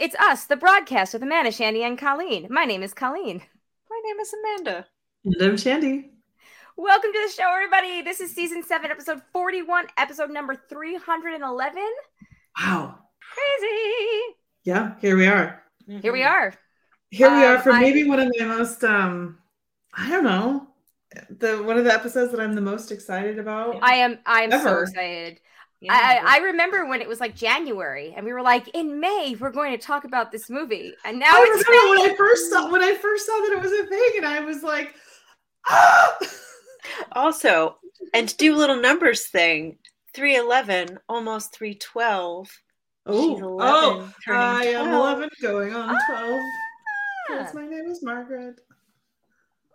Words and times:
It's 0.00 0.14
us, 0.16 0.46
the 0.46 0.56
broadcast 0.56 1.12
with 1.12 1.22
Amanda, 1.22 1.52
Shandy, 1.52 1.82
and 1.82 1.98
Colleen. 1.98 2.46
My 2.48 2.64
name 2.64 2.82
is 2.82 2.94
Colleen. 2.94 3.42
My 3.90 4.00
name 4.02 4.18
is 4.18 4.32
Amanda. 4.32 4.86
And 5.26 5.36
I'm 5.42 5.56
Shandy. 5.58 6.10
Welcome 6.78 7.12
to 7.12 7.26
the 7.26 7.30
show, 7.30 7.52
everybody. 7.52 8.00
This 8.00 8.18
is 8.20 8.34
season 8.34 8.62
seven, 8.62 8.90
episode 8.90 9.20
41, 9.34 9.88
episode 9.98 10.30
number 10.30 10.54
311. 10.70 11.82
Wow. 12.62 12.98
Crazy. 13.34 14.34
Yeah, 14.64 14.94
here 15.02 15.18
we 15.18 15.26
are. 15.26 15.62
Here 15.86 16.12
we 16.14 16.22
are. 16.22 16.54
Here 17.10 17.30
we 17.30 17.44
are 17.44 17.56
Um, 17.56 17.62
for 17.62 17.72
I- 17.72 17.80
maybe 17.80 18.08
one 18.08 18.20
of 18.20 18.32
my 18.38 18.46
most 18.46 18.82
um 18.84 19.38
I 19.92 20.08
don't 20.08 20.24
know. 20.24 20.68
The 21.28 21.62
one 21.62 21.76
of 21.76 21.84
the 21.84 21.92
episodes 21.92 22.30
that 22.30 22.40
I'm 22.40 22.54
the 22.54 22.60
most 22.62 22.90
excited 22.90 23.38
about. 23.38 23.76
I 23.82 23.96
am 23.96 24.18
I 24.24 24.42
am 24.44 24.52
so 24.52 24.78
excited. 24.80 25.40
Yeah. 25.80 25.92
I, 25.94 26.18
I 26.18 26.36
I 26.36 26.38
remember 26.44 26.86
when 26.86 27.00
it 27.00 27.08
was 27.08 27.20
like 27.20 27.34
January 27.34 28.12
and 28.16 28.24
we 28.26 28.32
were 28.32 28.42
like, 28.42 28.68
in 28.74 29.00
May, 29.00 29.34
we're 29.40 29.50
going 29.50 29.72
to 29.72 29.78
talk 29.78 30.04
about 30.04 30.30
this 30.30 30.50
movie. 30.50 30.92
And 31.04 31.18
now 31.18 31.32
I 31.32 31.46
it's 31.48 31.66
remember 31.66 31.94
May. 31.94 32.00
when 32.02 32.10
I 32.10 32.16
first 32.16 32.50
saw 32.50 32.70
when 32.70 32.82
I 32.82 32.94
first 32.94 33.26
saw 33.26 33.32
that 33.32 33.52
it 33.52 33.62
was 33.62 33.72
a 33.72 33.86
thing 33.86 34.10
and 34.18 34.26
I 34.26 34.40
was 34.40 34.62
like, 34.62 34.94
ah! 35.66 36.18
also, 37.12 37.78
and 38.12 38.28
to 38.28 38.36
do 38.36 38.54
a 38.54 38.58
little 38.58 38.76
numbers 38.80 39.26
thing, 39.26 39.78
311, 40.14 40.98
almost 41.08 41.54
312. 41.54 42.48
Oh, 43.06 43.38
11, 43.38 43.42
oh, 43.60 44.12
turning 44.24 44.40
I 44.42 44.64
am 44.66 44.92
11 44.92 45.30
going 45.40 45.74
on 45.74 45.88
12. 45.88 45.98
Ah. 46.10 46.40
Yes, 47.30 47.54
my 47.54 47.66
name 47.66 47.86
is 47.86 48.02
Margaret. 48.02 48.60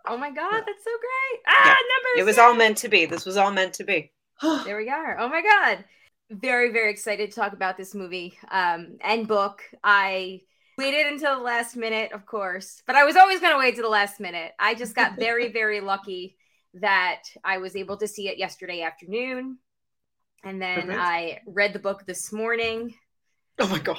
Oh 0.06 0.16
my 0.16 0.30
god, 0.30 0.52
that's 0.52 0.84
so 0.84 0.90
great. 1.00 1.42
Ah, 1.48 1.64
Yeah, 1.64 1.70
numbers. 1.72 2.18
It 2.18 2.24
was 2.24 2.38
all 2.38 2.54
meant 2.54 2.76
to 2.78 2.88
be. 2.88 3.06
This 3.06 3.24
was 3.26 3.36
all 3.36 3.50
meant 3.50 3.72
to 3.74 3.84
be. 3.84 4.12
There 4.42 4.76
we 4.76 4.88
are. 4.88 5.18
Oh 5.18 5.28
my 5.28 5.42
god. 5.42 5.84
Very, 6.30 6.72
very 6.72 6.90
excited 6.90 7.30
to 7.30 7.36
talk 7.36 7.52
about 7.52 7.76
this 7.76 7.94
movie 7.94 8.36
um, 8.50 8.98
and 9.00 9.28
book. 9.28 9.62
I 9.84 10.40
waited 10.76 11.06
until 11.06 11.36
the 11.36 11.42
last 11.44 11.76
minute, 11.76 12.12
of 12.12 12.26
course, 12.26 12.82
but 12.86 12.96
I 12.96 13.04
was 13.04 13.16
always 13.16 13.40
going 13.40 13.52
to 13.52 13.58
wait 13.58 13.76
to 13.76 13.82
the 13.82 13.88
last 13.88 14.20
minute. 14.20 14.52
I 14.58 14.74
just 14.74 14.94
got 14.94 15.16
very, 15.16 15.48
very 15.52 15.80
lucky 15.80 16.36
that 16.74 17.22
I 17.44 17.58
was 17.58 17.76
able 17.76 17.96
to 17.98 18.08
see 18.08 18.28
it 18.28 18.38
yesterday 18.38 18.82
afternoon. 18.82 19.58
And 20.44 20.60
then 20.60 20.82
Perfect. 20.82 20.98
I 21.00 21.40
read 21.46 21.72
the 21.72 21.78
book 21.78 22.04
this 22.06 22.32
morning. 22.32 22.94
Oh 23.58 23.68
my 23.68 23.78
God. 23.78 23.98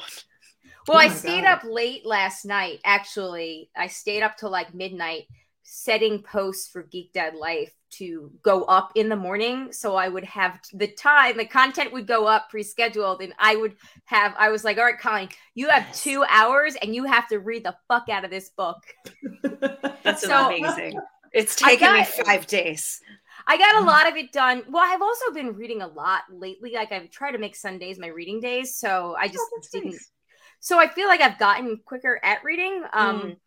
Well, 0.87 0.97
Oh 0.97 1.01
I 1.01 1.09
stayed 1.09 1.43
God. 1.43 1.63
up 1.63 1.63
late 1.63 2.05
last 2.05 2.45
night. 2.45 2.79
Actually, 2.85 3.69
I 3.75 3.87
stayed 3.87 4.21
up 4.21 4.37
till 4.37 4.49
like 4.51 4.73
midnight 4.73 5.23
setting 5.69 6.23
posts 6.23 6.69
for 6.69 6.83
Geek 6.83 7.11
Dad 7.11 7.35
Life 7.35 7.73
to 7.89 8.31
go 8.41 8.63
up 8.63 8.91
in 8.95 9.09
the 9.09 9.15
morning. 9.17 9.71
So 9.73 9.95
I 9.95 10.07
would 10.07 10.23
have 10.23 10.59
the 10.73 10.87
time, 10.87 11.35
the 11.37 11.45
content 11.45 11.91
would 11.91 12.07
go 12.07 12.25
up 12.25 12.49
pre 12.49 12.63
scheduled, 12.63 13.21
and 13.21 13.33
I 13.37 13.57
would 13.57 13.75
have, 14.05 14.33
I 14.37 14.49
was 14.49 14.63
like, 14.63 14.77
all 14.77 14.85
right, 14.85 14.97
Colleen, 14.99 15.29
you 15.55 15.67
have 15.69 15.83
Yes. 15.87 16.03
two 16.03 16.23
hours 16.29 16.75
and 16.81 16.95
you 16.95 17.03
have 17.03 17.27
to 17.29 17.39
read 17.39 17.65
the 17.65 17.75
fuck 17.89 18.07
out 18.09 18.23
of 18.23 18.31
this 18.31 18.49
book. 18.49 18.77
That's 20.03 20.21
So- 20.25 20.47
amazing. 20.47 20.99
It's 21.33 21.55
taken 21.57 21.93
me 21.93 22.05
five 22.05 22.47
days. 22.47 23.01
I 23.45 23.57
got 23.57 23.75
a 23.75 23.79
Mm. 23.83 23.87
lot 23.87 24.07
of 24.07 24.15
it 24.15 24.31
done. 24.31 24.63
Well, 24.69 24.83
I've 24.85 25.01
also 25.01 25.31
been 25.33 25.53
reading 25.53 25.81
a 25.81 25.87
lot 25.87 26.23
lately. 26.31 26.71
Like 26.73 26.91
I've 26.93 27.11
tried 27.11 27.31
to 27.33 27.37
make 27.37 27.55
Sundays 27.55 27.99
my 27.99 28.07
reading 28.07 28.39
days. 28.39 28.77
So 28.77 29.15
I 29.19 29.27
just 29.27 29.39
Oh, 29.53 29.61
didn't 29.73 29.91
nice. 29.91 30.11
so 30.61 30.79
I 30.79 30.87
feel 30.87 31.07
like 31.07 31.21
I've 31.21 31.37
gotten 31.37 31.79
quicker 31.85 32.19
at 32.23 32.43
reading. 32.43 32.83
Um, 32.93 33.21
Mm. 33.21 33.37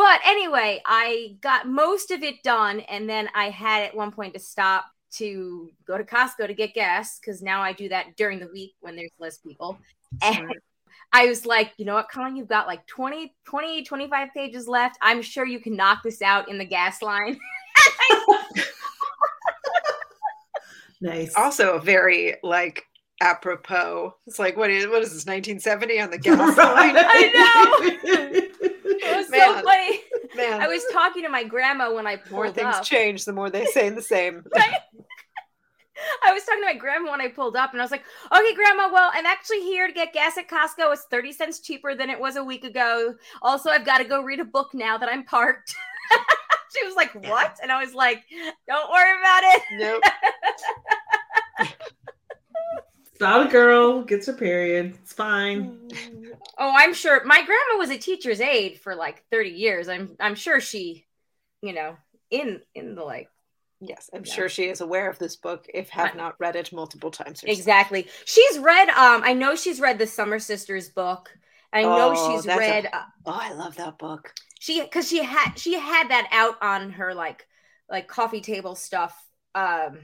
But 0.00 0.20
anyway, 0.24 0.80
I 0.86 1.36
got 1.42 1.68
most 1.68 2.10
of 2.10 2.22
it 2.22 2.42
done, 2.42 2.80
and 2.80 3.06
then 3.06 3.28
I 3.34 3.50
had 3.50 3.82
at 3.82 3.94
one 3.94 4.10
point 4.10 4.32
to 4.32 4.40
stop 4.40 4.86
to 5.16 5.68
go 5.86 5.98
to 5.98 6.04
Costco 6.04 6.46
to 6.46 6.54
get 6.54 6.72
gas 6.72 7.18
because 7.18 7.42
now 7.42 7.60
I 7.60 7.74
do 7.74 7.86
that 7.90 8.16
during 8.16 8.40
the 8.40 8.48
week 8.50 8.72
when 8.80 8.96
there's 8.96 9.10
less 9.18 9.36
people. 9.36 9.78
And 10.22 10.54
I 11.12 11.26
was 11.26 11.44
like, 11.44 11.74
you 11.76 11.84
know 11.84 11.92
what, 11.92 12.08
Colleen, 12.08 12.34
you've 12.34 12.48
got 12.48 12.66
like 12.66 12.86
20, 12.86 13.34
20, 13.44 13.84
25 13.84 14.28
pages 14.32 14.66
left. 14.66 14.96
I'm 15.02 15.20
sure 15.20 15.44
you 15.44 15.60
can 15.60 15.76
knock 15.76 15.98
this 16.02 16.22
out 16.22 16.48
in 16.48 16.56
the 16.56 16.64
gas 16.64 17.02
line. 17.02 17.38
nice. 21.02 21.34
Also, 21.36 21.78
very 21.78 22.36
like 22.42 22.86
apropos. 23.20 24.14
It's 24.26 24.38
like, 24.38 24.56
what 24.56 24.70
is 24.70 24.86
what 24.86 25.02
is 25.02 25.12
this, 25.12 25.26
1970 25.26 26.00
on 26.00 26.10
the 26.10 26.18
gas 26.22 26.56
Right. 26.56 26.94
line? 26.94 26.96
I 26.96 28.48
It 29.02 29.16
was 29.16 29.26
so 29.26 29.32
Man. 29.54 29.64
funny. 29.64 30.00
Man, 30.36 30.60
I 30.60 30.66
was 30.68 30.82
talking 30.92 31.22
to 31.22 31.28
my 31.28 31.42
grandma 31.42 31.92
when 31.92 32.06
I 32.06 32.16
pulled 32.16 32.24
up. 32.26 32.28
the 32.28 32.34
more 32.34 32.50
things 32.72 32.76
up. 32.76 32.84
change, 32.84 33.24
the 33.24 33.32
more 33.32 33.48
they 33.50 33.64
say 33.66 33.88
the 33.90 34.02
same. 34.02 34.44
Right? 34.54 34.74
I 36.26 36.32
was 36.32 36.42
talking 36.44 36.62
to 36.62 36.66
my 36.66 36.74
grandma 36.74 37.10
when 37.10 37.20
I 37.20 37.28
pulled 37.28 37.56
up, 37.56 37.72
and 37.72 37.80
I 37.80 37.84
was 37.84 37.90
like, 37.90 38.04
"Okay, 38.34 38.54
grandma. 38.54 38.88
Well, 38.90 39.10
I'm 39.12 39.26
actually 39.26 39.60
here 39.60 39.86
to 39.86 39.92
get 39.92 40.14
gas 40.14 40.38
at 40.38 40.48
Costco. 40.48 40.92
It's 40.94 41.04
thirty 41.10 41.30
cents 41.30 41.60
cheaper 41.60 41.94
than 41.94 42.08
it 42.08 42.18
was 42.18 42.36
a 42.36 42.44
week 42.44 42.64
ago. 42.64 43.14
Also, 43.42 43.68
I've 43.68 43.84
got 43.84 43.98
to 43.98 44.04
go 44.04 44.22
read 44.22 44.40
a 44.40 44.44
book 44.46 44.70
now 44.72 44.96
that 44.96 45.10
I'm 45.10 45.24
parked." 45.24 45.74
she 46.74 46.86
was 46.86 46.94
like, 46.94 47.12
"What?" 47.26 47.58
And 47.62 47.70
I 47.70 47.82
was 47.84 47.92
like, 47.94 48.22
"Don't 48.66 48.90
worry 48.90 49.12
about 49.18 49.42
it." 49.44 49.62
Nope. 49.72 50.02
About 53.20 53.46
a 53.46 53.50
girl 53.50 54.02
gets 54.02 54.26
her 54.26 54.32
period. 54.32 54.94
It's 55.02 55.12
fine. 55.12 55.78
Oh, 56.62 56.74
I'm 56.76 56.92
sure 56.92 57.24
my 57.24 57.36
grandma 57.42 57.78
was 57.78 57.88
a 57.88 57.96
teacher's 57.96 58.38
aide 58.40 58.80
for 58.80 58.94
like 58.94 59.24
thirty 59.30 59.48
years. 59.50 59.88
I'm 59.88 60.14
I'm 60.20 60.34
sure 60.34 60.60
she, 60.60 61.06
you 61.62 61.72
know, 61.72 61.96
in 62.30 62.60
in 62.74 62.94
the 62.94 63.02
like 63.02 63.28
Yes, 63.80 64.10
I'm 64.12 64.24
Yeah. 64.26 64.32
sure 64.34 64.48
she 64.50 64.64
is 64.64 64.82
aware 64.82 65.08
of 65.08 65.18
this 65.18 65.36
book 65.36 65.64
if 65.72 65.88
have 65.88 66.14
not 66.16 66.34
read 66.38 66.56
it 66.56 66.70
multiple 66.70 67.10
times. 67.10 67.40
herself. 67.40 67.56
exactly. 67.58 68.08
She's 68.26 68.58
read. 68.58 68.90
Um, 68.90 69.22
I 69.24 69.32
know 69.32 69.54
she's 69.54 69.80
read 69.80 69.98
the 69.98 70.06
Summer 70.06 70.38
Sisters 70.38 70.90
book. 70.90 71.30
I 71.72 71.80
know 71.82 72.12
Oh, 72.14 72.30
she's 72.36 72.44
that's 72.44 72.58
a- 72.58 72.60
read. 72.60 72.86
uh, 72.92 73.02
Oh, 73.24 73.38
I 73.40 73.52
love 73.54 73.76
that 73.76 73.96
book. 73.98 74.34
she 74.58 74.82
because 74.82 75.08
she 75.08 75.22
had 75.24 75.54
she 75.54 75.78
had 75.78 76.08
that 76.10 76.28
out 76.30 76.56
on 76.62 76.90
her 76.92 77.14
like 77.14 77.46
like 77.88 78.06
coffee 78.06 78.42
table 78.42 78.74
stuff 78.74 79.18
um 79.54 79.98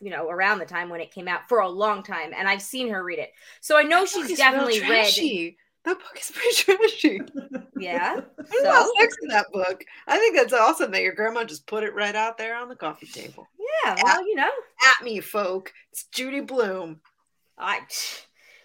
you 0.00 0.10
know 0.10 0.28
around 0.28 0.58
the 0.58 0.66
time 0.66 0.88
when 0.88 1.00
it 1.00 1.10
came 1.12 1.26
out 1.28 1.48
for 1.48 1.60
a 1.60 1.68
long 1.68 2.02
time 2.02 2.32
and 2.36 2.46
i've 2.48 2.62
seen 2.62 2.88
her 2.88 3.02
read 3.02 3.18
it 3.18 3.30
so 3.60 3.76
i 3.78 3.82
know 3.82 4.00
That 4.02 4.08
she's 4.10 4.36
definitely 4.38 4.80
read. 4.80 5.54
That 5.84 5.98
book 6.00 6.18
is 6.20 6.32
pretty 6.32 6.54
trashy. 6.56 7.20
yeah 7.78 8.16
There's 8.36 8.62
a 8.64 8.72
so 8.72 8.92
sex 8.98 9.16
in 9.22 9.28
that 9.28 9.46
book. 9.52 9.84
I 10.08 10.18
think 10.18 10.34
that's 10.36 10.52
awesome 10.52 10.90
that 10.90 11.02
your 11.02 11.14
grandma 11.14 11.44
just 11.44 11.64
put 11.68 11.84
it 11.84 11.94
right 11.94 12.16
out 12.16 12.36
there 12.38 12.56
on 12.56 12.68
the 12.68 12.74
coffee 12.74 13.06
table. 13.06 13.46
yeah 13.84 13.94
well 14.02 14.26
you 14.26 14.34
know 14.34 14.50
At 14.98 15.04
me, 15.04 15.20
folk. 15.20 15.72
It's 15.92 16.02
Judy 16.06 16.40
Blume. 16.40 17.00
i 17.56 17.78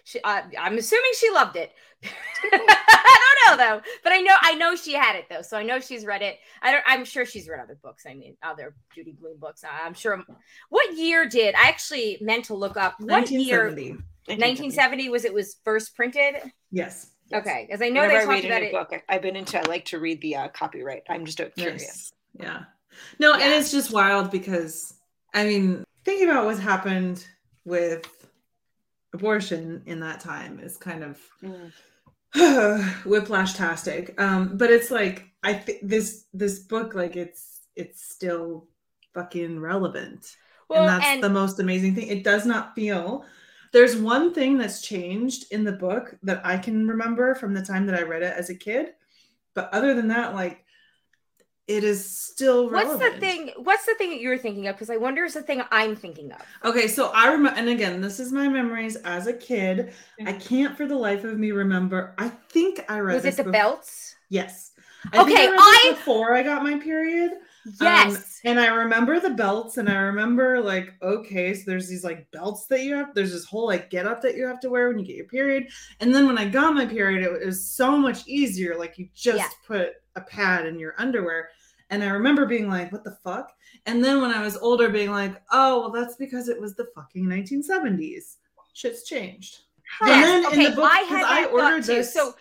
she, 0.04 0.18
I, 0.24 0.42
i'm 0.58 0.76
assuming 0.78 1.12
she 1.16 1.30
loved 1.30 1.54
it 1.54 1.70
i 2.52 3.34
don't 3.46 3.58
know 3.58 3.64
though 3.64 3.80
but 4.02 4.12
i 4.12 4.18
know 4.20 4.34
i 4.40 4.54
know 4.54 4.74
she 4.74 4.92
had 4.94 5.16
it 5.16 5.26
though 5.30 5.42
so 5.42 5.56
i 5.56 5.62
know 5.62 5.78
she's 5.80 6.04
read 6.04 6.22
it 6.22 6.38
i 6.62 6.72
don't 6.72 6.82
i'm 6.86 7.04
sure 7.04 7.24
she's 7.24 7.48
read 7.48 7.60
other 7.60 7.78
books 7.82 8.04
i 8.08 8.14
mean 8.14 8.36
other 8.42 8.74
judy 8.94 9.12
blume 9.12 9.38
books 9.38 9.62
i'm 9.84 9.94
sure 9.94 10.22
what 10.70 10.96
year 10.96 11.28
did 11.28 11.54
i 11.54 11.68
actually 11.68 12.18
meant 12.20 12.44
to 12.46 12.54
look 12.54 12.76
up 12.76 12.94
what 13.00 13.30
year 13.30 13.66
1970. 13.66 13.90
1970 14.26 15.08
was 15.08 15.24
it 15.24 15.34
was 15.34 15.56
first 15.64 15.94
printed 15.96 16.36
Yes. 16.70 17.10
okay 17.32 17.64
because 17.66 17.82
i 17.82 17.88
know 17.88 18.02
Whenever 18.02 18.26
they 18.26 18.32
I 18.32 18.34
talked 18.40 18.44
about 18.46 18.62
it 18.62 18.72
book, 18.72 18.88
I- 18.92 19.14
I've 19.14 19.22
been 19.22 19.36
into. 19.36 19.58
I 19.58 19.62
like 19.62 19.84
to 19.86 19.98
read 19.98 20.20
the 20.20 20.36
uh, 20.36 20.48
copyright. 20.48 21.02
I'm 21.08 21.24
just 21.24 21.38
curious. 21.56 21.82
Nice. 21.82 22.12
Yeah. 22.38 22.64
No, 23.18 23.34
and 23.34 23.42
it's 23.52 23.70
just 23.70 23.92
wild 23.92 24.30
because 24.30 24.94
I 25.34 25.44
mean, 25.44 25.84
thinking 26.04 26.28
about 26.30 26.44
what's 26.46 26.58
happened 26.60 27.26
with 27.64 28.06
abortion 29.12 29.82
in 29.86 30.00
that 30.00 30.20
time 30.20 30.60
is 30.60 30.76
kind 30.76 31.02
of 31.04 31.18
whiplash 33.04 33.54
tastic. 33.54 34.20
Um, 34.20 34.56
but 34.56 34.70
it's 34.70 34.90
like 34.90 35.28
I 35.42 35.54
think 35.54 35.80
this 35.82 36.26
this 36.32 36.60
book, 36.60 36.94
like 36.94 37.16
it's 37.16 37.60
it's 37.76 38.02
still 38.02 38.68
fucking 39.14 39.60
relevant. 39.60 40.36
well 40.68 40.82
and 40.82 40.88
that's 40.88 41.06
and 41.06 41.22
the 41.22 41.28
most 41.30 41.58
amazing 41.58 41.94
thing. 41.94 42.08
It 42.08 42.24
does 42.24 42.46
not 42.46 42.74
feel 42.74 43.24
there's 43.72 43.96
one 43.96 44.34
thing 44.34 44.58
that's 44.58 44.82
changed 44.82 45.46
in 45.50 45.64
the 45.64 45.72
book 45.72 46.14
that 46.22 46.44
I 46.44 46.58
can 46.58 46.86
remember 46.86 47.34
from 47.34 47.54
the 47.54 47.62
time 47.62 47.86
that 47.86 47.98
I 47.98 48.02
read 48.02 48.22
it 48.22 48.34
as 48.36 48.50
a 48.50 48.54
kid. 48.54 48.90
But 49.54 49.72
other 49.72 49.94
than 49.94 50.08
that, 50.08 50.34
like 50.34 50.61
it 51.68 51.84
is 51.84 52.04
still 52.04 52.68
relevant. 52.68 53.00
what's 53.00 53.14
the 53.14 53.20
thing 53.20 53.50
what's 53.56 53.86
the 53.86 53.94
thing 53.94 54.10
that 54.10 54.20
you're 54.20 54.36
thinking 54.36 54.66
of 54.66 54.74
because 54.74 54.90
i 54.90 54.96
wonder 54.96 55.24
is 55.24 55.34
the 55.34 55.42
thing 55.42 55.62
i'm 55.70 55.94
thinking 55.94 56.32
of 56.32 56.42
Okay, 56.64 56.88
so 56.88 57.10
I 57.12 57.30
remember, 57.32 57.58
and 57.58 57.68
again, 57.68 58.00
this 58.00 58.20
is 58.20 58.32
my 58.32 58.48
memories 58.48 58.96
as 58.96 59.26
a 59.26 59.32
kid. 59.32 59.92
I 60.20 60.32
mm-hmm. 60.32 60.38
can't 60.38 60.76
for 60.76 60.86
the 60.86 60.96
life 60.96 61.24
of 61.24 61.38
me 61.38 61.50
remember. 61.50 62.14
I 62.18 62.28
think 62.28 62.80
I 62.88 63.00
read 63.00 63.16
was 63.16 63.24
it 63.24 63.36
the 63.36 63.50
belts 63.50 64.14
Yes. 64.28 64.72
I 65.12 65.24
think 65.24 65.38
Okay, 65.38 65.48
I 65.48 65.56
I- 65.90 65.90
before 65.94 66.34
I 66.34 66.42
got 66.42 66.62
my 66.62 66.78
period. 66.78 67.32
Um, 67.64 67.72
yes 67.80 68.40
and 68.44 68.58
I 68.58 68.66
remember 68.66 69.20
the 69.20 69.30
belts, 69.30 69.76
and 69.76 69.88
I 69.88 69.94
remember 69.94 70.60
like, 70.60 70.94
okay, 71.00 71.54
so 71.54 71.62
there's 71.66 71.88
these 71.88 72.02
like 72.02 72.28
belts 72.32 72.66
that 72.66 72.82
you 72.82 72.94
have. 72.96 73.14
There's 73.14 73.30
this 73.32 73.44
whole 73.44 73.66
like 73.66 73.88
get 73.88 74.06
up 74.06 74.20
that 74.22 74.36
you 74.36 74.46
have 74.46 74.58
to 74.60 74.70
wear 74.70 74.88
when 74.88 74.98
you 74.98 75.04
get 75.06 75.14
your 75.16 75.26
period. 75.26 75.68
And 76.00 76.12
then 76.14 76.26
when 76.26 76.38
I 76.38 76.48
got 76.48 76.74
my 76.74 76.86
period, 76.86 77.22
it 77.22 77.46
was 77.46 77.64
so 77.64 77.96
much 77.96 78.26
easier. 78.26 78.74
Like 78.76 78.98
you 78.98 79.08
just 79.14 79.38
Yeah. 79.38 79.48
put 79.66 79.92
a 80.16 80.20
pad 80.22 80.66
in 80.66 80.78
your 80.78 80.94
underwear. 80.98 81.50
And 81.90 82.02
I 82.02 82.08
remember 82.08 82.46
being 82.46 82.68
like, 82.68 82.90
what 82.90 83.04
the 83.04 83.16
fuck? 83.22 83.52
And 83.86 84.02
then 84.04 84.20
when 84.20 84.32
I 84.32 84.42
was 84.42 84.56
older, 84.56 84.88
being 84.88 85.10
like, 85.12 85.40
oh, 85.52 85.80
well, 85.82 85.90
that's 85.92 86.16
because 86.16 86.48
it 86.48 86.60
was 86.60 86.74
the 86.74 86.88
fucking 86.96 87.24
1970s. 87.26 88.38
Shit's 88.72 89.04
changed. 89.04 89.60
And 90.00 90.08
Yes. 90.08 90.24
then 90.26 90.40
in 90.40 90.46
okay, 90.46 90.70
the 90.70 90.76
book, 90.76 90.90
I 90.90 91.00
'cause 91.02 91.08
had 91.10 91.24
I 91.26 91.44
ordered 91.44 91.84
thought 91.84 91.92
too. 91.92 91.98
this- 91.98 92.14
So, 92.14 92.34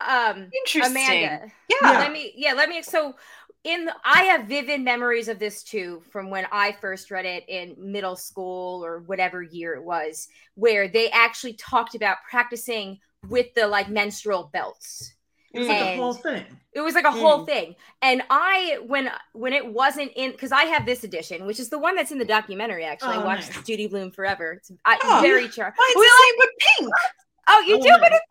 um, 0.00 0.50
Interesting. 0.52 0.92
Amanda, 0.96 1.52
Yeah. 1.68 1.76
Yeah. 1.82 1.98
let 2.00 2.12
me 2.12 2.32
yeah 2.36 2.52
let 2.54 2.68
me 2.68 2.82
so 2.82 3.14
in 3.64 3.84
the, 3.86 3.94
i 4.04 4.22
have 4.22 4.46
vivid 4.46 4.80
memories 4.80 5.28
of 5.28 5.38
this 5.38 5.62
too 5.62 6.02
from 6.10 6.30
when 6.30 6.46
i 6.52 6.72
first 6.80 7.10
read 7.10 7.24
it 7.24 7.44
in 7.48 7.74
middle 7.78 8.16
school 8.16 8.84
or 8.84 9.00
whatever 9.00 9.42
year 9.42 9.74
it 9.74 9.82
was 9.82 10.28
where 10.54 10.88
they 10.88 11.10
actually 11.10 11.54
talked 11.54 11.94
about 11.94 12.18
practicing 12.30 12.98
with 13.28 13.52
the 13.54 13.66
like 13.66 13.88
menstrual 13.88 14.48
belts 14.52 15.12
It 15.52 15.58
was 15.58 15.68
like 15.68 15.80
a 15.80 15.96
whole 15.96 16.14
thing. 16.14 16.44
it 16.72 16.80
was 16.80 16.94
like 16.94 17.04
a 17.04 17.10
whole 17.10 17.40
Mm. 17.42 17.46
thing 17.46 17.74
and 18.00 18.22
i 18.30 18.78
when 18.86 19.10
when 19.32 19.52
it 19.52 19.66
wasn't 19.66 20.12
in 20.14 20.30
because 20.32 20.52
i 20.52 20.64
have 20.64 20.86
this 20.86 21.02
edition 21.02 21.44
which 21.46 21.58
is 21.58 21.68
the 21.68 21.78
one 21.78 21.96
that's 21.96 22.12
in 22.12 22.18
the 22.18 22.24
documentary 22.24 22.84
actually 22.84 23.16
i 23.16 23.22
Oh, 23.22 23.24
watched 23.24 23.54
nice. 23.56 23.66
judy 23.66 23.88
blume 23.88 24.12
forever 24.12 24.52
it's 24.58 24.70
I, 24.84 24.98
Oh, 25.02 25.18
very 25.20 25.48
charming 25.48 25.74
Mine's 25.78 25.94
the 25.94 26.22
same 26.22 26.34
but 26.38 26.48
pink. 26.78 26.94
oh 27.48 27.60
you 27.66 27.74
Oh, 27.74 27.82
do 27.82 27.88
nice. 27.88 28.00
but 28.00 28.12
it's 28.12 28.26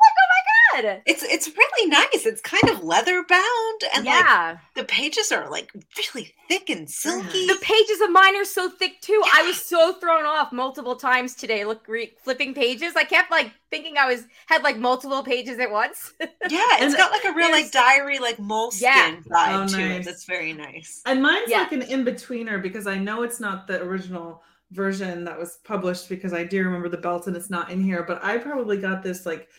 like 0.84 0.86
oh 0.86 0.88
my 0.88 0.96
god 0.96 1.02
It's 1.06 1.24
it's 1.24 1.48
really 1.58 1.90
nice. 1.90 2.26
It's 2.26 2.42
kind 2.42 2.70
of 2.70 2.84
leather 2.84 3.24
bound 3.28 3.82
and 3.96 4.06
like 4.06 4.14
yeah 4.14 4.58
the 4.76 4.84
pages 4.84 5.32
are 5.32 5.50
like 5.50 5.72
really 5.98 6.34
thick 6.48 6.70
and 6.70 6.90
silky. 6.90 7.46
The 7.48 7.58
pages 7.62 8.00
of 8.02 8.12
mine 8.12 8.36
are 8.36 8.46
so 8.46 8.70
thick 8.70 9.02
too. 9.02 9.22
I 9.34 9.44
was 9.44 9.62
so 9.62 9.94
thrown 9.94 10.26
off 10.26 10.52
multiple 10.54 10.96
times 10.96 11.34
today. 11.36 11.66
Look, 11.66 11.86
re- 11.88 12.14
flipping 12.24 12.54
pages. 12.54 12.94
I 12.96 13.04
kept 13.04 13.32
like 13.32 13.52
thinking 13.70 13.98
I 13.98 14.06
was 14.08 14.24
had 14.46 14.64
like 14.64 14.78
multiple 14.78 15.24
pages 15.24 15.60
at 15.60 15.72
once. 15.72 16.14
Yeah, 16.50 16.62
it's 16.76 16.84
And 16.84 16.96
got 16.96 17.12
like 17.12 17.26
a 17.26 17.34
real 17.34 17.52
like 17.52 17.72
diary, 17.72 18.20
like 18.20 18.40
moleskin 18.40 18.88
Yeah. 18.88 19.16
Oh, 19.26 19.30
vibe 19.30 19.64
Oh, 19.64 19.68
to 19.68 19.80
it. 19.84 19.90
nice. 19.90 20.06
That's 20.06 20.24
very 20.26 20.54
nice. 20.54 21.02
And 21.06 21.22
mine's 21.22 21.50
Yeah. 21.50 21.60
like 21.60 21.74
an 21.74 21.82
in 21.82 22.06
betweener 22.06 22.62
because 22.62 22.88
I 22.88 22.98
know 22.98 23.24
it's 23.24 23.40
not 23.42 23.68
the 23.68 23.82
original 23.82 24.44
version 24.72 25.26
that 25.26 25.38
was 25.38 25.60
published 25.66 26.08
because 26.08 26.32
I 26.34 26.44
do 26.46 26.64
remember 26.64 26.88
the 26.90 26.98
belt 26.98 27.28
and 27.28 27.36
it's 27.36 27.50
not 27.50 27.70
in 27.72 27.82
here, 27.82 28.04
but 28.04 28.24
I 28.24 28.38
probably 28.38 28.78
got 28.78 29.04
this 29.04 29.26
like 29.26 29.50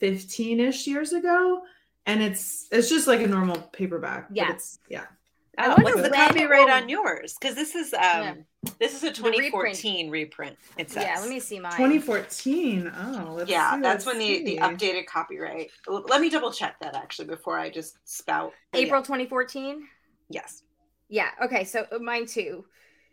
15-ish 0.00 0.86
years 0.86 1.12
ago 1.12 1.62
and 2.06 2.22
it's 2.22 2.68
it's 2.72 2.88
just 2.88 3.06
like 3.06 3.20
a 3.20 3.26
normal 3.26 3.58
paperback. 3.72 4.28
but 4.28 4.36
Yeah. 4.36 4.52
it's 4.52 4.78
yeah. 4.88 5.04
I 5.60 5.68
wonder 5.68 5.82
what's 5.96 6.02
the 6.02 6.10
copyright 6.14 6.70
on 6.70 6.88
yours? 6.88 7.34
Because 7.40 7.56
this 7.56 7.74
is 7.74 7.92
um 7.92 8.00
Yeah. 8.00 8.34
this 8.78 8.94
is 8.94 9.02
a 9.02 9.10
The 9.20 9.28
reprint. 9.28 9.76
2014 9.76 10.10
reprint. 10.10 10.56
It 10.76 10.90
says. 10.90 11.02
yeah, 11.04 11.20
let 11.20 11.28
me 11.28 11.40
see 11.40 11.58
mine. 11.58 11.72
2014. 11.72 12.92
Oh, 12.96 13.34
let's 13.36 13.50
yeah, 13.50 13.74
see, 13.74 13.80
that's 13.82 14.06
let's 14.06 14.06
when 14.06 14.18
the, 14.18 14.44
the 14.44 14.58
updated 14.58 15.06
copyright. 15.06 15.70
Let 15.88 16.20
me 16.20 16.30
double 16.30 16.52
check 16.52 16.76
that 16.80 16.94
actually 16.94 17.26
before 17.26 17.58
I 17.58 17.70
just 17.70 17.98
spout. 18.04 18.52
But 18.72 18.80
yeah, 18.82 18.86
April 18.86 19.02
2014. 19.02 19.82
yes. 20.30 20.62
Yeah. 21.08 21.30
Okay. 21.42 21.64
So 21.64 21.86
uh, 21.90 21.98
mine 21.98 22.26
too. 22.26 22.64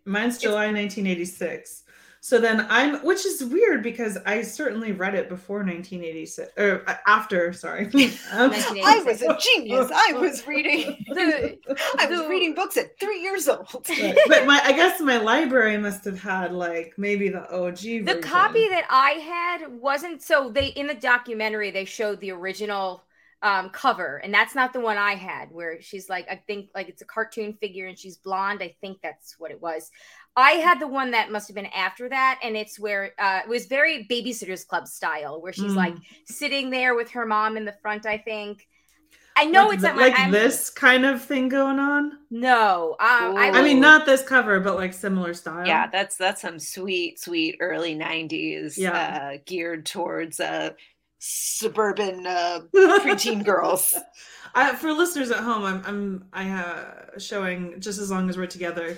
Mine's 0.05 0.37
July 0.37 0.65
1986. 0.71 1.83
So 2.25 2.39
then 2.39 2.65
I'm, 2.71 3.05
which 3.05 3.23
is 3.23 3.45
weird 3.45 3.83
because 3.83 4.17
I 4.25 4.41
certainly 4.41 4.93
read 4.93 5.13
it 5.13 5.29
before 5.29 5.57
1986 5.57 6.53
or 6.57 6.83
uh, 6.87 6.95
after. 7.05 7.53
Sorry, 7.53 7.85
Um, 8.31 8.51
I 8.51 9.03
was 9.05 9.21
a 9.21 9.37
genius. 9.39 9.91
I 9.93 10.13
was 10.15 10.47
reading. 10.47 11.05
The- 11.07 11.59
I 11.99 12.07
was 12.07 12.27
reading 12.27 12.55
books 12.55 12.77
at 12.77 12.99
three 12.99 13.21
years 13.21 13.47
old. 13.47 13.67
but, 13.71 14.17
but 14.27 14.47
my, 14.47 14.59
I 14.63 14.71
guess 14.71 14.99
my 15.01 15.17
library 15.17 15.77
must 15.77 16.03
have 16.05 16.19
had 16.19 16.51
like 16.51 16.95
maybe 16.97 17.29
the 17.29 17.47
OG. 17.55 17.77
The 17.77 18.01
version. 18.01 18.21
copy 18.23 18.69
that 18.69 18.87
I 18.89 19.11
had 19.11 19.79
wasn't 19.79 20.23
so 20.23 20.49
they 20.49 20.69
in 20.69 20.87
the 20.87 20.95
documentary 20.95 21.69
they 21.69 21.85
showed 21.85 22.21
the 22.21 22.31
original 22.31 23.03
um 23.43 23.69
cover 23.69 24.17
and 24.23 24.33
that's 24.33 24.55
not 24.55 24.73
the 24.73 24.79
one 24.79 24.97
I 24.97 25.13
had 25.13 25.51
where 25.51 25.79
she's 25.81 26.09
like 26.09 26.25
I 26.31 26.41
think 26.47 26.69
like 26.73 26.87
it's 26.87 27.01
a 27.01 27.05
cartoon 27.05 27.53
figure 27.53 27.85
and 27.85 27.99
she's 27.99 28.17
blonde 28.17 28.63
I 28.63 28.75
think 28.81 28.99
that's 29.03 29.35
what 29.37 29.51
it 29.51 29.61
was. 29.61 29.91
I 30.37 30.51
had 30.53 30.79
the 30.79 30.87
one 30.87 31.11
that 31.11 31.31
must 31.31 31.47
have 31.47 31.55
been 31.55 31.65
after 31.67 32.09
that 32.09 32.39
and 32.43 32.55
it's 32.57 32.77
where 32.79 33.13
uh 33.17 33.41
it 33.43 33.49
was 33.49 33.65
very 33.67 34.05
babysitters 34.09 34.67
club 34.67 34.87
style 34.87 35.41
where 35.41 35.53
she's 35.53 35.71
Mm. 35.71 35.75
like 35.77 35.95
sitting 36.25 36.69
there 36.69 36.93
with 36.95 37.11
her 37.11 37.25
mom 37.25 37.55
in 37.57 37.65
the 37.65 37.75
front 37.81 38.05
I 38.05 38.17
think. 38.17 38.67
I 39.37 39.43
know 39.45 39.65
like, 39.65 39.73
it's 39.75 39.83
th- 39.83 39.91
at 39.91 39.95
my 39.97 40.01
like 40.07 40.17
I'm- 40.19 40.31
this 40.31 40.69
kind 40.69 41.05
of 41.05 41.21
thing 41.21 41.49
going 41.49 41.77
on. 41.77 42.19
No, 42.31 42.95
uh, 43.01 43.33
I, 43.35 43.51
I 43.55 43.61
mean, 43.63 43.81
not 43.81 44.05
this 44.05 44.21
cover, 44.23 44.61
but 44.61 44.75
like 44.75 44.93
similar 44.93 45.33
style. 45.33 45.67
Yeah, 45.67 45.87
that's 45.87 46.15
that's 46.15 46.41
some 46.41 46.57
sweet, 46.57 47.19
sweet 47.19 47.57
early 47.59 47.95
'90s, 47.95 48.77
Yeah. 48.77 49.31
uh, 49.33 49.37
geared 49.45 49.85
towards 49.85 50.39
uh, 50.39 50.69
suburban 51.19 52.25
uh, 52.25 52.61
preteen 52.75 53.43
girls. 53.43 53.93
I, 54.53 54.73
for 54.75 54.93
listeners 54.93 55.31
at 55.31 55.43
home, 55.43 55.63
I'm 55.65 55.83
I'm 55.85 56.25
I 56.31 56.49
uh, 56.51 57.19
showing 57.19 57.79
just 57.81 57.99
as 57.99 58.09
long 58.09 58.29
as 58.29 58.37
we're 58.37 58.45
together, 58.47 58.97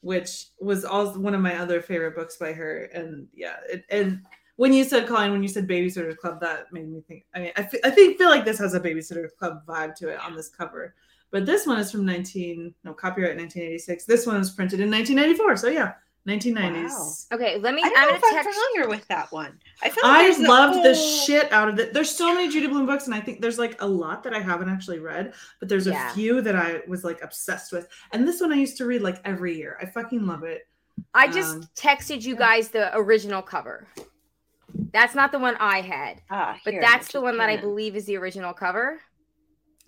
which 0.00 0.46
was 0.60 0.84
also 0.84 1.18
one 1.18 1.34
of 1.34 1.40
my 1.40 1.56
other 1.58 1.80
favorite 1.80 2.14
books 2.14 2.36
by 2.36 2.52
her. 2.52 2.84
And 2.94 3.26
yeah, 3.34 3.56
it, 3.68 3.84
and 3.90 4.22
when 4.56 4.72
you 4.72 4.84
said 4.84 5.06
Colleen, 5.06 5.32
when 5.32 5.42
you 5.42 5.48
said 5.48 5.68
Babysitter 5.68 6.16
Club, 6.16 6.40
that 6.40 6.72
made 6.72 6.88
me 6.88 7.00
think. 7.06 7.24
I 7.34 7.38
mean, 7.40 7.52
I, 7.56 7.68
I 7.84 7.90
think 7.90 8.18
feel 8.18 8.28
like 8.28 8.44
this 8.44 8.58
has 8.58 8.74
a 8.74 8.80
Babysitter 8.80 9.28
Club 9.38 9.64
vibe 9.66 9.94
to 9.96 10.08
it 10.08 10.20
on 10.20 10.34
this 10.34 10.48
cover. 10.48 10.94
But 11.30 11.46
this 11.46 11.66
one 11.66 11.78
is 11.78 11.92
from 11.92 12.06
19 12.06 12.74
no 12.84 12.94
copyright 12.94 13.36
1986. 13.36 14.04
This 14.06 14.26
one 14.26 14.38
was 14.38 14.50
printed 14.50 14.80
in 14.80 14.90
1994. 14.90 15.56
So 15.58 15.68
yeah, 15.68 15.92
1990s. 16.28 17.26
Okay, 17.32 17.58
let 17.58 17.74
me 17.74 17.82
I 17.84 17.88
don't 17.88 17.98
I'm 17.98 18.04
know 18.04 18.10
gonna 18.10 18.16
if 18.18 18.24
I'm 18.24 18.44
text 18.44 18.58
familiar 18.58 18.88
with 18.88 19.08
that 19.08 19.32
one. 19.32 19.58
I 19.82 19.88
feel 19.90 20.04
like 20.04 20.20
I 20.20 20.22
there's 20.24 20.38
a 20.38 20.42
loved 20.42 20.84
the 20.84 20.94
shit 20.94 21.50
out 21.52 21.68
of 21.68 21.78
it. 21.78 21.92
There's 21.92 22.10
so 22.10 22.34
many 22.34 22.48
Judy 22.50 22.66
Blume 22.66 22.86
books, 22.86 23.06
and 23.06 23.14
I 23.14 23.20
think 23.20 23.40
there's 23.40 23.58
like 23.58 23.80
a 23.82 23.86
lot 23.86 24.22
that 24.24 24.34
I 24.34 24.40
haven't 24.40 24.68
actually 24.68 24.98
read, 24.98 25.32
but 25.60 25.68
there's 25.68 25.86
a 25.86 25.90
Yeah. 25.90 26.12
few 26.12 26.40
that 26.42 26.54
I 26.54 26.82
was 26.86 27.04
like 27.04 27.22
obsessed 27.22 27.72
with. 27.72 27.88
And 28.12 28.26
this 28.28 28.40
one 28.40 28.52
I 28.52 28.56
used 28.56 28.76
to 28.78 28.84
read 28.86 29.02
like 29.02 29.20
every 29.24 29.56
year. 29.56 29.78
I 29.80 29.86
fucking 29.86 30.26
love 30.26 30.44
it. 30.44 30.68
I 31.14 31.28
just 31.28 31.54
Um, 31.56 31.62
texted 31.74 32.22
you 32.22 32.34
yeah. 32.34 32.38
guys 32.40 32.68
the 32.68 32.96
original 32.96 33.40
cover. 33.42 33.86
That's 34.92 35.14
not 35.14 35.32
the 35.32 35.38
one 35.38 35.56
I 35.58 35.80
had, 35.80 36.20
Ah, 36.30 36.58
but 36.64 36.72
here, 36.74 36.80
that's 36.82 37.10
the 37.12 37.20
one 37.20 37.38
that 37.38 37.48
I 37.48 37.56
believe 37.56 37.96
is 37.96 38.04
the 38.06 38.16
original 38.16 38.52
cover. 38.52 39.00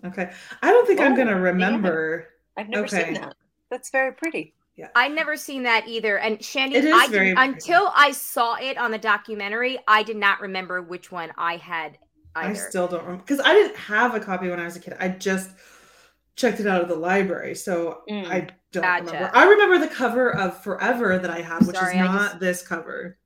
Okay. 0.03 0.31
I 0.61 0.71
don't 0.71 0.87
think 0.87 0.99
I'm 0.99 1.13
Oh, 1.13 1.15
gonna 1.15 1.31
damn 1.31 1.41
remember. 1.41 2.29
I've 2.57 2.69
never 2.69 2.85
okay. 2.85 3.05
seen 3.05 3.13
that. 3.15 3.35
That's 3.69 3.89
very 3.91 4.11
pretty. 4.13 4.53
I 4.95 5.07
never 5.09 5.37
seen 5.37 5.63
that 5.63 5.87
either. 5.87 6.17
And 6.17 6.43
Shandy, 6.43 6.77
I 6.91 7.07
did, 7.07 7.37
until 7.37 7.91
I 7.95 8.11
saw 8.11 8.55
it 8.55 8.77
on 8.77 8.91
the 8.91 8.97
documentary, 8.97 9.77
I 9.87 10.03
did 10.03 10.17
not 10.17 10.41
remember 10.41 10.81
which 10.81 11.11
one 11.11 11.31
I 11.37 11.57
had 11.57 11.97
I 12.35 12.45
either. 12.49 12.55
still 12.55 12.87
don't 12.87 13.03
remember 13.03 13.23
because 13.23 13.39
I 13.41 13.53
didn't 13.53 13.75
have 13.75 14.15
a 14.15 14.19
copy 14.19 14.49
when 14.49 14.59
I 14.59 14.65
was 14.65 14.75
a 14.75 14.79
kid. 14.79 14.95
I 14.99 15.09
just 15.09 15.51
checked 16.35 16.59
it 16.59 16.67
out 16.67 16.81
of 16.81 16.87
the 16.87 16.95
library, 16.95 17.53
so 17.55 18.01
Mm. 18.09 18.25
I 18.27 18.47
don't 18.71 18.83
Gotcha. 18.83 19.05
remember. 19.05 19.31
I 19.35 19.43
remember 19.45 19.77
the 19.79 19.93
cover 19.93 20.33
of 20.35 20.63
Forever 20.63 21.19
that 21.19 21.29
I 21.29 21.41
have, 21.41 21.67
which 21.67 21.75
Sorry, 21.75 21.97
is 21.97 21.99
not 21.99 22.29
just- 22.31 22.39
this 22.39 22.67
cover. 22.67 23.17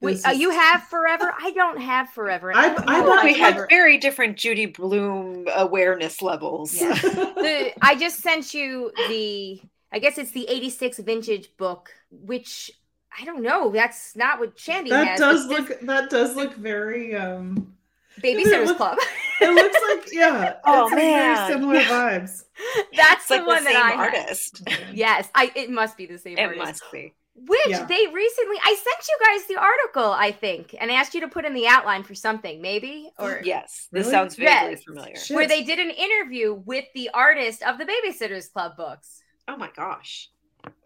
Wait, 0.00 0.14
This 0.14 0.26
uh, 0.26 0.30
you 0.30 0.50
have 0.50 0.84
forever? 0.84 1.34
I 1.40 1.50
don't 1.50 1.80
have 1.80 2.10
forever. 2.10 2.52
I- 2.56 2.68
don't 2.68 2.88
I 2.88 3.00
know 3.00 3.20
we 3.24 3.30
I've 3.30 3.36
had 3.36 3.68
very 3.68 3.98
different 3.98 4.36
Judy 4.38 4.66
Blume 4.66 5.46
awareness 5.54 6.22
levels. 6.22 6.72
Yeah. 6.80 6.92
the 7.02 7.72
I 7.82 7.96
just 7.96 8.20
sent 8.20 8.54
you 8.54 8.92
the 9.08 9.60
I 9.92 9.98
guess 9.98 10.18
it's 10.18 10.32
the 10.32 10.46
86 10.48 10.98
vintage 11.00 11.56
book, 11.56 11.90
which 12.10 12.70
I 13.18 13.24
don't 13.24 13.42
know. 13.42 13.70
That's 13.70 14.14
not 14.16 14.38
what 14.38 14.58
Shandy 14.58 14.90
that 14.90 15.06
has. 15.08 15.20
does 15.20 15.46
but 15.46 15.56
this 15.56 15.68
look 15.70 15.80
that 15.82 16.10
does 16.10 16.36
look 16.36 16.54
very 16.56 17.14
um 17.16 17.74
Babysitters 18.22 18.66
look- 18.66 18.76
Club. 18.76 18.98
it 19.40 19.50
looks 19.50 19.78
like 19.88 20.12
yeah 20.12 20.54
Oh, 20.64 20.84
it's 20.86 20.92
like 20.92 21.00
very 21.00 21.12
man. 21.12 21.50
similar 21.52 21.74
Yeah. 21.76 21.88
vibes 21.88 22.44
That's 22.96 23.12
It's 23.20 23.28
the 23.28 23.36
like 23.36 23.46
one 23.46 23.64
the 23.64 23.70
that 23.70 23.76
I 23.76 23.90
same 23.90 23.98
had. 23.98 24.14
artist. 24.14 24.68
Yes, 24.92 25.28
I 25.34 25.52
it 25.54 25.70
must 25.70 25.96
be 25.96 26.06
the 26.06 26.18
same 26.18 26.36
It 26.36 26.42
artist. 26.42 26.58
must 26.66 26.82
be. 26.92 27.14
Which 27.46 27.60
Yeah. 27.68 27.84
they 27.86 28.06
recently 28.08 28.56
I 28.64 28.74
sent 28.74 29.08
you 29.08 29.18
guys 29.24 29.46
the 29.46 29.56
article, 29.60 30.10
I 30.12 30.32
think, 30.32 30.74
and 30.80 30.90
asked 30.90 31.14
you 31.14 31.20
to 31.20 31.28
put 31.28 31.44
in 31.44 31.54
the 31.54 31.68
outline 31.68 32.02
for 32.02 32.14
something, 32.16 32.60
maybe? 32.60 33.10
Or 33.18 33.40
Yes, 33.44 33.86
this 33.92 34.06
Really? 34.06 34.10
sounds 34.10 34.34
vaguely 34.34 34.70
Yes. 34.72 34.82
familiar. 34.84 35.16
Shit. 35.16 35.36
where 35.36 35.46
they 35.46 35.62
did 35.62 35.78
an 35.78 35.90
interview 35.90 36.52
with 36.54 36.84
the 36.94 37.10
artist 37.14 37.62
of 37.62 37.78
the 37.78 37.84
Babysitters 37.86 38.52
Club 38.52 38.76
books. 38.76 39.22
Oh 39.48 39.56
my 39.56 39.70
gosh. 39.74 40.30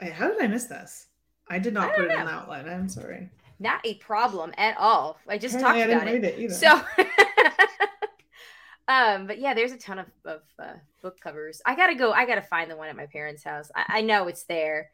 Wait, 0.01 0.13
how 0.13 0.29
did 0.29 0.41
I 0.41 0.47
miss 0.47 0.65
this? 0.67 1.09
I 1.49 1.59
did 1.59 1.75
not 1.75 1.91
I 1.91 1.97
put 1.97 2.05
it 2.07 2.13
in 2.13 2.25
the 2.25 2.31
outline. 2.31 2.69
I'm 2.69 2.89
sorry. 2.89 3.29
Not 3.59 3.85
a 3.85 3.95
problem 3.95 4.53
at 4.57 4.77
all. 4.79 5.19
I 5.29 5.37
just 5.37 5.57
Apparently 5.57 5.83
talked 5.83 5.91
I 5.91 5.95
about 5.95 6.07
didn't 6.07 6.25
it. 6.25 6.29
read 6.29 6.35
it 6.35 6.39
either. 6.41 6.55
So, 6.55 6.81
um, 8.89 9.27
but 9.27 9.39
yeah, 9.39 9.53
there's 9.55 9.73
a 9.73 9.79
ton 9.79 9.99
of 9.99 10.07
of 10.25 10.43
uh, 10.59 10.75
book 11.03 11.21
covers. 11.21 11.61
I 11.67 11.75
gotta 11.75 11.95
go. 11.95 12.13
I 12.13 12.25
gotta 12.25 12.43
find 12.43 12.71
the 12.71 12.77
one 12.77 12.89
at 12.89 12.97
my 12.97 13.07
parents' 13.07 13.45
house. 13.45 13.71
I, 13.75 13.99
I 13.99 14.01
know 14.01 14.29
it's 14.29 14.45
there. 14.45 14.91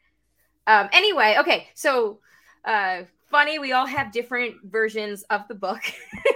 Um, 0.67 0.89
anyway, 0.91 1.37
okay. 1.39 1.67
So, 1.75 2.19
uh, 2.65 3.03
funny. 3.29 3.59
We 3.59 3.71
all 3.71 3.85
have 3.87 4.11
different 4.11 4.57
versions 4.63 5.23
of 5.29 5.47
the 5.47 5.55
book 5.55 5.81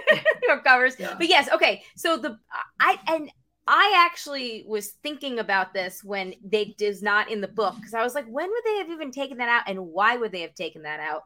of 0.50 0.64
covers. 0.64 0.96
Yeah. 0.98 1.14
But 1.16 1.28
yes, 1.28 1.48
okay. 1.52 1.82
So 1.96 2.16
the 2.16 2.38
I 2.80 2.98
and 3.08 3.30
I 3.66 3.94
actually 4.06 4.64
was 4.66 4.90
thinking 5.02 5.38
about 5.38 5.72
this 5.72 6.04
when 6.04 6.34
they 6.44 6.74
does 6.76 7.02
not 7.02 7.30
in 7.30 7.40
the 7.40 7.48
book 7.48 7.74
because 7.76 7.94
I 7.94 8.02
was 8.02 8.14
like, 8.14 8.26
when 8.26 8.50
would 8.50 8.64
they 8.64 8.76
have 8.78 8.90
even 8.90 9.10
taken 9.10 9.38
that 9.38 9.48
out, 9.48 9.62
and 9.68 9.88
why 9.88 10.16
would 10.16 10.32
they 10.32 10.42
have 10.42 10.54
taken 10.54 10.82
that 10.82 11.00
out? 11.00 11.22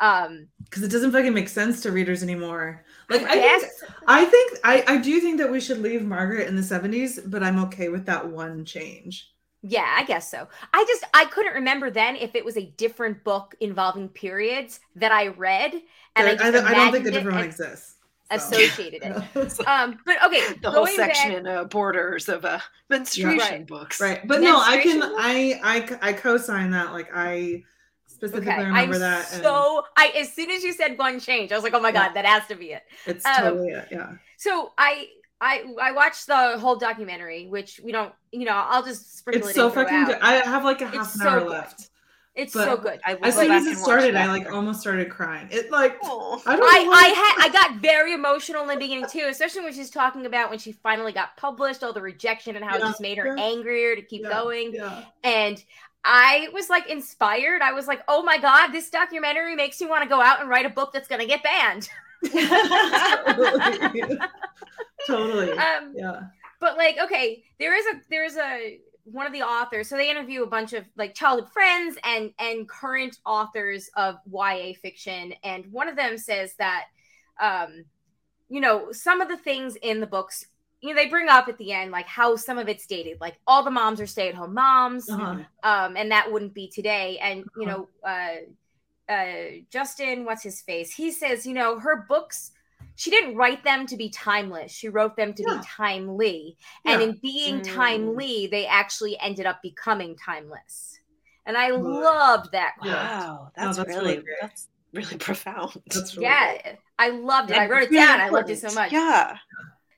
Um, 0.00 0.48
because 0.64 0.82
it 0.82 0.90
doesn't 0.90 1.12
fucking 1.12 1.34
make 1.34 1.48
sense 1.48 1.80
to 1.82 1.90
readers 1.92 2.22
anymore. 2.22 2.84
Like 3.08 3.22
I 3.22 3.58
think. 3.58 3.72
I 4.06 4.24
think 4.26 4.58
I 4.64 4.84
I 4.86 4.96
do 4.98 5.18
think 5.20 5.38
that 5.38 5.50
we 5.50 5.60
should 5.60 5.78
leave 5.78 6.02
Margaret 6.04 6.46
in 6.48 6.56
the 6.56 6.62
70s, 6.62 7.18
but 7.26 7.42
I'm 7.42 7.58
okay 7.64 7.88
with 7.88 8.06
that 8.06 8.28
one 8.28 8.64
change. 8.64 9.30
Yeah, 9.62 9.92
I 9.98 10.04
guess 10.04 10.30
so. 10.30 10.46
I 10.72 10.84
just 10.86 11.04
I 11.14 11.24
couldn't 11.24 11.54
remember 11.54 11.90
then 11.90 12.14
if 12.16 12.36
it 12.36 12.44
was 12.44 12.56
a 12.56 12.70
different 12.76 13.24
book 13.24 13.56
involving 13.60 14.08
periods 14.08 14.78
that 14.96 15.10
I 15.10 15.28
read, 15.28 15.72
and 16.14 16.28
I, 16.28 16.34
There- 16.36 16.46
I, 16.46 16.50
don't- 16.52 16.66
I 16.66 16.74
don't 16.74 16.92
think 16.92 17.04
the 17.04 17.10
different 17.10 17.36
one 17.36 17.44
exists. 17.44 17.96
Associated 18.30 19.02
it. 19.02 19.58
Um, 19.66 19.98
but 20.04 20.16
okay, 20.26 20.54
the 20.62 20.70
whole 20.70 20.86
section 20.86 21.30
back- 21.30 21.38
in 21.40 21.46
uh, 21.46 21.64
borders 21.64 22.28
of 22.28 22.44
uh, 22.44 22.58
menstruation 22.90 23.38
Right. 23.38 23.66
books. 23.66 24.00
Right. 24.00 24.26
But 24.26 24.40
no, 24.40 24.58
I 24.60 24.78
can 24.78 24.98
Menstruation? 25.00 25.60
I 25.64 25.98
I 26.02 26.10
I 26.10 26.12
co-sign 26.12 26.70
that. 26.72 26.92
Like 26.92 27.08
I 27.14 27.64
specifically 28.06 28.50
Okay, 28.52 28.64
remember 28.64 28.94
I'm 28.94 29.00
that. 29.00 29.32
and 29.32 29.42
so 29.42 29.82
I 29.96 30.08
as 30.18 30.32
soon 30.32 30.50
as 30.50 30.62
you 30.62 30.72
said 30.72 30.98
one 30.98 31.20
change, 31.20 31.52
I 31.52 31.54
was 31.54 31.64
like, 31.64 31.74
oh 31.74 31.80
my 31.80 31.88
Yeah. 31.90 32.08
god, 32.08 32.14
that 32.14 32.26
has 32.26 32.46
to 32.48 32.54
be 32.56 32.72
it. 32.72 32.82
it's 33.06 33.24
um, 33.24 33.34
totally 33.36 33.68
it. 33.70 33.88
Yeah. 33.90 34.12
So 34.36 34.72
I 34.76 35.06
I 35.40 35.64
I 35.80 35.92
watched 35.92 36.26
the 36.26 36.58
whole 36.58 36.76
documentary, 36.76 37.46
which 37.46 37.80
we 37.82 37.92
don't, 37.92 38.12
you 38.32 38.44
know, 38.44 38.52
I'll 38.56 38.82
just 38.84 39.18
sprinkle 39.18 39.48
It's 39.48 39.56
it 39.56 39.60
so 39.60 39.70
fucking 39.70 40.04
good. 40.06 40.18
I 40.20 40.34
have 40.44 40.64
like 40.64 40.80
a 40.82 40.86
half 40.86 40.94
It's 41.06 41.14
an 41.14 41.20
so 41.22 41.28
hour 41.28 41.40
good. 41.40 41.48
left. 41.50 41.90
It's 42.38 42.54
but 42.54 42.66
so 42.66 42.76
good. 42.76 43.00
I 43.04 43.18
As 43.20 43.34
soon 43.34 43.50
as 43.50 43.66
it 43.66 43.76
started, 43.76 44.14
I 44.14 44.28
like 44.28 44.48
almost 44.52 44.80
started 44.80 45.10
crying. 45.10 45.48
It 45.50 45.72
like 45.72 45.98
Oh. 46.04 46.40
I 46.46 46.54
don't 46.54 46.60
know 46.60 46.66
I 46.66 46.88
I 46.94 47.08
had 47.08 47.34
I 47.46 47.52
got 47.52 47.80
very 47.82 48.14
emotional 48.14 48.62
in 48.62 48.68
the 48.68 48.76
beginning 48.76 49.06
too, 49.10 49.26
especially 49.28 49.62
when 49.62 49.72
she's 49.72 49.90
talking 49.90 50.24
about 50.24 50.48
when 50.48 50.60
she 50.60 50.70
finally 50.70 51.10
got 51.10 51.36
published, 51.36 51.82
all 51.82 51.92
the 51.92 52.00
rejection 52.00 52.54
and 52.54 52.64
how 52.64 52.76
it 52.76 52.80
just 52.80 53.00
made 53.00 53.18
her 53.18 53.36
yeah. 53.36 53.42
angrier 53.42 53.96
to 53.96 54.02
keep 54.02 54.22
Yeah, 54.22 54.28
going. 54.30 54.72
Yeah. 54.72 55.02
And 55.24 55.62
I 56.04 56.48
was 56.52 56.70
like 56.70 56.88
inspired. 56.88 57.60
I 57.60 57.72
was 57.72 57.88
like, 57.88 58.02
oh 58.06 58.22
my 58.22 58.38
god, 58.38 58.68
this 58.68 58.88
documentary 58.88 59.56
makes 59.56 59.80
me 59.80 59.88
want 59.88 60.04
to 60.04 60.08
go 60.08 60.20
out 60.20 60.40
and 60.40 60.48
write 60.48 60.64
a 60.64 60.70
book 60.70 60.92
that's 60.92 61.08
gonna 61.08 61.26
get 61.26 61.42
banned. 61.42 61.88
totally. 62.24 64.18
totally. 65.08 65.50
Um, 65.52 65.92
yeah. 65.92 66.20
but 66.60 66.76
like 66.76 66.98
okay 67.02 67.42
there 67.58 67.76
is 67.76 67.86
a 67.86 68.00
there's 68.10 68.36
a 68.36 68.78
one 69.12 69.26
of 69.26 69.32
the 69.32 69.42
authors 69.42 69.88
so 69.88 69.96
they 69.96 70.10
interview 70.10 70.42
a 70.42 70.46
bunch 70.46 70.72
of 70.72 70.84
like 70.96 71.14
childhood 71.14 71.50
friends 71.52 71.96
and 72.04 72.32
and 72.38 72.68
current 72.68 73.18
authors 73.26 73.90
of 73.96 74.16
ya 74.30 74.72
fiction 74.82 75.32
and 75.44 75.64
one 75.72 75.88
of 75.88 75.96
them 75.96 76.18
says 76.18 76.54
that 76.58 76.84
um 77.40 77.84
you 78.48 78.60
know 78.60 78.92
some 78.92 79.20
of 79.20 79.28
the 79.28 79.36
things 79.36 79.76
in 79.82 80.00
the 80.00 80.06
books 80.06 80.46
you 80.80 80.90
know 80.90 80.96
they 80.96 81.08
bring 81.08 81.28
up 81.28 81.48
at 81.48 81.58
the 81.58 81.72
end 81.72 81.90
like 81.90 82.06
how 82.06 82.36
some 82.36 82.58
of 82.58 82.68
it's 82.68 82.86
dated 82.86 83.18
like 83.20 83.38
all 83.46 83.62
the 83.64 83.70
moms 83.70 84.00
are 84.00 84.06
stay-at-home 84.06 84.54
moms 84.54 85.18
Uh-huh. 85.18 85.44
um 85.62 85.96
and 85.96 86.10
that 86.10 86.30
wouldn't 86.30 86.54
be 86.54 86.68
today 86.68 87.18
and 87.18 87.46
you 87.54 87.66
Uh-huh. 87.66 87.74
know 87.74 87.88
uh 88.06 88.36
uh 89.12 89.50
justin 89.70 90.24
what's 90.24 90.42
his 90.42 90.60
face 90.62 90.92
he 90.94 91.10
says 91.10 91.46
you 91.46 91.54
know 91.54 91.78
her 91.78 92.04
books 92.08 92.52
she 92.98 93.10
didn't 93.10 93.36
write 93.36 93.62
them 93.64 93.86
to 93.86 93.96
be 93.96 94.10
timeless 94.10 94.72
she 94.72 94.88
wrote 94.88 95.16
them 95.16 95.32
to 95.32 95.42
Yeah. 95.46 95.54
be 95.54 95.64
timely 95.64 96.56
and 96.84 97.00
in 97.00 97.12
being 97.22 97.60
Mm. 97.60 97.64
timely 97.64 98.48
they 98.48 98.66
actually 98.66 99.18
ended 99.20 99.46
up 99.46 99.62
becoming 99.62 100.16
timeless 100.16 100.98
and 101.46 101.56
i 101.56 101.70
Right. 101.70 101.78
loved 101.80 102.52
that 102.52 102.74
quote 102.80 102.92
Wow, 102.94 103.52
that's, 103.56 103.76
that's 103.76 103.88
really, 103.88 104.10
really 104.10 104.22
great. 104.22 104.36
that's 104.42 104.68
really 104.92 105.16
profound. 105.18 105.80
That's 105.94 106.16
really 106.16 106.28
yeah 106.28 106.58
great. 106.62 106.76
i 106.98 107.08
loved 107.10 107.50
it 107.50 107.56
i 107.56 107.66
wrote 107.66 107.82
it 107.84 107.90
really 107.90 107.96
down 108.06 108.20
i 108.20 108.28
loved 108.30 108.50
it 108.50 108.58
so 108.58 108.72
much 108.72 108.92
Yeah. 108.92 109.36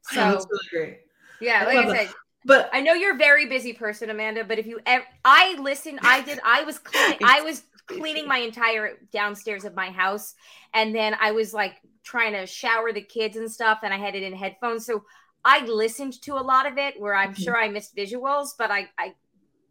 so 0.02 0.20
Yeah, 0.20 0.30
that's 0.32 0.46
really 0.50 0.68
great. 0.70 0.98
yeah 1.40 1.60
I 1.62 1.64
like 1.66 1.74
love 1.76 1.84
i 1.86 1.88
that. 1.94 2.06
said 2.06 2.14
But 2.44 2.70
I 2.72 2.80
know 2.80 2.94
you're 2.94 3.14
a 3.14 3.18
very 3.18 3.46
busy 3.46 3.72
person, 3.74 4.08
Amanda, 4.10 4.44
but 4.44 4.58
if 4.58 4.66
you 4.66 4.80
ever, 4.86 5.04
I 5.24 5.56
listened, 5.60 6.00
I 6.02 6.22
did, 6.22 6.40
I 6.42 6.62
was 6.64 6.78
cleaning, 6.78 7.18
I 7.22 7.42
was 7.42 7.62
cleaning 7.98 8.26
my 8.28 8.38
entire 8.38 8.98
downstairs 9.12 9.64
of 9.64 9.74
my 9.74 9.90
house, 9.90 10.34
and 10.74 10.94
then 10.94 11.14
I 11.20 11.32
was 11.32 11.52
like 11.54 11.74
trying 12.02 12.32
to 12.32 12.46
shower 12.46 12.92
the 12.92 13.02
kids 13.02 13.36
and 13.36 13.50
stuff, 13.50 13.80
and 13.82 13.92
I 13.92 13.98
had 13.98 14.14
it 14.14 14.22
in 14.22 14.32
headphones, 14.34 14.86
so 14.86 15.04
I 15.44 15.64
listened 15.66 16.20
to 16.22 16.34
a 16.34 16.40
lot 16.42 16.66
of 16.66 16.76
it 16.78 17.00
where 17.00 17.14
I'm 17.14 17.34
Mhm. 17.34 17.42
sure 17.44 17.56
I 17.56 17.68
missed 17.68 17.94
visuals, 17.96 18.48
but 18.58 18.70
I, 18.70 18.88
I, 18.98 19.14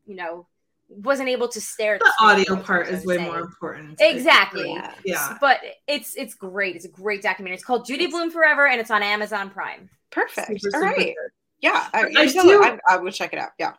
you 0.05 0.15
know, 0.15 0.47
wasn't 0.87 1.29
able 1.29 1.47
to 1.47 1.61
stare 1.61 1.95
at 1.95 1.99
the 2.01 2.11
screen, 2.17 2.29
audio 2.31 2.55
part 2.63 2.87
is 2.87 3.05
way 3.05 3.17
saying. 3.17 3.27
more 3.27 3.39
important. 3.39 3.97
Exactly. 4.01 4.73
Yeah. 4.73 4.93
Yeah. 5.05 5.37
But 5.39 5.59
it's 5.87 6.15
it's 6.15 6.33
great. 6.33 6.75
It's 6.75 6.85
a 6.85 6.89
great 6.89 7.21
documentary. 7.21 7.53
It's 7.55 7.63
called 7.63 7.85
Judy 7.85 8.07
Blume 8.07 8.31
Forever, 8.31 8.65
and 8.67 8.81
it's 8.81 8.89
on 8.89 9.03
Amazon 9.03 9.51
Prime. 9.51 9.87
Perfect. 10.09 10.47
Super, 10.59 10.75
All 10.77 10.81
super 10.81 10.85
right. 10.95 10.97
good. 11.15 11.31
Yeah. 11.61 11.87
I, 11.93 11.99
I 12.01 12.05
I, 12.21 12.25
do- 12.25 12.63
I, 12.63 12.79
I 12.87 12.97
will 12.97 13.11
check 13.11 13.33
it 13.33 13.37
out. 13.39 13.51
Yeah. 13.59 13.73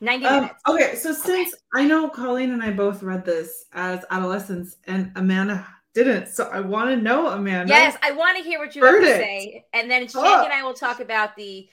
Ninety 0.00 0.26
Um, 0.26 0.42
minutes. 0.42 0.62
okay, 0.68 0.94
so 0.96 1.12
since 1.12 1.54
I 1.74 1.84
know 1.86 2.08
Colleen 2.08 2.50
and 2.52 2.62
I 2.62 2.70
both 2.70 3.02
read 3.02 3.24
this 3.24 3.64
as 3.72 4.04
adolescents 4.10 4.76
and 4.86 5.10
Amanda 5.16 5.66
didn't, 5.94 6.28
so 6.28 6.48
I 6.52 6.60
want 6.60 6.90
to 6.90 6.96
know 6.96 7.28
Amanda. 7.28 7.72
Yes, 7.72 7.96
I 8.02 8.12
want 8.12 8.36
to 8.36 8.42
hear 8.44 8.58
what 8.58 8.74
you 8.76 8.84
have 8.84 8.94
to 8.96 9.00
Verdict. 9.00 9.18
say, 9.18 9.64
and 9.72 9.90
then 9.90 10.06
Shandy 10.08 10.28
Oh. 10.28 10.44
and 10.44 10.52
I 10.52 10.62
will 10.62 10.74
talk 10.74 11.00
about 11.00 11.34
the 11.36 11.68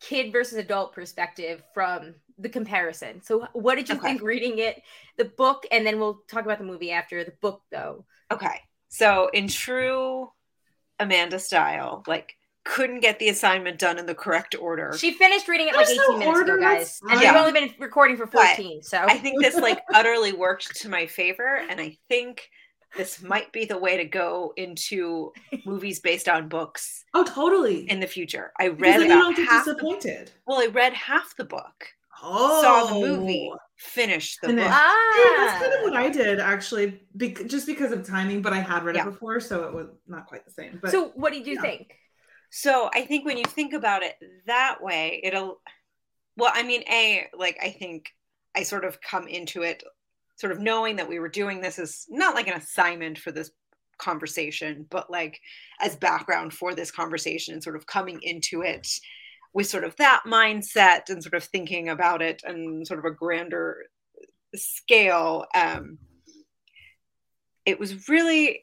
kid 0.00 0.32
versus 0.32 0.58
adult 0.58 0.92
perspective 0.92 1.62
from 1.74 2.14
the 2.38 2.48
comparison. 2.48 3.20
So, 3.22 3.46
what 3.52 3.74
did 3.76 3.88
you 3.88 3.96
Okay. 3.96 4.08
think 4.08 4.22
reading 4.22 4.58
it, 4.58 4.82
the 5.16 5.26
book, 5.26 5.64
and 5.70 5.86
then 5.86 5.98
we'll 6.00 6.22
talk 6.28 6.44
about 6.44 6.58
the 6.58 6.64
movie 6.64 6.90
after 6.92 7.22
the 7.24 7.32
book, 7.40 7.62
though. 7.70 8.04
Okay. 8.30 8.60
So 8.88 9.28
in 9.34 9.48
true 9.48 10.32
Amanda 10.98 11.38
style, 11.38 12.02
like 12.06 12.37
couldn't 12.68 13.00
get 13.00 13.18
the 13.18 13.28
assignment 13.30 13.78
done 13.78 13.98
in 13.98 14.06
the 14.06 14.14
correct 14.14 14.54
order. 14.60 14.94
She 14.96 15.12
finished 15.12 15.48
reading 15.48 15.68
it 15.68 15.74
like 15.74 15.86
18 15.88 15.96
no 15.96 16.18
minutes 16.18 16.38
order, 16.38 16.54
ago, 16.58 16.62
guys, 16.62 17.00
and 17.02 17.10
fine. 17.12 17.20
we've 17.20 17.36
only 17.40 17.52
been 17.52 17.74
recording 17.78 18.16
for 18.16 18.26
But 18.26 18.56
14. 18.56 18.82
So, 18.82 18.98
I 18.98 19.16
think 19.18 19.42
this 19.42 19.56
like 19.56 19.80
utterly 19.94 20.32
worked 20.32 20.76
to 20.82 20.88
my 20.88 21.06
favor, 21.06 21.60
and 21.70 21.80
I 21.80 21.96
think 22.08 22.48
this 22.96 23.22
might 23.22 23.52
be 23.52 23.64
the 23.64 23.78
way 23.78 23.96
to 23.96 24.04
go 24.04 24.52
into 24.56 25.32
movies 25.66 26.00
based 26.00 26.28
on 26.28 26.48
books 26.48 27.04
Oh, 27.14 27.24
totally. 27.24 27.88
in 27.90 28.00
the 28.00 28.06
future. 28.06 28.52
I 28.58 28.68
read 28.68 29.00
then 29.00 29.00
you 29.00 29.06
about 29.06 29.20
don't 29.20 29.36
get. 29.36 29.64
The, 29.64 29.72
disappointed. 29.72 30.30
well, 30.46 30.60
I 30.60 30.66
read 30.66 30.92
half 30.94 31.36
the 31.36 31.44
book, 31.44 31.86
Oh, 32.22 32.62
saw 32.62 32.94
the 32.94 33.06
movie, 33.06 33.50
finished 33.76 34.38
the 34.42 34.48
And 34.48 34.56
book. 34.56 34.64
then- 34.64 34.74
ah, 34.74 35.18
Yeah, 35.38 35.46
that's 35.46 35.62
kind 35.62 35.74
of 35.74 35.82
what 35.90 35.96
I 36.00 36.08
did 36.10 36.40
actually, 36.40 37.00
bec- 37.14 37.46
just 37.46 37.66
because 37.66 37.92
of 37.92 38.06
timing. 38.06 38.42
But 38.42 38.52
I 38.52 38.58
had 38.60 38.84
read 38.84 38.96
Yeah. 38.96 39.02
it 39.06 39.10
before, 39.10 39.38
so 39.40 39.64
it 39.64 39.72
was 39.74 39.86
not 40.06 40.26
quite 40.26 40.44
the 40.44 40.50
same. 40.50 40.78
But 40.82 40.90
so 40.90 41.12
what 41.14 41.32
did 41.32 41.46
you 41.46 41.54
yeah. 41.54 41.60
think? 41.62 41.94
So 42.50 42.90
I 42.94 43.02
think 43.02 43.24
when 43.24 43.36
you 43.36 43.44
think 43.44 43.72
about 43.72 44.02
it 44.02 44.16
that 44.46 44.82
way, 44.82 45.20
it'll. 45.22 45.60
Well, 46.36 46.52
I 46.54 46.62
mean, 46.62 46.82
a 46.88 47.28
like 47.36 47.58
I 47.62 47.70
think 47.70 48.10
I 48.56 48.62
sort 48.62 48.84
of 48.84 49.00
come 49.00 49.28
into 49.28 49.62
it, 49.62 49.82
sort 50.36 50.52
of 50.52 50.60
knowing 50.60 50.96
that 50.96 51.08
we 51.08 51.18
were 51.18 51.28
doing 51.28 51.60
this 51.60 51.78
as 51.78 52.06
not 52.08 52.34
like 52.34 52.46
an 52.46 52.54
assignment 52.54 53.18
for 53.18 53.32
this 53.32 53.50
conversation, 53.98 54.86
but 54.88 55.10
like 55.10 55.40
as 55.80 55.96
background 55.96 56.52
for 56.52 56.74
this 56.74 56.90
conversation, 56.90 57.54
and 57.54 57.62
sort 57.62 57.76
of 57.76 57.86
coming 57.86 58.20
into 58.22 58.62
it 58.62 58.88
with 59.52 59.66
sort 59.66 59.84
of 59.84 59.96
that 59.96 60.22
mindset 60.26 61.08
and 61.08 61.22
sort 61.22 61.34
of 61.34 61.44
thinking 61.44 61.88
about 61.88 62.22
it 62.22 62.42
and 62.44 62.86
sort 62.86 62.98
of 62.98 63.04
a 63.04 63.10
grander 63.10 63.84
scale. 64.54 65.46
Um, 65.54 65.98
it 67.66 67.78
was 67.78 68.08
really 68.08 68.62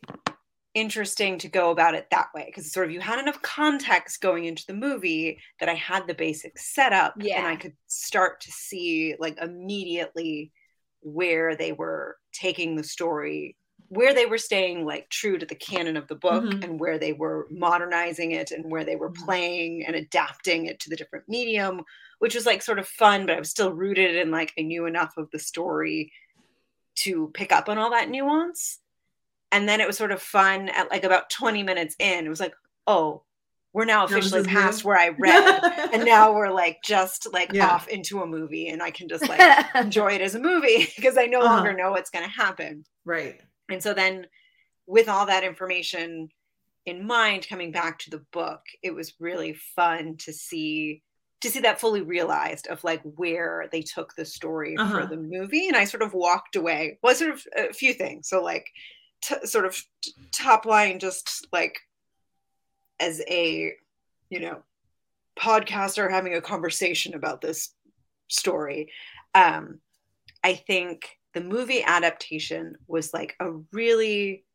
interesting 0.75 1.38
to 1.39 1.48
go 1.48 1.72
about 1.72 1.96
it 1.96 2.08
that 2.12 2.27
way 2.36 2.44
because 2.48 2.72
sort 2.72 2.86
of 2.86 2.91
you 2.91 3.00
had 3.00 3.17
enough 3.17 3.41
context 3.41 4.22
going 4.22 4.46
into 4.46 4.65
the 4.67 4.74
movie 4.74 5.39
that 5.60 5.70
I 5.70 5.74
had 5.74 6.05
the 6.05 6.13
basic 6.13 6.60
setup 6.60 7.15
Yeah. 7.17 7.39
and 7.39 7.48
I 7.48 7.55
could 7.55 7.74
start 7.88 8.41
to 8.41 8.51
see 8.51 9.15
like 9.17 9.38
immediately 9.41 10.51
where 11.00 11.55
they 11.55 11.72
were 11.72 12.17
taking 12.34 12.75
the 12.75 12.84
story 12.84 13.55
where 13.89 14.13
they 14.15 14.25
were 14.25 14.38
staying 14.38 14.84
like 14.84 15.08
true 15.10 15.38
to 15.38 15.46
the 15.46 15.53
canon 15.55 15.96
of 15.96 16.08
the 16.08 16.15
book 16.15 16.44
Mhm. 16.44 16.63
and 16.63 16.79
where 16.79 16.98
they 16.98 17.13
were 17.13 17.48
modernizing 17.51 18.32
it 18.32 18.50
and 18.51 18.70
where 18.70 18.84
they 18.84 18.96
were 18.96 19.12
Mhm. 19.12 19.25
playing 19.25 19.86
and 19.86 19.96
adapting 19.96 20.65
it 20.65 20.79
to 20.82 20.89
the 20.89 20.96
different 20.96 21.27
medium 21.29 21.84
which 22.20 22.34
was 22.36 22.46
like 22.46 22.62
sort 22.62 22.79
of 22.79 22.88
fun 22.88 23.25
but 23.25 23.36
I 23.36 23.39
was 23.39 23.50
still 23.50 23.72
rooted 23.72 24.15
in 24.15 24.29
like 24.32 24.53
I 24.60 24.63
knew 24.63 24.86
enough 24.88 25.15
of 25.17 25.29
the 25.32 25.39
story 25.39 26.12
to 26.96 27.29
pick 27.34 27.51
up 27.51 27.70
on 27.70 27.77
all 27.77 27.91
that 27.91 28.10
nuance 28.10 28.79
and 29.52 29.68
then 29.70 29.80
it 29.82 29.88
was 29.88 29.98
sort 29.98 30.12
of 30.12 30.22
fun 30.22 30.70
at 30.70 30.90
like 30.92 31.04
about 31.04 31.30
20 31.30 31.64
minutes 31.64 31.96
in 32.00 32.25
it 32.25 32.30
was 32.30 32.40
like 32.40 32.54
oh 32.88 33.24
we're 33.74 33.86
now 33.86 34.06
officially 34.06 34.44
past 34.44 34.84
new. 34.84 34.88
where 34.90 34.98
i 34.98 35.10
read 35.10 35.62
and 35.94 36.06
now 36.06 36.34
we're 36.34 36.52
like 36.52 36.78
just 36.84 37.28
like 37.34 37.52
Yeah. 37.54 37.68
off 37.70 37.88
into 37.88 38.22
a 38.22 38.28
movie 38.28 38.68
and 38.70 38.82
i 38.82 38.92
can 38.92 39.08
just 39.08 39.28
like 39.30 39.42
enjoy 39.75 40.14
it 40.14 40.22
as 40.22 40.36
a 40.36 40.40
movie 40.40 40.88
because 40.96 41.18
i 41.18 41.25
no 41.25 41.40
Uh-huh. 41.42 41.56
longer 41.56 41.74
know 41.74 41.92
what's 41.92 42.10
going 42.10 42.25
to 42.25 42.32
happen 42.32 42.84
right. 43.06 43.40
and 43.70 43.82
so 43.84 43.94
then 43.94 44.28
with 44.88 45.10
all 45.10 45.25
that 45.25 45.44
information 45.44 46.30
in 46.86 47.06
mind 47.06 47.48
coming 47.50 47.72
back 47.72 47.98
to 48.00 48.10
the 48.12 48.24
book 48.32 48.62
it 48.84 48.94
was 48.94 49.14
really 49.20 49.54
fun 49.75 50.16
to 50.18 50.32
see 50.32 51.02
to 51.42 51.50
see 51.52 51.60
that 51.60 51.80
fully 51.82 52.02
realized 52.02 52.66
of 52.68 52.84
like 52.84 53.02
where 53.04 53.68
they 53.72 53.82
took 53.82 54.16
the 54.16 54.25
story 54.25 54.78
Uh-huh. 54.78 55.02
for 55.02 55.06
the 55.08 55.18
movie 55.22 55.68
and 55.68 55.75
i 55.75 55.84
sort 55.84 56.02
of 56.04 56.14
walked 56.14 56.56
away 56.56 56.98
well 57.04 57.14
sort 57.16 57.32
of 57.32 57.44
a 57.58 57.74
few 57.74 57.94
things 57.94 58.30
so 58.30 58.42
like 58.42 58.66
t- 59.22 59.45
sort 59.45 59.65
of 59.65 59.75
t- 60.01 60.13
top 60.31 60.65
line 60.65 61.00
just 61.00 61.48
like 61.51 61.79
as 63.00 63.22
a 63.29 63.74
you 64.29 64.39
know 64.39 64.62
podcaster 65.39 66.10
having 66.10 66.34
a 66.36 66.41
conversation 66.41 67.13
about 67.13 67.41
this 67.41 67.74
story 68.29 68.89
um 69.34 69.79
i 70.43 70.53
think 70.53 71.17
the 71.34 71.41
movie 71.41 71.84
adaptation 71.84 72.75
was 72.88 73.13
like 73.13 73.36
a 73.39 73.51
really 73.74 74.45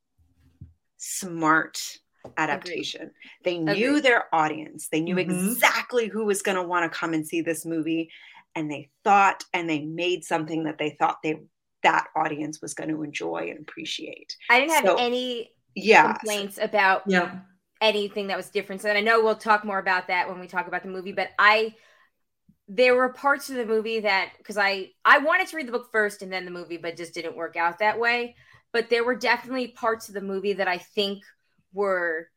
smart 0.97 1.99
adaptation 2.37 3.11
they 3.45 3.59
knew 3.59 3.73
Agreed. 3.97 4.03
their 4.03 4.35
audience 4.35 4.89
they 4.89 5.01
knew 5.01 5.17
Mhm. 5.17 5.21
exactly 5.21 6.07
who 6.09 6.25
was 6.25 6.43
going 6.43 6.57
to 6.57 6.63
want 6.63 6.91
to 6.91 6.99
come 6.99 7.15
and 7.15 7.27
see 7.27 7.41
this 7.41 7.65
movie 7.65 8.11
and 8.55 8.71
they 8.71 8.91
thought 9.05 9.45
and 9.55 9.69
they 9.69 9.81
made 9.81 10.25
something 10.25 10.65
that 10.65 10.79
they 10.79 10.91
thought 10.99 11.19
they 11.23 11.41
that 11.83 12.07
audience 12.17 12.61
was 12.61 12.75
going 12.75 12.91
to 12.91 13.03
enjoy 13.03 13.49
and 13.51 13.61
appreciate 13.61 14.37
I 14.51 14.61
didn't 14.61 14.73
have 14.75 14.85
So- 14.85 14.97
any 14.97 15.51
yeah 15.75 16.13
complaints 16.15 16.59
about 16.61 17.03
Yeah. 17.07 17.39
anything 17.81 18.27
that 18.27 18.37
was 18.37 18.51
different. 18.51 18.85
And 18.85 18.99
I 18.99 19.01
know 19.01 19.23
we'll 19.23 19.37
talk 19.37 19.65
more 19.65 19.79
about 19.79 20.09
that 20.09 20.29
when 20.29 20.41
we 20.41 20.47
talk 20.47 20.67
about 20.69 20.83
the 20.83 20.89
movie, 20.89 21.13
but 21.13 21.31
I 21.39 21.75
there 22.69 22.95
were 22.95 23.09
parts 23.09 23.51
of 23.51 23.57
the 23.57 23.67
movie 23.67 24.01
that 24.01 24.31
because 24.39 24.57
I 24.59 24.91
I 25.05 25.19
wanted 25.19 25.49
to 25.49 25.57
read 25.57 25.67
the 25.69 25.73
book 25.73 25.91
first 25.91 26.23
and 26.23 26.33
then 26.33 26.45
the 26.45 26.51
movie, 26.51 26.77
but 26.77 26.97
just 26.97 27.15
didn't 27.15 27.37
work 27.37 27.57
out 27.57 27.79
that 27.79 27.99
way. 27.99 28.37
But 28.73 28.89
there 28.91 29.03
were 29.05 29.17
definitely 29.17 29.69
parts 29.69 30.09
of 30.09 30.15
the 30.15 30.21
movie 30.21 30.53
that 30.55 30.69
I 30.69 30.79
think 30.79 31.23
were 31.73 32.29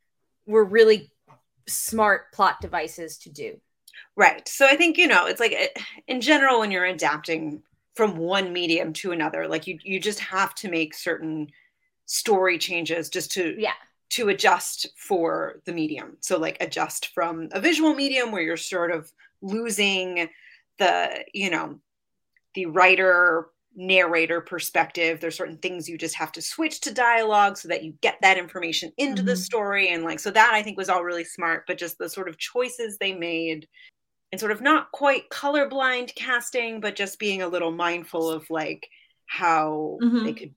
were 0.47 0.63
really 0.65 1.11
smart 1.67 2.31
plot 2.33 2.61
devices 2.61 3.17
to 3.19 3.29
do. 3.29 3.59
Right. 4.15 4.47
So 4.47 4.65
I 4.65 4.75
think 4.75 4.97
you 4.97 5.07
know 5.07 5.25
it's 5.27 5.39
like 5.39 5.53
eh, 5.53 5.67
in 6.07 6.21
general 6.21 6.59
when 6.59 6.71
you're 6.71 6.85
adapting 6.85 7.61
from 7.95 8.17
one 8.17 8.53
medium 8.53 8.93
to 8.93 9.11
another, 9.11 9.47
like 9.47 9.67
you 9.67 9.77
you 9.83 9.99
just 9.99 10.19
have 10.19 10.55
to 10.55 10.69
make 10.69 10.93
certain 10.93 11.47
story 12.05 12.57
changes 12.57 13.09
just 13.09 13.31
to 13.31 13.55
yeah 13.57 13.73
to 14.13 14.29
adjust 14.29 14.87
for 14.95 15.59
the 15.65 15.73
medium. 15.73 16.17
So 16.19 16.37
like 16.37 16.57
adjust 16.61 17.07
from 17.07 17.49
a 17.51 17.59
visual 17.59 17.95
medium 17.95 18.31
where 18.31 18.43
you're 18.43 18.57
sort 18.57 18.91
of 18.91 19.11
losing 19.41 20.29
the, 20.77 21.25
you 21.33 21.49
know, 21.49 21.79
the 22.53 22.67
writer 22.67 23.47
narrator 23.75 24.39
perspective. 24.39 25.19
There's 25.19 25.35
certain 25.35 25.57
things 25.57 25.89
you 25.89 25.97
just 25.97 26.13
have 26.13 26.31
to 26.33 26.43
switch 26.43 26.81
to 26.81 26.93
dialogue 26.93 27.57
so 27.57 27.67
that 27.69 27.83
you 27.83 27.95
get 28.01 28.19
that 28.21 28.37
information 28.37 28.91
into 28.97 29.23
mm-hmm. 29.23 29.29
the 29.29 29.35
story. 29.35 29.89
And 29.89 30.03
like, 30.03 30.19
so 30.19 30.29
that 30.29 30.53
I 30.53 30.61
think 30.61 30.77
was 30.77 30.89
all 30.89 31.03
really 31.03 31.23
smart, 31.23 31.63
but 31.65 31.79
just 31.79 31.97
the 31.97 32.07
sort 32.07 32.29
of 32.29 32.37
choices 32.37 32.97
they 32.99 33.15
made 33.15 33.67
and 34.33 34.39
sort 34.39 34.51
of 34.51 34.61
not 34.61 34.91
quite 34.91 35.29
colorblind 35.29 36.15
casting, 36.15 36.79
but 36.79 36.95
just 36.95 37.19
being 37.19 37.43
a 37.43 37.47
little 37.47 37.71
mindful 37.71 38.31
of 38.31 38.49
like 38.49 38.89
how 39.27 39.99
mm-hmm. 40.01 40.25
they 40.25 40.33
could 40.33 40.55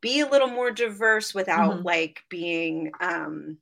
be 0.00 0.20
a 0.20 0.28
little 0.28 0.46
more 0.46 0.70
diverse 0.70 1.34
without 1.34 1.78
mm-hmm. 1.78 1.82
like 1.82 2.20
being 2.30 2.92
um 3.00 3.58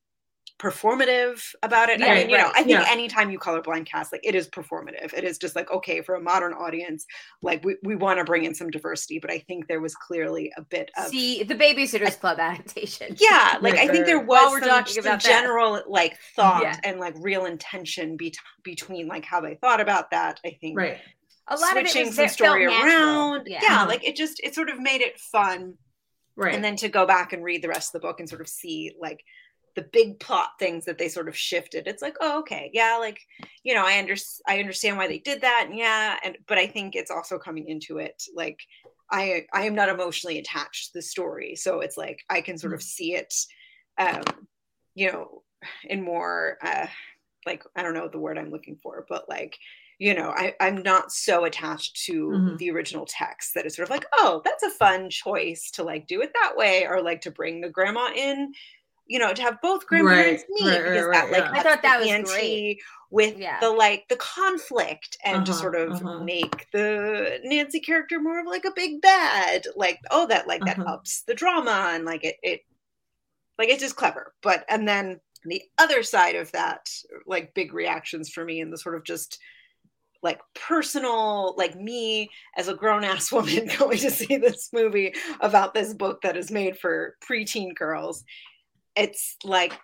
performative 0.58 1.54
about 1.62 1.90
it. 1.90 2.00
Yeah, 2.00 2.06
I 2.06 2.14
mean, 2.14 2.30
you 2.30 2.36
right. 2.36 2.42
know, 2.42 2.50
I 2.50 2.62
think 2.62 2.70
yeah. 2.70 2.86
anytime 2.88 3.30
you 3.30 3.38
colorblind 3.38 3.86
cast, 3.86 4.12
like 4.12 4.22
it 4.24 4.34
is 4.34 4.48
performative. 4.48 5.12
It 5.12 5.24
is 5.24 5.38
just 5.38 5.54
like, 5.54 5.70
okay, 5.70 6.00
for 6.00 6.14
a 6.14 6.20
modern 6.20 6.54
audience, 6.54 7.06
like 7.42 7.64
we, 7.64 7.76
we 7.82 7.94
want 7.94 8.18
to 8.18 8.24
bring 8.24 8.44
in 8.44 8.54
some 8.54 8.70
diversity, 8.70 9.18
but 9.18 9.30
I 9.30 9.38
think 9.40 9.68
there 9.68 9.80
was 9.80 9.94
clearly 9.94 10.50
a 10.56 10.62
bit 10.62 10.90
of 10.96 11.08
see 11.08 11.42
the 11.42 11.54
Babysitters 11.54 12.18
Club 12.18 12.38
adaptation. 12.38 13.16
Yeah, 13.18 13.58
like 13.60 13.74
I 13.74 13.88
think 13.88 14.06
there 14.06 14.20
was 14.20 14.52
we're 14.52 14.60
some, 14.60 14.68
talking 14.68 14.98
about 14.98 15.20
general 15.20 15.82
like 15.86 16.18
thought 16.34 16.62
yeah. 16.62 16.80
and 16.84 16.98
like 16.98 17.14
real 17.20 17.44
intention 17.44 18.16
be- 18.16 18.34
between 18.62 19.08
like 19.08 19.24
how 19.24 19.40
they 19.40 19.56
thought 19.56 19.80
about 19.80 20.10
that. 20.10 20.40
I 20.44 20.56
think 20.60 20.78
right. 20.78 20.98
A 21.48 21.54
lot 21.54 21.72
switching 21.72 22.08
of 22.08 22.08
it 22.08 22.14
some 22.14 22.28
story 22.28 22.66
around. 22.66 23.46
Yeah. 23.46 23.60
yeah, 23.62 23.78
mm-hmm. 23.78 23.88
like 23.88 24.04
it 24.04 24.16
just 24.16 24.40
it 24.42 24.54
sort 24.54 24.68
of 24.68 24.80
made 24.80 25.00
it 25.00 25.20
fun. 25.20 25.74
Right. 26.34 26.54
And 26.54 26.62
then 26.62 26.76
to 26.76 26.88
go 26.88 27.06
back 27.06 27.32
and 27.32 27.42
read 27.42 27.62
the 27.62 27.68
rest 27.68 27.94
of 27.94 28.00
the 28.00 28.06
book 28.06 28.20
and 28.20 28.28
sort 28.28 28.42
of 28.42 28.48
see 28.48 28.92
like 29.00 29.22
the 29.76 29.88
big 29.92 30.18
plot 30.18 30.50
things 30.58 30.84
that 30.86 30.98
they 30.98 31.08
sort 31.08 31.28
of 31.28 31.36
shifted 31.36 31.86
it's 31.86 32.02
like 32.02 32.16
oh 32.20 32.40
okay 32.40 32.70
yeah 32.72 32.96
like 32.98 33.20
you 33.62 33.74
know 33.74 33.84
i 33.86 33.98
under 33.98 34.16
i 34.48 34.58
understand 34.58 34.96
why 34.96 35.06
they 35.06 35.18
did 35.18 35.42
that 35.42 35.66
and 35.68 35.78
yeah 35.78 36.16
and 36.24 36.36
but 36.48 36.58
i 36.58 36.66
think 36.66 36.96
it's 36.96 37.10
also 37.10 37.38
coming 37.38 37.68
into 37.68 37.98
it 37.98 38.22
like 38.34 38.58
i 39.12 39.44
i 39.52 39.64
am 39.64 39.74
not 39.74 39.90
emotionally 39.90 40.38
attached 40.38 40.86
to 40.86 40.98
the 40.98 41.02
story 41.02 41.54
so 41.54 41.80
it's 41.80 41.96
like 41.96 42.20
i 42.30 42.40
can 42.40 42.58
sort 42.58 42.72
of 42.72 42.80
mm. 42.80 42.84
see 42.84 43.14
it 43.14 43.32
um 43.98 44.24
you 44.94 45.12
know 45.12 45.42
in 45.84 46.02
more 46.02 46.58
uh 46.62 46.86
like 47.44 47.62
i 47.76 47.82
don't 47.82 47.94
know 47.94 48.08
the 48.08 48.18
word 48.18 48.38
i'm 48.38 48.50
looking 48.50 48.78
for 48.82 49.04
but 49.08 49.28
like 49.28 49.56
you 49.98 50.14
know 50.14 50.30
I, 50.30 50.54
i'm 50.60 50.82
not 50.82 51.12
so 51.12 51.44
attached 51.44 52.04
to 52.06 52.28
mm-hmm. 52.28 52.56
the 52.56 52.70
original 52.70 53.06
text 53.06 53.52
that 53.54 53.66
it's 53.66 53.76
sort 53.76 53.86
of 53.86 53.90
like 53.90 54.06
oh 54.14 54.42
that's 54.44 54.62
a 54.62 54.70
fun 54.70 55.10
choice 55.10 55.70
to 55.72 55.82
like 55.82 56.06
do 56.06 56.22
it 56.22 56.32
that 56.34 56.56
way 56.56 56.86
or 56.86 57.02
like 57.02 57.22
to 57.22 57.30
bring 57.30 57.60
the 57.60 57.70
grandma 57.70 58.10
in 58.14 58.52
you 59.06 59.18
know, 59.18 59.32
to 59.32 59.42
have 59.42 59.60
both 59.62 59.86
grandparents 59.86 60.42
right, 60.42 60.64
meet 60.64 60.70
right, 60.70 60.84
because 60.84 61.06
right, 61.06 61.12
that 61.12 61.30
like 61.30 61.44
yeah. 61.44 61.60
I 61.60 61.62
thought 61.62 61.82
that 61.82 62.00
was 62.00 62.30
great 62.30 62.80
with 63.10 63.38
yeah. 63.38 63.60
the 63.60 63.70
like 63.70 64.04
the 64.08 64.16
conflict 64.16 65.16
and 65.24 65.36
uh-huh, 65.36 65.44
to 65.44 65.52
sort 65.54 65.76
of 65.76 65.92
uh-huh. 65.92 66.20
make 66.20 66.66
the 66.72 67.38
Nancy 67.44 67.80
character 67.80 68.20
more 68.20 68.40
of 68.40 68.46
like 68.46 68.64
a 68.64 68.72
big 68.74 69.00
bad. 69.00 69.66
Like, 69.76 70.00
oh, 70.10 70.26
that 70.26 70.48
like 70.48 70.62
uh-huh. 70.62 70.74
that 70.76 70.86
ups 70.86 71.22
the 71.22 71.34
drama 71.34 71.90
and 71.92 72.04
like 72.04 72.24
it 72.24 72.36
it 72.42 72.60
like 73.58 73.68
it's 73.68 73.82
just 73.82 73.96
clever. 73.96 74.34
But 74.42 74.64
and 74.68 74.88
then 74.88 75.20
the 75.44 75.62
other 75.78 76.02
side 76.02 76.34
of 76.34 76.50
that, 76.52 76.90
like 77.26 77.54
big 77.54 77.72
reactions 77.72 78.30
for 78.30 78.44
me 78.44 78.60
and 78.60 78.72
the 78.72 78.78
sort 78.78 78.96
of 78.96 79.04
just 79.04 79.38
like 80.22 80.40
personal 80.54 81.54
like 81.56 81.76
me 81.76 82.28
as 82.56 82.66
a 82.66 82.74
grown-ass 82.74 83.30
woman 83.32 83.70
going 83.78 83.98
to 83.98 84.10
see 84.10 84.36
this 84.36 84.70
movie 84.72 85.14
about 85.40 85.74
this 85.74 85.94
book 85.94 86.22
that 86.22 86.36
is 86.36 86.50
made 86.50 86.76
for 86.78 87.14
preteen 87.28 87.74
girls 87.74 88.24
it's 88.96 89.36
like 89.44 89.78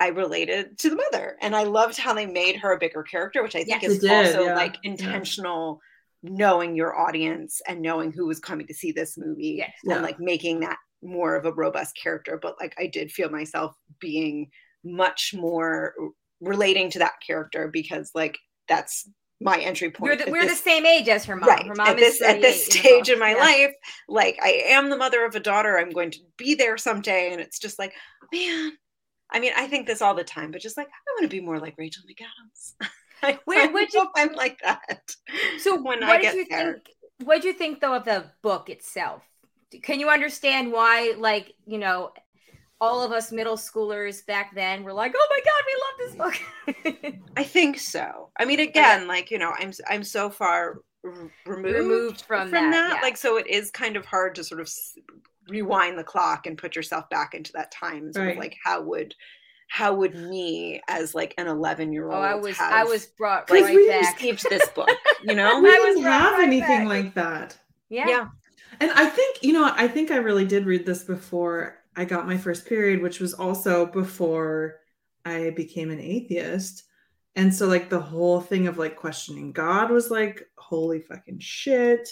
I 0.00 0.08
related 0.08 0.78
to 0.80 0.90
the 0.90 0.96
mother 0.96 1.36
and 1.40 1.54
I 1.54 1.64
loved 1.64 1.98
how 1.98 2.14
they 2.14 2.26
made 2.26 2.56
her 2.56 2.72
a 2.72 2.78
bigger 2.78 3.02
character, 3.02 3.42
which 3.42 3.54
I 3.54 3.64
think 3.64 3.82
yes, 3.82 3.92
is 3.92 4.04
also 4.04 4.46
yeah. 4.46 4.54
like 4.54 4.76
intentional 4.82 5.80
yeah. 6.22 6.30
knowing 6.32 6.74
your 6.74 6.98
audience 6.98 7.60
and 7.68 7.82
knowing 7.82 8.12
who 8.12 8.26
was 8.26 8.40
coming 8.40 8.66
to 8.66 8.74
see 8.74 8.92
this 8.92 9.16
movie 9.16 9.56
yes. 9.58 9.72
and 9.84 9.92
yeah. 9.92 10.00
like 10.00 10.18
making 10.18 10.60
that 10.60 10.78
more 11.02 11.36
of 11.36 11.44
a 11.44 11.52
robust 11.52 11.96
character. 12.00 12.38
But 12.40 12.56
like 12.60 12.74
I 12.78 12.86
did 12.86 13.12
feel 13.12 13.30
myself 13.30 13.76
being 14.00 14.50
much 14.84 15.34
more 15.36 15.94
relating 16.40 16.90
to 16.90 16.98
that 17.00 17.14
character 17.24 17.68
because 17.68 18.10
like 18.14 18.38
that's 18.68 19.08
my 19.42 19.58
entry 19.58 19.90
point. 19.90 20.24
The, 20.24 20.30
we're 20.30 20.42
this, 20.42 20.58
the 20.60 20.70
same 20.70 20.86
age 20.86 21.08
as 21.08 21.24
her 21.24 21.36
mom. 21.36 21.48
Right. 21.48 21.66
Her 21.66 21.74
mom 21.74 21.88
at 21.88 21.96
this 21.96 22.22
at 22.22 22.40
this 22.40 22.66
stage 22.66 23.08
in, 23.08 23.18
my 23.18 23.32
yeah. 23.32 23.40
life, 23.40 23.74
like 24.08 24.38
I 24.42 24.62
am 24.68 24.90
the 24.90 24.96
mother 24.96 25.24
of 25.24 25.34
a 25.34 25.40
daughter. 25.40 25.78
I'm 25.78 25.90
going 25.90 26.10
to 26.12 26.18
be 26.36 26.54
there 26.54 26.78
someday, 26.78 27.32
and 27.32 27.40
it's 27.40 27.58
just 27.58 27.78
like, 27.78 27.92
man. 28.32 28.72
I 29.34 29.40
mean, 29.40 29.52
I 29.56 29.66
think 29.66 29.86
this 29.86 30.02
all 30.02 30.14
the 30.14 30.24
time, 30.24 30.50
but 30.50 30.60
just 30.60 30.76
like 30.76 30.88
I 30.88 31.12
want 31.14 31.30
to 31.30 31.34
be 31.34 31.40
more 31.40 31.58
like 31.58 31.74
Rachel 31.78 32.04
McAdams. 32.06 32.88
I, 33.22 33.38
Where 33.44 33.68
I 33.68 33.72
would 33.72 33.92
you? 33.92 34.06
I'm 34.16 34.34
like 34.34 34.58
that. 34.62 35.14
So 35.58 35.80
when 35.82 36.02
I 36.02 36.20
get 36.20 36.34
you 36.34 36.46
there. 36.48 36.72
Think, 36.74 36.88
what 37.24 37.36
did 37.36 37.44
you 37.44 37.52
think 37.52 37.80
though 37.80 37.94
of 37.94 38.04
the 38.04 38.24
book 38.42 38.68
itself? 38.68 39.22
Can 39.82 40.00
you 40.00 40.10
understand 40.10 40.70
why, 40.70 41.14
like, 41.16 41.54
you 41.64 41.78
know, 41.78 42.12
all 42.82 43.00
of 43.00 43.12
us 43.12 43.30
middle 43.30 43.56
schoolers 43.56 44.26
back 44.26 44.52
then 44.56 44.82
were 44.82 44.92
like, 44.92 45.14
"Oh 45.16 45.28
my 45.30 45.40
god, 45.44 46.16
we 46.16 46.26
love 46.26 46.34
this 46.74 47.04
book." 47.04 47.20
I 47.36 47.44
think 47.44 47.78
so. 47.78 48.30
I 48.36 48.44
mean, 48.44 48.58
again, 48.58 49.02
okay. 49.02 49.08
like 49.08 49.30
you 49.30 49.38
know, 49.38 49.52
I'm 49.56 49.72
I'm 49.88 50.02
so 50.02 50.28
far 50.28 50.80
r- 51.04 51.30
removed, 51.46 51.78
removed 51.78 52.22
from, 52.22 52.50
from 52.50 52.50
that, 52.50 52.70
that. 52.72 52.96
Yeah. 52.96 53.00
like 53.00 53.16
so 53.16 53.36
it 53.36 53.46
is 53.46 53.70
kind 53.70 53.96
of 53.96 54.04
hard 54.04 54.34
to 54.34 54.42
sort 54.42 54.60
of 54.60 54.68
rewind 55.48 55.96
the 55.96 56.02
clock 56.02 56.48
and 56.48 56.58
put 56.58 56.74
yourself 56.74 57.08
back 57.08 57.34
into 57.34 57.52
that 57.52 57.70
time. 57.70 58.12
Sort 58.12 58.26
right. 58.26 58.36
of 58.36 58.38
like 58.38 58.56
how 58.64 58.82
would 58.82 59.14
how 59.68 59.94
would 59.94 60.16
me 60.16 60.82
as 60.88 61.14
like 61.14 61.34
an 61.38 61.46
11 61.46 61.94
year 61.94 62.10
old 62.10 62.16
oh, 62.16 62.20
i 62.20 62.34
was 62.34 62.58
have, 62.58 62.72
i 62.74 62.84
was 62.84 63.06
brought 63.06 63.48
right 63.48 63.64
we 63.64 63.88
back 63.88 64.16
received 64.16 64.44
this 64.50 64.68
book 64.70 64.90
you 65.22 65.34
know 65.34 65.62
we 65.62 65.70
didn't 65.70 66.02
have 66.02 66.34
right 66.34 66.42
anything 66.42 66.80
back. 66.80 66.88
like 66.88 67.14
that 67.14 67.56
yeah 67.88 68.06
yeah 68.06 68.26
and 68.80 68.90
i 68.90 69.06
think 69.06 69.38
you 69.40 69.54
know 69.54 69.72
i 69.74 69.88
think 69.88 70.10
i 70.10 70.16
really 70.16 70.44
did 70.44 70.66
read 70.66 70.84
this 70.84 71.04
before 71.04 71.81
I 71.96 72.04
got 72.04 72.26
my 72.26 72.36
first 72.36 72.66
period, 72.66 73.02
which 73.02 73.20
was 73.20 73.34
also 73.34 73.86
before 73.86 74.80
I 75.24 75.50
became 75.50 75.90
an 75.90 76.00
atheist. 76.00 76.84
And 77.36 77.54
so, 77.54 77.66
like, 77.66 77.88
the 77.88 78.00
whole 78.00 78.40
thing 78.40 78.66
of 78.66 78.78
like 78.78 78.96
questioning 78.96 79.52
God 79.52 79.90
was 79.90 80.10
like, 80.10 80.48
holy 80.58 81.00
fucking 81.00 81.38
shit, 81.38 82.08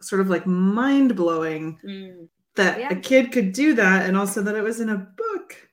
sort 0.00 0.20
of 0.20 0.28
like 0.28 0.46
mind 0.46 1.16
blowing 1.16 1.78
mm. 1.84 2.28
that 2.56 2.80
yeah. 2.80 2.92
a 2.92 2.96
kid 2.96 3.32
could 3.32 3.52
do 3.52 3.74
that. 3.74 4.06
And 4.06 4.16
also 4.16 4.42
that 4.42 4.56
it 4.56 4.62
was 4.62 4.80
in 4.80 4.88
a 4.88 4.96
book. 4.96 5.68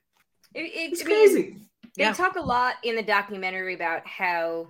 It, 0.53 0.61
it, 0.61 0.91
it's 0.93 1.03
crazy. 1.03 1.57
they 1.97 2.03
yeah. 2.03 2.13
talk 2.13 2.35
a 2.35 2.41
lot 2.41 2.75
in 2.83 2.95
the 2.95 3.03
documentary 3.03 3.73
about 3.73 4.05
how 4.05 4.67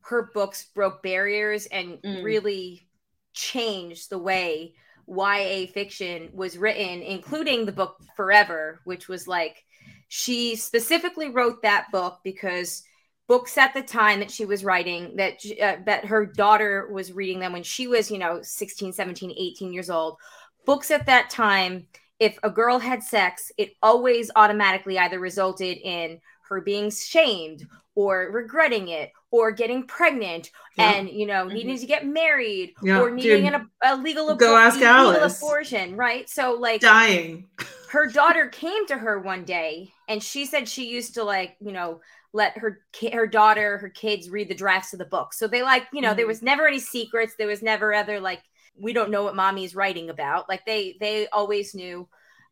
her 0.00 0.30
books 0.32 0.66
broke 0.74 1.02
barriers 1.02 1.66
and 1.66 1.98
mm. 2.02 2.22
really 2.22 2.86
changed 3.34 4.08
the 4.08 4.18
way 4.18 4.74
YA 5.08 5.66
fiction 5.66 6.30
was 6.32 6.58
written, 6.58 7.02
including 7.02 7.64
the 7.64 7.72
book 7.72 7.98
Forever, 8.16 8.80
which 8.84 9.08
was 9.08 9.28
like 9.28 9.64
she 10.08 10.56
specifically 10.56 11.30
wrote 11.30 11.62
that 11.62 11.86
book 11.92 12.20
because 12.22 12.82
books 13.26 13.58
at 13.58 13.74
the 13.74 13.82
time 13.82 14.20
that 14.20 14.30
she 14.30 14.44
was 14.44 14.64
writing 14.64 15.16
that 15.16 15.38
uh, 15.60 15.76
that 15.84 16.04
her 16.04 16.26
daughter 16.26 16.88
was 16.92 17.12
reading 17.12 17.40
them 17.40 17.52
when 17.52 17.62
she 17.62 17.88
was 17.88 18.10
you 18.10 18.18
know 18.18 18.40
16 18.42 18.92
17 18.92 19.32
18 19.36 19.72
years 19.72 19.90
old 19.90 20.16
books 20.64 20.90
at 20.90 21.06
that 21.06 21.28
time 21.28 21.86
if 22.20 22.38
a 22.44 22.50
girl 22.50 22.78
had 22.78 23.02
sex 23.02 23.50
it 23.58 23.72
always 23.82 24.30
automatically 24.36 24.98
either 24.98 25.18
resulted 25.18 25.76
in 25.78 26.20
her 26.48 26.60
being 26.60 26.90
shamed 26.90 27.66
or 27.96 28.30
regretting 28.30 28.88
it 28.88 29.10
or 29.32 29.50
getting 29.50 29.84
pregnant 29.86 30.50
yeah. 30.76 30.92
and 30.92 31.10
you 31.10 31.26
know 31.26 31.46
mm-hmm. 31.46 31.54
needing 31.54 31.78
to 31.78 31.86
get 31.86 32.06
married 32.06 32.72
yeah. 32.82 33.00
or 33.00 33.10
needing 33.10 33.48
an, 33.48 33.68
a 33.82 33.96
legal, 33.96 34.32
go 34.36 34.56
ask 34.56 34.76
legal 34.76 35.10
abortion 35.24 35.96
right 35.96 36.28
so 36.28 36.52
like 36.52 36.80
dying 36.80 37.48
her 37.90 38.06
daughter 38.06 38.46
came 38.46 38.86
to 38.86 38.96
her 38.96 39.18
one 39.18 39.44
day 39.44 39.90
and 40.08 40.22
she 40.22 40.46
said 40.46 40.68
she 40.68 40.86
used 40.86 41.14
to 41.14 41.24
like 41.24 41.56
you 41.60 41.72
know 41.72 42.00
let 42.32 42.56
her 42.58 42.82
her 43.12 43.26
daughter 43.26 43.78
her 43.78 43.88
kids 43.88 44.30
read 44.30 44.48
the 44.48 44.54
drafts 44.54 44.92
of 44.92 44.98
the 44.98 45.04
book 45.06 45.32
so 45.32 45.48
they 45.48 45.62
like 45.62 45.84
you 45.92 46.00
know 46.00 46.08
mm-hmm. 46.08 46.18
there 46.18 46.26
was 46.26 46.42
never 46.42 46.68
any 46.68 46.78
secrets 46.78 47.34
there 47.36 47.48
was 47.48 47.62
never 47.62 47.94
other 47.94 48.20
like 48.20 48.42
we 48.78 48.92
don't 48.92 49.10
know 49.10 49.24
what 49.24 49.34
mommy's 49.34 49.74
writing 49.74 50.10
about 50.10 50.48
like 50.48 50.64
they 50.66 50.96
they 51.00 51.26
always 51.28 51.74
knew 51.74 52.06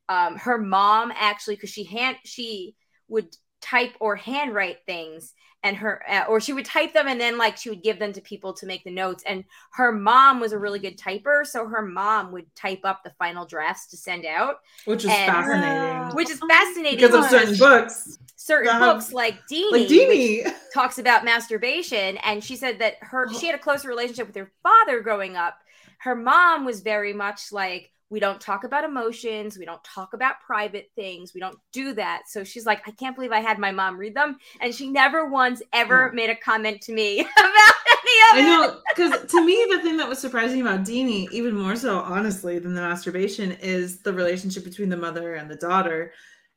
um 0.09 0.37
her 0.37 0.57
mom 0.57 1.13
actually 1.15 1.55
because 1.55 1.71
she 1.71 1.85
hand 1.85 2.17
she 2.25 2.75
would 3.09 3.29
type 3.65 3.95
or 3.99 4.15
handwrite 4.15 4.85
things 4.85 5.33
and 5.63 5.75
her 5.79 6.03
uh, 6.09 6.25
or 6.29 6.39
she 6.39 6.53
would 6.53 6.67
type 6.67 6.93
them 6.93 7.09
and 7.09 7.19
then 7.19 7.39
like 7.39 7.57
she 7.57 7.71
would 7.71 7.83
give 7.83 7.99
them 7.99 8.13
to 8.13 8.21
people 8.21 8.53
to 8.53 8.67
make 8.67 8.85
the 8.85 8.91
notes. 8.91 9.25
And 9.27 9.45
her 9.73 9.91
mom 9.91 10.39
was 10.39 10.53
a 10.53 10.59
really 10.59 10.79
good 10.79 10.99
typer 10.99 11.47
so 11.47 11.67
her 11.67 11.81
mom 11.81 12.31
would 12.33 12.55
type 12.55 12.81
up 12.85 13.03
the 13.03 13.15
final 13.19 13.47
drafts 13.47 13.87
to 13.89 13.97
send 13.97 14.27
out. 14.27 14.57
Which 14.85 15.05
is 15.05 15.11
And- 15.11 15.33
fascinating. 15.33 16.15
Which 16.15 16.29
is 16.31 16.41
fascinating 16.47 16.99
because 17.01 17.15
of 17.15 17.31
certain 17.31 17.57
books. 17.57 18.19
certain 18.37 18.75
um, 18.77 18.81
books 18.81 19.13
like 19.13 19.47
Deenie, 19.51 19.73
Like 19.73 19.89
Deenie. 19.89 20.55
talks 20.75 20.99
about 20.99 21.25
masturbation 21.25 22.19
and 22.19 22.45
she 22.45 22.57
said 22.57 22.79
that 22.81 22.97
her 23.01 23.33
she 23.33 23.47
had 23.47 23.55
a 23.55 23.59
closer 23.59 23.89
relationship 23.89 24.27
with 24.27 24.37
her 24.37 24.53
father 24.63 25.01
growing 25.01 25.35
up. 25.37 25.55
Her 25.99 26.15
mom 26.15 26.67
was 26.67 26.83
very 26.83 27.15
much 27.15 27.51
like 27.53 27.91
we 28.15 28.21
don't 28.21 28.41
talk 28.41 28.63
about 28.63 28.85
emotions. 28.85 29.59
We 29.59 29.65
don't 29.65 29.83
talk 29.83 30.15
about 30.15 30.37
private 30.47 30.89
things. 30.95 31.35
We 31.35 31.41
don't 31.41 31.59
do 31.73 31.95
that. 31.95 32.23
So 32.29 32.45
she's 32.45 32.65
like 32.65 32.87
i 32.87 32.93
can't 32.93 33.17
believe 33.17 33.33
i 33.33 33.41
had 33.41 33.59
my 33.59 33.73
mom 33.73 33.99
read 33.99 34.15
them. 34.15 34.37
And 34.61 34.73
she 34.73 34.89
never 34.89 35.29
once 35.29 35.61
ever 35.73 36.11
No. 36.11 36.15
made 36.15 36.31
a 36.31 36.37
comment 36.37 36.81
to 36.83 36.93
me 36.93 37.19
about 37.39 37.75
any 38.05 38.21
of 38.31 38.37
I 38.37 38.41
know, 38.43 38.81
because 38.95 39.31
to 39.33 39.45
me, 39.45 39.67
the 39.69 39.83
thing 39.83 39.97
that 39.97 40.09
was 40.09 40.21
surprising 40.21 40.61
about 40.61 40.85
Deenie, 40.85 41.29
even 41.33 41.57
more 41.57 41.75
so, 41.75 41.99
honestly, 41.99 42.61
than 42.61 42.75
the 42.75 42.83
masturbation, 42.83 43.51
is 43.61 43.99
the 44.03 44.13
relationship 44.13 44.63
between 44.63 44.91
the 44.91 44.97
mother 44.97 45.35
and 45.35 45.51
the 45.51 45.57
daughter, 45.57 46.13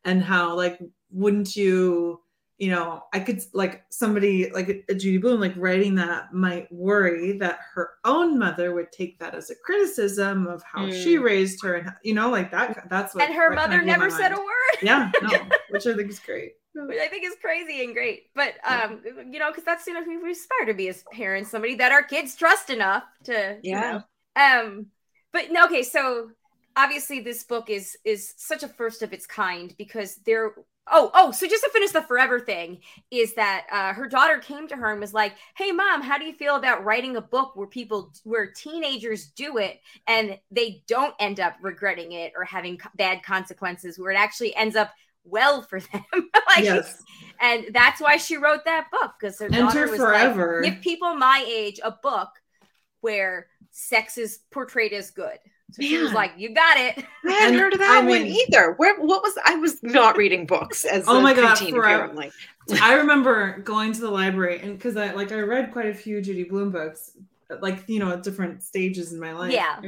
and 0.05 0.21
how, 0.21 0.55
like, 0.55 0.79
wouldn't 1.09 1.55
you, 1.55 2.21
you 2.57 2.71
know, 2.71 3.03
I 3.13 3.19
could, 3.19 3.41
like, 3.53 3.85
somebody 3.89 4.49
like 4.51 4.83
a, 4.89 4.93
Judy 4.95 5.17
Blume, 5.19 5.39
like, 5.39 5.53
writing 5.57 5.95
that 5.95 6.33
might 6.33 6.71
worry 6.71 7.37
that 7.39 7.59
her 7.75 7.91
own 8.03 8.39
mother 8.39 8.73
would 8.73 8.91
take 8.91 9.19
that 9.19 9.35
as 9.35 9.49
a 9.49 9.55
criticism 9.55 10.47
of 10.47 10.63
how 10.63 10.89
she 10.89 11.17
Mm. 11.17 11.23
raised 11.23 11.63
her, 11.63 11.75
and, 11.75 11.91
you 12.03 12.13
know, 12.13 12.29
like 12.29 12.51
that, 12.51 12.89
that's 12.89 13.13
what. 13.13 13.25
and 13.25 13.33
her 13.35 13.53
mother 13.53 13.81
never 13.83 14.09
said 14.09 14.31
a 14.31 14.35
word 14.37 14.77
Yeah, 14.81 15.11
no, 15.21 15.39
which 15.69 15.85
I 15.85 15.95
think 15.95 16.09
is 16.09 16.19
great. 16.19 16.53
which 16.73 16.97
I 16.99 17.07
think 17.07 17.25
is 17.25 17.35
crazy 17.41 17.83
and 17.83 17.93
great. 17.93 18.23
But 18.35 18.53
um, 18.63 19.01
you 19.31 19.39
know, 19.39 19.49
because 19.51 19.63
that's 19.63 19.85
you 19.87 19.93
know 19.93 20.01
we 20.23 20.31
aspire 20.31 20.65
to 20.67 20.73
be 20.73 20.87
as 20.89 21.03
parents, 21.11 21.49
somebody 21.51 21.75
that 21.75 21.91
our 21.91 22.03
kids 22.03 22.35
trust 22.35 22.69
enough 22.69 23.03
to 23.25 23.57
you 23.63 23.71
Yeah. 23.71 24.01
know. 24.35 24.41
Um, 24.41 24.87
but 25.33 25.51
no, 25.51 25.65
okay, 25.65 25.83
so 25.83 26.29
obviously 26.75 27.19
this 27.19 27.43
book 27.43 27.69
is 27.69 27.97
is 28.05 28.33
such 28.37 28.63
a 28.63 28.67
first 28.67 29.01
of 29.03 29.13
its 29.13 29.25
kind 29.27 29.73
because 29.77 30.15
there. 30.25 30.51
Oh, 30.89 31.11
oh, 31.13 31.31
so 31.31 31.47
just 31.47 31.63
to 31.63 31.69
finish 31.71 31.91
the 31.91 32.01
forever 32.01 32.39
thing 32.39 32.79
is 33.11 33.33
that 33.35 33.65
uh, 33.71 33.93
her 33.93 34.07
daughter 34.07 34.37
came 34.39 34.67
to 34.69 34.75
her 34.75 34.91
and 34.91 34.99
was 35.01 35.13
like, 35.13 35.33
"Hey, 35.55 35.71
mom, 35.71 36.01
how 36.01 36.17
do 36.17 36.25
you 36.25 36.33
feel 36.33 36.55
about 36.55 36.85
writing 36.85 37.17
a 37.17 37.21
book 37.21 37.55
where 37.55 37.67
people, 37.67 38.13
where 38.23 38.51
teenagers 38.51 39.27
do 39.27 39.57
it 39.57 39.79
and 40.07 40.39
they 40.51 40.83
don't 40.87 41.13
end 41.19 41.39
up 41.39 41.55
regretting 41.61 42.13
it 42.13 42.33
or 42.35 42.43
having 42.45 42.77
co- 42.77 42.89
bad 42.95 43.23
consequences, 43.23 43.99
where 43.99 44.11
it 44.11 44.17
actually 44.17 44.55
ends 44.55 44.75
up 44.75 44.91
well 45.23 45.61
for 45.61 45.79
them?" 45.93 46.03
like, 46.13 46.63
yes, 46.63 47.03
and 47.41 47.65
that's 47.73 47.99
why 48.01 48.17
she 48.17 48.37
wrote 48.37 48.65
that 48.65 48.87
book 48.91 49.13
because 49.19 49.39
her 49.39 49.45
Enter 49.45 49.59
daughter 49.59 49.87
was 49.87 49.97
Forever. 49.97 50.61
like, 50.63 50.73
give 50.73 50.81
people 50.81 51.15
my 51.15 51.43
age 51.47 51.79
a 51.83 51.91
book 51.91 52.29
where 53.01 53.47
sex 53.71 54.17
is 54.17 54.39
portrayed 54.51 54.93
as 54.93 55.11
good. 55.11 55.37
So 55.71 55.81
she 55.83 55.97
was 55.97 56.13
like, 56.13 56.31
"You 56.37 56.53
got 56.53 56.77
it." 56.77 57.03
I 57.25 57.31
hadn't 57.31 57.53
And 57.53 57.59
heard 57.59 57.73
of 57.73 57.79
that 57.79 57.89
I 57.89 57.99
one 57.99 58.07
mean- 58.23 58.27
either. 58.47 58.73
Where 58.77 58.97
what 58.99 59.21
was 59.21 59.37
I 59.45 59.55
was 59.55 59.81
not 59.83 60.17
reading 60.17 60.45
books 60.45 60.85
as 60.85 61.05
Oh 61.07 61.17
a 61.17 61.21
my 61.21 61.33
God, 61.33 61.57
preteen 61.57 61.71
forever. 61.71 62.05
apparently. 62.05 62.31
I 62.81 62.93
remember 62.95 63.59
going 63.59 63.93
to 63.93 64.01
the 64.01 64.09
library 64.11 64.59
and 64.61 64.77
because 64.77 64.95
I 64.97 65.11
like 65.13 65.31
I 65.31 65.39
read 65.39 65.71
quite 65.71 65.87
a 65.87 65.93
few 65.93 66.21
Judy 66.21 66.43
Blume 66.45 66.71
books, 66.71 67.11
like 67.61 67.83
you 67.87 67.99
know 67.99 68.11
at 68.13 68.23
different 68.23 68.63
stages 68.63 69.11
in 69.13 69.19
my 69.19 69.33
life. 69.33 69.51
yeah, 69.53 69.79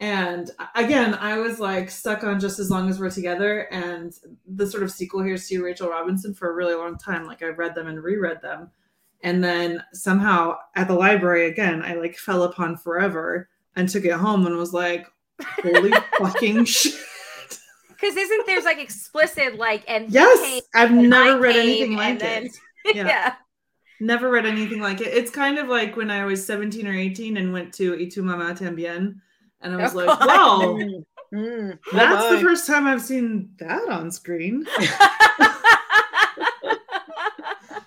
And 0.00 0.50
again, 0.74 1.14
I 1.14 1.38
was 1.38 1.60
like 1.60 1.90
stuck 1.90 2.24
on 2.24 2.40
just 2.40 2.58
as 2.58 2.70
long 2.70 2.88
as 2.88 2.98
we're 2.98 3.10
together, 3.10 3.68
and 3.72 4.12
the 4.46 4.66
sort 4.66 4.82
of 4.82 4.90
sequel 4.90 5.22
here, 5.22 5.36
See 5.36 5.58
Rachel 5.58 5.90
Robinson, 5.90 6.34
for 6.34 6.50
a 6.50 6.54
really 6.54 6.74
long 6.74 6.96
time. 6.98 7.24
Like 7.26 7.42
I 7.42 7.46
read 7.48 7.74
them 7.74 7.86
and 7.88 8.02
reread 8.02 8.40
them, 8.42 8.70
and 9.22 9.42
then 9.44 9.82
somehow 9.92 10.56
at 10.74 10.88
the 10.88 10.94
library 10.94 11.46
again, 11.46 11.82
I 11.82 11.94
like 11.94 12.16
fell 12.16 12.42
upon 12.44 12.76
Forever 12.76 13.48
and 13.76 13.88
took 13.88 14.04
it 14.04 14.12
home 14.12 14.46
and 14.46 14.56
was 14.56 14.72
like, 14.72 15.06
"Holy 15.62 15.92
fucking 16.18 16.64
shit!" 16.76 16.94
because 17.88 18.16
isn't 18.16 18.46
there's 18.46 18.64
like 18.64 18.78
explicit 18.78 19.56
like 19.56 19.84
and 19.88 20.10
Yes, 20.10 20.40
came 20.40 20.62
I've 20.74 20.90
and 20.90 21.10
never 21.10 21.36
I 21.36 21.38
read 21.38 21.54
came, 21.54 21.62
anything 21.68 21.96
like 21.96 22.18
then- 22.18 22.44
it. 22.46 22.56
yeah. 22.96 23.06
Yeah. 23.06 23.34
Never 24.02 24.30
read 24.30 24.46
anything 24.46 24.80
like 24.80 25.02
it. 25.02 25.08
It's 25.08 25.30
kind 25.30 25.58
of 25.58 25.68
like 25.68 25.94
when 25.96 26.10
I 26.10 26.24
was 26.24 26.44
17 26.46 26.86
or 26.86 26.94
18 26.94 27.36
and 27.36 27.52
went 27.52 27.74
to 27.74 27.92
Y 27.98 28.08
tu 28.10 28.22
mamá 28.22 28.56
también. 28.58 29.16
And 29.60 29.74
I 29.74 29.76
was 29.76 29.92
Oh, 29.94 29.98
like, 29.98 30.06
God. 30.18 30.26
wow, 30.26 30.58
Mm, 31.32 31.78
mm, 31.78 31.78
that's 31.92 32.30
the 32.30 32.40
first 32.40 32.66
time 32.66 32.86
I've 32.86 33.02
seen 33.02 33.50
that 33.58 33.86
on 33.90 34.10
screen. 34.10 34.66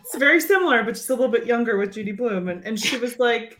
It's 0.01 0.15
very 0.17 0.39
similar, 0.39 0.83
but 0.83 0.93
just 0.95 1.09
a 1.09 1.13
little 1.15 1.31
bit 1.31 1.45
younger 1.47 1.77
with 1.77 1.93
Judy 1.93 2.11
Blume. 2.11 2.47
And, 2.49 2.63
and 2.65 2.79
she 2.79 2.97
was 2.97 3.17
like, 3.19 3.57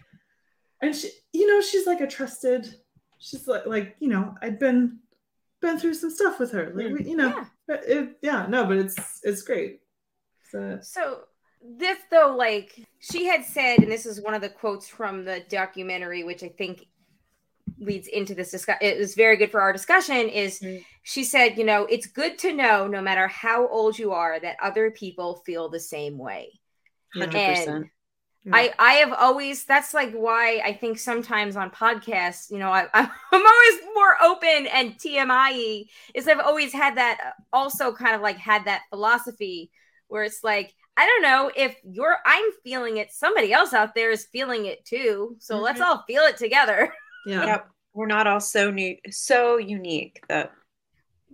and 0.81 0.95
she, 0.95 1.09
you 1.31 1.47
know, 1.47 1.61
she's 1.61 1.87
like 1.87 2.01
a 2.01 2.07
trusted, 2.07 2.75
she's 3.23 3.47
like, 3.47 3.65
like, 3.65 3.95
you 3.99 4.09
know, 4.09 4.35
I'd 4.41 4.59
been, 4.59 4.99
been 5.61 5.79
through 5.79 5.93
some 5.93 6.11
stuff 6.11 6.39
with 6.39 6.51
her. 6.51 6.71
Like, 6.75 6.91
we- 6.93 7.09
you 7.09 7.15
know, 7.15 7.29
Yeah. 7.29 7.45
but 7.67 7.83
it, 7.87 8.17
yeah, 8.21 8.45
no, 8.47 8.65
but 8.65 8.77
it's, 8.77 9.21
it's 9.23 9.41
great. 9.43 9.79
So, 10.51 10.79
So 10.81 11.21
this 11.79 11.97
though, 12.11 12.35
like 12.37 12.85
she 12.99 13.25
had 13.25 13.45
said, 13.45 13.79
and 13.79 13.91
this 13.91 14.05
is 14.05 14.21
one 14.21 14.33
of 14.33 14.41
the 14.41 14.49
quotes 14.49 14.87
from 14.87 15.23
the 15.23 15.41
documentary, 15.49 16.23
which 16.23 16.43
I 16.43 16.49
think 16.49 16.85
leads 17.79 18.07
into 18.07 18.35
this 18.35 18.51
discussion. 18.51 18.79
It 18.85 18.97
was 18.99 19.15
very 19.15 19.37
good 19.37 19.51
for 19.51 19.61
our 19.61 19.71
discussion. 19.73 20.27
Is 20.29 20.59
Mm. 20.59 20.83
she 21.03 21.23
said, 21.23 21.57
you 21.57 21.63
know, 21.63 21.85
it's 21.85 22.05
good 22.07 22.37
to 22.39 22.53
know, 22.53 22.87
no 22.87 23.01
matter 23.01 23.27
how 23.27 23.67
old 23.67 23.97
you 23.97 24.11
are, 24.11 24.39
that 24.39 24.57
other 24.61 24.91
people 24.91 25.37
feel 25.45 25.69
the 25.69 25.79
same 25.79 26.17
way. 26.17 26.59
Yeah. 28.45 28.51
I 28.55 28.73
I 28.79 28.93
have 28.95 29.13
always 29.13 29.65
that's 29.65 29.93
like 29.93 30.11
why 30.13 30.61
I 30.63 30.73
think 30.73 30.99
sometimes 30.99 31.55
on 31.55 31.71
podcasts, 31.71 32.51
you 32.51 32.59
know, 32.59 32.69
I, 32.71 32.87
I'm 32.93 33.09
always 33.31 33.81
more 33.95 34.21
open 34.23 34.67
and 34.67 34.97
TMI 34.99 35.85
is 36.13 36.27
I've 36.27 36.39
always 36.39 36.73
had 36.73 36.97
that 36.97 37.19
uh, 37.25 37.31
also 37.51 37.93
kind 37.93 38.15
of 38.15 38.21
like 38.21 38.37
had 38.37 38.65
that 38.65 38.81
philosophy 38.89 39.71
where 40.07 40.23
it's 40.23 40.43
like 40.43 40.73
I 40.97 41.05
don't 41.07 41.21
know 41.23 41.51
if 41.55 41.75
you're 41.83 42.17
I'm 42.25 42.45
feeling 42.63 42.97
it, 42.97 43.11
somebody 43.11 43.51
else 43.53 43.73
out 43.73 43.95
there 43.95 44.11
is 44.11 44.25
feeling 44.25 44.65
it 44.65 44.85
too. 44.85 45.35
So 45.39 45.59
let's 45.59 45.79
Mhm. 45.79 45.85
all 45.85 46.03
feel 46.07 46.23
it 46.23 46.37
together. 46.37 46.93
yeah. 47.25 47.45
Yep. 47.45 47.67
We're 47.93 48.07
not 48.07 48.27
all 48.27 48.39
so 48.39 48.71
new 48.71 48.97
so 49.09 49.57
unique 49.57 50.21
that 50.29 50.51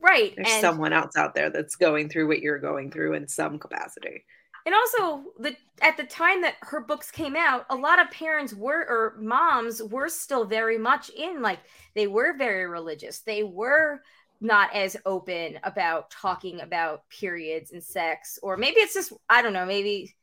Right. 0.02 0.34
there's 0.36 0.50
and 0.50 0.62
someone 0.62 0.94
else 0.94 1.16
out 1.18 1.36
there 1.36 1.50
that's 1.50 1.76
going 1.76 2.10
through 2.10 2.28
what 2.28 2.40
you're 2.42 2.60
going 2.60 2.92
through 2.92 3.14
in 3.14 3.28
some 3.28 3.60
capacity. 3.60 4.26
And 4.66 4.76
also 4.76 5.24
the 5.40 5.56
at 5.82 5.98
the 5.98 6.04
time 6.04 6.42
that 6.42 6.56
her 6.62 6.82
books 6.82 7.12
came 7.12 7.36
out 7.36 7.66
a 7.70 7.76
lot 7.76 8.02
of 8.02 8.12
parents 8.12 8.54
were 8.54 8.82
or 8.88 9.16
moms 9.20 9.82
were 9.84 10.10
still 10.10 10.46
very 10.46 10.78
much 10.78 11.10
in 11.10 11.42
like 11.42 11.60
they 11.96 12.08
were 12.08 12.38
very 12.38 12.66
religious 12.68 13.20
they 13.20 13.44
were 13.44 14.02
not 14.42 14.74
as 14.74 14.96
open 15.06 15.60
about 15.64 16.10
talking 16.12 16.62
about 16.62 17.08
periods 17.10 17.72
and 17.72 17.84
sex 17.84 18.40
or 18.42 18.58
maybe 18.58 18.80
it's 18.80 18.94
just 18.94 19.14
i 19.30 19.42
don't 19.42 19.54
know 19.54 19.66
maybe 19.66 20.16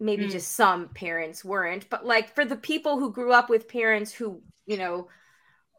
maybe 0.00 0.26
Mm. 0.26 0.30
just 0.30 0.52
some 0.52 0.88
parents 0.88 1.44
weren't 1.44 1.88
but 1.90 2.06
like 2.06 2.34
for 2.34 2.44
the 2.44 2.56
people 2.56 2.98
who 2.98 3.12
grew 3.12 3.32
up 3.32 3.50
with 3.50 3.68
parents 3.68 4.12
who 4.12 4.42
you 4.66 4.76
know 4.76 5.08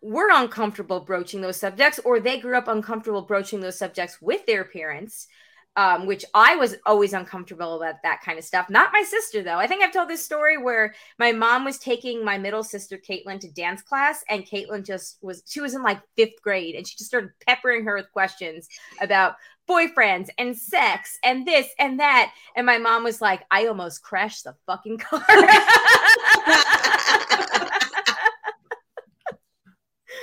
were 0.02 0.30
uncomfortable 0.32 1.00
broaching 1.00 1.42
those 1.42 1.58
subjects 1.58 2.00
or 2.06 2.20
they 2.20 2.40
grew 2.40 2.56
up 2.58 2.68
uncomfortable 2.68 3.24
broaching 3.24 3.60
those 3.62 3.78
subjects 3.78 4.22
with 4.22 4.46
their 4.46 4.64
parents 4.64 5.28
um, 5.76 6.06
which 6.06 6.24
I 6.34 6.56
was 6.56 6.76
always 6.86 7.14
uncomfortable 7.14 7.76
about 7.76 8.02
that 8.04 8.22
kind 8.22 8.40
of 8.40 8.46
stuff. 8.46 8.70
Not 8.70 8.94
my 8.94 9.04
sister, 9.04 9.44
though. 9.44 9.58
I 9.58 9.68
think 9.68 9.84
I've 9.84 9.94
told 9.94 10.10
this 10.10 10.24
story 10.24 10.58
where 10.58 10.96
my 11.20 11.32
mom 11.32 11.66
was 11.66 11.78
taking 11.78 12.24
my 12.24 12.38
middle 12.38 12.64
sister, 12.64 12.98
Caitlin, 12.98 13.40
to 13.42 13.52
dance 13.52 13.82
class, 13.82 14.24
and 14.30 14.46
Caitlin 14.46 14.86
just 14.86 15.18
was, 15.22 15.44
she 15.46 15.62
was 15.62 15.74
in 15.74 15.84
like 15.84 16.02
fifth 16.16 16.42
grade, 16.42 16.76
and 16.76 16.88
she 16.88 16.96
just 16.96 17.10
started 17.10 17.32
peppering 17.46 17.84
her 17.86 17.96
with 17.96 18.12
questions 18.12 18.70
about 19.02 19.36
boyfriends 19.70 20.30
and 20.38 20.56
sex 20.56 21.18
and 21.24 21.46
this 21.46 21.68
and 21.80 22.00
that. 22.00 22.32
And 22.56 22.66
my 22.66 22.78
mom 22.78 23.04
was 23.04 23.22
like, 23.22 23.44
I 23.52 23.68
almost 23.68 24.04
crashed 24.04 24.44
the 24.44 24.56
fucking 24.66 25.00
car. 25.00 25.26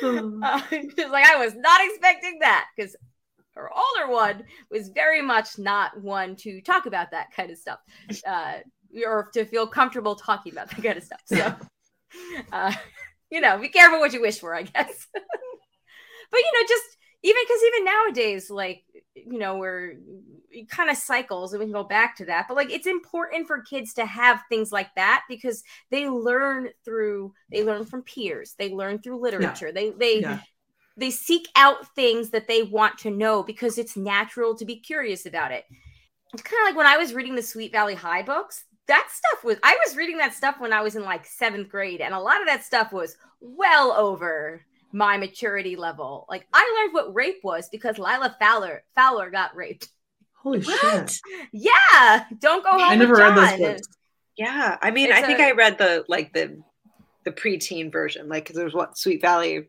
Uh, 0.43 0.61
she 0.69 0.79
was 0.99 1.11
like, 1.13 1.25
I 1.27 1.37
was 1.37 1.55
not 1.55 1.81
expecting 1.85 2.39
that 2.41 2.67
because 2.77 2.97
her 3.63 3.71
older 3.73 4.13
one 4.13 4.45
was 4.71 4.89
very 4.89 5.23
much 5.23 5.59
not 5.59 6.01
one 6.01 6.37
to 6.37 6.61
talk 6.61 6.87
about 6.87 7.11
that 7.13 7.33
kind 7.35 7.51
of 7.51 7.59
stuff 7.59 7.79
uh, 8.27 8.55
or 9.07 9.31
to 9.33 9.45
feel 9.45 9.67
comfortable 9.67 10.15
talking 10.17 10.53
about 10.53 10.69
that 10.71 10.83
kind 10.83 10.99
of 10.99 11.05
stuff. 11.05 11.21
So, 11.27 11.55
uh, 12.53 12.73
you 13.31 13.41
know, 13.41 13.59
be 13.59 13.69
careful 13.69 14.01
what 14.01 14.13
you 14.13 14.21
wish 14.21 14.41
for, 14.41 14.55
I 14.55 14.63
guess. 14.63 15.07
but, 15.13 16.39
you 16.39 16.53
know, 16.53 16.67
just 16.69 16.99
even 17.23 17.43
because 17.45 17.63
even 17.67 17.85
nowadays, 17.85 18.51
like, 18.51 18.83
you 19.15 19.39
know, 19.39 19.57
we're 19.57 19.95
kind 20.69 20.91
of 20.91 20.97
cycles 20.97 21.53
and 21.53 21.61
we 21.61 21.67
can 21.67 21.73
go 21.73 21.85
back 21.85 22.17
to 22.17 22.25
that. 22.25 22.47
But 22.49 22.57
like, 22.57 22.71
it's 22.71 22.89
important 22.89 23.47
for 23.47 23.63
kids 23.63 23.95
to 23.95 24.05
have 24.05 24.43
things 24.49 24.73
like 24.73 24.93
that 24.97 25.23
because 25.29 25.63
they 25.91 26.09
learn 26.09 26.69
through, 26.85 27.33
they 27.51 27.63
learn 27.63 27.85
from 27.85 28.03
peers, 28.03 28.55
they 28.59 28.71
learn 28.71 28.99
through 28.99 29.23
literature, 29.23 29.71
they, 29.73 29.91
they, 29.91 30.21
Yeah. 30.21 30.41
They 30.97 31.11
seek 31.11 31.49
out 31.57 31.95
things 31.95 32.31
that 32.31 32.49
they 32.49 32.63
want 32.63 32.99
to 32.99 33.11
know 33.11 33.43
because 33.43 33.79
it's 33.79 33.97
natural 33.97 34.55
to 34.57 34.65
be 34.65 34.77
curious 34.77 35.27
about 35.27 35.53
it. 35.53 35.65
it's 36.35 36.43
kind 36.43 36.61
of 36.63 36.67
like 36.69 36.77
when 36.77 36.87
I 36.87 36.97
was 36.99 37.15
reading 37.15 37.35
the 37.35 37.43
Sweet 37.43 37.73
Valley 37.73 37.95
High 37.95 38.23
books. 38.23 38.65
That 38.89 39.09
stuff 39.13 39.45
was 39.45 39.59
I 39.63 39.79
was 39.87 39.97
reading 39.97 40.19
that 40.19 40.35
stuff 40.35 40.57
when 40.59 40.73
I 40.73 40.83
was 40.83 40.97
in 40.97 41.03
like 41.05 41.25
seventh 41.25 41.69
grade, 41.69 42.01
and 42.01 42.13
a 42.13 42.19
lot 42.19 42.41
of 42.41 42.47
that 42.49 42.65
stuff 42.65 42.93
was 42.93 43.17
well 43.41 43.93
over 43.93 44.61
my 44.93 45.17
maturity 45.17 45.77
level. 45.77 46.27
Like 46.29 46.47
I 46.53 46.79
learned 46.81 46.93
what 46.93 47.15
rape 47.15 47.39
was 47.45 47.69
because 47.71 47.97
Lila 47.97 48.37
Fowler 48.41 48.83
Fowler 48.97 49.31
got 49.31 49.55
raped. 49.55 49.89
Holy 50.35 50.61
What? 50.63 51.11
shit! 51.11 51.21
Yeah, 51.53 52.25
don't 52.41 52.65
go 52.65 52.71
home. 52.73 52.81
I 52.83 52.97
never 52.97 53.15
read 53.15 53.37
those 53.37 53.59
books. 53.59 53.89
Yeah, 54.37 54.77
I 54.83 54.91
mean, 54.91 55.11
It's 55.11 55.19
I 55.19 55.23
think 55.23 55.39
a- 55.39 55.45
I 55.45 55.53
read 55.53 55.79
the 55.79 56.05
like 56.09 56.33
the 56.33 56.61
the 57.25 57.31
preteen 57.31 57.93
version, 57.93 58.29
like 58.29 58.43
because 58.45 58.57
there's 58.57 58.75
what 58.75 58.99
Sweet 58.99 59.21
Valley. 59.23 59.69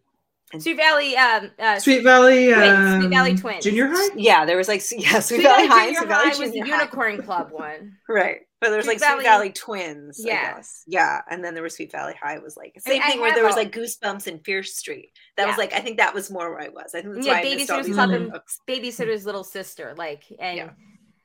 Sweet 0.61 0.77
Valley, 0.77 1.15
um, 1.17 1.51
uh, 1.59 1.79
Sweet 1.79 2.03
Valley, 2.03 2.53
Twins, 2.53 2.67
um, 2.69 3.01
Sweet 3.01 3.09
Valley 3.09 3.35
Twins. 3.35 3.63
Junior 3.63 3.87
High. 3.91 4.09
Yeah, 4.15 4.45
there 4.45 4.57
was 4.57 4.67
like 4.67 4.81
yeah, 4.91 5.19
Sweet, 5.19 5.37
Sweet 5.37 5.43
Valley 5.43 5.67
High, 5.67 5.85
Junior 5.85 5.99
Sweet 5.99 6.07
Valley 6.09 6.23
High 6.23 6.29
was 6.29 6.51
the 6.51 6.57
Junior 6.59 6.73
High. 6.75 6.79
Unicorn 6.81 7.21
Club 7.25 7.47
one. 7.51 7.93
Right. 8.07 8.37
But 8.61 8.69
there 8.69 8.77
was 8.77 8.85
Sweet 8.85 8.93
like 8.93 8.99
Valley- 9.01 9.23
Sweet 9.23 9.29
Valley 9.29 9.51
Twins. 9.51 10.21
Yeah. 10.23 10.33
I 10.33 10.55
guess. 10.57 10.83
Yeah. 10.87 11.21
And 11.29 11.43
then 11.43 11.53
there 11.53 11.63
was 11.63 11.75
Sweet 11.75 11.91
Valley 11.91 12.13
High 12.21 12.39
was 12.39 12.55
like 12.55 12.73
I 12.85 12.89
mean, 12.89 12.99
same 13.01 13.01
I 13.05 13.11
thing 13.11 13.19
where 13.19 13.29
have 13.31 13.35
there 13.37 13.45
was 13.45 13.55
like 13.57 13.71
Goosebumps 13.73 14.27
and 14.27 14.43
Fear 14.45 14.63
Street. 14.63 15.11
That 15.37 15.47
was 15.47 15.57
like 15.57 15.73
I 15.73 15.79
think 15.79 15.97
that 15.97 16.13
was 16.13 16.31
more 16.31 16.49
where 16.51 16.61
I 16.61 16.69
was. 16.69 16.93
I 16.95 17.01
think 17.01 17.15
that's 17.15 17.27
Yeah, 17.27 17.33
why 17.33 17.39
I 17.41 17.55
missed 17.55 17.69
all 17.71 17.79
Babysitter's 17.81 17.93
Club 17.93 18.09
and 18.11 18.31
books. 18.31 18.59
Babysitter's 18.67 19.25
Little 19.25 19.43
Sister, 19.43 19.93
like, 19.97 20.23
and 20.39 20.57
Yeah. 20.57 20.69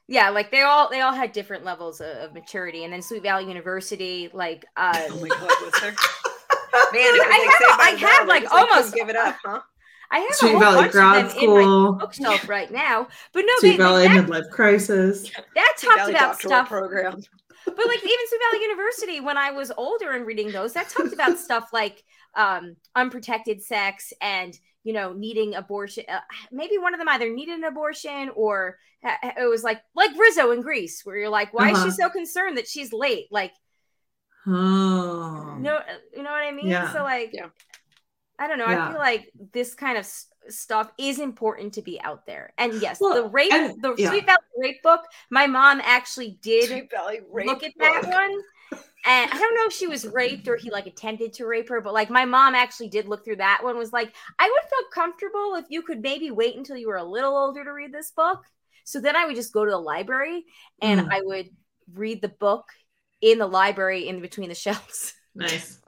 yeah. 0.09 0.31
like 0.31 0.51
they 0.51 0.62
all 0.62 0.88
they 0.91 1.01
all 1.01 1.12
had 1.12 1.31
different 1.31 1.64
levels 1.64 2.01
of, 2.01 2.09
of 2.17 2.35
maturity, 2.35 2.83
and 2.83 2.93
then 2.93 3.03
Sweet 3.03 3.23
Valley 3.23 3.47
University, 3.47 4.31
like, 4.33 4.64
uh, 4.77 5.01
Oh 5.11 5.21
my 5.21 5.29
god, 5.29 5.41
was 5.43 5.75
there? 5.81 5.95
Man, 6.92 7.03
it 7.03 7.12
was 7.12 7.20
I 7.22 7.29
like 7.29 7.48
have- 7.48 7.81
Saved 7.92 8.05
I 8.05 8.09
have, 8.09 8.29
like, 8.29 8.42
Just, 8.44 8.55
almost- 8.55 8.94
give 8.94 9.09
it 9.09 9.16
up, 9.16 9.37
huh? 9.44 9.61
I 10.11 10.20
have 10.20 10.31
a 10.31 10.35
Sweet 10.35 10.51
whole 10.53 10.61
Valley 10.61 10.77
bunch 10.83 10.92
Grad 10.92 11.24
of 11.27 11.35
them 11.35 11.42
in 11.42 11.51
my 11.51 11.98
bookshelf 11.98 12.48
right 12.48 12.70
now. 12.70 13.09
But 13.35 13.40
no, 13.46 13.53
Sweet 13.59 13.72
they, 13.72 13.77
Valley 13.77 14.09
that, 14.09 14.24
Midlife 14.27 14.51
Crisis. 14.51 15.31
that 15.55 15.74
Sweet 15.77 15.87
talked 15.88 15.98
Valley 16.01 16.14
about 16.14 16.40
stuff. 16.40 16.68
program. 16.68 17.20
But 17.66 17.87
like 17.87 17.98
even 17.98 18.27
Sweet 18.29 18.40
Valley 18.51 18.62
University, 18.62 19.20
when 19.20 19.37
I 19.37 19.51
was 19.51 19.70
older 19.77 20.12
and 20.12 20.24
reading 20.27 20.51
those, 20.51 20.72
that 20.72 20.88
talked 20.88 21.12
about 21.12 21.38
stuff 21.46 21.68
like 21.74 22.03
um, 22.35 22.77
unprotected 22.96 23.62
sex 23.62 24.14
and 24.22 24.59
you 24.83 24.94
know 24.94 25.12
needing 25.12 25.55
abortion. 25.55 26.05
Uh, 26.09 26.20
maybe 26.51 26.79
one 26.79 26.94
of 26.94 27.01
them 27.01 27.09
either 27.11 27.29
needed 27.31 27.59
an 27.59 27.64
abortion 27.64 28.31
or 28.35 28.79
ha- 29.05 29.18
it 29.37 29.46
was 29.51 29.62
like 29.62 29.83
like 29.94 30.16
Rizzo 30.18 30.53
in 30.53 30.62
Grease, 30.62 31.03
where 31.05 31.18
you're 31.18 31.29
like, 31.29 31.53
why 31.53 31.70
is 31.72 31.77
Uh-huh. 31.77 31.85
she 31.85 31.90
so 31.90 32.09
concerned 32.09 32.57
that 32.57 32.66
she's 32.66 32.94
late? 32.94 33.27
Like, 33.31 33.53
Oh. 34.49 35.57
no, 35.59 35.81
you 36.17 36.23
know 36.23 36.31
what 36.31 36.43
I 36.43 36.53
mean? 36.53 36.69
Yeah. 36.69 36.93
So 36.93 37.03
like, 37.03 37.31
Yeah. 37.33 37.49
I 38.39 38.47
don't 38.47 38.59
know. 38.59 38.67
Yeah. 38.69 38.87
I 38.89 38.91
feel 38.93 38.99
like 39.01 39.33
this 39.53 39.75
kind 39.75 39.99
of 39.99 40.03
s- 40.05 40.27
stuff 40.49 40.93
is 40.97 41.19
important 41.19 41.75
to 41.75 41.83
be 41.83 42.01
out 42.01 42.25
there. 42.25 42.53
And 42.57 42.73
yes, 42.81 42.99
Well, 43.01 43.15
the 43.23 43.29
rape, 43.29 43.53
and- 43.53 43.83
the 43.83 43.95
yeah. 43.99 44.11
Sweet 44.11 44.27
Valley 44.27 44.39
rape 44.57 44.83
book. 44.83 45.01
My 45.31 45.47
mom 45.49 45.81
actually 45.85 46.39
did 46.41 46.71
rape 46.71 46.93
look 47.47 47.65
at 47.65 47.73
that 47.79 48.03
book. 48.03 48.13
one. 48.13 48.41
And 49.07 49.31
I 49.31 49.39
don't 49.39 49.55
know 49.55 49.65
if 49.67 49.73
she 49.73 49.87
was 49.87 50.07
raped 50.07 50.47
or 50.49 50.57
he 50.57 50.71
like 50.71 50.87
attempted 50.87 51.33
to 51.35 51.47
rape 51.47 51.69
her, 51.69 51.81
but 51.81 51.95
like 51.95 52.11
my 52.11 52.25
mom 52.25 52.55
actually 52.55 52.89
did 52.89 53.07
look 53.09 53.25
through 53.25 53.37
that 53.37 53.61
one. 53.63 53.77
Was 53.77 53.93
like, 53.93 54.15
I 54.39 54.45
would 54.49 54.71
feel 54.71 54.89
comfortable 54.93 55.55
if 55.57 55.65
you 55.69 55.83
could 55.83 56.01
maybe 56.03 56.31
wait 56.31 56.57
until 56.57 56.77
you 56.77 56.89
were 56.89 56.97
a 56.97 57.05
little 57.05 57.37
older 57.37 57.65
to 57.65 57.73
read 57.73 57.93
this 57.93 58.11
book. 58.13 58.43
So 58.85 59.01
then 59.01 59.17
I 59.17 59.25
would 59.27 59.37
just 59.37 59.53
go 59.53 59.65
to 59.65 59.71
the 59.71 59.79
library 59.79 60.45
and 60.83 61.01
Mm. 61.03 61.13
I 61.13 61.21
would 61.23 61.49
read 61.93 62.21
the 62.23 62.29
book 62.29 62.67
in 63.21 63.39
the 63.39 63.47
library 63.47 64.09
in 64.09 64.21
between 64.21 64.49
the 64.49 64.55
shelves. 64.55 65.15
Nice. 65.35 65.79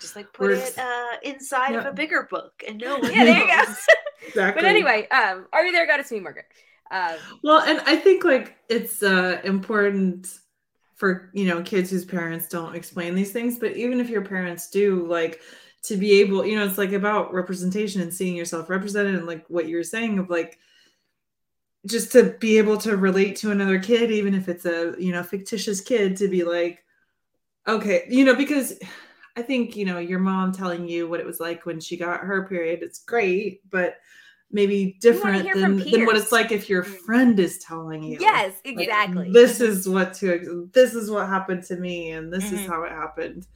Just 0.00 0.16
like 0.16 0.32
put 0.32 0.46
We're- 0.48 0.58
it 0.60 0.78
uh, 0.78 1.16
inside 1.22 1.74
of 1.74 1.84
a 1.84 1.92
bigger 1.92 2.26
book 2.30 2.62
and 2.66 2.78
no 2.80 2.96
one 3.00 3.12
yeah, 3.12 3.24
there 3.24 3.38
you 3.38 3.46
go. 3.66 3.72
Exactly. 4.28 4.62
but 4.62 4.68
anyway, 4.68 5.06
um, 5.08 5.46
are 5.52 5.64
you 5.64 5.72
there? 5.72 5.86
Got 5.86 6.04
to 6.06 6.14
me, 6.14 6.20
Margaret. 6.20 6.46
Um, 6.90 7.16
Well, 7.44 7.60
and 7.60 7.80
I 7.86 7.96
think 7.96 8.24
like 8.24 8.56
it's 8.70 9.02
uh 9.02 9.40
important 9.44 10.38
for 10.96 11.30
you 11.34 11.46
know 11.46 11.62
kids 11.62 11.90
whose 11.90 12.04
parents 12.06 12.48
don't 12.48 12.74
explain 12.74 13.14
these 13.14 13.30
things, 13.32 13.58
but 13.58 13.76
even 13.76 14.00
if 14.00 14.08
your 14.08 14.22
parents 14.22 14.70
do, 14.70 15.06
like 15.06 15.40
to 15.84 15.96
be 15.96 16.20
able, 16.20 16.46
you 16.46 16.56
know, 16.56 16.64
it's 16.64 16.78
like 16.78 16.92
about 16.92 17.32
representation 17.34 18.00
and 18.00 18.12
seeing 18.12 18.34
yourself 18.36 18.70
represented 18.70 19.14
and 19.16 19.26
like 19.26 19.44
what 19.48 19.68
you're 19.68 19.84
saying 19.84 20.18
of 20.18 20.30
like 20.30 20.58
just 21.86 22.12
to 22.12 22.36
be 22.40 22.58
able 22.58 22.76
to 22.78 22.96
relate 22.96 23.36
to 23.36 23.50
another 23.50 23.78
kid, 23.78 24.10
even 24.10 24.34
if 24.34 24.48
it's 24.48 24.66
a 24.66 24.94
you 24.98 25.12
know 25.12 25.22
fictitious 25.22 25.80
kid, 25.80 26.16
to 26.16 26.28
be 26.28 26.44
like, 26.44 26.84
okay, 27.66 28.04
you 28.08 28.24
know, 28.24 28.34
because 28.34 28.78
I 29.36 29.42
think 29.42 29.76
you 29.76 29.84
know 29.84 29.98
your 29.98 30.18
mom 30.18 30.52
telling 30.52 30.88
you 30.88 31.08
what 31.08 31.20
it 31.20 31.26
was 31.26 31.40
like 31.40 31.66
when 31.66 31.80
she 31.80 31.96
got 31.96 32.20
her 32.20 32.46
period, 32.48 32.80
it's 32.82 33.00
great, 33.04 33.60
but 33.70 33.96
maybe 34.50 34.96
different 35.00 35.52
than, 35.52 35.76
than 35.76 36.06
what 36.06 36.16
it's 36.16 36.32
like 36.32 36.52
if 36.52 36.70
your 36.70 36.82
Mm. 36.82 36.96
friend 37.04 37.40
is 37.40 37.58
telling 37.58 38.02
you. 38.02 38.18
yes, 38.18 38.54
Like, 38.64 38.76
exactly. 38.78 39.30
this 39.30 39.60
is 39.60 39.86
what 39.88 40.14
to 40.14 40.70
this 40.72 40.94
is 40.94 41.10
what 41.10 41.28
happened 41.28 41.64
to 41.64 41.76
me 41.76 42.12
and 42.12 42.32
this 42.32 42.44
is 42.44 42.60
Mhm. 42.60 42.66
how 42.66 42.82
it 42.84 42.92
happened. 42.92 43.46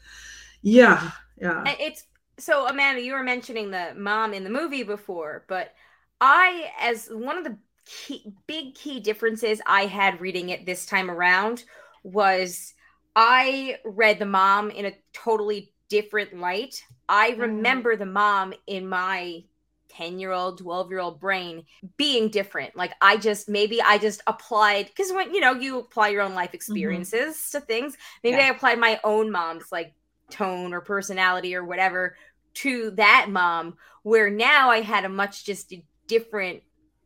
Yeah. 0.61 1.11
Yeah. 1.41 1.75
It's 1.81 2.05
so 2.39 2.67
Amanda, 2.67 3.01
you 3.01 3.13
were 3.15 3.23
mentioning 3.23 3.71
the 3.71 3.95
mom 3.97 4.35
in 4.35 4.45
the 4.45 4.51
movie 4.51 4.83
before, 4.83 5.45
but 5.49 5.73
I, 6.21 6.71
as 6.81 7.09
one 7.09 7.37
of 7.39 7.45
the 7.45 7.57
key, 7.87 8.33
big 8.47 8.75
key 8.75 9.01
differences 9.01 9.61
I 9.67 9.87
had 9.87 10.21
reading 10.21 10.51
it 10.51 10.67
this 10.67 10.87
time 10.87 11.11
around 11.11 11.65
was 12.03 12.75
I 13.15 13.77
read 13.85 14.19
the 14.19 14.27
mom 14.27 14.71
in 14.71 14.87
a 14.87 14.93
totally 15.13 15.73
different 15.89 16.39
light. 16.39 16.83
I 17.09 17.33
Mm. 17.33 17.39
remember 17.41 17.97
the 17.97 18.07
mom 18.07 18.55
in 18.67 18.89
my 18.89 19.45
10 19.89 20.19
year 20.19 20.33
old 20.33 20.59
12 20.59 20.91
year 20.91 21.01
old 21.01 21.21
brain 21.21 21.65
being 21.99 22.31
different 22.31 22.75
like 22.75 22.93
i 23.03 23.15
just 23.17 23.47
maybe 23.47 23.83
i 23.83 23.99
just 23.99 24.23
applied 24.27 24.87
because 24.87 25.13
when 25.13 25.35
you 25.35 25.41
know 25.41 25.53
you 25.53 25.79
apply 25.81 26.09
your 26.09 26.23
own 26.23 26.35
life 26.35 26.55
experiences 26.55 27.51
to 27.51 27.61
things 27.61 27.95
maybe 28.25 28.39
Yeah. 28.39 28.47
i 28.47 28.49
applied 28.49 28.79
my 28.79 28.99
own 29.05 29.31
mom's 29.31 29.71
like 29.71 29.93
tone 30.31 30.73
or 30.73 30.81
personality 30.81 31.55
or 31.55 31.63
whatever 31.63 32.17
to 32.55 32.91
that 32.93 33.27
mom 33.29 33.77
where 34.03 34.31
now 34.31 34.71
i 34.71 34.81
had 34.81 35.05
a 35.05 35.09
much 35.11 35.45
just 35.45 35.75
different 36.07 36.63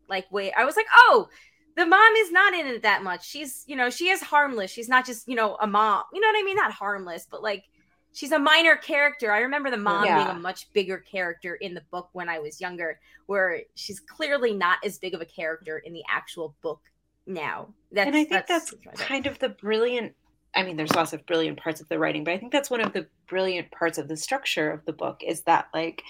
like 0.09 0.31
way 0.31 0.53
i 0.53 0.64
was 0.64 0.77
like 0.77 0.87
oh 0.95 1.29
the 1.77 1.87
mom 1.87 2.14
is 2.16 2.33
not 2.33 2.55
in 2.55 2.66
it 2.66 2.83
that 2.83 3.03
much. 3.03 3.29
She's 3.29 3.62
you 3.66 3.77
know 3.77 3.90
she 3.90 4.09
is 4.09 4.23
harmless. 4.23 4.71
She's 4.71 4.88
not 4.88 5.05
just 5.05 5.29
you 5.29 5.35
know 5.35 5.57
a 5.61 5.66
mom. 5.66 6.05
You 6.12 6.21
know 6.21 6.29
what 6.29 6.40
i 6.40 6.42
mean? 6.42 6.57
Not 6.57 6.73
harmless 6.73 7.27
but 7.31 7.42
like 7.42 7.64
she's 8.12 8.33
a 8.33 8.38
minor 8.38 8.77
character. 8.77 9.31
I 9.31 9.40
remember 9.40 9.71
the 9.71 9.77
mom 9.77 10.05
being 10.05 10.27
a 10.27 10.35
much 10.35 10.73
bigger 10.73 10.99
character 10.99 11.55
in 11.57 11.75
the 11.75 11.83
book 11.90 12.09
when 12.12 12.29
i 12.29 12.38
was 12.38 12.61
younger 12.61 12.99
where 13.27 13.61
she's 13.75 14.01
clearly 14.01 14.55
not 14.55 14.79
as 14.85 14.99
big 14.99 15.14
of 15.14 15.21
a 15.21 15.27
character 15.27 15.79
in 15.79 15.92
the 15.92 16.03
actual 16.09 16.57
book 16.62 16.81
now. 17.27 17.69
That's 17.92 18.07
and 18.07 18.16
I 18.16 18.25
think 18.25 18.47
that's, 18.47 18.71
thought. 18.71 18.95
kind 18.97 19.27
of 19.27 19.38
the 19.38 19.51
brilliant. 19.51 20.14
I 20.55 20.62
mean, 20.62 20.77
there's 20.77 20.95
lots 20.95 21.12
of 21.12 21.27
brilliant 21.27 21.59
parts 21.59 21.83
of 21.83 21.88
the 21.88 21.99
writing, 21.99 22.25
but 22.25 22.33
I 22.33 22.38
think 22.38 22.51
that's 22.51 22.71
one 22.71 22.81
of 22.81 22.95
the 22.95 23.07
brilliant 23.29 23.71
parts 23.71 23.99
of 23.99 24.09
the 24.09 24.16
structure 24.16 24.71
of 24.71 24.83
the 24.87 24.92
book 24.92 25.23
is 25.27 25.42
that 25.42 25.66
like 25.75 26.03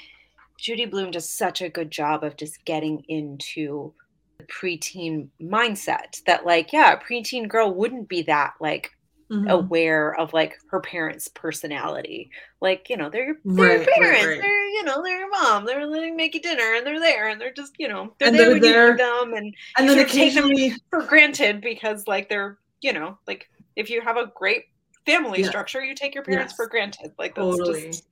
Judy 0.59 0.87
Blume 0.87 1.11
does 1.11 1.29
such 1.29 1.61
a 1.63 1.69
good 1.69 1.91
job 1.91 2.25
of 2.25 2.37
just 2.37 2.65
getting 2.65 3.05
into 3.09 3.93
the 4.39 4.45
preteen 4.45 5.29
mindset 5.41 6.23
that 6.27 6.45
like 6.47 6.73
yeah, 6.73 6.93
a 6.93 6.97
preteen 6.99 7.49
girl 7.49 7.73
wouldn't 7.75 8.09
be 8.09 8.23
that 8.23 8.55
like 8.61 8.91
Mhm. 9.29 9.51
aware 9.51 10.15
of 10.15 10.33
like 10.33 10.57
her 10.71 10.79
parents' 10.81 11.27
personality. 11.27 12.31
Like, 12.61 12.89
you 12.89 12.97
know, 12.97 13.11
they're 13.11 13.25
your, 13.25 13.37
they're 13.45 13.79
Right, 13.79 13.79
right, 13.81 13.89
parents. 13.99 14.25
right. 14.27 14.41
They're, 14.41 14.67
you 14.69 14.85
know, 14.85 15.03
they're 15.03 15.19
your 15.19 15.31
mom. 15.31 15.65
They're 15.67 15.85
letting 15.85 16.15
make 16.15 16.35
you 16.37 16.41
dinner 16.41 16.75
and 16.77 16.87
they're 16.87 17.01
there 17.01 17.27
and 17.27 17.41
they're 17.41 17.53
just, 17.53 17.73
you 17.77 17.89
know, 17.89 18.15
they're 18.21 18.29
And 18.29 18.39
there 18.39 18.45
they're 18.45 18.55
when 18.55 18.63
you 18.63 18.69
there- 18.73 18.91
need 18.93 19.01
them 19.01 19.35
and 19.35 19.55
And 19.77 19.89
you 19.89 19.95
then 19.97 20.05
of 20.05 20.11
take 20.13 20.33
them 20.35 20.45
occasionally 20.45 20.77
for 20.91 21.03
granted 21.03 21.61
because 21.61 22.07
like 22.07 22.29
they're, 22.29 22.59
you 22.83 22.93
know, 22.93 23.19
like 23.27 23.49
if 23.75 23.91
you 23.91 24.01
have 24.01 24.17
a 24.17 24.31
great 24.37 24.67
family 25.07 25.39
Yes. 25.41 25.49
structure, 25.49 25.83
you 25.85 25.95
take 25.95 26.15
your 26.15 26.25
parents 26.25 26.53
Yes. 26.53 26.57
for 26.57 26.67
granted. 26.69 27.13
Like 27.19 27.35
that's 27.35 27.57
totally. 27.57 27.87
just 27.87 28.05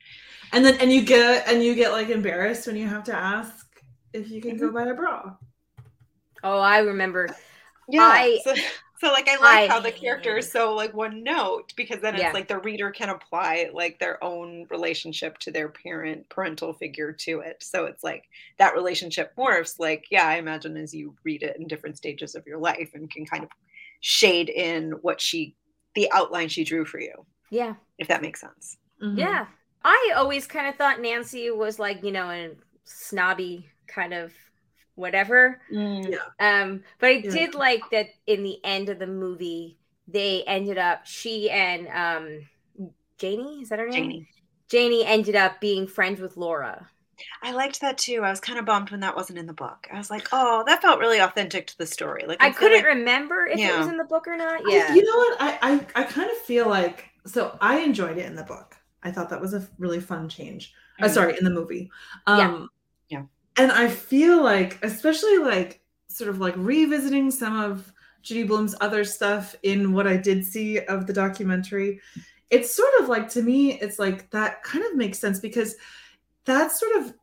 And 0.53 0.65
then 0.65 0.77
and 0.81 0.93
you 0.93 1.03
get 1.03 1.47
and 1.49 1.63
you 1.63 1.75
get 1.75 1.91
like 1.93 2.09
embarrassed 2.09 2.67
when 2.67 2.77
you 2.77 2.87
have 2.87 3.05
to 3.05 3.15
ask 3.15 3.67
if 4.13 4.31
you 4.31 4.41
can 4.41 4.57
go 4.57 4.67
Mm-hmm. 4.67 4.75
buy 4.77 4.85
a 4.91 4.95
bra. 4.95 5.35
oh 6.45 6.59
i 6.59 6.79
remember 6.79 7.29
yeah. 7.89 8.03
I- 8.03 8.39
so, 8.45 8.55
so 9.01 9.13
like 9.13 9.29
I 9.29 9.37
like 9.37 9.69
I- 9.71 9.73
how 9.75 9.81
the 9.81 9.91
character 9.93 10.39
is 10.39 10.51
so 10.51 10.75
like 10.75 10.95
one 10.95 11.23
note 11.23 11.73
because 11.77 12.01
then 12.01 12.15
Yeah. 12.17 12.27
it's 12.29 12.35
like 12.35 12.49
the 12.49 12.59
reader 12.59 12.91
can 12.91 13.11
apply 13.11 13.69
like 13.75 13.99
their 13.99 14.23
own 14.25 14.67
relationship 14.71 15.37
to 15.41 15.51
their 15.51 15.69
parent 15.69 16.27
parental 16.31 16.73
figure 16.73 17.13
to 17.13 17.41
it. 17.41 17.63
So 17.63 17.85
it's 17.87 18.03
like 18.05 18.25
that 18.59 18.75
relationship 18.75 19.35
morphs 19.37 19.79
like 19.79 20.07
yeah, 20.11 20.27
I 20.27 20.37
imagine 20.37 20.77
as 20.79 20.95
you 20.95 21.15
read 21.25 21.43
it 21.43 21.57
in 21.59 21.67
different 21.67 21.97
stages 21.99 22.35
of 22.35 22.47
your 22.47 22.59
life 22.59 22.91
and 22.95 23.11
can 23.11 23.27
kind 23.27 23.43
of 23.45 23.51
shade 24.01 24.49
in 24.49 24.93
what 25.03 25.21
she 25.21 25.57
the 25.95 26.11
outline 26.13 26.49
she 26.49 26.65
drew 26.65 26.85
for 26.85 27.01
you, 27.01 27.27
yeah 27.51 27.75
if 27.99 28.09
that 28.09 28.23
makes 28.23 28.41
sense. 28.41 28.77
Mhm. 29.03 29.19
Yeah. 29.19 29.47
I 29.85 30.13
always 30.17 30.47
kind 30.47 30.67
of 30.67 30.77
thought 30.77 31.01
Nancy 31.01 31.51
was 31.51 31.79
like, 31.79 32.03
you 32.03 32.11
know, 32.13 32.31
a 32.31 32.51
snobby 32.85 33.69
kind 33.87 34.15
of 34.15 34.33
whatever. 34.95 35.61
Um, 36.41 36.83
but 36.99 37.09
I 37.11 37.21
Yeah. 37.23 37.31
did 37.31 37.55
like 37.55 37.91
that 37.91 38.09
in 38.27 38.43
the 38.43 38.59
end 38.65 38.89
of 38.89 38.99
the 38.99 39.07
movie, 39.07 39.79
they 40.09 40.43
ended 40.45 40.79
up 40.79 41.07
she 41.07 41.51
and 41.51 41.89
um 41.89 42.49
Janie, 43.19 43.63
is 43.63 43.69
that 43.71 43.79
her 43.79 43.89
name? 43.89 44.07
Janie. 44.07 44.29
Janie 44.69 45.05
ended 45.05 45.37
up 45.37 45.61
being 45.61 45.87
friends 45.87 46.21
with 46.21 46.37
Laura. 46.37 46.89
I 47.43 47.53
liked 47.53 47.81
that 47.81 47.99
too. 47.99 48.23
I 48.23 48.31
was 48.31 48.41
kind 48.41 48.59
of 48.59 48.65
bummed 48.65 48.91
when 48.91 49.01
that 49.01 49.17
wasn't 49.17 49.39
in 49.39 49.47
the 49.47 49.53
book. 49.53 49.87
I 49.93 49.99
was 49.99 50.11
like, 50.11 50.29
oh, 50.33 50.65
that 50.67 50.83
felt 50.83 50.99
really 51.01 51.19
authentic 51.19 51.67
to 51.69 51.79
the 51.79 51.87
story. 51.87 52.25
Like 52.27 52.43
I 52.43 52.51
feel 52.51 52.59
couldn't 52.61 52.79
like- 52.79 52.87
remember 52.87 53.47
if 53.47 53.59
it 53.59 53.79
was 53.79 53.89
in 53.89 53.97
the 53.97 54.05
book 54.05 54.27
or 54.29 54.37
not. 54.37 54.61
I- 54.67 54.71
Yeah. 54.73 54.95
you 54.95 55.03
know 55.05 55.17
what? 55.17 55.37
I, 55.41 55.59
I 55.95 56.03
I 56.03 56.05
kind 56.05 56.31
of 56.31 56.37
feel 56.39 56.69
like 56.69 57.11
so 57.27 57.57
I 57.61 57.79
enjoyed 57.81 58.19
it 58.19 58.27
in 58.27 58.35
the 58.35 58.43
book. 58.45 58.77
I 59.03 59.11
thought 59.11 59.31
that 59.31 59.41
was 59.41 59.55
a 59.55 59.67
really 59.79 60.01
fun 60.01 60.29
change. 60.29 60.73
Uh, 61.01 61.07
Mm. 61.07 61.11
sorry, 61.11 61.37
in 61.39 61.45
the 61.45 61.51
movie. 61.51 61.91
Yeah. 62.29 62.35
Um 62.51 62.69
Yeah. 63.09 63.23
And 63.57 63.71
I 63.73 63.89
feel 63.89 64.43
like, 64.43 64.79
especially 64.83 65.39
like 65.39 65.81
sort 66.09 66.31
of 66.31 66.39
like 66.41 66.55
revisiting 66.57 67.31
some 67.31 67.59
of 67.61 67.93
Judy 68.23 68.45
Blume's 68.45 68.75
other 68.81 69.05
stuff 69.05 69.55
in 69.63 69.93
what 69.93 70.07
I 70.07 70.17
did 70.17 70.45
see 70.47 70.79
of 70.81 71.07
the 71.07 71.13
documentary, 71.13 72.01
it's 72.51 72.75
sort 72.75 72.93
of 73.01 73.09
like 73.09 73.29
to 73.31 73.43
me, 73.43 73.79
it's 73.81 73.99
like 73.99 74.31
that 74.31 74.63
kind 74.63 74.85
of 74.85 74.95
makes 74.97 75.19
sense 75.19 75.41
because 75.41 75.75
that's 76.45 76.79
sort 76.81 76.97
of 76.97 77.15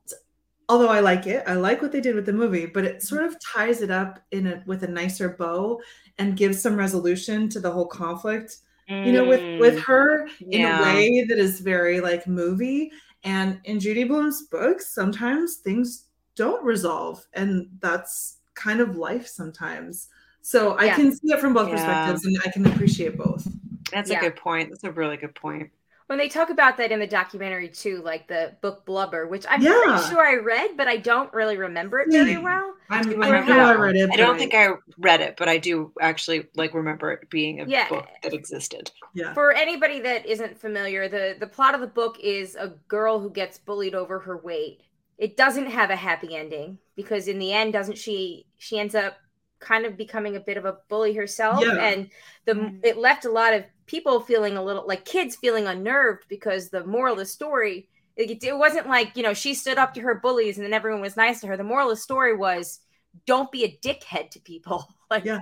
although 0.69 0.89
I 0.89 0.99
like 1.01 1.27
it, 1.27 1.43
I 1.47 1.55
like 1.55 1.81
what 1.81 1.91
they 1.91 2.01
did 2.01 2.15
with 2.15 2.25
the 2.25 2.33
movie, 2.33 2.65
but 2.65 2.85
it 2.85 3.01
sort 3.03 3.23
of 3.23 3.35
ties 3.41 3.81
it 3.81 3.91
up 3.91 4.19
in 4.31 4.47
a 4.47 4.63
with 4.65 4.83
a 4.83 4.87
nicer 4.87 5.29
bow 5.29 5.81
and 6.17 6.37
gives 6.37 6.61
some 6.61 6.75
resolution 6.77 7.49
to 7.49 7.59
the 7.59 7.71
whole 7.71 7.87
conflict 7.87 8.57
you 9.03 9.11
know 9.11 9.25
with 9.25 9.41
with 9.57 9.77
Mm, 9.77 9.81
her 9.85 10.27
in 10.51 10.65
a 10.65 10.71
way 10.81 11.25
that 11.27 11.37
is 11.39 11.59
very 11.61 11.99
like 12.01 12.27
movie 12.27 12.91
and 13.23 13.59
in 13.63 13.79
judy 13.79 14.03
blume's 14.03 14.43
books 14.43 14.93
sometimes 14.93 15.57
things 15.57 16.07
don't 16.35 16.63
resolve 16.63 17.25
and 17.33 17.67
that's 17.79 18.37
kind 18.53 18.79
of 18.81 18.95
life 18.97 19.27
sometimes 19.27 20.09
so 20.41 20.77
i 20.77 20.85
Yeah. 20.85 20.95
can 20.95 21.11
see 21.15 21.31
it 21.31 21.39
from 21.39 21.53
both 21.53 21.69
Yeah. 21.69 21.75
perspectives 21.75 22.25
and 22.25 22.37
i 22.45 22.51
can 22.51 22.65
appreciate 22.67 23.17
both 23.17 23.47
That's 23.91 24.09
Yeah. 24.09 24.17
a 24.19 24.21
good 24.21 24.35
point. 24.37 24.69
That's 24.69 24.83
a 24.85 24.91
really 24.91 25.17
good 25.17 25.35
point. 25.35 25.69
When 26.11 26.17
they 26.17 26.27
talk 26.27 26.49
about 26.49 26.75
that 26.75 26.91
in 26.91 26.99
the 26.99 27.07
documentary 27.07 27.69
too, 27.69 28.01
like 28.03 28.27
the 28.27 28.53
book 28.59 28.85
Blubber, 28.85 29.27
which 29.29 29.45
I'm 29.49 29.61
Yeah. 29.61 29.71
pretty 29.81 30.09
sure 30.09 30.19
I 30.27 30.35
read, 30.43 30.75
but 30.75 30.85
I 30.89 30.97
don't 30.97 31.33
really 31.33 31.55
remember 31.55 32.01
it 32.01 32.11
very 32.11 32.37
well. 32.37 32.73
i'm 32.89 33.09
you 33.09 33.23
i 33.23 33.29
remember 33.29 33.53
i 33.53 33.73
read 33.75 33.95
it 33.95 34.09
I 34.11 34.17
don't 34.17 34.37
think 34.37 34.53
I 34.53 34.73
read 34.97 35.21
it, 35.21 35.35
but 35.37 35.47
I 35.47 35.57
do 35.57 35.93
actually 36.01 36.49
like 36.53 36.73
remember 36.73 37.13
it 37.13 37.29
being 37.29 37.61
a 37.61 37.65
Yeah. 37.65 37.87
book 37.87 38.09
that 38.23 38.33
existed. 38.33 38.91
yeah 39.13 39.33
For 39.33 39.53
anybody 39.53 40.01
that 40.01 40.25
isn't 40.25 40.59
familiar, 40.59 41.07
the 41.07 41.37
the 41.39 41.47
plot 41.47 41.75
of 41.75 41.79
the 41.79 41.87
book 41.87 42.17
is 42.19 42.55
a 42.55 42.73
girl 42.89 43.17
who 43.21 43.29
gets 43.29 43.57
bullied 43.57 43.95
over 43.95 44.19
her 44.19 44.35
weight. 44.35 44.81
It 45.17 45.37
doesn't 45.37 45.67
have 45.67 45.91
a 45.91 45.95
happy 45.95 46.35
ending 46.35 46.77
because 46.97 47.29
in 47.29 47.39
the 47.39 47.53
end, 47.53 47.71
doesn't 47.71 47.97
she? 47.97 48.47
She 48.57 48.77
ends 48.77 48.95
up 48.95 49.15
kind 49.61 49.85
of 49.85 49.95
becoming 49.95 50.35
a 50.35 50.39
bit 50.41 50.57
of 50.57 50.65
a 50.65 50.77
bully 50.89 51.13
herself, 51.13 51.63
Yeah. 51.63 51.75
and 51.75 52.09
the 52.43 52.55
Mm. 52.55 52.79
it 52.83 52.97
left 52.97 53.23
a 53.23 53.31
lot 53.31 53.53
of 53.53 53.63
people 53.85 54.19
feeling 54.21 54.57
a 54.57 54.63
little 54.63 54.85
like 54.87 55.05
kids 55.05 55.35
feeling 55.35 55.67
unnerved 55.67 56.23
because 56.29 56.69
the 56.69 56.83
moral 56.85 57.13
of 57.13 57.19
the 57.19 57.25
story. 57.25 57.87
It, 58.17 58.43
it 58.43 58.57
wasn't 58.57 58.87
like 58.87 59.15
you 59.15 59.23
know 59.23 59.33
she 59.33 59.53
stood 59.53 59.77
up 59.77 59.93
to 59.93 60.01
her 60.01 60.15
bullies 60.15 60.57
and 60.57 60.65
then 60.65 60.73
everyone 60.73 61.01
was 61.01 61.15
nice 61.17 61.39
to 61.41 61.47
her. 61.47 61.57
The 61.57 61.63
moral 61.63 61.89
of 61.89 61.97
the 61.97 62.01
story 62.01 62.35
was 62.35 62.79
don't 63.25 63.51
be 63.51 63.63
a 63.63 63.77
dickhead 63.81 64.29
to 64.31 64.39
people. 64.39 64.87
Like 65.09 65.25
Yeah. 65.25 65.39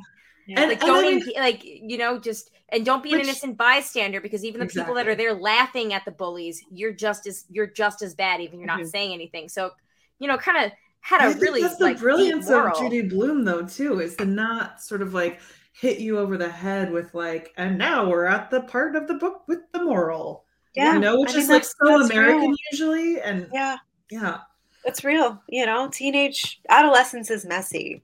Yeah. 0.47 0.61
And- 0.61 0.69
like 0.69 0.79
don't 0.79 1.01
mean- 1.03 1.21
enga- 1.23 1.37
like 1.37 1.61
you 1.63 1.97
know 1.97 2.19
just 2.19 2.51
and 2.69 2.85
don't 2.85 3.03
be 3.03 3.13
an 3.13 3.19
innocent 3.19 3.57
bystander 3.57 4.19
because 4.21 4.43
even 4.45 4.59
the 4.61 4.67
people 4.67 4.93
that 4.95 5.07
are 5.07 5.13
there 5.15 5.33
laughing 5.33 5.93
at 5.93 6.05
the 6.05 6.11
bullies 6.11 6.63
you're 6.71 6.91
just 6.93 7.27
as 7.27 7.45
you're 7.51 7.67
just 7.67 8.01
as 8.01 8.15
bad 8.15 8.41
even 8.41 8.59
you're 8.59 8.67
not 8.67 8.79
Mhm. 8.79 8.87
saying 8.87 9.13
anything 9.13 9.47
so 9.49 9.71
you 10.19 10.27
know 10.27 10.37
kind 10.37 10.65
of 10.65 10.71
had 11.01 11.21
I 11.21 11.27
a 11.27 11.29
think 11.31 11.41
really 11.43 11.61
that's 11.61 11.77
the 11.77 11.83
like 11.85 11.95
deep 11.97 12.01
brilliance 12.01 12.47
moral. 12.49 12.75
of 12.75 12.81
Judy 12.83 13.07
Blume, 13.07 13.45
though, 13.45 13.63
too, 13.65 13.99
is 14.01 14.15
to 14.17 14.25
not 14.25 14.81
sort 14.81 15.01
of 15.01 15.13
like 15.13 15.39
hit 15.71 15.99
you 15.99 16.17
over 16.19 16.37
the 16.37 16.49
head 16.49 16.91
with 16.91 17.13
like, 17.13 17.53
and 17.57 17.77
now 17.77 18.07
we're 18.09 18.25
at 18.25 18.49
the 18.49 18.61
part 18.61 18.95
of 18.95 19.07
the 19.07 19.13
book 19.15 19.43
with 19.47 19.59
the 19.71 19.83
moral. 19.83 20.45
yeah. 20.75 20.93
you 20.93 20.99
know, 20.99 21.19
which 21.19 21.35
I 21.35 21.39
is 21.39 21.49
like 21.49 21.63
so 21.63 22.01
American 22.03 22.49
real. 22.49 22.55
usually, 22.71 23.21
and 23.21 23.47
Yeah. 23.53 23.77
yeah, 24.11 24.39
That's 24.85 25.03
real. 25.03 25.41
You 25.47 25.65
know, 25.65 25.89
teenage 25.89 26.59
adolescence 26.69 27.29
is 27.31 27.45
messy 27.45 28.01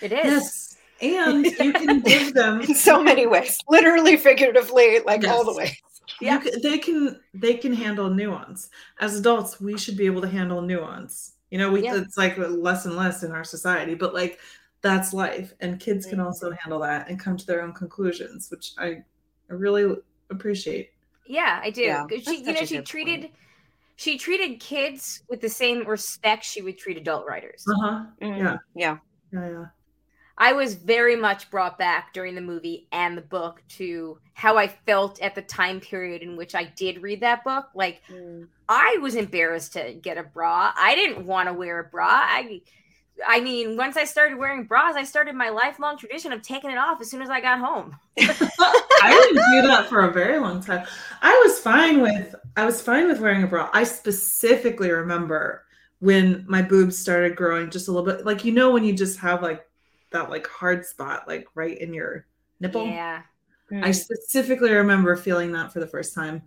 it 0.00 0.12
is 0.12 0.22
yes, 0.22 0.76
and 1.00 1.44
you 1.46 1.72
can 1.72 2.00
give 2.12 2.34
them 2.34 2.60
in 2.60 2.74
so 2.74 3.02
many 3.02 3.26
ways, 3.26 3.58
literally, 3.68 4.16
figuratively, 4.16 5.00
like 5.04 5.26
all 5.26 5.44
the 5.44 5.52
Yes. 5.52 5.56
way. 5.58 5.78
Yeah. 6.20 6.42
You 6.42 6.50
can, 6.50 6.62
they 6.62 6.78
can 6.78 7.20
they 7.34 7.54
can 7.54 7.72
handle 7.72 8.08
nuance. 8.10 8.70
As 9.00 9.14
adults, 9.18 9.60
we 9.60 9.76
should 9.78 9.96
be 9.96 10.06
able 10.06 10.20
to 10.22 10.28
handle 10.28 10.62
nuance. 10.62 11.34
You 11.50 11.58
know, 11.58 11.70
we 11.70 11.82
Yeah. 11.84 11.96
it's 11.96 12.16
like 12.16 12.36
less 12.38 12.86
and 12.86 12.96
less 12.96 13.22
in 13.22 13.32
our 13.32 13.44
society, 13.44 13.94
but 13.94 14.14
like 14.14 14.38
that's 14.82 15.12
life, 15.12 15.52
and 15.60 15.80
kids 15.80 16.06
can 16.06 16.18
Mhm. 16.18 16.26
also 16.26 16.50
handle 16.52 16.80
that 16.80 17.08
and 17.08 17.18
come 17.20 17.36
to 17.36 17.46
their 17.46 17.62
own 17.62 17.72
conclusions, 17.72 18.50
which 18.50 18.72
I, 18.78 19.02
I 19.50 19.54
really 19.54 19.96
appreciate. 20.30 20.90
yeah 21.26 21.60
i 21.62 21.70
do 21.70 21.82
Yeah, 21.82 22.06
'Cause 22.08 22.24
that's 22.24 22.28
she 22.28 22.44
you 22.44 22.52
know 22.54 22.64
she 22.64 22.82
treated 22.82 23.20
point. 23.22 23.34
she 23.96 24.18
treated 24.18 24.60
kids 24.60 25.22
with 25.28 25.40
the 25.40 25.48
same 25.48 25.86
respect 25.86 26.44
she 26.44 26.62
would 26.62 26.78
treat 26.78 26.96
adult 26.96 27.26
writers 27.26 27.64
Uh 27.68 27.74
huh. 27.82 28.06
Mm, 28.22 28.38
Yeah. 28.38 28.56
Yeah. 28.74 28.98
Yeah, 29.32 29.48
yeah. 29.50 29.66
I 30.38 30.52
was 30.52 30.74
very 30.76 31.16
much 31.16 31.50
brought 31.50 31.78
back 31.78 32.12
during 32.14 32.34
the 32.36 32.40
movie 32.40 32.86
and 32.92 33.18
the 33.18 33.22
book 33.22 33.62
to 33.78 34.20
how 34.34 34.56
I 34.56 34.68
felt 34.68 35.20
at 35.20 35.34
the 35.34 35.42
time 35.42 35.80
period 35.80 36.22
in 36.22 36.36
which 36.36 36.54
I 36.54 36.64
did 36.64 37.02
read 37.02 37.20
that 37.22 37.42
book. 37.44 37.66
Like 37.74 38.02
Mm. 38.08 38.48
I 38.68 38.98
was 39.02 39.16
embarrassed 39.16 39.72
to 39.74 39.94
get 39.94 40.18
a 40.18 40.22
bra. 40.22 40.72
I 40.76 40.94
didn't 40.94 41.26
want 41.26 41.48
to 41.48 41.52
wear 41.54 41.80
a 41.80 41.84
bra. 41.90 42.06
I 42.08 42.60
I 43.26 43.40
mean, 43.40 43.76
once 43.76 43.96
I 43.96 44.04
started 44.04 44.38
wearing 44.38 44.64
bras, 44.64 44.94
I 44.96 45.04
started 45.04 45.34
my 45.34 45.48
lifelong 45.48 45.98
tradition 45.98 46.32
of 46.32 46.42
taking 46.42 46.70
it 46.70 46.78
off 46.78 47.00
as 47.00 47.10
soon 47.10 47.22
as 47.22 47.30
I 47.30 47.40
got 47.40 47.58
home. 47.58 47.96
I 48.18 49.10
didn't 49.10 49.62
do 49.62 49.68
that 49.68 49.86
for 49.88 50.02
a 50.02 50.12
very 50.12 50.38
long 50.38 50.62
time. 50.62 50.86
I 51.22 51.42
was 51.44 51.58
fine 51.58 52.00
with 52.00 52.34
I 52.56 52.64
was 52.64 52.80
fine 52.80 53.06
with 53.06 53.20
wearing 53.20 53.42
a 53.42 53.46
bra. 53.46 53.70
I 53.72 53.84
specifically 53.84 54.90
remember 54.90 55.64
when 56.00 56.44
my 56.48 56.62
boobs 56.62 56.98
started 56.98 57.36
growing 57.36 57.70
just 57.70 57.88
a 57.88 57.92
little 57.92 58.06
bit. 58.06 58.24
Like 58.24 58.44
you 58.44 58.52
know 58.52 58.72
when 58.72 58.84
you 58.84 58.92
just 58.92 59.18
have 59.20 59.42
like 59.42 59.64
that 60.10 60.30
like 60.30 60.46
hard 60.46 60.86
spot 60.86 61.26
like 61.28 61.46
right 61.54 61.78
in 61.78 61.94
your 61.94 62.26
nipple. 62.60 62.86
Yeah. 62.86 63.22
I 63.70 63.90
specifically 63.90 64.72
remember 64.72 65.14
feeling 65.16 65.52
that 65.52 65.72
for 65.72 65.80
the 65.80 65.86
first 65.86 66.14
time. 66.14 66.42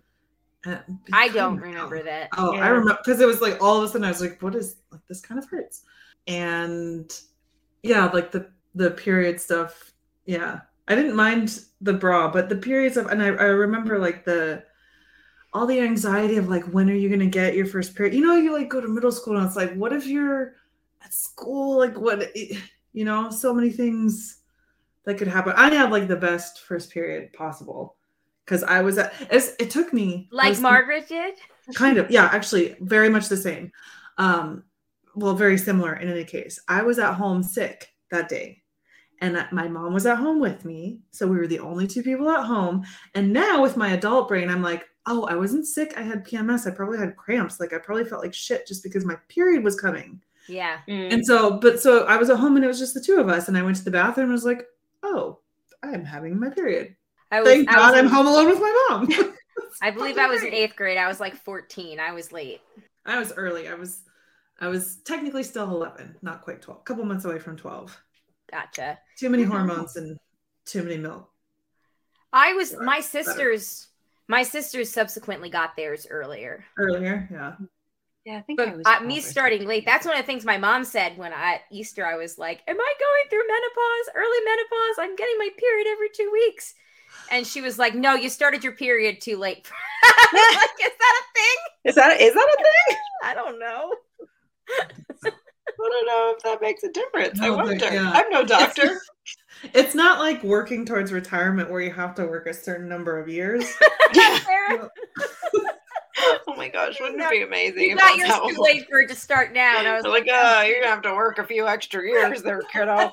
Uh, 0.66 0.78
I 1.14 1.28
becoming 1.28 1.34
don't 1.34 1.58
a 1.60 1.62
remember 1.62 2.04
that. 2.04 2.30
Oh, 2.38 2.56
I 2.56 2.70
remember 2.70 3.00
because 3.04 3.22
it 3.22 3.28
was 3.28 3.42
like 3.42 3.62
all 3.62 3.78
of 3.78 3.84
a 3.84 3.88
sudden 3.88 4.06
I 4.06 4.10
was 4.10 4.22
like, 4.22 4.42
what 4.42 4.56
is 4.56 4.78
like 4.92 5.02
this 5.08 5.22
kind 5.22 5.42
of 5.42 5.50
hurts. 5.50 5.84
And 6.28 7.12
yeah, 7.84 8.06
like 8.06 8.32
the 8.32 8.50
the 8.76 8.92
period 8.92 9.40
stuff. 9.42 9.92
Yeah. 10.26 10.62
I 10.88 10.96
didn't 10.96 11.16
mind 11.16 11.62
the 11.80 11.94
bra, 11.94 12.30
but 12.32 12.50
the 12.50 12.56
periods 12.56 12.98
of 12.98 13.08
and 13.08 13.22
I, 13.22 13.28
I 13.28 13.46
remember 13.46 13.98
like 14.00 14.26
the 14.26 14.64
all 15.54 15.66
the 15.66 15.80
anxiety 15.80 16.38
of 16.38 16.48
like 16.50 16.64
when 16.66 16.90
are 16.90 16.94
you 16.96 17.10
gonna 17.10 17.26
get 17.28 17.56
your 17.56 17.66
first 17.66 17.96
period? 17.96 18.14
You 18.16 18.22
know, 18.26 18.36
you 18.36 18.52
like 18.54 18.70
go 18.70 18.82
to 18.82 18.88
middle 18.88 19.12
school 19.12 19.38
and 19.38 19.46
it's 19.46 19.56
like, 19.56 19.74
what 19.76 19.94
if 19.94 20.06
you're 20.06 20.56
at 21.04 21.14
school? 21.14 21.78
Like 21.78 21.98
what 22.00 22.36
you 22.94 23.06
know, 23.06 23.30
so 23.32 23.54
many 23.54 23.70
things 23.70 24.38
that 25.06 25.18
could 25.18 25.28
happen. 25.28 25.54
I 25.56 25.74
had 25.74 25.92
like 25.92 26.08
the 26.08 26.16
best 26.16 26.60
first 26.62 26.92
period 26.92 27.32
possible 27.34 27.96
because 28.46 28.64
I 28.64 28.82
was 28.82 28.98
at 28.98 29.14
it's, 29.32 29.54
it 29.60 29.70
took 29.70 29.94
me 29.94 30.28
Like 30.32 30.50
was- 30.50 30.62
Margaret 30.62 31.08
did? 31.08 31.36
kind 31.76 31.98
of 32.00 32.10
yeah 32.12 32.26
actually 32.34 32.76
very 32.82 33.08
much 33.08 33.30
the 33.30 33.38
same 33.38 33.72
um 34.18 34.64
well 35.15 35.34
very 35.34 35.58
similar 35.58 35.95
in 35.95 36.10
any 36.10 36.24
case 36.24 36.60
i 36.67 36.82
was 36.82 37.00
at 37.00 37.13
home 37.13 37.43
sick 37.43 37.89
that 38.12 38.30
day 38.30 38.62
and 39.19 39.45
my 39.52 39.67
mom 39.67 39.93
was 39.93 40.06
at 40.06 40.17
home 40.17 40.39
with 40.39 40.65
me 40.65 41.00
so 41.12 41.28
we 41.28 41.38
were 41.38 41.47
the 41.47 41.60
only 41.60 41.88
two 41.88 42.02
people 42.04 42.30
at 42.30 42.45
home 42.45 42.84
and 43.15 43.32
now 43.32 43.62
with 43.62 43.78
my 43.78 43.89
adult 43.93 44.28
brain 44.28 44.50
i'm 44.50 44.62
like 44.63 44.86
oh 45.08 45.26
i 45.26 45.36
wasn't 45.36 45.65
sick 45.65 45.93
i 45.97 46.02
had 46.02 46.26
pms 46.26 46.65
i 46.67 46.71
probably 46.74 46.97
had 46.97 47.16
cramps 47.18 47.59
like 47.59 47.74
i 47.74 47.78
probably 47.78 48.05
felt 48.05 48.24
like 48.24 48.34
shit 48.34 48.66
just 48.68 48.84
because 48.84 49.05
my 49.05 49.16
period 49.30 49.64
was 49.64 49.80
coming 49.80 50.22
Yeah. 50.47 50.80
Mm. 50.88 51.14
and 51.14 51.26
so 51.26 51.59
but 51.59 51.80
so 51.80 52.05
i 52.05 52.18
was 52.18 52.30
at 52.30 52.38
home 52.39 52.55
and 52.55 52.66
it 52.66 52.68
was 52.68 52.80
just 52.80 52.93
the 52.93 53.01
two 53.01 53.20
of 53.20 53.30
us 53.30 53.47
and 53.47 53.57
i 53.57 53.62
went 53.62 53.78
to 53.78 53.84
the 53.84 53.91
bathroom 53.91 54.26
and 54.26 54.34
was 54.34 54.45
like 54.45 54.66
oh 55.03 55.39
i'm 55.84 56.03
having 56.05 56.39
my 56.39 56.49
period 56.49 56.95
I 57.32 57.39
was, 57.41 57.49
thank 57.49 57.70
I 57.70 57.76
was 57.76 57.82
god 57.91 57.97
i'm 57.97 58.05
in- 58.05 58.12
home 58.12 58.28
alone 58.28 58.47
with 58.49 58.59
my 58.59 58.88
mom 58.89 59.34
I 59.82 59.89
believe 59.89 60.18
I 60.18 60.28
was 60.28 60.43
in 60.43 60.53
eighth 60.53 60.76
grade. 60.76 60.97
I 60.97 61.07
was 61.07 61.20
like 61.20 61.36
14. 61.36 61.99
I 61.99 62.12
was 62.12 62.32
late. 62.32 62.62
I 63.05 63.18
was 63.18 63.32
early. 63.34 63.68
I 63.70 63.74
was 63.74 64.01
I 64.62 64.68
was 64.68 64.97
technically 65.03 65.43
still 65.43 65.70
11, 65.70 66.18
not 66.22 66.43
quite 66.43 66.62
12. 66.62 66.82
A 66.82 66.84
couple 66.84 67.03
months 67.03 67.26
away 67.26 67.39
from 67.39 67.57
12. 67.57 67.99
Gotcha. 68.51 68.99
Too 69.18 69.30
many 69.30 69.43
Mhm. 69.43 69.49
hormones 69.49 69.95
and 69.95 70.18
too 70.66 70.84
many 70.84 70.97
milk. 70.97 71.30
I 72.32 72.53
was 72.53 72.74
Right, 72.74 72.86
my 72.86 72.97
better. 72.97 73.07
sisters 73.09 73.88
my 74.28 74.43
sisters 74.43 74.89
subsequently 74.93 75.49
got 75.49 75.76
theirs 75.76 76.07
earlier. 76.09 76.64
Earlier, 76.78 77.28
yeah. 77.30 77.55
yeah, 78.24 78.38
I 78.38 78.41
think 78.41 78.62
I 78.62 78.66
But 78.68 78.78
was 78.78 78.88
uh, 78.88 78.99
me 79.01 79.20
starting 79.20 79.66
late, 79.66 79.86
that's 79.86 80.05
one 80.05 80.16
of 80.16 80.22
the 80.22 80.26
things 80.28 80.45
my 80.45 80.57
mom 80.57 80.86
said 80.86 81.18
when 81.18 81.34
I 81.34 81.55
at 81.55 81.62
Easter 81.72 82.05
I 82.05 82.16
was 82.16 82.38
like, 82.38 82.62
"Am 82.68 82.80
I 82.80 82.93
going 82.99 83.30
through 83.30 83.47
menopause? 83.47 84.09
Early 84.16 84.38
menopause? 84.45 84.95
I'm 84.99 85.16
getting 85.16 85.38
my 85.38 85.49
period 85.57 85.88
every 85.91 86.09
2 86.16 86.30
weeks." 86.32 86.76
And 87.32 87.45
she 87.45 87.62
was 87.62 87.80
like, 87.80 87.95
"No, 87.95 88.14
you 88.16 88.30
started 88.30 88.64
your 88.64 88.74
period 88.74 89.20
too 89.22 89.38
late." 89.38 89.70
I 90.03 90.28
was 90.34 90.55
like, 90.55 90.88
"Is 90.88 90.97
that 90.97 91.22
a 91.22 91.26
thing?" 91.34 91.57
Is 91.84 91.95
that 91.95 92.22
is 92.22 92.34
that 92.34 92.57
a 92.59 92.64
thing? 92.64 92.97
I 93.24 93.34
don't 93.34 93.59
know. 93.59 93.93
I 95.80 95.89
don't 95.89 96.05
know 96.07 96.34
if 96.38 96.43
that 96.43 96.61
makes 96.61 96.84
a 96.84 96.91
difference. 96.91 97.39
I 97.41 97.47
No, 97.47 97.55
but, 97.57 97.65
wonder. 97.65 97.86
yeah. 97.91 98.11
I'm 98.13 98.30
no 98.30 98.43
doctor. 98.45 98.99
It's 99.74 99.93
not 99.93 100.17
like 100.19 100.43
working 100.43 100.86
towards 100.86 101.11
retirement 101.11 101.69
where 101.69 101.82
you 101.82 101.91
have 101.91 102.15
to 102.15 102.26
work 102.26 102.47
a 102.47 102.53
certain 102.53 102.89
number 102.89 103.19
of 103.19 103.28
years. 103.28 103.63
Oh 106.47 106.55
my 106.55 106.69
gosh, 106.69 106.99
wouldn't 106.99 107.22
it 107.22 107.30
be 107.30 107.41
amazing? 107.41 107.82
You 107.84 107.93
if 107.93 107.99
got 107.99 108.17
that's 108.17 108.17
yours 108.17 108.39
too 108.39 108.41
was? 108.47 108.57
late 108.59 108.88
for 108.89 108.99
it 108.99 109.07
to 109.09 109.15
start 109.15 109.53
now. 109.53 109.80
And 109.80 109.88
I 109.88 109.95
was 109.95 110.03
They're 110.03 110.11
like, 110.11 110.28
uh, 110.28 110.63
you're 110.67 110.80
gonna 110.82 110.93
have 110.93 111.01
to 111.03 111.13
work 111.13 111.38
a 111.39 111.43
few 111.45 111.67
extra 111.67 112.03
years 112.03 112.41
there, 112.43 112.61
kiddo. 112.61 113.11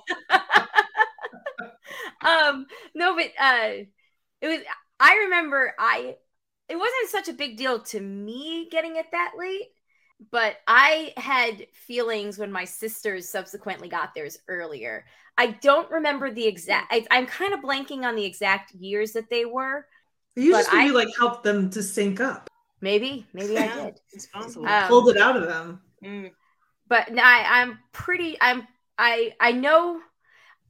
um 2.25 2.67
no 2.95 3.15
but 3.15 3.31
uh 3.41 3.69
it 4.41 4.49
was 4.49 4.61
i 5.01 5.17
remember 5.25 5.75
i 5.79 6.17
it 6.69 6.77
wasn't 6.77 7.09
such 7.11 7.29
a 7.29 7.33
big 7.33 7.57
deal 7.57 7.81
to 7.81 8.01
me 8.01 8.69
getting 8.71 8.97
it 8.97 9.07
that 9.13 9.33
late 9.39 9.69
but 10.33 10.57
i 10.67 11.13
had 11.17 11.67
feelings 11.73 12.39
when 12.39 12.51
my 12.51 12.65
sisters 12.65 13.29
subsequently 13.29 13.89
got 13.89 14.15
theirs 14.15 14.39
earlier 14.49 15.05
i 15.37 15.47
don't 15.47 15.91
remember 15.91 16.31
the 16.31 16.47
exact 16.47 16.93
I, 16.93 17.07
i'm 17.11 17.27
kind 17.27 17.55
of 17.55 17.61
blanking 17.61 18.03
on 18.05 18.17
the 18.17 18.25
exact 18.25 18.73
years 18.75 19.13
that 19.13 19.31
they 19.31 19.45
were 19.45 19.87
You 20.37 20.53
But 20.53 20.59
just 20.65 20.73
maybe 20.73 20.91
I- 20.91 20.95
like 21.05 21.09
helped 21.17 21.45
them 21.45 21.71
to 21.71 21.83
sync 21.83 22.21
up, 22.21 22.49
maybe 22.81 23.27
maybe 23.33 23.57
i 23.59 23.67
did 23.85 24.01
It's 24.13 24.27
possible. 24.27 24.67
Um, 24.67 24.89
pulled 24.89 25.09
it 25.11 25.17
out 25.19 25.37
of 25.37 25.47
them. 25.47 25.81
Mm. 26.05 26.31
but 26.89 27.13
no, 27.13 27.23
I, 27.23 27.61
I'm 27.63 27.79
pretty. 27.93 28.37
I'm. 28.41 28.67
I. 28.97 29.35
I 29.41 29.51
know. 29.53 30.01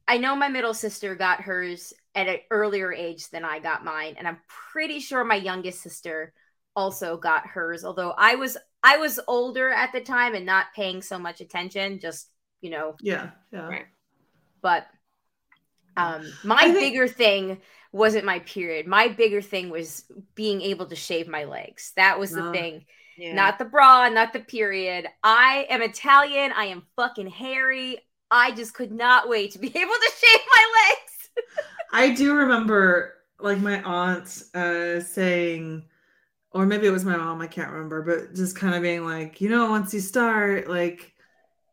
I 0.07 0.17
know 0.17 0.35
my 0.35 0.49
middle 0.49 0.73
sister 0.73 1.13
got 1.15 1.41
hers 1.41 1.93
at 2.15 2.27
an 2.27 2.39
earlier 2.49 2.91
age 2.91 3.29
than 3.29 3.45
I 3.45 3.59
got 3.59 3.85
mine, 3.85 4.15
and 4.17 4.27
I'm 4.27 4.39
pretty 4.73 4.99
sure 4.99 5.23
my 5.23 5.35
youngest 5.35 5.81
sister 5.83 6.33
also 6.75 7.15
got 7.17 7.45
hers. 7.45 7.85
Although 7.85 8.13
I 8.17 8.35
was 8.35 8.57
I 8.83 8.97
was 8.97 9.19
older 9.27 9.69
at 9.69 9.91
the 9.91 10.01
time 10.01 10.35
and 10.35 10.45
not 10.45 10.67
paying 10.75 11.01
so 11.01 11.19
much 11.19 11.41
attention. 11.41 11.99
Just 11.99 12.29
you 12.61 12.69
know, 12.69 12.95
Yeah, 13.01 13.29
yeah. 13.53 13.67
Right. 13.67 13.85
but 14.61 14.87
um, 15.97 16.25
my 16.43 16.57
think- 16.59 16.75
bigger 16.79 17.07
thing 17.07 17.61
wasn't 17.91 18.25
my 18.25 18.39
period. 18.39 18.85
My 18.87 19.07
bigger 19.07 19.41
thing 19.41 19.69
was 19.69 20.03
being 20.35 20.61
able 20.61 20.85
to 20.87 20.95
shave 20.95 21.27
my 21.27 21.45
legs. 21.45 21.91
That 21.95 22.19
was 22.19 22.31
the 22.31 22.43
Ah. 22.43 22.51
thing 22.51 22.85
Yeah. 23.17 23.33
not 23.33 23.57
the 23.59 23.65
bra, 23.65 24.07
not 24.09 24.31
the 24.33 24.39
period. 24.41 25.07
I 25.23 25.65
am 25.69 25.81
Italian. 25.81 26.51
I 26.51 26.65
am 26.65 26.83
fucking 26.95 27.27
hairy. 27.29 27.99
I 28.31 28.51
just 28.51 28.73
could 28.75 28.91
not 28.91 29.27
wait 29.27 29.51
to 29.53 29.59
be 29.59 29.67
able 29.75 29.93
to 29.93 30.11
shave 30.17 30.41
my 30.55 30.85
legs. 30.85 31.47
I 31.91 32.09
do 32.13 32.35
remember 32.35 33.15
like 33.39 33.59
my 33.59 33.81
aunt 33.81 34.43
uh 34.53 34.99
saying 34.99 35.85
or 36.51 36.65
maybe 36.65 36.87
it 36.87 36.91
was 36.91 37.05
my 37.05 37.15
mom, 37.17 37.41
I 37.41 37.47
can't 37.47 37.71
remember, 37.71 38.01
but 38.01 38.35
just 38.35 38.55
kind 38.55 38.73
of 38.75 38.81
being 38.81 39.05
like, 39.05 39.39
you 39.41 39.49
know, 39.49 39.69
once 39.69 39.93
you 39.93 39.99
start, 39.99 40.67
like 40.69 41.13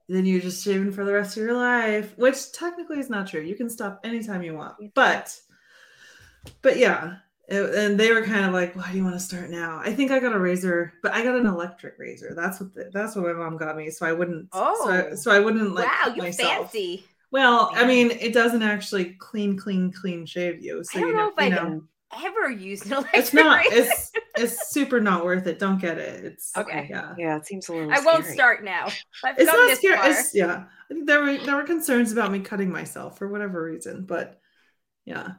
then 0.09 0.25
you're 0.27 0.41
just 0.41 0.63
shaving 0.65 0.93
for 0.93 1.05
the 1.05 1.13
rest 1.13 1.37
of 1.37 1.43
your 1.43 1.55
life, 1.55 2.17
which 2.17 2.53
technically 2.53 2.99
is 3.01 3.11
not 3.11 3.27
true. 3.27 3.41
You 3.41 3.57
can 3.57 3.69
stop 3.71 4.01
anytime 4.05 4.43
you 4.43 4.55
want. 4.55 4.95
But 4.95 5.37
but 6.63 6.77
yeah, 6.77 7.17
it- 7.49 7.75
and 7.75 7.99
they 7.99 8.13
were 8.13 8.23
kind 8.25 8.45
of 8.45 8.53
like, 8.53 8.77
"Why 8.77 8.91
do 8.91 8.99
you 8.99 9.05
want 9.05 9.17
to 9.17 9.21
start 9.21 9.51
now?" 9.51 9.81
I 9.83 9.93
think 9.93 10.11
I 10.11 10.21
got 10.21 10.35
a 10.35 10.39
razor, 10.39 10.93
but 11.03 11.13
I 11.13 11.23
got 11.25 11.37
an 11.37 11.47
electric 11.47 11.99
razor. 11.99 12.35
That's 12.37 12.61
what 12.61 12.75
the, 12.75 12.91
that's 12.93 13.17
what 13.17 13.25
my 13.25 13.33
mom 13.33 13.57
got 13.57 13.77
me, 13.77 13.91
so 13.91 14.07
I 14.07 14.13
wouldn't. 14.13 14.53
so, 14.53 14.61
I, 14.61 15.09
Oh. 15.11 15.15
so 15.15 15.31
I 15.31 15.39
oh. 15.39 15.43
wouldn't 15.43 15.75
like 15.75 15.87
wow, 15.87 16.13
you 16.15 16.23
myself. 16.23 16.71
fancy. 16.73 17.05
Well, 17.33 17.71
I 17.75 17.85
mean, 17.87 18.13
it 18.13 18.33
doesn't 18.33 18.63
actually 18.63 19.17
clean, 19.19 19.57
clean, 19.59 19.93
clean 19.93 20.25
shave 20.27 20.63
you. 20.63 20.85
So 20.85 20.99
I 20.99 21.03
don't 21.03 21.11
you 21.11 21.17
know 21.17 21.23
know, 21.25 21.29
if 21.29 21.35
you 21.39 21.45
I've 21.47 21.53
know, 21.53 21.83
ever 22.25 22.51
used 22.51 22.87
an 22.87 22.93
electric 22.93 23.15
it's 23.23 23.33
not. 23.35 23.65
razor. 23.65 23.77
It's 23.91 24.13
it's 24.39 24.71
super 24.71 25.01
not 25.01 25.25
worth 25.25 25.47
it. 25.47 25.59
Don't 25.59 25.81
get 25.81 25.99
it. 25.99 26.25
It's 26.25 26.53
Okay. 26.57 26.87
Yeah, 26.91 27.15
Yeah, 27.19 27.37
it 27.37 27.47
seems 27.47 27.69
a 27.69 27.73
little. 27.75 27.93
I 27.93 28.01
won't 28.01 28.25
start 28.25 28.65
now. 28.65 28.89
I've 29.25 29.39
it's 29.39 29.47
not 29.47 29.69
this 29.69 29.79
scary. 29.79 29.99
It's 30.11 30.35
yeah. 30.35 30.65
I 30.91 30.95
think 30.95 31.07
there 31.07 31.23
were 31.23 31.37
there 31.39 31.57
were 31.57 31.65
concerns 31.65 32.13
about 32.13 32.31
me 32.33 32.41
cutting 32.41 32.71
myself 32.71 33.19
for 33.19 33.29
whatever 33.29 33.63
reason, 33.63 34.05
but 34.05 34.39
yeah. 35.05 35.33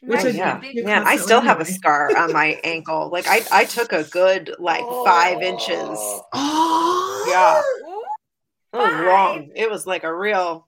which 0.00 0.18
Right, 0.22 0.26
I 0.26 0.28
Oh, 0.28 0.32
yeah, 0.32 0.58
big- 0.58 0.76
do 0.76 0.84
man, 0.84 1.02
I 1.02 1.16
constantly 1.16 1.24
still 1.24 1.40
have 1.40 1.60
a 1.60 1.64
scar 1.64 2.16
on 2.16 2.32
my 2.32 2.58
ankle. 2.64 3.10
Like 3.10 3.26
I, 3.26 3.42
I 3.52 3.64
took 3.64 3.92
a 3.92 4.04
good 4.04 4.54
like 4.58 4.84
five 5.04 5.42
inches. 5.42 5.98
Oh 6.32 7.24
Yeah. 7.28 7.60
Ooh, 8.76 8.80
It 8.80 8.92
was 8.92 9.06
long. 9.06 9.50
It 9.56 9.70
was 9.70 9.86
like 9.86 10.04
a 10.04 10.14
real. 10.14 10.66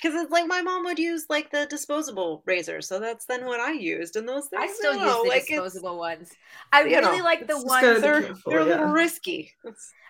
Because 0.00 0.20
it's 0.20 0.30
like 0.30 0.46
my 0.46 0.62
mom 0.62 0.84
would 0.84 0.98
use 0.98 1.26
like 1.28 1.50
the 1.50 1.66
disposable 1.68 2.42
razor, 2.46 2.80
so 2.80 3.00
that's 3.00 3.24
then 3.24 3.44
what 3.46 3.58
I 3.60 3.72
used, 3.72 4.14
and 4.16 4.28
those 4.28 4.46
things. 4.46 4.62
I 4.62 4.66
still 4.72 4.94
you 4.94 5.00
use 5.04 5.16
the 5.22 5.28
like, 5.28 5.46
disposable 5.46 5.98
ones. 5.98 6.30
I 6.72 6.82
really 6.82 7.18
know, 7.18 7.24
like 7.24 7.46
the 7.48 7.56
ones. 7.56 7.82
gotta 7.82 8.00
They're 8.00 8.22
careful, 8.22 8.52
they're 8.52 8.60
a 8.60 8.64
little 8.64 8.86
risky. 8.86 9.52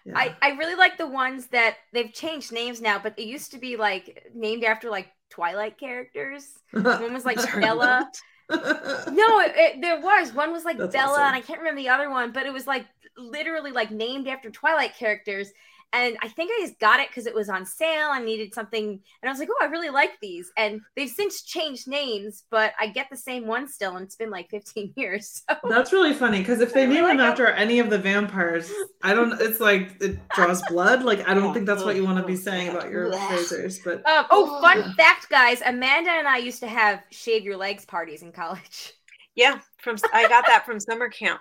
Yeah. 0.05 0.13
I, 0.17 0.37
I 0.43 0.51
really 0.51 0.75
like 0.75 0.99
the 0.99 1.07
ones 1.09 1.47
that 1.49 1.77
they've 1.93 2.13
changed 2.13 2.53
names 2.53 2.81
now, 2.81 2.99
but 2.99 3.19
it 3.19 3.25
used 3.25 3.51
to 3.53 3.59
be 3.59 3.77
like 3.77 4.31
named 4.35 4.65
after 4.65 4.91
like 4.91 5.09
Twilight 5.31 5.79
characters. 5.79 6.49
One 6.73 7.13
was 7.15 7.25
like 7.25 7.39
Bella. 7.61 8.11
No, 8.51 9.41
it, 9.41 9.53
it- 9.57 9.81
there 9.83 10.01
was 10.01 10.33
one 10.33 10.53
was 10.53 10.65
like 10.65 10.79
That's 10.79 10.93
Bella, 10.95 11.11
awesome. 11.13 11.23
and 11.25 11.37
I 11.37 11.41
can't 11.43 11.59
remember 11.59 11.81
the 11.83 11.91
other 11.91 12.09
one, 12.09 12.33
but 12.33 12.47
it 12.47 12.53
was 12.53 12.67
like 12.67 12.87
literally 13.19 13.73
like 13.73 13.91
named 13.91 14.27
after 14.27 14.49
Twilight 14.51 14.97
characters. 14.97 15.51
And 15.93 16.17
I 16.23 16.29
think 16.29 16.51
I 16.53 16.61
just 16.67 16.79
got 16.79 17.01
it 17.01 17.09
because 17.09 17.27
it 17.27 17.35
was 17.35 17.49
on 17.49 17.65
sale. 17.65 18.09
I 18.11 18.21
needed 18.23 18.53
something, 18.53 18.85
and 18.89 19.01
I 19.29 19.31
was 19.31 19.39
like, 19.39 19.49
"Oh, 19.51 19.57
I 19.65 19.67
really 19.67 19.89
like 19.91 20.13
these." 20.21 20.53
And 20.57 20.83
they've 20.97 21.09
since 21.09 21.43
changed 21.43 21.89
names, 21.89 22.45
but 22.51 22.73
I 22.79 22.89
get 22.89 23.09
the 23.11 23.17
same 23.17 23.47
one 23.47 23.69
still, 23.69 23.97
and 23.97 24.05
it's 24.05 24.17
been 24.17 24.31
like 24.31 24.51
15 24.51 24.93
years. 24.97 25.43
So 25.49 25.57
That's 25.69 25.93
really 25.93 26.13
funny 26.15 26.41
because 26.41 26.61
if 26.61 26.73
they 26.75 26.87
really 26.87 26.87
name 26.87 27.07
them 27.07 27.19
like 27.19 27.19
'em. 27.21 27.33
after 27.33 27.47
any 27.49 27.79
of 27.79 27.89
the 27.91 27.99
vampires, 27.99 28.71
I 29.03 29.15
don't. 29.15 29.41
It's 29.41 29.61
like 29.61 29.97
it 30.03 30.29
draws 30.31 30.63
blood. 30.69 31.05
Like 31.05 31.27
I 31.29 31.35
don't 31.35 31.55
think 31.55 31.67
that's 31.67 31.85
what 31.85 31.97
you 31.97 32.05
want 32.05 32.19
to 32.19 32.25
be 32.25 32.37
saying 32.37 32.69
about 32.69 32.91
your 32.91 33.11
razors. 33.11 33.79
But 33.79 34.07
Um, 34.09 34.27
oh, 34.31 34.61
fun 34.61 34.83
fact, 34.97 35.29
guys! 35.31 35.63
Amanda 35.65 36.11
and 36.11 36.29
I 36.29 36.39
used 36.39 36.61
to 36.61 36.69
have 36.69 37.03
shave 37.11 37.45
your 37.45 37.57
legs 37.57 37.85
parties 37.87 38.23
in 38.23 38.33
college. 38.33 38.93
Yeah, 39.35 39.61
from 39.79 39.97
I 40.13 40.27
got 40.29 40.47
that 40.49 40.67
from 40.67 40.81
summer 40.81 41.09
camp. 41.09 41.41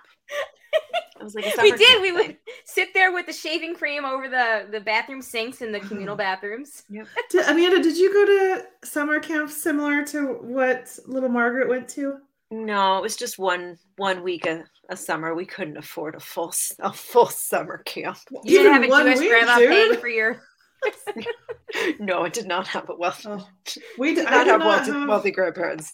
It 1.20 1.24
was 1.24 1.34
like 1.34 1.56
we 1.56 1.72
did. 1.72 2.00
We 2.00 2.12
would 2.12 2.36
sit 2.64 2.94
there 2.94 3.12
with 3.12 3.26
the 3.26 3.32
shaving 3.32 3.74
cream 3.74 4.04
over 4.04 4.28
the 4.28 4.68
the 4.70 4.80
bathroom 4.80 5.20
sinks 5.20 5.62
in 5.62 5.72
the 5.72 5.78
mm-hmm. 5.78 5.88
communal 5.88 6.14
Oh. 6.14 6.16
bathrooms. 6.16 6.84
did, 7.30 7.46
Amanda, 7.46 7.82
did 7.82 7.96
you 7.96 8.12
go 8.12 8.24
to 8.24 8.88
summer 8.88 9.18
camp 9.18 9.50
similar 9.50 10.04
to 10.06 10.34
what 10.40 10.96
little 11.06 11.28
Margaret 11.28 11.68
went 11.68 11.88
to? 11.90 12.18
No, 12.50 12.98
it 12.98 13.02
was 13.02 13.16
just 13.16 13.38
one 13.38 13.78
one 13.96 14.22
week 14.22 14.46
a, 14.46 14.64
a 14.88 14.96
summer. 14.96 15.34
We 15.34 15.44
couldn't 15.44 15.76
afford 15.76 16.14
a 16.14 16.20
full 16.20 16.52
a 16.80 16.92
full 16.92 17.26
summer 17.26 17.78
camp. 17.78 18.18
You 18.44 18.58
didn't 18.62 18.74
have 18.74 18.82
a 18.84 19.04
Jewish 19.04 19.18
week, 19.18 19.30
grandma 19.30 19.58
dude? 19.58 19.70
paying 19.70 20.00
for 20.00 20.08
your. 20.08 20.40
No, 21.98 22.24
it 22.24 22.32
did 22.32 22.46
not 22.46 22.66
have 22.68 22.88
a 22.88 22.94
wealth. 22.96 23.26
Oh, 23.28 23.46
we 23.98 24.14
did 24.14 24.22
did, 24.22 24.26
I 24.28 24.30
not 24.30 24.44
did 24.44 24.50
have 24.52 24.60
not 24.60 24.66
wealthy, 24.66 24.92
have- 24.92 25.08
wealthy 25.08 25.30
grandparents. 25.32 25.92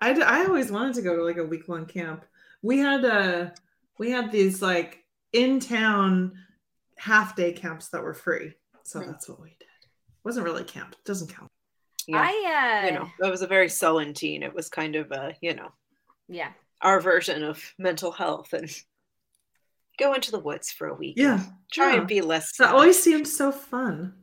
I, 0.00 0.12
d- 0.12 0.22
I 0.22 0.44
always 0.44 0.70
wanted 0.72 0.96
to 0.96 1.02
go 1.02 1.16
to 1.16 1.22
like 1.24 1.36
a 1.36 1.44
week 1.44 1.68
long 1.68 1.86
camp. 1.86 2.24
We 2.62 2.78
had 2.78 3.04
uh 3.04 3.50
we 3.98 4.10
had 4.10 4.30
these 4.32 4.62
like 4.62 5.04
in 5.32 5.60
town 5.60 6.32
half 6.96 7.34
day 7.36 7.52
camps 7.52 7.88
that 7.88 8.02
were 8.02 8.14
free. 8.14 8.54
So 8.84 9.00
Hmm. 9.00 9.10
that's 9.10 9.28
what 9.28 9.40
we 9.40 9.50
did. 9.50 9.66
It 9.82 10.24
wasn't 10.24 10.46
really 10.46 10.64
camp. 10.64 10.92
It 10.92 11.04
doesn't 11.04 11.34
count. 11.34 11.50
Yeah, 12.06 12.20
I 12.20 12.82
uh, 12.82 12.86
you 12.86 12.92
know, 12.92 13.08
I 13.22 13.30
was 13.30 13.42
a 13.42 13.46
very 13.46 13.68
sullen 13.68 14.12
teen. 14.14 14.42
It 14.42 14.54
was 14.54 14.68
kind 14.68 14.96
of 14.96 15.12
a 15.12 15.34
you 15.40 15.54
know 15.54 15.70
yeah. 16.28 16.52
our 16.80 17.00
version 17.00 17.42
of 17.44 17.62
mental 17.78 18.10
health 18.10 18.52
and 18.52 18.68
go 19.98 20.14
into 20.14 20.30
the 20.30 20.38
woods 20.40 20.72
for 20.72 20.88
a 20.88 20.94
week. 20.94 21.14
Yeah. 21.16 21.44
try 21.72 21.92
yeah. 21.92 21.98
and 21.98 22.08
be 22.08 22.20
less. 22.20 22.56
That 22.56 22.66
sad. 22.66 22.74
always 22.74 23.00
seemed 23.00 23.28
so 23.28 23.52
fun. 23.52 24.14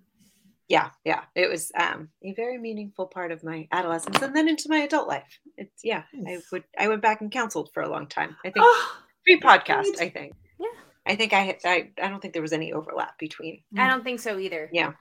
Yeah 0.70 0.90
yeah 1.04 1.24
it 1.36 1.50
was 1.50 1.72
um 1.78 2.08
a 2.24 2.34
very 2.36 2.58
meaningful 2.58 3.08
part 3.08 3.32
of 3.32 3.44
my 3.44 3.68
adolescence 3.72 4.22
and 4.22 4.36
then 4.36 4.48
into 4.48 4.70
my 4.70 4.78
adult 4.80 5.08
life 5.08 5.40
it's 5.58 5.82
yeah 5.84 6.04
i 6.28 6.38
would 6.52 6.64
i 6.78 6.88
went 6.88 7.02
back 7.02 7.20
and 7.22 7.32
counseled 7.32 7.70
for 7.74 7.84
a 7.84 7.90
long 7.90 8.08
time 8.08 8.38
i 8.46 8.50
think 8.50 8.64
Oh, 8.66 8.98
pre 9.26 9.40
podcast 9.40 10.00
i 10.00 10.10
think 10.10 10.34
Yeah. 10.60 10.68
i 11.06 11.16
think 11.16 11.34
I, 11.34 11.58
I 11.66 11.90
i 12.02 12.08
don't 12.08 12.22
think 12.22 12.34
there 12.34 12.42
was 12.42 12.54
any 12.54 12.72
overlap 12.72 13.18
between 13.20 13.64
I 13.78 13.90
don't 13.90 14.04
think 14.04 14.20
so 14.22 14.38
either. 14.40 14.70
Yeah. 14.72 14.94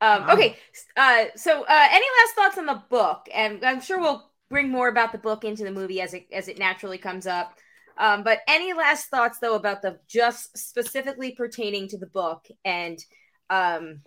Um, 0.00 0.30
okay. 0.30 0.56
Uh, 0.96 1.24
so, 1.34 1.62
uh, 1.64 1.88
any 1.90 2.06
last 2.20 2.34
thoughts 2.36 2.58
on 2.58 2.66
the 2.66 2.80
book? 2.88 3.26
And 3.34 3.64
I'm 3.64 3.80
sure 3.80 3.98
we'll 3.98 4.30
bring 4.48 4.68
more 4.70 4.88
about 4.88 5.10
the 5.10 5.18
book 5.18 5.42
into 5.42 5.64
the 5.64 5.72
movie 5.72 6.00
as 6.00 6.14
it 6.14 6.26
as 6.32 6.46
it 6.46 6.58
naturally 6.58 6.98
comes 6.98 7.26
up. 7.26 7.58
Um, 7.98 8.22
but 8.22 8.38
any 8.46 8.72
last 8.72 9.06
thoughts 9.06 9.38
though 9.40 9.56
about 9.56 9.82
the 9.82 9.98
just 10.06 10.56
specifically 10.56 11.32
pertaining 11.32 11.88
to 11.88 11.98
the 11.98 12.06
book 12.06 12.46
and 12.64 12.98
um, 13.50 14.02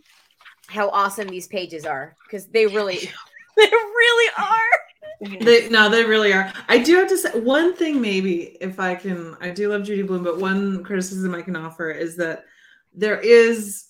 how 0.68 0.90
awesome 0.90 1.28
these 1.28 1.48
pages 1.48 1.86
are 1.86 2.16
because 2.26 2.48
they 2.48 2.68
really, 2.68 2.98
they 3.58 3.64
really 3.64 4.32
are. 4.38 5.30
you 5.32 5.40
know, 5.40 5.46
They, 5.46 5.70
no, 5.70 5.90
they 5.90 6.04
really 6.04 6.34
are. 6.34 6.52
I 6.68 6.78
do 6.78 6.96
have 6.98 7.08
to 7.10 7.18
say 7.18 7.40
one 7.40 7.76
thing, 7.76 8.02
maybe 8.02 8.58
if 8.62 8.80
I 8.80 8.96
can. 8.96 9.36
I 9.42 9.50
do 9.50 9.70
love 9.70 9.84
Judy 9.84 10.04
Blume, 10.04 10.24
but 10.24 10.40
one 10.40 10.84
criticism 10.84 11.34
I 11.34 11.42
can 11.42 11.56
offer 11.56 11.90
is 11.90 12.16
that 12.18 12.46
there 12.94 13.20
is, 13.20 13.88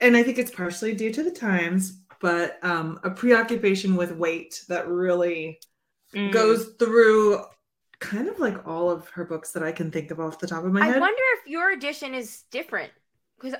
and 0.00 0.16
I 0.16 0.22
think 0.22 0.38
it's 0.38 0.50
partially 0.50 0.94
due 0.94 1.12
to 1.12 1.22
the 1.22 1.30
times, 1.30 2.02
but 2.20 2.58
um, 2.64 2.98
a 3.04 3.10
preoccupation 3.10 3.96
with 3.96 4.12
weight 4.12 4.64
that 4.68 4.88
really 4.88 5.60
mm, 6.14 6.32
goes 6.32 6.70
through 6.78 7.44
kind 8.00 8.28
of 8.28 8.38
like 8.38 8.66
all 8.66 8.90
of 8.90 9.08
her 9.10 9.24
books 9.24 9.52
that 9.52 9.62
I 9.62 9.72
can 9.72 9.90
think 9.90 10.10
of 10.10 10.20
off 10.20 10.38
the 10.38 10.46
top 10.46 10.64
of 10.64 10.72
my 10.72 10.80
I 10.80 10.86
head. 10.86 10.96
I 10.96 11.00
wonder 11.00 11.22
if 11.40 11.48
your 11.48 11.72
edition 11.72 12.14
is 12.14 12.44
different 12.50 12.92
because. 13.40 13.58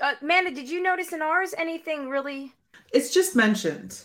Uh, 0.00 0.12
Amanda, 0.22 0.50
did 0.50 0.68
you 0.68 0.82
notice 0.82 1.12
in 1.12 1.22
ours 1.22 1.54
anything 1.56 2.08
really? 2.08 2.52
It's 2.92 3.12
just 3.12 3.34
mentioned. 3.36 4.00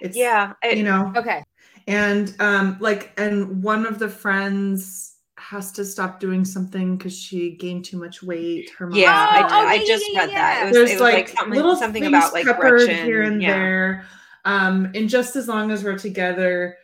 It's 0.00 0.16
yeah 0.16 0.52
I- 0.62 0.70
you 0.70 0.82
know, 0.82 1.12
Okay. 1.16 1.42
and 1.86 2.34
um 2.40 2.76
like 2.80 3.12
and 3.18 3.62
one 3.62 3.86
of 3.86 3.98
the 3.98 4.08
friends 4.08 5.16
has 5.38 5.72
to 5.72 5.84
stop 5.84 6.20
doing 6.20 6.44
something 6.44 6.96
because 6.98 7.18
she 7.18 7.52
gained 7.56 7.84
too 7.84 7.98
much 7.98 8.22
weight. 8.22 8.70
Her 8.78 8.86
mom 8.86 8.98
Yeah, 8.98 9.28
I, 9.30 9.38
Oh, 9.44 9.48
ju- 9.48 9.54
oh, 9.54 9.66
I 9.68 9.74
yeah, 9.74 9.84
just 9.86 10.04
yeah, 10.12 10.20
read 10.20 10.30
yeah, 10.30 10.34
that. 10.36 10.62
It 10.62 10.64
was, 10.66 10.74
There's 10.76 10.90
it 10.90 10.94
was 10.94 11.00
like, 11.00 11.14
like, 11.14 11.28
something, 11.30 11.54
little 11.54 11.76
something 11.76 12.02
things 12.02 12.14
about 12.14 12.32
like 12.34 12.44
peppered 12.46 12.80
Gretchen. 12.86 13.06
here 13.06 13.22
and 13.22 13.40
yeah. 13.42 13.52
there. 13.54 14.04
Um, 14.44 14.90
and 14.94 15.08
just 15.08 15.36
as 15.36 15.48
long 15.48 15.70
as 15.70 15.82
we're 15.82 15.98
together, 15.98 16.76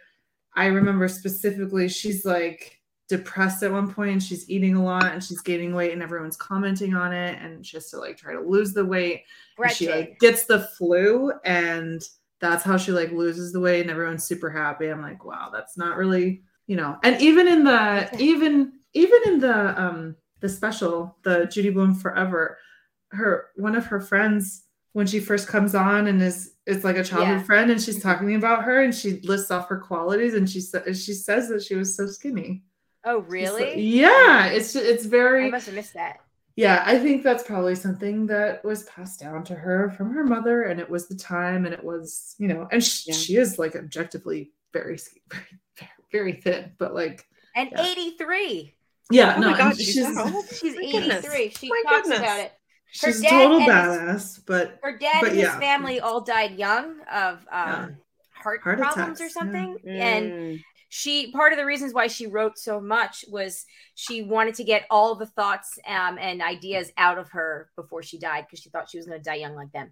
I 0.57 0.67
remember 0.67 1.07
specifically 1.09 1.89
she's 1.89 2.25
like 2.25 2.76
depressed 3.09 3.63
at 3.63 3.71
one 3.73 3.93
point 3.93 4.11
and 4.11 4.23
she's 4.23 4.49
eating 4.51 4.75
a 4.75 4.83
lot 4.85 5.05
and 5.13 5.23
she's 5.23 5.41
gaining 5.41 5.75
weight 5.75 5.93
and 5.93 6.03
everyone's 6.03 6.37
commenting 6.37 6.95
on 6.95 7.13
it 7.13 7.39
and 7.41 7.65
she 7.65 7.77
has 7.77 7.89
to 7.91 7.99
like 7.99 8.17
try 8.17 8.33
to 8.33 8.41
lose 8.41 8.73
the 8.73 8.85
weight. 8.85 9.23
And 9.59 9.77
she 9.77 9.87
like 9.89 10.19
gets 10.19 10.45
the 10.47 10.61
flu 10.77 11.33
and 11.45 12.03
that's 12.41 12.65
how 12.65 12.77
she 12.77 12.93
like 12.93 13.13
loses 13.13 13.53
the 13.53 13.61
weight 13.61 13.81
and 13.83 13.91
everyone's 13.91 14.25
super 14.25 14.51
happy. 14.51 14.89
I'm 14.89 15.01
like, 15.03 15.25
wow, 15.25 15.51
that's 15.53 15.79
not 15.79 15.97
really, 15.97 16.43
you 16.67 16.77
know. 16.77 16.97
And 17.05 17.21
even 17.23 17.47
in 17.49 17.65
the 17.65 18.09
even 18.19 18.73
even 18.93 19.21
in 19.27 19.41
the 19.41 19.81
um 19.81 20.17
the 20.41 20.49
special, 20.49 21.17
the 21.23 21.47
Judy 21.47 21.71
Blume 21.71 21.95
Forever, 21.95 22.59
her 23.13 23.47
one 23.57 23.77
of 23.77 23.87
her 23.87 24.01
friends 24.01 24.65
when 24.93 25.07
she 25.07 25.21
first 25.21 25.47
comes 25.47 25.75
on 25.75 26.07
and 26.09 26.21
is 26.23 26.55
it's 26.67 26.83
like 26.83 26.97
a 26.97 27.05
childhood 27.05 27.39
Yeah. 27.39 27.43
friend 27.45 27.71
and 27.71 27.81
she's 27.81 28.03
talking 28.03 28.35
about 28.35 28.65
her 28.65 28.83
and 28.83 28.95
she 28.95 29.21
lists 29.21 29.51
off 29.51 29.69
her 29.69 29.79
qualities 29.79 30.35
and 30.35 30.49
she 30.49 30.61
says 30.61 31.03
she 31.05 31.13
says 31.13 31.49
that 31.51 31.63
she 31.63 31.75
was 31.77 31.97
so 31.97 32.07
skinny. 32.07 32.65
Oh, 33.07 33.21
really? 33.21 33.65
like- 33.67 33.75
yeah, 33.79 34.47
it's 34.47 34.75
it's 34.77 35.07
very. 35.07 35.47
I 35.47 35.51
must 35.51 35.67
have 35.67 35.75
missed 35.75 35.95
that. 35.95 36.19
yeah, 36.57 36.83
I 36.85 36.99
think 36.99 37.23
that's 37.23 37.43
probably 37.45 37.75
something 37.77 38.27
that 38.27 38.65
was 38.65 38.83
passed 38.85 39.21
down 39.21 39.45
to 39.45 39.55
her 39.55 39.91
from 39.97 40.13
her 40.13 40.25
mother, 40.25 40.65
and 40.65 40.81
it 40.81 40.91
was 40.91 41.07
the 41.09 41.15
time, 41.15 41.65
and 41.67 41.73
it 41.75 41.83
was, 41.85 42.35
you 42.39 42.49
know, 42.49 42.67
and 42.73 42.83
sh- 42.85 43.07
Yeah. 43.07 43.15
she 43.15 43.37
is 43.37 43.59
like 43.59 43.77
objectively 43.77 44.53
very, 44.73 44.99
very, 45.31 45.47
very 46.13 46.33
thin, 46.35 46.73
but 46.79 46.95
like, 46.95 47.25
And 47.55 47.71
Yeah. 47.73 47.83
83. 47.87 48.75
yeah, 49.11 49.35
Oh 49.37 49.41
no, 49.41 49.51
my 49.53 49.59
god, 49.59 49.77
she's, 49.77 49.93
she's 49.95 50.15
that 50.15 50.33
old? 50.35 50.47
She's 50.49 50.75
83. 50.77 51.51
She 51.51 51.69
My 51.69 51.83
talks 51.87 52.03
goodness. 52.09 52.19
about 52.19 52.41
it. 52.41 52.53
her 53.03 53.09
she's 53.13 53.21
a 53.21 53.23
dad 53.23 53.31
total 53.31 53.59
and- 53.61 53.69
badass, 53.71 54.41
but 54.47 54.79
Her 54.83 54.97
dad 54.99 55.21
But 55.21 55.31
and 55.31 55.39
his 55.39 55.51
family 55.57 56.01
all 56.01 56.21
died 56.23 56.59
young 56.59 57.01
of 57.13 57.35
um, 57.35 57.47
Yeah. 57.53 57.87
heart, 58.33 58.61
Heart 58.63 58.79
problems 58.79 59.21
attacks, 59.21 59.21
or 59.21 59.25
yeah. 59.25 59.31
something. 59.31 59.79
And 59.87 60.33
Mm. 60.33 60.63
She 60.89 61.31
part 61.33 61.53
of 61.53 61.59
the 61.59 61.65
reasons 61.65 61.93
why 61.93 62.07
she 62.07 62.27
wrote 62.27 62.59
so 62.59 62.81
much 62.81 63.25
was 63.29 63.65
she 63.95 64.23
wanted 64.23 64.55
to 64.55 64.65
get 64.65 64.87
all 64.91 65.15
the 65.15 65.27
thoughts 65.27 65.79
um, 65.87 66.19
and 66.19 66.43
ideas 66.43 66.93
out 66.97 67.19
of 67.19 67.31
her 67.31 67.71
before 67.77 68.03
she 68.03 68.19
died 68.19 68.47
because 68.47 68.61
she 68.61 68.71
thought 68.71 68.89
she 68.91 68.99
was 68.99 69.07
going 69.07 69.19
to 69.19 69.25
die 69.25 69.37
young 69.37 69.55
like 69.55 69.73
them. 69.73 69.91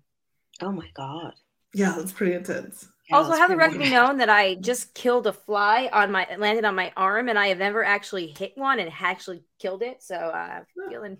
oh 0.63 0.73
my 0.73 0.89
god. 0.95 1.35
yeah, 1.73 1.95
that's 1.97 2.13
pretty 2.13 2.35
intense. 2.35 2.89
Yeah, 3.11 3.17
also, 3.17 3.33
have 3.33 3.51
the 3.51 3.57
pretty 3.57 3.77
record 3.77 3.85
be 3.85 3.91
known 3.91 4.19
that 4.19 4.31
I 4.31 4.55
just 4.55 4.95
killed 4.95 5.27
a 5.27 5.33
fly 5.33 5.91
on 5.93 6.11
my 6.11 6.27
landed 6.39 6.65
on 6.65 6.75
my 6.75 6.91
arm, 6.97 7.29
and 7.29 7.39
I 7.39 7.49
have 7.49 7.59
never 7.59 7.85
actually 7.85 8.35
hit 8.39 8.53
one 8.57 8.79
and 8.79 8.91
actually 8.99 9.45
killed 9.59 9.83
it. 9.83 10.03
So 10.03 10.15
uh, 10.17 10.61
I'm 10.61 10.65
feeling 10.89 11.19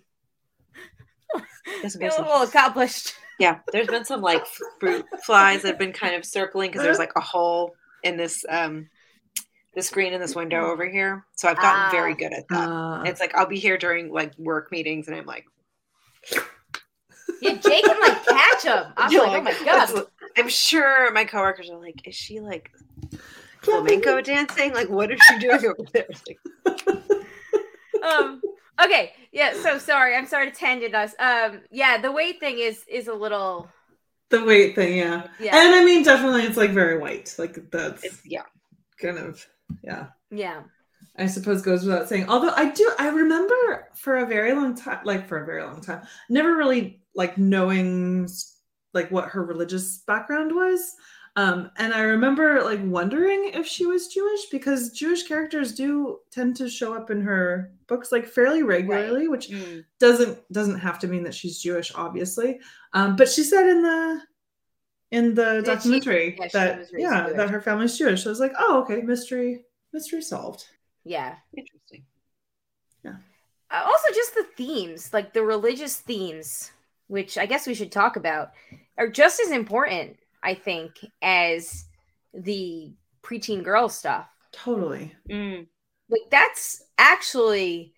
That's 1.83 1.97
feeling 1.99 2.13
a 2.19 2.23
little 2.23 2.43
accomplished. 2.43 3.15
Yeah, 3.39 3.59
there's 3.73 3.89
been 3.89 4.05
some 4.05 4.23
like 4.23 4.47
fruit 4.79 5.05
flies 5.25 5.63
that 5.63 5.69
have 5.69 5.79
been 5.79 5.93
kind 5.93 6.15
of 6.15 6.25
circling 6.25 6.71
because 6.71 6.85
there's 6.85 6.99
like 6.99 7.13
a 7.17 7.21
hole 7.21 7.75
in 8.03 8.17
this 8.17 8.45
um 8.49 8.89
the 9.75 9.83
screen 9.83 10.13
in 10.13 10.21
this 10.21 10.35
window 10.37 10.71
over 10.71 10.89
here. 10.89 11.25
So 11.37 11.49
I've 11.49 11.57
gotten 11.57 11.91
very 11.91 12.13
Ah. 12.13 12.17
good 12.17 12.33
at 12.33 12.49
that. 12.49 12.69
Uh, 12.69 13.03
it's 13.05 13.21
like 13.21 13.35
I'll 13.35 13.47
be 13.47 13.59
here 13.59 13.77
during 13.79 14.13
like 14.13 14.33
work 14.39 14.71
meetings 14.73 15.09
and 15.09 15.17
I'm 15.17 15.27
like, 15.27 15.45
Yeah, 17.41 17.55
Jake 17.55 17.85
can 17.85 18.01
like 18.01 18.25
catch 18.27 18.63
them. 18.63 18.93
I'm 18.97 19.11
you're 19.13 19.27
like, 19.27 19.41
oh 19.41 19.43
my 19.43 19.53
that's- 19.65 19.93
god. 19.93 20.07
I'm 20.37 20.49
sure 20.49 21.13
my 21.13 21.25
coworkers 21.25 21.71
are 21.71 21.79
like, 21.79 22.07
is 22.09 22.15
she 22.15 22.41
like 22.41 22.71
flamenco 23.63 24.21
dancing? 24.21 24.73
Like 24.75 24.89
what 24.91 25.11
is 25.13 25.21
she 25.29 25.39
doing 25.39 25.65
over 25.65 25.77
there? 25.93 26.07
It's 26.09 26.23
like, 26.27 26.87
um 28.05 28.43
okay 28.85 29.13
yeah 29.33 29.55
so 29.55 29.79
sorry 29.79 30.15
i'm 30.17 30.27
sorry 30.27 30.51
to 30.51 30.55
tangent 30.55 30.95
us 30.95 31.15
um 31.21 31.61
yeah 31.71 31.97
the 31.97 32.11
weight 32.13 32.39
thing 32.41 32.59
is 32.59 32.85
is 32.89 33.07
a 33.09 33.15
little 33.15 33.69
the 34.31 34.45
weight 34.45 34.75
thing, 34.75 34.99
yeah. 34.99 35.29
yeah 35.39 35.57
and 35.57 35.75
I 35.75 35.85
mean, 35.85 36.03
definitely, 36.03 36.43
it's 36.43 36.57
like 36.57 36.71
very 36.71 36.99
white, 36.99 37.35
like 37.39 37.71
that's 37.71 38.03
it's, 38.03 38.21
yeah. 38.27 38.43
kind 39.01 39.17
of, 39.19 39.47
yeah. 39.83 40.07
yeah 40.31 40.63
I 41.17 41.27
suppose 41.27 41.63
goes 41.63 41.85
without 41.85 42.09
saying. 42.09 42.29
Although 42.29 42.53
I 42.57 42.71
do, 42.71 42.91
I 42.99 43.09
remember 43.09 43.89
for 43.95 44.19
a 44.19 44.27
very 44.27 44.53
long 44.53 44.75
time, 44.75 45.01
like 45.05 45.29
for 45.29 45.43
a 45.43 45.47
very 45.47 45.63
long 45.63 45.81
time, 45.81 46.03
never 46.29 46.57
really 46.57 47.03
like 47.15 47.39
knowing 47.39 48.29
like 48.95 49.11
what 49.11 49.29
her 49.29 49.45
religious 49.45 49.99
background 49.99 50.53
was. 50.55 50.95
Um, 51.37 51.71
and 51.79 51.93
I 51.93 52.01
remember 52.03 52.63
like 52.63 52.81
wondering 52.85 53.51
if 53.55 53.67
she 53.67 53.87
was 53.87 54.09
Jewish 54.09 54.47
because 54.51 54.91
Jewish 54.91 55.27
characters 55.27 55.73
do 55.75 56.19
tend 56.31 56.57
to 56.57 56.69
show 56.71 56.95
up 56.95 57.11
in 57.11 57.21
her 57.23 57.73
books 57.89 58.13
like 58.13 58.27
fairly 58.27 58.63
regularly, 58.63 59.27
which 59.29 59.51
Mm. 59.51 59.85
doesn't 59.99 60.39
doesn't 60.53 60.79
have 60.79 60.99
to 61.01 61.09
mean 61.09 61.25
that 61.25 61.35
she's 61.35 61.61
Jewish, 61.61 61.93
obviously. 61.95 62.61
Um, 62.93 63.17
but 63.17 63.29
she 63.29 63.43
said 63.43 63.69
in 63.69 63.83
the 63.83 64.21
in 65.17 65.35
the 65.35 65.63
That 65.65 65.83
she- 65.83 65.91
documentary 65.91 66.27
yeah, 66.39 66.49
that 66.57 66.79
was 66.79 66.89
yeah 66.93 67.23
Jewish. 67.25 67.37
that 67.39 67.51
her 67.55 67.61
family's 67.61 67.97
Jewish. 67.99 68.23
So 68.23 68.31
I 68.31 68.33
was 68.35 68.41
like, 68.47 68.55
oh 68.59 68.75
okay, 68.83 69.01
mystery 69.03 69.65
mystery 69.93 70.23
solved. 70.23 70.63
yeah 71.05 71.37
Interesting. 71.57 72.03
uh, 73.07 73.83
also 73.91 74.09
just 74.15 74.35
the 74.35 74.47
themes 74.57 75.13
like 75.13 75.33
the 75.33 75.43
religious 75.43 75.97
themes 75.97 76.71
which 77.09 77.37
i 77.39 77.47
guess 77.47 77.67
we 77.67 77.75
should 77.75 77.93
talk 77.93 78.17
about 78.17 78.51
are 78.99 79.09
just 79.09 79.41
as 79.41 79.51
important 79.51 80.17
i 80.43 80.55
think 80.55 80.91
as 81.23 81.85
the 82.33 82.93
preteen 83.23 83.63
girl 83.63 83.89
stuff 83.89 84.27
Totally. 84.53 85.13
Mm. 85.31 85.67
like 86.09 86.23
that's 86.31 86.83
actually 86.99 87.93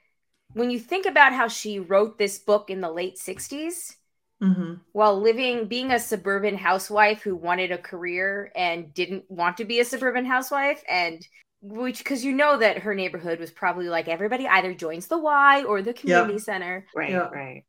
when 0.55 0.71
you 0.71 0.79
think 0.81 1.05
about 1.07 1.33
how 1.35 1.49
she 1.49 1.79
wrote 1.81 2.17
this 2.19 2.39
book 2.39 2.71
in 2.71 2.81
the 2.81 2.91
late 2.91 3.17
60s 3.17 3.97
hmm 4.41 4.81
while 4.93 5.21
living 5.21 5.67
being 5.67 5.93
a 5.93 5.99
suburban 6.01 6.57
housewife 6.57 7.23
who 7.23 7.37
wanted 7.37 7.71
a 7.71 7.79
career 7.79 8.51
and 8.57 8.95
didn't 8.95 9.25
want 9.31 9.57
to 9.59 9.65
be 9.65 9.81
a 9.81 9.85
suburban 9.85 10.25
housewife 10.25 10.83
and 10.89 11.27
which 11.61 11.99
because 11.99 12.25
you 12.25 12.33
know 12.33 12.57
that 12.59 12.79
her 12.79 12.95
neighborhood 12.95 13.39
was 13.41 13.51
probably 13.51 13.89
like 13.89 14.09
everybody 14.09 14.47
either 14.49 14.75
joins 14.75 15.07
the 15.09 15.19
y 15.19 15.63
or 15.65 15.83
the 15.83 15.93
community 15.95 16.39
center 16.39 16.87
Right, 16.95 17.11
Yeah. 17.11 17.29
right. 17.31 17.65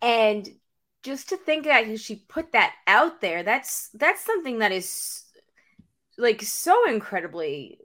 and 0.00 0.48
just 1.02 1.30
to 1.30 1.36
think 1.36 1.64
that 1.64 1.98
she 2.00 2.16
put 2.28 2.52
that 2.52 2.74
out 2.86 3.20
there 3.20 3.42
that's 3.42 3.88
that's 3.94 4.24
something 4.24 4.58
that 4.58 4.72
is 4.72 5.24
like 6.18 6.42
so 6.42 6.88
incredibly 6.88 7.78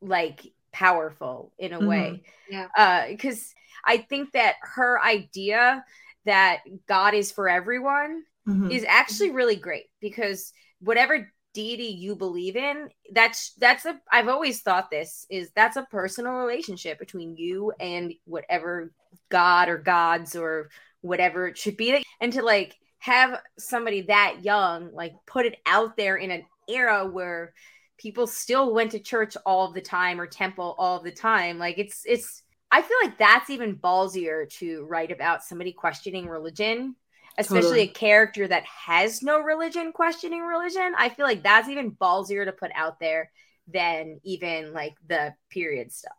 like 0.00 0.52
powerful 0.72 1.52
in 1.58 1.72
a 1.72 1.80
way 1.80 2.22
Yeah. 2.50 2.68
uh 2.76 3.06
because 3.08 3.54
i 3.84 3.96
think 3.98 4.32
that 4.32 4.54
her 4.62 5.00
idea 5.02 5.84
that 6.24 6.60
god 6.88 7.14
is 7.14 7.30
for 7.32 7.48
everyone 7.48 8.22
hmm 8.46 8.70
is 8.70 8.84
actually 8.88 9.30
really 9.30 9.56
great 9.56 9.86
because 10.00 10.52
whatever 10.80 11.30
deity 11.52 11.84
you 11.84 12.16
believe 12.16 12.56
in 12.56 12.88
that's 13.12 13.52
that's 13.58 13.84
a 13.84 13.98
i've 14.10 14.28
always 14.28 14.60
thought 14.62 14.90
this 14.90 15.26
is 15.30 15.50
that's 15.54 15.76
a 15.76 15.86
personal 15.90 16.32
relationship 16.32 16.98
between 16.98 17.36
you 17.36 17.72
and 17.78 18.12
whatever 18.24 18.92
god 19.30 19.68
or 19.68 19.78
gods 19.78 20.34
or 20.34 20.70
whatever 21.02 21.46
it 21.46 21.58
should 21.58 21.76
be 21.76 22.02
and 22.20 22.32
to 22.32 22.42
like 22.42 22.74
have 22.98 23.38
somebody 23.58 24.02
that 24.02 24.38
young 24.42 24.90
like 24.92 25.12
put 25.26 25.46
it 25.46 25.56
out 25.66 25.96
there 25.96 26.16
in 26.16 26.30
an 26.30 26.42
era 26.68 27.06
where 27.06 27.52
people 27.98 28.26
still 28.26 28.72
went 28.74 28.92
to 28.92 28.98
church 28.98 29.36
all 29.46 29.72
the 29.72 29.80
time 29.80 30.20
or 30.20 30.26
temple 30.26 30.74
all 30.78 31.00
the 31.02 31.12
time 31.12 31.58
like 31.58 31.78
it's 31.78 32.02
it's 32.06 32.42
i 32.76 32.82
feel 32.82 32.96
like 33.04 33.16
that's 33.18 33.50
even 33.50 33.76
ballsier 33.76 34.48
to 34.58 34.84
write 34.90 35.12
about 35.12 35.44
somebody 35.44 35.72
questioning 35.72 36.26
religion 36.28 36.94
especially 37.38 37.62
Totally. 37.62 37.80
a 37.82 37.88
character 38.06 38.44
that 38.48 38.64
has 38.86 39.22
no 39.22 39.40
religion 39.40 39.92
questioning 39.92 40.42
religion 40.42 40.92
i 40.98 41.08
feel 41.08 41.26
like 41.26 41.42
that's 41.42 41.68
even 41.68 41.92
ballsier 41.92 42.44
to 42.44 42.52
put 42.52 42.70
out 42.74 42.98
there 43.00 43.30
than 43.78 44.20
even 44.24 44.72
like 44.72 44.94
the 45.08 45.34
period 45.50 45.92
stuff 45.92 46.18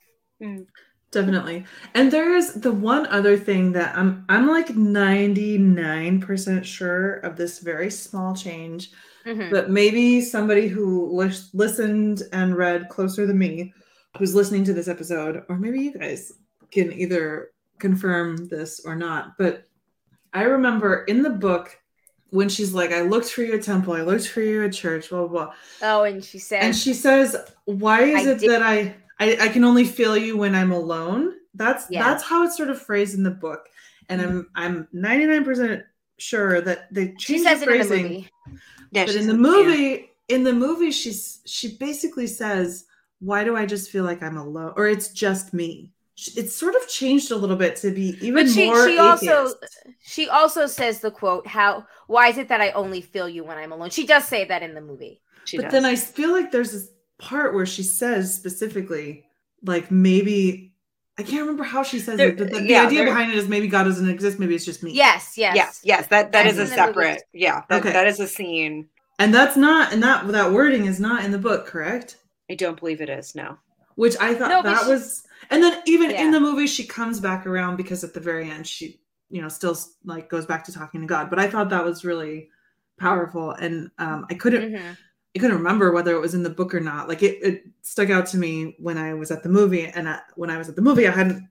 Definitely. 1.12 1.64
And 1.93 2.12
there 2.12 2.36
is 2.36 2.56
the 2.56 2.74
one 2.74 3.06
other 3.08 3.38
thing 3.38 3.72
that 3.74 3.95
I'm 3.97 4.26
I'm 4.28 4.47
like 4.49 4.68
99% 4.68 6.66
sure 6.66 7.14
of 7.28 7.38
this 7.38 7.60
very 7.60 7.89
small 7.89 8.36
change, 8.36 8.91
Mhm. 9.26 9.49
but 9.49 9.70
maybe 9.70 10.20
somebody 10.22 10.68
who 10.68 11.16
lis- 11.16 11.49
listened 11.53 12.24
and 12.34 12.58
read 12.58 12.89
closer 12.89 13.26
than 13.26 13.38
me 13.38 13.74
who's 14.18 14.36
listening 14.36 14.64
to 14.66 14.74
this 14.74 14.88
episode 14.89 15.43
or 15.49 15.58
maybe 15.58 15.80
you 15.82 15.93
guys 15.97 16.34
can 16.76 16.93
either 16.93 17.49
confirm 17.80 18.47
this 18.49 18.82
or 18.86 18.95
not, 18.95 19.38
but 19.38 19.63
I 20.34 20.43
remember 20.43 21.03
in 21.05 21.23
the 21.23 21.30
book 21.32 21.78
when 22.32 22.49
she's 22.49 22.73
like 22.73 22.91
I 22.91 23.01
looked 23.01 23.30
for 23.30 23.41
you 23.43 23.53
at 23.55 23.63
temple, 23.63 23.93
I 23.93 24.01
looked 24.01 24.28
for 24.28 24.41
you 24.41 24.63
at 24.65 24.73
church, 24.73 25.09
blah 25.09 25.28
blah. 25.28 25.45
blah. 25.45 25.53
oh 25.82 26.03
and 26.03 26.23
she 26.23 26.39
said 26.39 26.61
And 26.63 26.76
she 26.76 26.93
says, 26.93 27.36
"Why 27.65 28.01
is 28.03 28.28
I 28.28 28.32
it 28.32 28.39
did- 28.39 28.49
that 28.51 28.61
I, 28.63 28.95
I 29.19 29.38
I 29.45 29.47
can 29.49 29.63
only 29.63 29.86
feel 29.86 30.17
you 30.17 30.38
when 30.38 30.53
I'm 30.55 30.71
alone?" 30.71 31.34
That's 31.53 31.86
Yeah. 31.89 32.03
that's 32.03 32.23
how 32.23 32.43
it's 32.43 32.57
sort 32.57 32.69
of 32.69 32.82
phrased 32.82 33.15
in 33.15 33.23
the 33.23 33.32
book, 33.32 33.69
and 34.09 34.21
I'm 34.21 34.30
mm-hmm. 34.43 34.61
I'm 34.63 34.88
99 34.91 35.43
percent 35.45 35.84
sure 36.17 36.59
that 36.61 36.93
they 36.93 37.13
she 37.19 37.36
changed 37.36 37.45
says 37.49 37.59
the 37.61 37.69
it 37.69 37.71
in 37.73 37.80
the 37.80 37.86
phrasing. 37.88 38.03
movie 38.03 38.30
Yeah, 38.91 39.05
but 39.05 39.15
in 39.15 39.28
the 39.28 39.34
yeah. 39.34 39.39
movie, 39.49 40.09
in 40.28 40.43
the 40.43 40.53
movie, 40.53 40.91
she's 40.91 41.39
she 41.45 41.78
basically 41.78 42.28
says, 42.28 42.86
"Why 43.19 43.43
do 43.45 43.55
I 43.55 43.65
just 43.65 43.89
feel 43.89 44.03
like 44.03 44.21
I'm 44.21 44.38
alone?" 44.38 44.73
Or 44.76 44.88
it's 44.88 45.09
just 45.09 45.53
me. 45.53 45.93
It's 46.38 46.55
sort 46.55 46.76
of 46.76 46.88
changed 46.88 47.30
a 47.32 47.36
little 47.36 47.55
bit 47.57 47.76
to 47.76 47.91
be 47.91 48.18
even 48.22 48.45
but 48.45 48.49
she 48.49 48.66
more 48.68 48.88
she 48.88 48.97
also 48.97 49.41
atheist. 49.47 49.66
she 50.01 50.30
also 50.30 50.66
says 50.66 51.01
the 51.01 51.11
quote 51.11 51.45
how 51.45 51.86
why 52.07 52.30
is 52.30 52.38
it 52.38 52.47
that 52.47 52.61
i 52.61 52.72
only 52.72 53.01
feel 53.01 53.28
you 53.28 53.43
when 53.43 53.57
i'm 53.57 53.72
alone 53.74 53.89
she 53.89 54.05
does 54.07 54.26
say 54.26 54.45
that 54.45 54.63
in 54.63 54.74
the 54.74 54.80
movie 54.82 55.22
She 55.43 55.57
but 55.57 55.63
does. 55.63 55.72
then 55.74 55.86
I 55.86 55.95
feel 55.95 56.32
like 56.32 56.51
there's 56.51 56.72
this 56.72 56.89
part 57.20 57.53
where 57.53 57.66
she 57.66 57.84
says 57.84 58.34
specifically, 58.34 59.26
like 59.63 59.91
maybe 59.91 60.74
I 61.18 61.24
can't 61.24 61.41
remember 61.41 61.63
how 61.63 61.84
she 61.84 61.99
says 61.99 62.18
There- 62.18 62.30
it, 62.30 62.38
but 62.38 62.49
the, 62.51 62.59
the 62.59 62.63
yeah, 62.68 62.86
idea 62.88 62.99
there- 62.99 63.07
behind 63.07 63.32
it 63.32 63.38
is 63.38 63.47
maybe 63.47 63.68
God 63.68 63.84
doesn't 63.84 64.09
exist, 64.09 64.39
maybe 64.39 64.55
it's 64.55 64.66
just 64.66 64.84
me. 64.84 64.91
yes 64.93 65.34
yes 65.38 65.55
yes, 65.55 65.82
yes, 65.84 66.07
that 66.07 66.32
that 66.32 66.43
That's 66.45 66.57
is 66.57 66.57
a 66.57 66.61
in 66.63 66.68
movie. 66.70 66.76
separate. 66.76 67.24
Yeah, 67.34 67.61
that, 67.70 67.80
Okay. 67.82 67.91
that 67.93 68.07
is 68.07 68.20
a 68.20 68.28
scene. 68.28 68.88
And 69.20 69.34
that's 69.34 69.55
not 69.55 69.93
and 69.93 70.01
that 70.03 70.28
that 70.30 70.51
wording 70.51 70.86
is 70.88 70.99
not 70.99 71.24
in 71.26 71.32
the 71.32 71.38
book, 71.38 71.68
correct? 71.68 72.18
I 72.49 72.55
don't 72.55 72.78
believe 72.80 72.99
it 73.01 73.09
is. 73.09 73.34
No. 73.36 73.57
Which 73.96 74.16
I 74.20 74.34
thought 74.36 74.50
No, 74.50 74.62
that 74.62 74.84
she- 74.84 74.89
was 74.89 75.24
and 75.50 75.62
then 75.64 75.82
even 75.86 76.10
Yeah. 76.10 76.24
in 76.24 76.32
the 76.32 76.39
movie 76.39 76.68
she 76.68 76.86
comes 76.86 77.20
back 77.20 77.46
around 77.46 77.76
because 77.78 78.04
at 78.04 78.14
the 78.14 78.20
very 78.20 78.50
end 78.50 78.68
she 78.68 79.00
you 79.30 79.41
know 79.41 79.50
still 79.50 79.78
like 80.04 80.30
goes 80.30 80.46
back 80.46 80.64
to 80.66 80.72
talking 80.74 81.02
to 81.02 81.08
God. 81.08 81.30
But 81.30 81.39
I 81.39 81.50
thought 81.50 81.70
that 81.70 81.84
was 81.86 82.06
really 82.06 82.50
powerful 82.98 83.52
and 83.52 83.91
um 83.98 84.26
I 84.30 84.36
couldn't 84.36 84.72
Mhm. 84.74 84.98
I 85.36 85.39
couldn't 85.39 85.58
remember 85.58 85.91
whether 85.91 86.16
it 86.16 86.20
was 86.22 86.34
in 86.34 86.43
the 86.43 86.50
book 86.50 86.74
or 86.74 86.80
not. 86.80 87.10
Like 87.10 87.22
it, 87.22 87.43
it 87.43 87.64
stuck 87.82 88.10
out 88.10 88.26
to 88.28 88.38
me 88.38 88.76
when 88.80 88.98
I 88.98 89.14
was 89.14 89.32
at 89.32 89.43
the 89.43 89.50
movie, 89.50 89.86
and 89.86 90.08
when 90.36 90.50
I 90.50 90.58
was 90.58 90.70
at 90.70 90.78
the 90.78 90.82
movie, 90.82 91.06
I 91.08 91.12
hadn't 91.12 91.50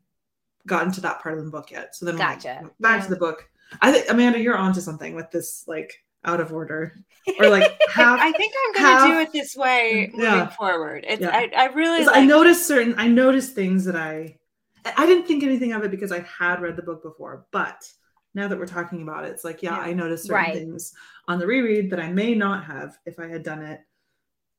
gotten 0.67 0.91
to 0.93 1.03
that 1.03 1.21
part 1.21 1.37
of 1.39 1.45
the 1.45 1.51
book 1.51 1.71
yet. 1.71 1.95
So 1.95 2.07
then 2.07 2.17
Gotcha. 2.17 2.71
back 2.81 3.01
Yeah. 3.01 3.05
to 3.05 3.11
the 3.11 3.17
book. 3.21 3.47
I 3.83 3.93
think 3.93 4.07
Amanda, 4.09 4.39
you're 4.41 4.57
onto 4.57 4.81
something 4.81 5.15
with 5.15 5.31
this, 5.33 5.65
like 5.69 6.03
out 6.25 6.41
of 6.41 6.53
order 6.53 6.95
or 7.39 7.49
like 7.49 7.71
half. 7.93 8.19
I 8.21 8.33
think 8.33 8.53
I'm 8.67 8.83
going 8.83 9.09
to 9.11 9.15
do 9.15 9.21
it 9.21 9.33
this 9.33 9.55
way 9.57 10.11
moving 10.13 10.25
Yeah. 10.25 10.49
forward. 10.51 11.05
It's 11.09 11.21
Yeah. 11.23 11.31
I, 11.31 11.51
I 11.57 11.65
really 11.67 12.05
'cause 12.05 12.13
I 12.15 12.25
noticed 12.25 12.67
certain. 12.67 12.95
I 12.99 13.09
noticed 13.09 13.55
things 13.55 13.85
that 13.87 13.97
I. 13.97 14.39
I 14.85 15.07
didn't 15.07 15.27
think 15.27 15.43
anything 15.43 15.73
of 15.73 15.83
it 15.83 15.91
because 15.91 16.13
I 16.13 16.21
had 16.21 16.61
read 16.61 16.77
the 16.77 16.83
book 16.83 17.03
before, 17.03 17.47
but 17.53 17.91
now 18.35 18.49
that 18.49 18.59
we're 18.59 18.67
talking 18.67 19.01
about 19.01 19.25
it, 19.25 19.29
it's 19.31 19.43
like, 19.45 19.63
yeah, 19.63 19.77
Yeah. 19.77 19.83
I 19.83 19.93
noticed 19.95 20.25
certain 20.27 20.43
Right. 20.45 20.55
things 20.55 20.93
on 21.27 21.39
the 21.39 21.47
reread 21.47 21.91
that 21.91 22.01
I 22.01 22.13
may 22.13 22.35
not 22.35 22.65
have 22.65 22.99
if 23.07 23.19
I 23.19 23.27
had 23.29 23.43
done 23.43 23.63
it 23.63 23.81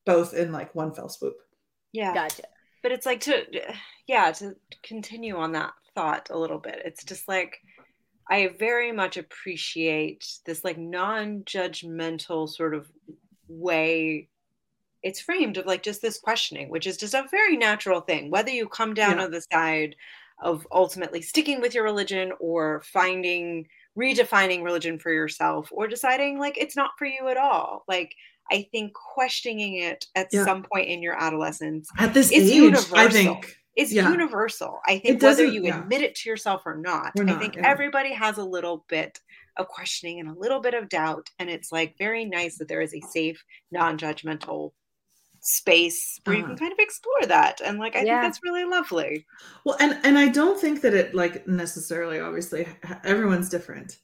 both 0.05 0.34
in 0.34 0.51
like 0.51 0.74
one 0.74 0.93
fell 0.93 1.09
swoop. 1.09 1.36
yeah. 1.91 2.13
gotcha 2.13 2.43
but 2.84 2.91
it's 2.91 3.05
like 3.07 3.22
to 3.22 3.43
yeah 4.07 4.32
to 4.32 4.55
continue 4.84 5.36
on 5.38 5.51
that 5.53 5.72
thought 5.95 6.30
a 6.30 6.38
little 6.38 6.59
bit 6.59 6.80
it's 6.86 7.03
just 7.03 7.28
like 7.28 7.57
i 8.30 8.47
very 8.59 8.91
much 8.91 9.17
appreciate 9.17 10.26
this 10.45 10.63
like 10.63 10.78
non-judgmental 10.78 12.49
sort 12.49 12.73
of 12.73 12.91
way 13.47 14.28
it's 15.03 15.19
framed 15.19 15.57
of 15.57 15.65
like 15.65 15.84
just 15.84 16.01
this 16.01 16.17
questioning 16.19 16.69
which 16.69 16.88
is 16.88 16.97
just 16.97 17.13
a 17.13 17.26
very 17.32 17.57
natural 17.57 18.01
thing 18.01 18.32
whether 18.32 18.49
you 18.51 18.67
come 18.67 18.93
down 18.93 19.17
Yeah. 19.17 19.26
on 19.26 19.32
the 19.32 19.43
side 19.53 19.95
of 20.41 20.67
ultimately 20.71 21.21
sticking 21.21 21.61
with 21.61 21.73
your 21.73 21.84
religion 21.84 22.32
or 22.39 22.82
finding 22.86 23.67
redefining 23.97 24.63
religion 24.63 24.99
for 24.99 25.11
yourself 25.11 25.69
or 25.71 25.88
deciding 25.88 26.39
like 26.39 26.57
it's 26.57 26.76
not 26.76 26.91
for 26.97 27.05
you 27.05 27.28
at 27.30 27.38
all 27.38 27.84
like 27.88 28.13
i 28.51 28.67
think 28.71 28.93
questioning 28.93 29.76
it 29.78 30.05
at 30.15 30.28
Yeah. 30.32 30.43
some 30.45 30.63
point 30.63 30.89
in 30.89 31.01
your 31.01 31.15
adolescence 31.21 31.89
At 31.97 32.13
this 32.13 32.32
age, 32.32 32.43
I 32.93 33.07
think 33.09 33.57
is 33.76 33.91
Yeah. 33.93 34.09
universal. 34.11 34.80
I 34.86 34.99
think 34.99 35.21
whether 35.21 35.45
you 35.45 35.63
yeah. 35.63 35.82
admit 35.82 36.01
it 36.01 36.15
to 36.15 36.30
yourself 36.30 36.63
or 36.65 36.76
not, 36.78 37.11
Or 37.19 37.30
I 37.30 37.34
think 37.39 37.55
yeah. 37.55 37.67
everybody 37.67 38.13
has 38.13 38.38
a 38.38 38.43
little 38.43 38.86
bit 38.88 39.19
of 39.57 39.67
questioning 39.67 40.19
and 40.19 40.30
a 40.30 40.34
little 40.39 40.59
bit 40.61 40.73
of 40.73 40.89
doubt. 40.89 41.30
And 41.39 41.49
it's 41.49 41.71
like 41.71 41.95
very 41.97 42.26
nice 42.26 42.57
that 42.57 42.67
there 42.67 42.82
is 42.82 42.93
a 42.93 43.01
safe, 43.01 43.43
non 43.71 43.97
judgmental 43.97 44.71
space 45.41 46.19
where 46.23 46.36
you 46.38 46.41
Uh-huh. 46.43 46.49
can 46.55 46.57
kind 46.57 46.71
of 46.73 46.80
explore 46.80 47.26
that. 47.28 47.61
And 47.61 47.78
like, 47.78 47.95
I 47.95 47.99
Yeah. 47.99 48.21
think 48.21 48.34
that's 48.34 48.43
really 48.43 48.65
lovely. 48.65 49.26
Well, 49.65 49.78
and 49.80 49.99
and 50.03 50.17
I 50.17 50.28
don't 50.30 50.59
think 50.59 50.82
that 50.82 50.93
it 50.93 51.13
like 51.13 51.47
necessarily 51.47 52.19
obviously 52.19 52.67
everyone's 53.03 53.49
different. 53.49 53.99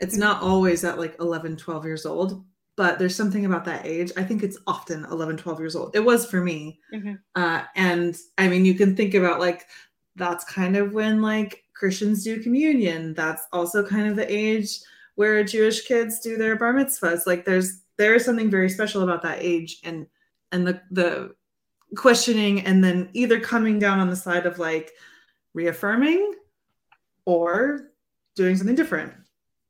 It's 0.00 0.16
not 0.16 0.42
always 0.42 0.84
at 0.84 0.98
like 0.98 1.16
11, 1.20 1.56
12 1.56 1.84
years 1.84 2.04
old, 2.06 2.44
but 2.76 2.98
there's 2.98 3.14
something 3.14 3.44
about 3.44 3.64
that 3.66 3.86
age. 3.86 4.10
I 4.16 4.24
think 4.24 4.42
it's 4.42 4.58
often 4.66 5.04
11, 5.04 5.36
12 5.36 5.60
years 5.60 5.76
old. 5.76 5.94
It 5.94 6.04
was 6.04 6.26
for 6.28 6.40
me. 6.40 6.80
Mhm. 6.92 7.18
Uh 7.34 7.62
and 7.76 8.16
I 8.38 8.48
mean 8.48 8.64
you 8.64 8.74
can 8.74 8.96
think 8.96 9.14
about 9.14 9.40
like 9.40 9.66
that's 10.16 10.44
kind 10.44 10.76
of 10.76 10.92
when 10.92 11.22
like 11.22 11.64
Christians 11.74 12.22
do 12.24 12.42
communion. 12.42 13.14
That's 13.14 13.44
also 13.52 13.84
kind 13.86 14.08
of 14.08 14.16
the 14.16 14.32
age 14.32 14.78
where 15.16 15.42
Jewish 15.44 15.86
kids 15.86 16.20
do 16.20 16.36
their 16.36 16.56
bar 16.56 16.72
mitzvahs. 16.74 17.26
Like 17.26 17.44
there's 17.44 17.82
there 17.96 18.14
is 18.14 18.24
something 18.24 18.50
very 18.50 18.68
special 18.68 19.02
about 19.02 19.22
that 19.22 19.38
age 19.40 19.80
and 19.84 20.06
and 20.52 20.66
the 20.66 20.80
the 20.90 21.34
questioning 21.96 22.60
and 22.66 22.82
then 22.82 23.08
either 23.12 23.38
coming 23.38 23.78
down 23.78 24.00
on 24.00 24.10
the 24.10 24.16
side 24.16 24.46
of 24.46 24.58
like 24.58 24.90
reaffirming 25.52 26.34
or 27.24 27.90
doing 28.34 28.56
something 28.56 28.74
different 28.74 29.12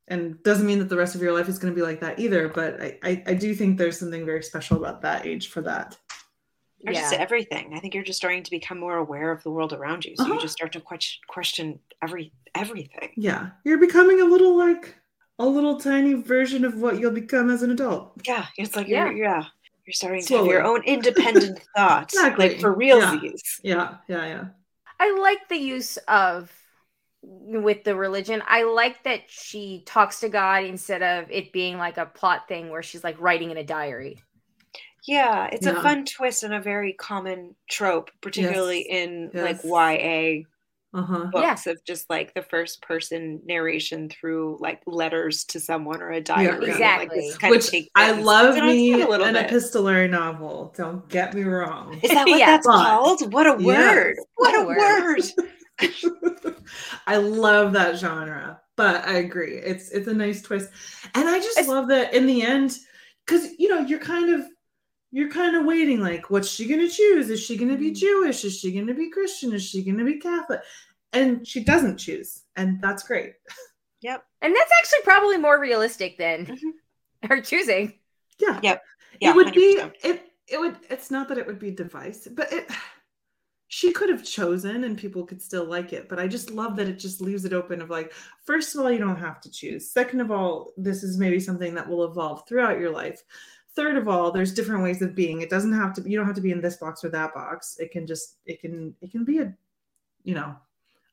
and 0.08 0.42
doesn't 0.42 0.66
mean 0.66 0.78
that 0.78 0.88
the 0.88 0.96
rest 0.96 1.14
of 1.14 1.22
your 1.22 1.32
life 1.32 1.48
is 1.48 1.58
going 1.58 1.72
to 1.72 1.76
be 1.76 1.86
like 1.86 2.00
that 2.00 2.18
either 2.18 2.48
but 2.48 2.80
I, 2.82 2.98
I 3.02 3.22
i 3.28 3.34
do 3.34 3.54
think 3.54 3.78
there's 3.78 3.98
something 3.98 4.24
very 4.26 4.42
special 4.42 4.76
about 4.76 5.00
that 5.02 5.24
age 5.26 5.48
for 5.48 5.62
that 5.62 5.96
Or 6.86 6.92
just 6.92 7.12
yeah 7.12 7.18
everything. 7.18 7.72
I 7.74 7.80
think 7.80 7.94
you're 7.94 8.04
just 8.04 8.18
starting 8.18 8.42
to 8.42 8.50
become 8.50 8.78
more 8.78 8.98
aware 8.98 9.30
of 9.32 9.42
the 9.42 9.50
world 9.50 9.72
around 9.72 10.04
you. 10.04 10.14
So 10.16 10.24
Uh-huh. 10.24 10.34
you 10.34 10.40
just 10.40 10.52
start 10.58 10.72
to 10.72 10.80
question, 10.80 11.20
question 11.28 11.78
every 12.02 12.32
everything. 12.54 13.10
yeah 13.16 13.50
you're 13.64 13.78
becoming 13.88 14.20
a 14.20 14.24
little 14.34 14.54
like 14.56 14.94
a 15.38 15.46
little 15.46 15.76
tiny 15.80 16.12
version 16.14 16.64
of 16.64 16.72
what 16.82 16.98
you'll 17.00 17.10
become 17.24 17.50
as 17.50 17.62
an 17.62 17.70
adult 17.70 18.12
Yeah. 18.26 18.44
It's 18.58 18.76
like, 18.76 18.86
Yeah. 18.88 19.06
you're, 19.10 19.24
yeah. 19.24 19.44
You're 19.86 19.94
starting 19.94 20.22
to 20.26 20.36
have 20.36 20.46
your 20.46 20.62
own 20.70 20.82
independent 20.84 21.58
thought. 21.76 22.12
Exactly. 22.12 22.48
Like 22.50 22.60
for 22.60 22.72
Yeah. 22.82 23.14
yeah 23.62 23.96
yeah 24.12 24.26
yeah 24.32 24.44
I 25.00 25.18
like 25.28 25.48
the 25.48 25.56
use 25.76 25.96
of 26.08 26.52
with 27.26 27.84
the 27.84 27.94
religion. 27.96 28.42
I 28.46 28.64
like 28.64 29.02
that 29.04 29.20
she 29.28 29.82
talks 29.86 30.20
to 30.20 30.28
God 30.28 30.64
instead 30.64 31.02
of 31.02 31.30
it 31.30 31.52
being 31.52 31.78
like 31.78 31.96
a 31.98 32.06
plot 32.06 32.48
thing 32.48 32.70
where 32.70 32.82
she's 32.82 33.04
like 33.04 33.20
writing 33.20 33.50
in 33.50 33.56
a 33.56 33.64
diary. 33.64 34.22
Yeah, 35.06 35.48
it's 35.52 35.66
a 35.66 35.74
fun 35.82 36.06
twist 36.06 36.44
and 36.44 36.54
a 36.54 36.60
very 36.60 36.94
common 36.94 37.54
trope, 37.70 38.10
particularly 38.22 38.86
Yes. 38.88 39.04
in 39.04 39.30
Yes. 39.34 39.64
like 39.64 39.98
YA 40.00 40.44
uh-huh 40.96 41.24
books 41.32 41.66
of 41.66 41.76
just 41.84 42.08
like 42.08 42.32
the 42.34 42.42
first 42.42 42.80
person 42.80 43.40
narration 43.44 44.08
through 44.08 44.56
like 44.60 44.80
letters 44.86 45.42
to 45.44 45.58
someone 45.58 46.00
or 46.00 46.12
a 46.12 46.20
diary. 46.20 46.50
and, 46.50 46.60
Like, 46.60 46.70
Exactly. 46.70 47.20
this 47.20 47.36
kind 47.38 47.50
which 47.50 47.74
of 47.74 47.82
i 47.96 48.12
love 48.12 48.54
me 48.54 48.92
a 49.02 49.08
little 49.08 49.26
an 49.26 49.34
bit. 49.34 49.46
epistolary 49.46 50.06
novel 50.06 50.72
don't 50.76 51.08
get 51.08 51.34
me 51.34 51.42
wrong 51.42 51.98
Is 52.00 52.10
that 52.12 52.26
what 52.28 52.38
Yeah. 52.38 52.46
that's 52.46 52.64
But- 52.68 52.84
called? 52.86 53.32
What 53.32 53.44
a 53.48 53.56
Yes. 53.60 53.66
word! 53.66 54.16
What 54.36 54.52
What 54.52 54.54
a 54.54 54.62
a 54.62 54.66
word! 54.66 55.16
word. 55.36 55.48
I 57.06 57.16
love 57.16 57.72
that 57.72 57.96
genre, 57.98 58.60
but 58.76 59.04
I 59.06 59.14
agree. 59.14 59.56
It's 59.56 59.90
it's 59.90 60.08
a 60.08 60.14
nice 60.14 60.42
twist. 60.42 60.70
And 61.14 61.28
I 61.28 61.38
just 61.38 61.58
It's- 61.58 61.68
love 61.68 61.88
that 61.88 62.14
in 62.14 62.26
the 62.26 62.42
end 62.42 62.76
cuz 63.26 63.48
you 63.58 63.68
know, 63.68 63.80
you're 63.80 63.98
kind 63.98 64.30
of 64.34 64.46
you're 65.10 65.30
kind 65.30 65.54
of 65.56 65.64
waiting 65.64 66.00
like 66.00 66.30
what's 66.30 66.48
she 66.48 66.66
going 66.66 66.80
to 66.80 66.88
choose? 66.88 67.30
Is 67.30 67.40
she 67.40 67.56
going 67.56 67.70
to 67.70 67.76
be 67.76 67.90
Mhm. 67.92 67.96
Jewish? 67.96 68.44
Is 68.44 68.58
she 68.58 68.72
going 68.72 68.86
to 68.88 68.94
be 68.94 69.10
Christian? 69.10 69.52
Is 69.52 69.62
she 69.64 69.84
going 69.84 69.98
to 69.98 70.04
be 70.04 70.18
Catholic? 70.18 70.60
And 71.12 71.46
she 71.46 71.62
doesn't 71.62 71.98
choose. 71.98 72.42
And 72.56 72.80
that's 72.82 73.04
great. 73.04 73.34
Yep. 74.00 74.24
And 74.42 74.54
that's 74.54 74.70
actually 74.80 75.02
probably 75.04 75.36
more 75.38 75.60
realistic 75.60 76.18
than 76.18 76.46
Mhm. 76.46 76.72
her 77.30 77.40
choosing. 77.40 77.98
Yeah. 78.38 78.58
Yep. 78.62 78.82
Yeah, 79.20 79.30
it 79.30 79.36
would 79.36 79.54
be 79.54 79.76
100%. 79.78 79.92
it 80.02 80.32
it 80.48 80.58
would 80.60 80.76
it's 80.90 81.10
not 81.10 81.28
that 81.28 81.38
it 81.38 81.46
would 81.46 81.58
be 81.60 81.70
device, 81.70 82.26
but 82.30 82.52
it 82.52 82.68
she 83.68 83.92
could 83.92 84.08
have 84.08 84.24
chosen 84.24 84.84
and 84.84 84.98
people 84.98 85.24
could 85.24 85.40
still 85.40 85.64
like 85.64 85.92
it 85.92 86.08
but 86.08 86.18
i 86.18 86.26
just 86.26 86.50
love 86.50 86.76
that 86.76 86.88
it 86.88 86.98
just 86.98 87.20
leaves 87.20 87.44
it 87.44 87.52
open 87.52 87.80
of 87.80 87.90
like 87.90 88.12
first 88.44 88.74
of 88.74 88.80
all 88.80 88.90
you 88.90 88.98
don't 88.98 89.18
have 89.18 89.40
to 89.40 89.50
choose 89.50 89.90
second 89.90 90.20
of 90.20 90.30
all 90.30 90.72
this 90.76 91.02
is 91.02 91.18
maybe 91.18 91.40
something 91.40 91.74
that 91.74 91.88
will 91.88 92.04
evolve 92.04 92.46
throughout 92.46 92.78
your 92.78 92.90
life 92.90 93.22
third 93.74 93.96
of 93.96 94.06
all 94.06 94.30
there's 94.30 94.54
different 94.54 94.82
ways 94.82 95.02
of 95.02 95.14
being 95.14 95.40
it 95.40 95.50
doesn't 95.50 95.72
have 95.72 95.94
to 95.94 96.08
you 96.08 96.16
don't 96.16 96.26
have 96.26 96.34
to 96.34 96.40
be 96.40 96.52
in 96.52 96.60
this 96.60 96.76
box 96.76 97.04
or 97.04 97.08
that 97.08 97.34
box 97.34 97.76
it 97.78 97.90
can 97.90 98.06
just 98.06 98.36
it 98.46 98.60
can 98.60 98.94
it 99.00 99.10
can 99.10 99.24
be 99.24 99.38
a 99.38 99.52
you 100.24 100.34
know 100.34 100.54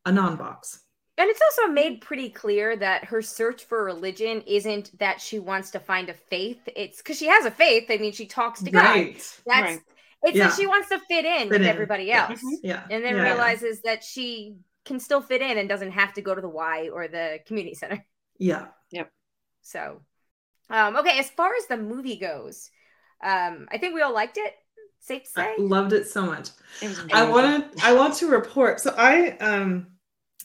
a 0.05 0.11
non-box 0.11 0.81
And 1.17 1.29
it's 1.29 1.41
also 1.41 1.71
made 1.71 2.01
pretty 2.01 2.29
clear 2.29 2.75
that 2.77 3.05
her 3.05 3.21
search 3.21 3.65
for 3.65 3.83
religion 3.83 4.41
isn't 4.47 4.97
that 4.99 5.21
she 5.21 5.37
wants 5.39 5.69
to 5.71 5.79
find 5.79 6.09
a 6.09 6.13
faith. 6.13 6.57
It's 6.75 6.97
because 6.97 7.17
she 7.17 7.27
has 7.27 7.45
a 7.45 7.51
faith. 7.51 7.85
I 7.89 7.97
mean, 7.97 8.13
she 8.13 8.25
talks 8.25 8.63
to 8.63 8.71
God. 8.71 8.83
right 8.83 9.13
That's 9.45 9.71
Right. 9.71 9.79
It's 10.23 10.37
Yeah. 10.37 10.47
that 10.47 10.55
she 10.55 10.67
wants 10.67 10.89
to 10.89 10.99
fit 10.99 11.25
in 11.25 11.41
Fit 11.43 11.49
with 11.49 11.61
in. 11.61 11.67
everybody 11.67 12.11
else. 12.11 12.39
Mhm. 12.41 12.57
yeah 12.63 12.83
And 12.89 13.03
then 13.03 13.15
Yeah, 13.15 13.23
yeah. 13.23 13.33
realizes 13.33 13.81
that 13.81 14.03
she 14.03 14.57
can 14.85 14.99
still 14.99 15.21
fit 15.21 15.41
in 15.41 15.57
and 15.57 15.67
doesn't 15.69 15.91
have 15.91 16.13
to 16.13 16.21
go 16.21 16.33
to 16.35 16.41
the 16.41 16.49
Y 16.49 16.89
or 16.93 17.07
the 17.07 17.39
community 17.45 17.75
center. 17.75 18.03
yeah 18.37 18.67
Yep. 18.91 19.11
So, 19.61 20.01
um, 20.69 20.95
okay, 20.97 21.19
as 21.19 21.29
far 21.29 21.51
as 21.55 21.67
the 21.67 21.77
movie 21.77 22.17
goes, 22.17 22.69
um, 23.23 23.67
I 23.71 23.77
think 23.77 23.93
we 23.93 24.01
all 24.01 24.13
liked 24.13 24.37
it. 24.37 24.53
Safe 24.99 25.23
to 25.33 25.41
i 25.41 25.55
say. 25.55 25.61
loved 25.63 25.93
it 25.93 26.07
so 26.07 26.23
much 26.25 26.49
It 26.81 26.85
I 27.11 27.23
enjoyable. 27.23 27.31
want 27.33 27.77
to 27.77 27.85
I 27.85 27.93
want 27.93 28.13
to 28.15 28.27
report. 28.27 28.79
So 28.79 28.93
I 28.97 29.31
um 29.37 29.87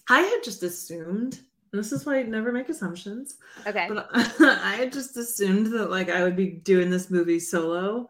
I 0.08 0.20
had 0.20 0.40
just 0.44 0.62
assumed 0.62 1.40
and 1.72 1.78
this 1.80 1.92
is 1.92 2.06
why 2.06 2.18
I 2.18 2.22
never 2.22 2.52
make 2.52 2.68
assumptions. 2.70 3.36
Okay. 3.66 3.86
But 3.90 4.08
I 4.14 4.76
had 4.78 4.92
just 4.92 5.16
assumed 5.18 5.66
that 5.74 5.90
like 5.90 6.08
I 6.08 6.22
would 6.22 6.36
be 6.36 6.46
doing 6.46 6.88
this 6.90 7.10
movie 7.10 7.38
solo. 7.40 8.08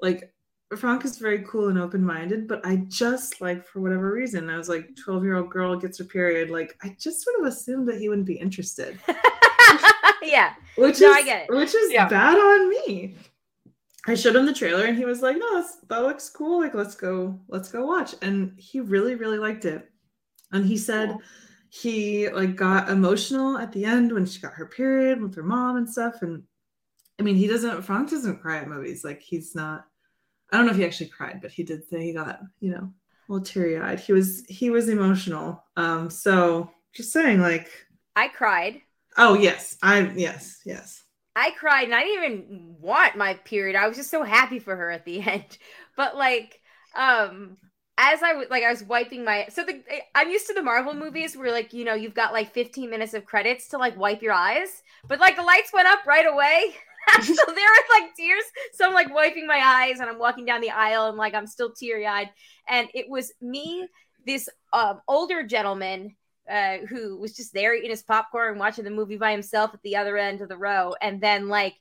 Like 0.00 0.34
Frank 0.74 1.04
is 1.04 1.18
very 1.18 1.44
cool 1.46 1.68
and 1.68 1.78
open 1.78 2.02
minded, 2.04 2.48
but 2.48 2.64
I 2.66 2.76
just 2.88 3.40
like 3.40 3.64
for 3.64 3.80
whatever 3.80 4.10
reason, 4.12 4.50
I 4.50 4.56
was 4.58 4.68
like 4.68 4.90
twelve 4.96 5.22
year 5.22 5.36
old 5.36 5.48
girl 5.50 5.76
gets 5.76 5.98
her 5.98 6.04
period. 6.04 6.50
Like 6.50 6.76
I 6.82 6.96
just 6.98 7.22
sort 7.22 7.38
of 7.38 7.46
assumed 7.46 7.86
that 7.88 7.98
he 8.00 8.08
wouldn't 8.08 8.26
be 8.26 8.34
interested, 8.34 8.98
yeah. 10.22 10.54
which 10.76 11.00
No, 11.00 11.10
is 11.10 11.16
I 11.16 11.22
get 11.22 11.48
it. 11.48 11.54
which 11.54 11.74
is 11.74 11.92
Yeah. 11.92 12.08
bad 12.08 12.36
on 12.36 12.68
me. 12.70 13.14
I 14.08 14.14
showed 14.14 14.36
him 14.36 14.46
the 14.46 14.52
trailer 14.52 14.84
and 14.84 14.96
he 14.98 15.04
was 15.04 15.22
like, 15.22 15.36
"No, 15.38 15.54
that's, 15.54 15.76
that 15.88 16.02
looks 16.02 16.28
cool. 16.30 16.60
Like 16.60 16.74
let's 16.74 16.94
go, 16.96 17.38
let's 17.48 17.70
go 17.70 17.84
watch." 17.86 18.14
And 18.22 18.52
he 18.58 18.80
really, 18.80 19.14
really 19.14 19.38
liked 19.38 19.64
it. 19.64 19.88
And 20.52 20.64
he 20.66 20.76
said 20.78 21.10
Cool. 21.10 21.22
he 21.70 22.28
like 22.30 22.56
got 22.56 22.88
emotional 22.88 23.56
at 23.58 23.70
the 23.72 23.84
end 23.84 24.12
when 24.12 24.26
she 24.26 24.40
got 24.40 24.52
her 24.54 24.66
period 24.66 25.20
with 25.22 25.34
her 25.36 25.42
mom 25.42 25.76
and 25.76 25.88
stuff. 25.88 26.22
And 26.22 26.42
I 27.20 27.22
mean, 27.22 27.36
he 27.36 27.46
doesn't. 27.46 27.82
Frank 27.82 28.10
doesn't 28.10 28.40
cry 28.40 28.58
at 28.58 28.68
movies. 28.68 29.04
Like 29.04 29.20
he's 29.20 29.54
not. 29.54 29.84
I 30.52 30.56
don't 30.56 30.66
know 30.66 30.72
if 30.72 30.78
he 30.78 30.84
actually 30.84 31.08
cried, 31.10 31.40
but 31.42 31.50
he 31.52 31.62
did 31.64 31.88
say 31.88 32.02
he 32.04 32.12
got 32.12 32.40
you 32.60 32.70
know 32.70 32.92
a 33.28 33.32
little 33.32 33.44
teary 33.44 33.78
eyed. 33.78 34.00
He 34.00 34.12
was 34.12 34.44
he 34.48 34.70
was 34.70 34.88
emotional. 34.88 35.64
Um. 35.76 36.10
So 36.10 36.70
just 36.94 37.12
saying, 37.12 37.40
like, 37.40 37.68
I 38.16 38.28
cried. 38.28 38.80
oh 39.16 39.34
yes, 39.34 39.76
I 39.82 40.10
yes 40.16 40.60
yes. 40.64 41.04
I 41.34 41.50
cried 41.50 41.84
and 41.84 41.94
I 41.94 42.02
didn't 42.02 42.24
even 42.24 42.76
want 42.80 43.16
my 43.16 43.34
period. 43.34 43.76
I 43.76 43.88
was 43.88 43.96
just 43.96 44.10
so 44.10 44.22
happy 44.22 44.58
for 44.58 44.74
her 44.74 44.90
at 44.90 45.04
the 45.04 45.20
end. 45.28 45.58
But 45.96 46.16
like, 46.16 46.60
um, 46.94 47.58
as 47.98 48.22
I 48.22 48.34
was 48.34 48.48
like, 48.50 48.64
I 48.64 48.70
was 48.70 48.82
wiping 48.84 49.24
my 49.24 49.46
so 49.50 49.64
the 49.64 49.82
I'm 50.14 50.30
used 50.30 50.46
to 50.48 50.54
the 50.54 50.62
Marvel 50.62 50.94
movies 50.94 51.36
where 51.36 51.52
like 51.52 51.72
you 51.72 51.84
know 51.84 51.94
you've 51.94 52.14
got 52.14 52.32
like 52.32 52.52
15 52.52 52.88
minutes 52.90 53.14
of 53.14 53.24
credits 53.26 53.68
to 53.68 53.78
like 53.78 53.96
wipe 53.98 54.22
your 54.22 54.32
eyes, 54.32 54.82
but 55.08 55.20
like 55.20 55.36
the 55.36 55.42
lights 55.42 55.72
went 55.72 55.88
up 55.88 56.06
right 56.06 56.26
away. 56.26 56.74
so 57.22 57.34
there 57.34 57.54
were 57.54 58.00
like 58.00 58.14
tears. 58.16 58.44
So 58.74 58.86
I'm 58.86 58.94
like 58.94 59.14
wiping 59.14 59.46
my 59.46 59.60
eyes 59.62 60.00
and 60.00 60.08
I'm 60.08 60.18
walking 60.18 60.44
down 60.44 60.60
the 60.60 60.70
aisle 60.70 61.06
and 61.06 61.16
like 61.16 61.34
I'm 61.34 61.46
still 61.46 61.72
teary 61.72 62.06
eyed. 62.06 62.30
And 62.68 62.88
it 62.94 63.08
was 63.08 63.32
me, 63.40 63.88
this 64.26 64.48
um, 64.72 65.00
older 65.08 65.42
gentleman 65.44 66.16
uh, 66.50 66.78
who 66.88 67.16
was 67.18 67.34
just 67.34 67.52
there 67.52 67.74
eating 67.74 67.90
his 67.90 68.02
popcorn, 68.02 68.50
and 68.50 68.60
watching 68.60 68.84
the 68.84 68.90
movie 68.90 69.16
by 69.16 69.32
himself 69.32 69.72
at 69.74 69.82
the 69.82 69.96
other 69.96 70.16
end 70.16 70.40
of 70.40 70.48
the 70.48 70.56
row, 70.56 70.94
and 71.00 71.20
then 71.20 71.48
like 71.48 71.74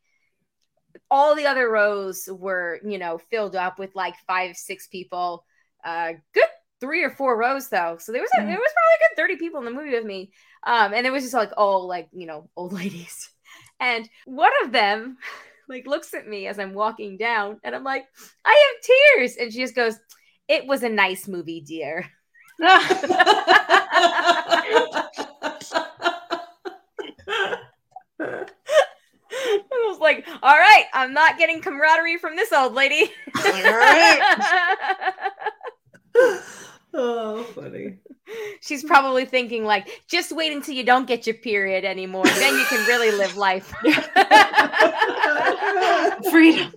all 1.12 1.36
the 1.36 1.46
other 1.48 1.70
rows 1.70 2.28
were, 2.32 2.80
you 2.86 2.98
know, 2.98 3.18
filled 3.30 3.56
up 3.56 3.80
with 3.80 3.94
like 3.96 4.16
five, 4.28 4.56
six 4.56 4.88
people. 4.88 5.46
Uh, 5.84 6.14
good 6.34 6.44
three 6.82 7.04
or 7.04 7.10
four 7.12 7.38
rows 7.38 7.70
though, 7.70 7.98
so 8.00 8.12
there 8.12 8.22
was 8.22 8.32
a, 8.38 8.42
Mm. 8.42 8.48
there 8.48 8.58
was 8.58 8.74
probably 8.74 8.96
a 8.96 9.10
good 9.10 9.16
thirty 9.18 9.36
people 9.38 9.60
in 9.60 9.66
the 9.66 9.72
movie 9.72 9.92
with 9.92 10.06
me. 10.06 10.32
Um, 10.64 10.94
and 10.94 11.06
it 11.06 11.12
was 11.12 11.24
just 11.24 11.34
like 11.34 11.52
all 11.58 11.88
like 11.88 12.10
you 12.12 12.26
know 12.26 12.50
old 12.56 12.74
ladies, 12.82 13.30
and 13.80 14.10
one 14.26 14.52
of 14.64 14.72
them 14.72 15.18
like 15.70 15.88
looks 15.88 16.14
at 16.14 16.28
me 16.28 16.48
as 16.48 16.60
I'm 16.60 16.74
walking 16.74 17.18
down, 17.18 17.60
and 17.64 17.76
I'm 17.76 17.84
like, 17.84 18.06
I 18.46 18.52
have 18.52 18.84
tears, 19.18 19.38
and 19.38 19.52
she 19.52 19.60
just 19.60 19.76
goes, 19.76 20.00
"It 20.48 20.68
was 20.68 20.84
a 20.84 20.90
nice 20.90 21.28
movie, 21.28 21.62
dear." 21.62 22.06
I 29.76 29.90
was 29.90 30.00
like, 30.00 30.26
all 30.42 30.56
right, 30.56 30.86
I'm 30.94 31.14
not 31.14 31.38
getting 31.38 31.62
camaraderie 31.62 32.18
from 32.18 32.36
this 32.36 32.52
old 32.54 32.74
lady. 32.74 33.12
All 33.38 33.52
right. 33.52 34.22
oh, 36.94 37.44
funny. 37.56 38.00
She's 38.62 38.84
probably 38.84 39.26
thinking, 39.26 39.66
like, 39.66 40.02
just 40.08 40.32
wait 40.32 40.52
until 40.52 40.74
you 40.76 40.84
don't 40.84 41.06
get 41.08 41.28
your 41.28 41.36
period 41.36 41.86
anymore. 41.86 42.26
Then 42.26 42.56
you 42.58 42.66
can 42.66 42.86
really 42.88 43.12
live 43.12 43.38
life. 43.38 43.72
Freedom. 46.32 46.74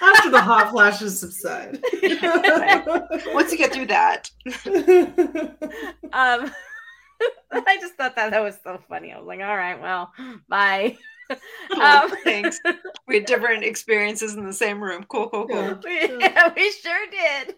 After 0.00 0.30
the 0.30 0.40
hot 0.40 0.70
flashes 0.70 1.18
subside. 1.18 1.82
Once 3.34 3.50
you 3.52 3.58
get 3.58 3.72
through 3.72 3.86
that. 3.86 4.30
um, 6.12 6.50
I 7.52 7.78
just 7.80 7.94
thought 7.94 8.16
that 8.16 8.30
that 8.30 8.42
was 8.42 8.56
so 8.62 8.80
funny. 8.88 9.12
I 9.12 9.18
was 9.18 9.26
like, 9.26 9.40
all 9.40 9.56
right, 9.56 9.80
well, 9.80 10.12
bye. 10.48 10.96
Cool, 11.72 11.82
Um, 11.82 12.10
thanks. 12.22 12.60
We 13.08 13.16
had 13.16 13.26
different 13.26 13.64
experiences 13.64 14.34
in 14.34 14.44
the 14.44 14.52
same 14.52 14.82
room. 14.82 15.04
Cool, 15.08 15.28
cool, 15.28 15.46
cool. 15.46 15.78
yeah, 15.84 16.52
we 16.54 16.70
sure 16.72 17.06
did. 17.10 17.54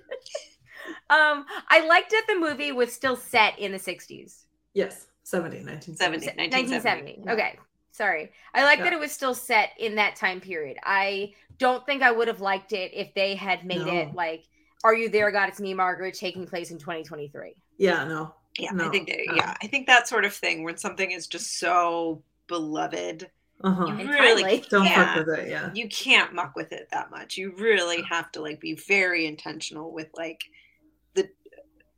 Um, 1.11 1.45
I 1.69 1.87
liked 1.87 2.11
that 2.11 2.25
the 2.29 2.39
movie 2.39 2.73
was 2.73 2.93
still 2.93 3.17
set 3.17 3.59
in 3.59 3.73
the 3.73 3.79
60s. 3.79 4.45
yes, 4.75 5.07
70, 5.23 5.57
1970. 5.65 6.27
70. 6.27 6.43
1970. 6.53 7.21
1970. 7.23 7.31
Okay. 7.33 7.59
Sorry. 7.93 8.31
I 8.55 8.63
like 8.65 8.79
that 8.81 8.93
it 8.93 8.99
was 9.01 9.11
still 9.11 9.35
set 9.35 9.71
in 9.79 9.95
that 9.97 10.17
time 10.17 10.41
period. 10.41 10.77
I 10.85 11.33
don't 11.59 11.85
think 11.87 12.03
I 12.03 12.13
would 12.13 12.29
have 12.29 12.41
liked 12.41 12.73
it 12.73 12.93
if 12.95 13.13
they 13.15 13.35
had 13.35 13.65
made 13.65 13.87
it 13.87 14.15
like 14.15 14.45
Are 14.85 14.95
You 14.95 15.09
There, 15.09 15.31
God? 15.31 15.49
It's 15.49 15.61
Me, 15.61 15.73
Margaret, 15.75 16.15
taking 16.15 16.47
place 16.47 16.71
in 16.71 16.79
2023. 16.79 17.55
Yeah, 17.79 18.05
no. 18.05 18.35
Yeah, 18.59 18.71
I 18.79 18.89
think 18.89 19.09
that, 19.09 19.19
uh, 19.31 19.35
yeah, 19.35 19.55
I 19.63 19.67
think 19.67 19.87
that 19.87 20.09
sort 20.09 20.25
of 20.25 20.33
thing 20.35 20.63
when 20.63 20.77
something 20.79 21.11
is 21.11 21.27
just 21.27 21.59
so 21.59 22.23
beloved, 22.47 23.29
Uh-huh. 23.63 23.87
you 23.87 23.93
And 23.99 24.09
really 24.11 24.43
timely. 24.43 24.65
Don't 24.71 24.85
yeah, 24.85 25.15
fuck 25.15 25.27
with 25.27 25.39
it, 25.39 25.49
yeah. 25.51 25.71
you 25.75 25.89
can't 25.89 26.33
muck 26.35 26.55
with 26.57 26.73
it 26.73 26.89
that 26.93 27.11
much. 27.11 27.37
You 27.37 27.53
really 27.59 28.03
have 28.03 28.31
to 28.33 28.41
like 28.43 28.61
be 28.61 28.75
very 28.75 29.27
intentional 29.27 29.91
with 29.93 30.09
like 30.17 30.45
the 30.45 30.51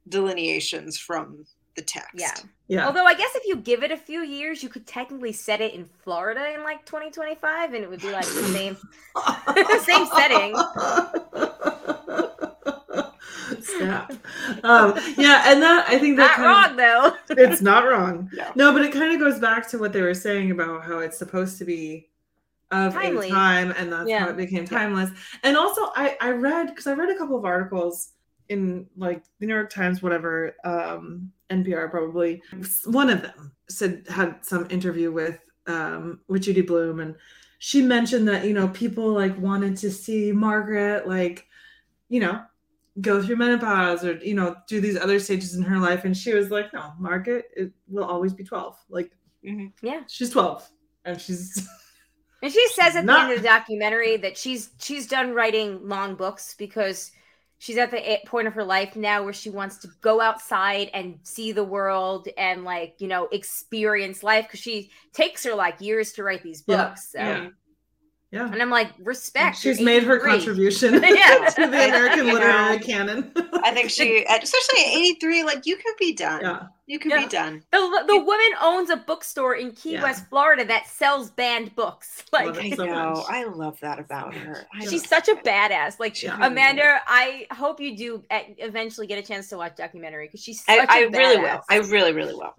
delineations 0.09 0.99
from 0.99 1.45
the 1.77 1.83
text. 1.83 2.11
Yeah. 2.15 2.33
Yeah. 2.67 2.87
Although 2.87 3.05
I 3.05 3.15
guess 3.15 3.35
if 3.35 3.47
you 3.47 3.57
give 3.57 3.83
it 3.83 3.91
a 3.91 3.97
few 3.97 4.21
years, 4.21 4.63
you 4.63 4.69
could 4.69 4.87
technically 4.87 5.33
set 5.33 5.61
it 5.61 5.75
in 5.75 5.85
Florida 6.05 6.53
in 6.55 6.63
like 6.65 6.85
2025 6.85 7.73
and 7.75 7.83
it 7.85 7.89
would 7.89 8.01
be 8.03 8.11
like 8.11 8.25
the 8.27 8.43
same. 8.53 8.77
Same 9.85 10.07
setting. 10.15 10.55
Snap. 13.63 14.13
Um, 14.65 14.95
yeah, 15.17 15.45
and 15.47 15.63
that 15.63 15.87
I 15.89 15.99
think 15.99 16.17
that 16.17 16.39
Not 16.39 16.77
kind 16.77 16.81
of- 16.81 16.87
wrong 16.91 17.17
though. 17.29 17.35
it's 17.43 17.63
not 17.63 17.85
wrong. 17.85 18.31
Yeah. 18.35 18.53
No, 18.55 18.73
but 18.73 18.83
it 18.83 18.93
kind 18.93 19.13
of 19.13 19.21
goes 19.21 19.39
back 19.39 19.69
to 19.71 19.79
what 19.79 19.93
they 19.93 20.03
were 20.03 20.15
saying 20.15 20.51
about 20.51 20.85
how 20.85 20.99
it's 20.99 21.19
supposed 21.19 21.59
to 21.59 21.65
be 21.65 22.09
of 22.71 22.93
Timely. 22.93 23.29
a 23.29 23.31
time, 23.31 23.73
and 23.79 23.91
that's 23.93 24.09
Yeah. 24.09 24.21
how 24.21 24.29
it 24.31 24.37
became 24.37 24.67
timeless. 24.67 25.11
And 25.43 25.57
also, 25.57 25.83
I 25.97 26.17
I 26.21 26.31
read 26.31 26.69
because 26.69 26.87
I 26.87 26.93
read 26.93 27.09
a 27.11 27.17
couple 27.17 27.37
of 27.39 27.45
articles 27.45 28.11
in 28.49 28.87
like 28.97 29.25
the 29.39 29.47
New 29.47 29.55
York 29.55 29.71
Times, 29.71 30.03
whatever, 30.03 30.55
um, 30.65 31.31
NPR 31.51 31.91
probably. 31.91 32.43
One 32.87 33.11
of 33.11 33.23
them 33.23 33.53
said 33.69 34.05
had 34.09 34.45
some 34.45 34.67
interview 34.71 35.13
with 35.13 35.39
um 35.67 36.21
with 36.29 36.43
Judy 36.43 36.63
Blume, 36.63 37.01
and 37.01 37.15
she 37.59 37.83
mentioned 37.83 38.27
that 38.29 38.45
you 38.47 38.55
know 38.55 38.69
people 38.69 39.13
like 39.13 39.37
wanted 39.39 39.77
to 39.79 39.91
see 39.91 40.33
Margaret 40.33 41.07
like 41.09 41.47
you 42.09 42.21
know 42.21 42.43
go 43.01 43.23
through 43.23 43.37
menopause 43.37 44.05
or 44.05 44.15
you 44.19 44.35
know 44.35 44.57
do 44.67 44.81
these 44.81 44.97
other 44.97 45.21
stages 45.21 45.55
in 45.55 45.63
her 45.63 45.79
life 45.79 46.05
and 46.05 46.17
she 46.17 46.35
was 46.35 46.51
like 46.51 46.73
no 46.73 46.93
margaret 46.99 47.45
it 47.55 47.71
will 47.87 48.03
always 48.05 48.33
be 48.33 48.43
12 48.43 48.77
like 48.89 49.13
Mhm. 49.45 49.73
Yeah. 49.83 50.01
she's 50.09 50.31
12 50.31 50.69
and 51.05 51.21
she's 51.21 51.69
And 52.43 52.53
she 52.53 52.67
says 52.71 52.97
at 52.97 53.07
the 53.07 53.13
end 53.21 53.33
of 53.33 53.39
the 53.39 53.47
documentary 53.47 54.17
that 54.17 54.37
she's 54.37 54.71
she's 54.81 55.07
done 55.07 55.33
writing 55.33 55.87
long 55.89 56.17
books 56.17 56.55
because 56.59 57.13
she's 57.59 57.77
at 57.77 57.91
the 57.91 58.19
point 58.27 58.47
of 58.49 58.55
her 58.55 58.65
life 58.65 58.97
now 58.97 59.23
where 59.25 59.33
she 59.33 59.51
wants 59.51 59.79
to 59.79 59.89
go 60.01 60.21
outside 60.21 60.91
and 60.95 61.19
see 61.23 61.53
the 61.53 61.65
world 61.65 62.29
and 62.37 62.65
like 62.65 62.95
you 62.99 63.09
know 63.09 63.29
experience 63.33 64.23
life 64.23 64.47
because 64.47 64.61
she 64.61 64.91
takes 65.13 65.45
her 65.45 65.55
like 65.55 65.81
years 65.81 66.13
to 66.13 66.23
write 66.23 66.43
these 66.43 66.63
Yeah, 66.67 66.77
books. 66.89 67.13
So. 67.13 67.19
yeah. 67.19 67.49
Yeah 68.31 68.51
And 68.53 68.61
I'm 68.61 68.71
like, 68.71 68.91
respect. 68.99 69.59
she's 69.59 69.81
made 69.81 70.03
her 70.05 70.19
contribution 70.19 70.95
Yeah. 70.95 71.49
to 71.57 71.67
the 71.67 71.85
american 71.89 72.19
You 72.27 72.33
know, 72.33 72.33
literary 72.35 72.79
canon 72.79 73.33
I 73.65 73.73
think 73.73 73.91
she, 73.91 74.25
especially 74.29 74.81
at 74.85 74.97
83, 74.97 75.45
like 75.45 75.67
you 75.67 75.77
could 75.77 75.95
be 75.99 76.15
done. 76.15 76.41
yeah 76.43 76.67
You 76.87 76.99
could 76.99 77.11
Yeah. 77.13 77.21
be 77.25 77.29
done. 77.29 77.63
The, 77.73 78.05
the 78.07 78.19
woman 78.19 78.47
owns 78.63 78.89
a 78.91 78.97
bookstore 78.97 79.55
in 79.57 79.73
Key 79.73 79.93
Yeah. 79.95 80.03
West, 80.05 80.27
Florida 80.29 80.65
that 80.67 80.87
sells 80.87 81.31
banned 81.31 81.75
books. 81.75 82.25
Like 82.33 82.47
Love 82.47 82.59
I 82.59 82.69
know. 82.71 83.15
much. 83.15 83.25
I 83.29 83.45
love 83.45 83.79
that 83.81 83.99
about 83.99 84.33
her. 84.35 84.67
I 84.75 84.81
she's 84.83 85.03
just- 85.03 85.09
such 85.09 85.29
a 85.29 85.35
badass. 85.37 85.99
Like 85.99 86.23
Yeah. 86.23 86.37
Amanda, 86.41 87.01
I 87.07 87.47
hope 87.51 87.81
you 87.81 87.97
do 87.97 88.23
eventually 88.31 89.07
get 89.07 89.19
a 89.19 89.27
chance 89.27 89.49
to 89.51 89.57
watch 89.57 89.77
documentary 89.77 90.27
because 90.29 90.41
she's 90.43 90.65
such 90.65 90.79
I, 90.89 91.01
I 91.01 91.01
a 91.05 91.11
really 91.11 91.39
will. 91.39 91.61
I 91.69 91.77
really, 91.79 92.13
really 92.13 92.35
will. 92.35 92.55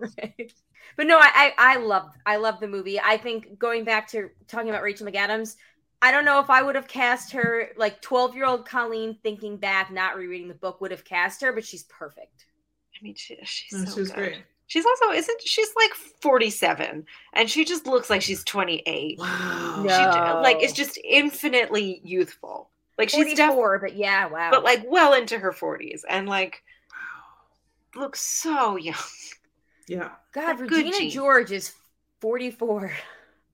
But 0.98 1.08
no, 1.08 1.18
I, 1.20 1.54
I 1.58 1.74
I 1.74 1.76
love 1.78 2.12
I 2.26 2.38
love 2.38 2.60
the 2.60 2.68
movie. 2.68 3.00
I 3.00 3.18
think 3.18 3.58
going 3.60 3.84
back 3.84 4.08
to 4.10 4.30
talking 4.48 4.70
about 4.70 4.84
Rachel 4.84 5.08
McAdams, 5.08 5.56
I 6.02 6.12
don't 6.12 6.26
know 6.26 6.40
if 6.40 6.50
I 6.50 6.62
would 6.62 6.76
have 6.76 6.88
cast 6.88 7.32
her 7.34 7.70
like 7.78 8.02
twelve 8.02 8.36
year 8.36 8.46
old 8.46 8.68
Colleen. 8.68 9.18
Thinking 9.24 9.58
back, 9.58 9.92
not 9.92 10.16
rereading 10.18 10.48
the 10.48 10.54
book, 10.54 10.82
would 10.82 10.92
have 10.92 11.06
cast 11.06 11.42
her, 11.42 11.54
but 11.54 11.66
she's 11.66 11.84
perfect. 11.84 12.46
I 13.00 13.04
mean, 13.04 13.16
she, 13.16 13.38
she's 13.44 13.72
No, 13.72 13.86
so 13.86 13.96
she 13.96 14.00
was 14.02 14.12
good. 14.12 14.34
great 14.34 14.46
She's 14.68 14.86
also 14.86 15.12
isn't 15.12 15.42
she's 15.42 15.70
like 15.76 15.94
47 16.22 17.06
and 17.34 17.50
she 17.50 17.66
just 17.66 17.88
looks 17.88 18.10
like 18.10 18.22
she's 18.22 18.44
28. 18.44 19.18
wow 19.18 19.84
She 19.88 20.06
No. 20.06 20.42
like 20.42 20.58
it's 20.62 20.74
just 20.74 20.98
infinitely 21.04 22.02
youthful. 22.04 22.70
Like 22.98 23.10
she's 23.10 23.18
Forty 23.18 23.36
definitely 23.36 23.64
four, 23.64 23.80
but 23.80 23.96
yeah, 23.96 24.28
wow. 24.28 24.52
but 24.52 24.64
like 24.64 24.84
well 24.88 25.14
into 25.14 25.40
her 25.40 25.52
40s 25.54 26.04
and 26.08 26.28
like 26.28 26.64
looks 27.96 28.22
so 28.22 28.76
young. 28.78 28.96
Yeah 29.90 30.12
God, 30.34 30.58
good 30.58 30.72
Regina 30.72 30.98
genes. 30.98 31.14
George 31.14 31.52
is 31.52 31.74
forty 32.22 32.52
four. 32.52 32.92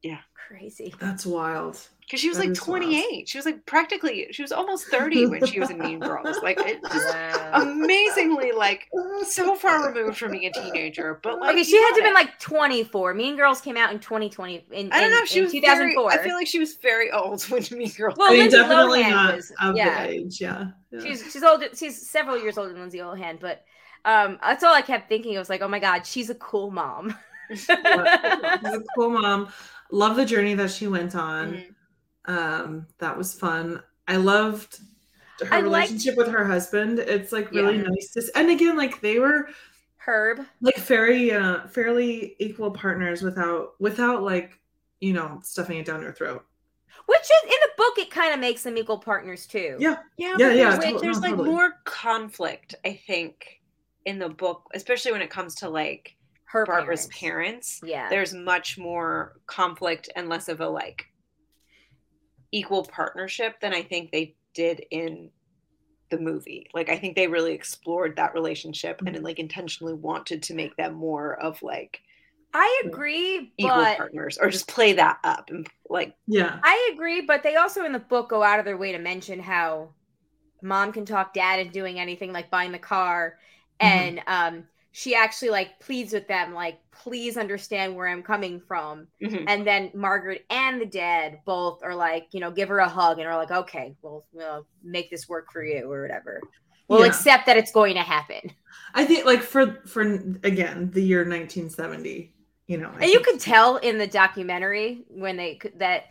Yeah. 0.04 0.20
crazy. 0.48 0.94
That's 1.00 1.26
wild. 1.26 1.80
Because 2.02 2.20
she 2.20 2.30
was 2.30 2.38
That 2.38 2.44
like 2.44 2.52
is 2.52 2.68
wild. 2.68 2.84
28. 2.84 3.28
She 3.28 3.38
was 3.40 3.46
like 3.48 3.66
practically, 3.66 4.28
she 4.30 4.44
was 4.44 4.52
almost 4.52 4.86
30 4.90 5.26
when 5.26 5.44
she 5.48 5.60
was 5.60 5.72
in 5.72 5.80
Mean 5.80 6.00
Girls. 6.00 6.38
Like, 6.44 6.60
it 6.60 6.80
just 6.94 7.16
Wow. 7.16 7.64
amazingly, 7.64 8.52
like, 8.52 8.88
so 9.28 9.56
far 9.56 9.88
removed 9.92 10.20
from 10.20 10.34
being 10.34 10.46
a 10.46 10.52
teenager. 10.52 11.20
But 11.24 11.40
like, 11.40 11.56
Okay, 11.56 11.64
she 11.64 11.76
had 11.82 11.94
to 11.96 12.02
got 12.02 12.04
have 12.04 12.06
been 12.10 12.14
like 12.14 12.40
24. 12.40 13.16
Mean 13.16 13.36
Girls 13.36 13.60
came 13.60 13.76
out 13.78 13.92
in 13.92 13.98
2020. 14.00 14.68
In, 14.72 14.92
I 14.92 15.02
don't 15.02 15.10
know 15.10 15.18
if 15.24 15.28
she 15.30 15.42
was 15.42 15.52
2004. 15.52 16.12
2004. 16.12 16.12
Very, 16.12 16.20
I 16.20 16.24
feel 16.24 16.36
like 16.36 16.46
she 16.46 16.60
was 16.60 16.76
very 16.76 17.10
old 17.12 17.42
when 17.50 17.64
Mean 17.72 17.90
Girls. 17.98 18.16
Well, 18.16 18.28
I 18.28 18.32
mean, 18.34 18.42
Lindsay 18.42 18.58
definitely 18.58 19.02
Lohan 19.04 19.10
not 19.10 19.36
was- 19.38 19.52
of 19.60 19.76
yeah. 19.76 20.04
the 20.06 20.10
age. 20.14 20.40
Yeah. 20.40 20.66
yeah. 20.92 21.00
She's 21.02 21.24
she's 21.34 21.42
older. 21.44 21.70
She's 21.76 22.08
several 22.08 22.38
years 22.38 22.60
older 22.60 22.70
than 22.72 22.82
Lindsay 22.82 23.00
Lohan, 23.00 23.40
but 23.40 23.64
um, 24.06 24.38
that's 24.42 24.64
all 24.64 24.74
I 24.74 24.82
kept 24.82 25.10
thinking. 25.10 25.36
I 25.36 25.40
was 25.40 25.50
like, 25.50 25.62
oh 25.62 25.68
my 25.68 25.80
god, 25.80 26.06
she's 26.06 26.30
a 26.30 26.36
cool 26.36 26.72
mom. 26.72 27.16
She's 27.50 27.70
a 27.70 28.84
cool 28.96 29.10
mom. 29.10 29.50
Love 29.92 30.16
the 30.16 30.26
journey 30.26 30.54
that 30.56 30.72
she 30.72 30.88
went 30.88 31.16
on. 31.16 31.54
Mhm. 31.54 31.66
Um, 32.28 32.88
that 33.00 33.16
was 33.18 33.34
fun. 33.34 33.84
I 34.08 34.16
loved 34.18 34.80
her 35.42 35.48
I 35.54 35.60
liked- 35.62 35.90
relationship 35.92 36.18
with 36.18 36.28
her 36.30 36.46
husband. 36.46 37.00
It's 37.00 37.32
like 37.32 37.52
really 37.52 37.78
Yeah. 37.78 37.84
nice 37.84 38.12
to, 38.14 38.24
and 38.36 38.50
again, 38.50 38.76
like 38.78 39.02
they 39.02 39.20
were 39.20 39.50
Herb. 39.98 40.40
like 40.62 40.78
very, 40.78 41.32
uh, 41.32 41.68
fairly 41.68 42.36
equal 42.40 42.72
partners 42.72 43.22
without, 43.22 43.74
without 43.80 44.24
like, 44.24 44.60
you 45.02 45.14
know, 45.14 45.40
stuffing 45.44 45.78
it 45.78 45.86
down 45.86 46.02
her 46.02 46.12
throat. 46.14 46.44
Which 47.06 47.20
is 47.22 47.44
in 47.44 47.50
the 47.50 47.70
book, 47.78 48.00
it 48.00 48.10
kind 48.10 48.34
of 48.34 48.40
makes 48.40 48.64
them 48.64 48.78
equal 48.78 48.98
partners 48.98 49.46
too. 49.46 49.76
Yeah, 49.80 49.98
Yeah, 50.18 50.36
Yeah, 50.40 50.52
yeah, 50.54 50.78
There's, 50.78 50.94
to- 50.94 51.00
there's 51.00 51.18
no, 51.22 51.28
like 51.28 51.32
totally. 51.38 51.50
more 51.50 51.74
conflict, 51.84 52.74
I 52.84 52.94
think, 53.06 53.62
in 54.06 54.20
the 54.20 54.30
book, 54.30 54.64
especially 54.74 55.12
when 55.12 55.22
it 55.22 55.30
comes 55.30 55.56
to 55.56 55.70
like 55.70 56.16
her 56.46 56.66
Barbara's 56.66 57.08
parents. 57.08 57.80
parents. 57.80 57.82
Yeah, 57.84 58.10
There's 58.10 58.34
much 58.34 58.78
more 58.78 59.40
conflict 59.48 60.10
and 60.16 60.30
less 60.30 60.48
of 60.48 60.62
a 60.62 60.68
like 60.68 61.06
equal 62.52 62.84
partnership 62.84 63.60
than 63.60 63.74
I 63.74 63.82
think 63.82 64.12
they 64.12 64.36
did 64.54 64.86
in 64.92 65.30
the 66.10 66.20
movie. 66.20 66.70
Like 66.74 66.90
I 66.90 66.98
think 66.98 67.16
they 67.16 67.28
really 67.28 67.54
explored 67.54 68.16
that 68.16 68.34
relationship 68.34 69.02
and 69.06 69.22
like 69.24 69.40
intentionally 69.40 69.94
wanted 69.94 70.44
to 70.44 70.54
make 70.54 70.76
them 70.78 70.94
more 70.94 71.40
of 71.42 71.62
like 71.62 72.00
I 72.54 72.84
agree, 72.86 73.52
equal 73.58 73.76
but 73.76 73.98
partners 73.98 74.38
or 74.40 74.50
just 74.50 74.68
play 74.70 74.94
that 74.94 75.20
up 75.24 75.50
and 75.50 75.68
like 75.90 76.14
yeah, 76.28 76.60
I 76.64 76.92
agree, 76.94 77.22
but 77.22 77.44
they 77.44 77.56
also 77.56 77.84
in 77.84 77.92
the 77.92 78.00
book 78.00 78.30
go 78.30 78.44
out 78.44 78.60
of 78.60 78.66
their 78.66 78.78
way 78.78 78.92
to 78.92 79.00
mention 79.00 79.40
how 79.40 79.90
mom 80.62 80.94
can 80.94 81.06
talk 81.06 81.34
dad 81.34 81.60
into 81.60 81.74
doing 81.74 82.00
anything 82.00 82.32
like 82.32 82.50
buying 82.50 82.72
the 82.72 82.80
car 82.80 83.38
Mhm. 83.82 83.88
and 83.88 84.22
um 84.28 84.64
she 84.92 85.14
actually 85.14 85.50
like 85.50 85.78
pleads 85.80 86.14
with 86.14 86.28
them 86.28 86.54
like 86.54 86.80
please 86.92 87.36
understand 87.38 87.96
where 87.96 88.08
I'm 88.08 88.24
coming 88.24 88.62
from 88.62 89.08
mhm. 89.22 89.44
and 89.48 89.68
then 89.68 89.92
Margaret 89.94 90.46
and 90.50 90.80
the 90.82 90.86
dad 90.86 91.40
both 91.46 91.84
are 91.84 91.96
like 91.96 92.28
you 92.32 92.40
know 92.40 92.52
give 92.52 92.70
her 92.70 92.80
a 92.80 92.88
hug 92.90 93.20
and 93.20 93.28
are 93.28 93.36
like 93.38 93.52
okay 93.52 93.96
we'll, 94.02 94.26
we'll 94.32 94.66
make 94.84 95.10
this 95.10 95.28
work 95.28 95.52
for 95.52 95.64
you 95.64 95.92
or 95.92 96.02
whatever 96.02 96.42
we'll 96.88 97.02
Yeah. 97.02 97.08
accept 97.08 97.46
that 97.48 97.58
it's 97.58 97.72
going 97.72 97.96
to 97.96 98.02
happen 98.04 98.52
I 98.94 99.06
think 99.06 99.26
like 99.26 99.42
for 99.42 99.82
for 99.86 100.02
again 100.44 100.92
the 100.92 101.02
year 101.04 101.20
1970, 101.26 102.34
you 102.68 102.78
know, 102.78 102.90
I 102.98 103.04
and 103.04 103.12
you 103.12 103.20
could 103.20 103.40
tell 103.40 103.78
in 103.78 103.98
the 103.98 104.08
documentary 104.08 105.04
when 105.10 105.36
they 105.38 105.60
that 105.78 106.06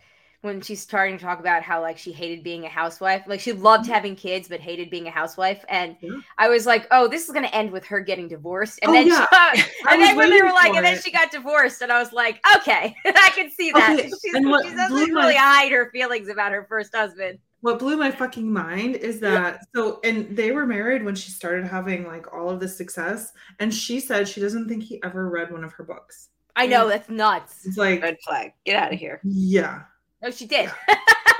when 0.45 0.61
she's 0.61 0.81
starting 0.81 1.17
to 1.19 1.25
talk 1.25 1.41
about 1.41 1.63
how 1.63 1.81
like 1.81 1.97
she 1.99 2.13
hated 2.13 2.45
being 2.45 2.65
a 2.65 2.69
housewife. 2.69 3.23
Like 3.27 3.41
she 3.41 3.53
loved 3.53 3.85
mm-hmm. 3.85 3.93
having 3.95 4.15
kids 4.17 4.47
but 4.49 4.61
hated 4.61 4.91
being 4.91 5.07
a 5.09 5.11
housewife. 5.11 5.65
And 5.69 5.97
Yeah. 6.01 6.19
i 6.39 6.49
was 6.49 6.67
like 6.67 6.87
oh 6.91 7.09
this 7.09 7.25
is 7.25 7.31
going 7.31 7.45
to 7.45 7.55
end 7.55 7.73
with 7.73 7.85
her 7.87 8.01
getting 8.01 8.29
divorced. 8.29 8.79
And 8.83 8.91
Oh, 8.91 8.93
then 8.93 9.07
yeah. 9.09 9.27
she, 9.55 9.63
and 9.89 10.03
then 10.03 10.17
when 10.17 10.31
they 10.31 10.43
were 10.43 10.53
like 10.53 10.73
for 10.73 10.77
and 10.77 10.85
then 10.85 11.01
she 11.01 11.11
got 11.11 11.31
divorced 11.31 11.81
and 11.83 11.91
i 11.91 11.99
was 11.99 12.13
like 12.13 12.41
okay 12.57 12.95
i 13.07 13.31
can 13.35 13.51
see 13.51 13.73
that. 13.73 13.99
Okay, 13.99 14.11
she's, 14.23 14.35
and 14.35 14.49
what 14.49 14.65
she 14.67 14.75
doesn't 14.75 14.91
blew 14.95 15.07
my- 15.09 15.23
really 15.23 15.35
hide 15.37 15.73
her 15.73 15.91
feelings 15.91 16.29
about 16.29 16.53
her 16.53 16.67
first 16.69 16.95
husband. 16.95 17.39
What 17.63 17.79
blew 17.79 17.97
my 17.97 18.11
fucking 18.11 18.53
mind 18.53 18.97
is 18.97 19.21
that 19.21 19.61
so 19.75 20.01
and 20.05 20.37
they 20.37 20.53
were 20.53 20.67
married 20.67 21.03
when 21.03 21.15
she 21.15 21.31
started 21.31 21.65
having 21.67 22.07
like 22.07 22.31
all 22.35 22.51
of 22.51 22.61
this 22.61 22.77
success 22.77 23.33
and 23.59 23.73
she 23.73 23.99
said 24.01 24.29
she 24.29 24.41
doesn't 24.43 24.69
think 24.69 24.83
he 24.83 25.03
ever 25.03 25.31
read 25.31 25.51
one 25.51 25.65
of 25.65 25.73
her 25.73 25.85
books. 25.85 26.29
I 26.57 26.67
know 26.67 26.87
that's 26.89 27.09
nuts. 27.09 27.65
it's 27.65 27.79
like 27.79 28.03
red 28.03 28.19
flag. 28.25 28.53
Get 28.67 28.77
out 28.77 28.93
of 28.93 28.99
here. 28.99 29.21
yeah 29.25 29.85
oh 30.25 30.31
she 30.31 30.47
did 30.47 30.71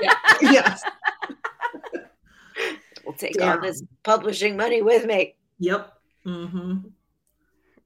yeah. 0.01 0.13
yes 0.41 0.83
We'll 3.05 3.13
take 3.13 3.39
all 3.41 3.59
this 3.61 3.83
publishing 4.03 4.57
money 4.57 4.81
with 4.81 5.05
me. 5.05 5.35
yep 5.59 5.91
Mm-hmm. 6.25 6.77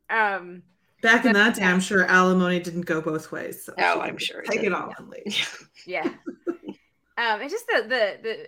um 0.10 0.64
back 1.02 1.26
in 1.26 1.34
that 1.34 1.56
day 1.56 1.64
i'm 1.64 1.82
sure 1.82 2.06
alimony 2.06 2.60
didn't 2.62 2.86
go 2.86 3.02
both 3.02 3.34
ways 3.34 3.66
so 3.66 3.74
Oh, 3.78 4.00
I'm 4.00 4.18
sure 4.18 4.41
take 4.43 4.60
it 4.60 4.62
didn't. 4.64 4.76
all 4.76 4.93
and 4.97 5.10
leave. 5.10 5.70
Yeah. 5.86 6.08
um, 7.18 7.41
and 7.41 7.50
just 7.50 7.68
the, 7.68 7.82
the 7.84 8.18
the 8.24 8.47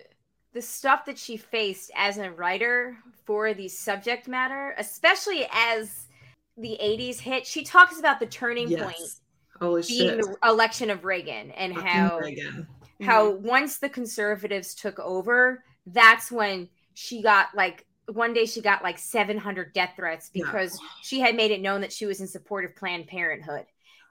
the 0.54 0.62
stuff 0.62 1.04
that 1.06 1.18
she 1.18 1.36
faced 1.36 1.90
as 1.94 2.16
a 2.18 2.30
writer 2.30 2.96
for 3.24 3.54
the 3.54 3.68
subject 3.68 4.28
matter, 4.28 4.74
especially 4.76 5.46
as 5.50 6.06
the 6.58 6.78
80s 6.82 7.18
hit, 7.20 7.46
she 7.46 7.64
talks 7.64 7.98
about 7.98 8.20
the 8.20 8.26
turning 8.26 8.68
point 8.68 8.94
yes 8.98 9.21
holy 9.60 9.82
being 9.82 10.08
shit 10.08 10.18
the 10.18 10.48
election 10.48 10.90
of 10.90 11.04
Reagan 11.04 11.50
and 11.52 11.74
Fucking 11.74 11.88
how 11.88 12.18
Reagan. 12.18 12.66
how 13.02 13.32
mm-hmm. 13.32 13.46
once 13.46 13.78
the 13.78 13.88
conservatives 13.88 14.74
took 14.74 14.98
over, 14.98 15.62
that's 15.86 16.30
when 16.30 16.68
she 16.94 17.22
got 17.22 17.48
like 17.54 17.86
one 18.12 18.32
day 18.32 18.46
she 18.46 18.60
got 18.60 18.82
like 18.82 18.98
700 18.98 19.72
death 19.72 19.92
threats 19.96 20.30
Yeah. 20.34 20.44
because 20.44 20.78
she 21.02 21.20
had 21.20 21.34
made 21.36 21.50
it 21.50 21.60
known 21.60 21.80
that 21.82 21.92
she 21.92 22.06
was 22.06 22.20
in 22.20 22.26
support 22.26 22.64
of 22.64 22.76
Planned 22.76 23.06
Parenthood. 23.06 23.66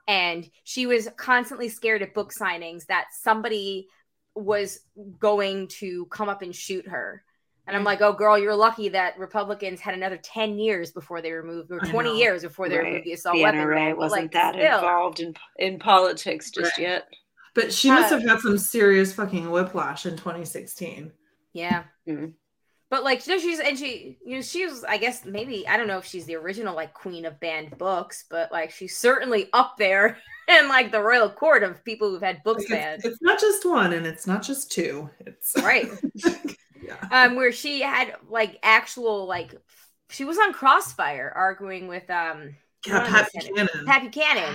And 0.08 0.48
she 0.64 0.86
was 0.86 1.08
constantly 1.16 1.68
scared 1.68 2.02
at 2.02 2.14
book 2.14 2.32
signings 2.32 2.86
that 2.86 3.06
somebody 3.12 3.88
was 4.34 4.80
going 5.18 5.68
to 5.68 6.06
come 6.06 6.28
up 6.28 6.42
and 6.42 6.54
shoot 6.54 6.88
her. 6.88 7.22
And 7.66 7.76
I'm 7.76 7.84
like, 7.84 8.00
oh, 8.00 8.12
girl, 8.12 8.36
you're 8.38 8.56
lucky 8.56 8.88
that 8.88 9.16
Republicans 9.18 9.80
had 9.80 9.94
another 9.94 10.16
10 10.16 10.58
years 10.58 10.90
before 10.90 11.22
they 11.22 11.30
removed, 11.30 11.70
or 11.70 11.78
20 11.78 12.18
years 12.18 12.42
before 12.42 12.68
they 12.68 12.76
Right. 12.76 12.86
removed 12.86 13.04
the 13.06 13.12
assault 13.12 13.36
the 13.36 13.42
weapon. 13.42 13.60
NRA 13.60 13.74
ban. 13.76 13.90
But, 13.92 13.98
wasn't 13.98 14.22
like, 14.22 14.32
that 14.32 14.54
still, 14.54 14.74
involved 14.78 15.20
in 15.20 15.34
in 15.58 15.78
politics 15.78 16.50
just 16.50 16.76
Right. 16.78 16.86
yet. 16.88 17.08
but 17.54 17.72
she 17.72 17.90
must 17.90 18.10
have 18.10 18.22
had 18.22 18.40
some 18.40 18.56
serious 18.58 19.12
fucking 19.12 19.50
whiplash 19.50 20.06
in 20.06 20.16
2016 20.16 21.12
Yeah. 21.52 21.84
Mhm. 22.08 22.32
But 22.90 23.04
like 23.04 23.26
no, 23.26 23.38
she's 23.38 23.60
and 23.60 23.78
she 23.78 24.18
you 24.24 24.36
know 24.36 24.42
she 24.42 24.66
was 24.66 24.82
I 24.84 24.96
guess 24.98 25.24
maybe 25.24 25.66
I 25.68 25.76
don't 25.76 25.86
know 25.86 25.98
if 25.98 26.04
she's 26.04 26.26
the 26.26 26.34
original 26.36 26.74
like 26.74 26.92
queen 26.94 27.24
of 27.26 27.38
banned 27.40 27.78
books, 27.78 28.24
but 28.28 28.50
like 28.52 28.70
she's 28.70 28.96
certainly 28.96 29.48
up 29.52 29.76
there 29.78 30.18
in 30.48 30.68
like 30.68 30.90
the 30.92 31.00
royal 31.00 31.30
court 31.30 31.62
of 31.62 31.84
people 31.84 32.10
who've 32.10 32.20
had 32.22 32.42
books 32.42 32.68
Like, 32.68 32.80
banned. 32.80 32.94
it's, 33.04 33.14
it's 33.14 33.22
not 33.22 33.38
just 33.40 33.64
one 33.64 33.92
and 33.92 34.04
it's 34.06 34.26
not 34.26 34.42
just 34.42 34.72
two 34.72 35.08
it's 35.20 35.54
Right. 35.62 35.88
yeah. 36.82 36.96
Um 37.10 37.36
where 37.36 37.52
she 37.52 37.82
had 37.82 38.14
like 38.28 38.58
actual 38.62 39.26
like 39.26 39.54
she 40.10 40.24
was 40.24 40.38
on 40.38 40.52
crossfire 40.52 41.32
arguing 41.34 41.88
with 41.88 42.08
um 42.10 42.54
yeah 42.86 43.02
One 43.02 43.10
pat 43.10 43.30
second. 43.32 43.54
buchanan 43.54 43.86
Pat 43.86 44.02
Buchanan. 44.02 44.54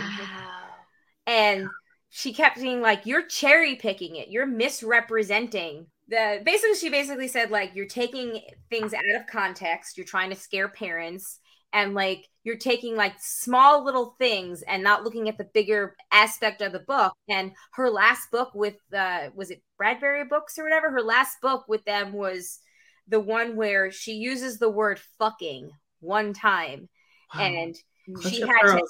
and 1.25 1.67
she 2.09 2.33
kept 2.33 2.57
being 2.59 2.81
like 2.81 3.05
you're 3.05 3.25
cherry 3.25 3.75
picking 3.75 4.15
it. 4.15 4.29
You're 4.29 4.45
misrepresenting 4.45 5.87
the 6.07 6.41
basically 6.45 6.75
she 6.75 6.89
basically 6.89 7.27
said 7.27 7.51
like 7.51 7.75
you're 7.75 7.85
taking 7.85 8.41
things 8.69 8.93
out 8.93 9.03
of 9.19 9.27
context. 9.27 9.97
You're 9.97 10.05
trying 10.05 10.29
to 10.29 10.35
scare 10.35 10.69
parents 10.69 11.39
and 11.73 11.93
like 11.93 12.27
you're 12.43 12.57
taking 12.57 12.95
like 12.95 13.15
small 13.19 13.83
little 13.83 14.15
things 14.17 14.61
and 14.61 14.83
not 14.83 15.03
looking 15.03 15.27
at 15.27 15.37
the 15.37 15.49
bigger 15.53 15.95
aspect 16.11 16.61
of 16.61 16.71
the 16.71 16.79
book. 16.79 17.13
And 17.27 17.51
her 17.73 17.89
last 17.89 18.31
book 18.31 18.51
with 18.53 18.77
uh 18.95 19.29
was 19.35 19.51
it 19.51 19.61
bradbury 19.77 20.25
books 20.25 20.57
or 20.57 20.63
whatever? 20.63 20.89
Her 20.89 21.01
last 21.01 21.41
book 21.41 21.65
with 21.67 21.83
them 21.85 22.13
was 22.13 22.59
the 23.07 23.19
one 23.19 23.55
where 23.55 23.91
she 23.91 24.13
uses 24.13 24.57
the 24.57 24.69
word 24.69 24.99
fucking 25.19 25.71
one 25.99 26.33
time. 26.33 26.89
Wow. 27.35 27.41
and 27.41 27.75
she 28.21 28.39
had 28.39 28.77
to 28.77 28.87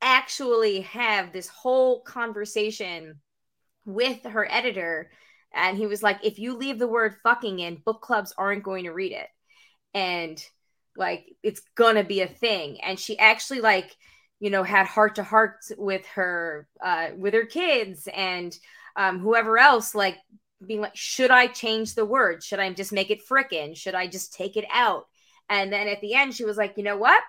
actually 0.00 0.80
have 0.80 1.32
this 1.32 1.48
whole 1.48 2.00
conversation 2.02 3.20
with 3.84 4.24
her 4.24 4.50
editor. 4.50 5.10
And 5.54 5.76
he 5.76 5.86
was 5.86 6.02
like 6.02 6.18
if 6.24 6.38
you 6.38 6.56
leave 6.56 6.78
the 6.78 6.88
word 6.88 7.14
fucking 7.22 7.60
in 7.60 7.76
book 7.84 8.00
clubs 8.00 8.34
aren't 8.36 8.64
going 8.64 8.84
to 8.84 8.92
read 8.92 9.12
it. 9.12 9.28
And 9.94 10.44
like 10.98 11.34
it's 11.42 11.62
gonna 11.76 12.04
be 12.04 12.20
a 12.20 12.26
thing. 12.26 12.80
And 12.82 12.98
she 12.98 13.18
actually 13.18 13.60
like 13.60 13.96
you 14.40 14.50
know 14.50 14.62
had 14.62 14.86
heart 14.86 15.16
to 15.16 15.22
heart 15.22 15.58
with 15.76 16.06
her 16.08 16.68
uh 16.84 17.08
with 17.16 17.34
her 17.34 17.46
kids 17.46 18.08
and 18.14 18.56
um 18.96 19.18
whoever 19.18 19.58
else 19.58 19.94
like 19.94 20.16
being 20.64 20.80
like 20.80 20.96
should 20.96 21.30
i 21.30 21.46
change 21.46 21.94
the 21.94 22.04
word? 22.04 22.42
Should 22.42 22.60
i 22.60 22.72
just 22.72 22.92
make 22.92 23.10
it 23.10 23.26
frickin? 23.26 23.76
Should 23.76 23.94
i 23.94 24.06
just 24.06 24.32
take 24.34 24.56
it 24.56 24.66
out? 24.72 25.06
And 25.48 25.72
then 25.72 25.88
at 25.88 26.00
the 26.00 26.14
end 26.14 26.34
she 26.34 26.44
was 26.44 26.56
like 26.56 26.74
you 26.76 26.84
know 26.84 26.96
what 26.96 27.22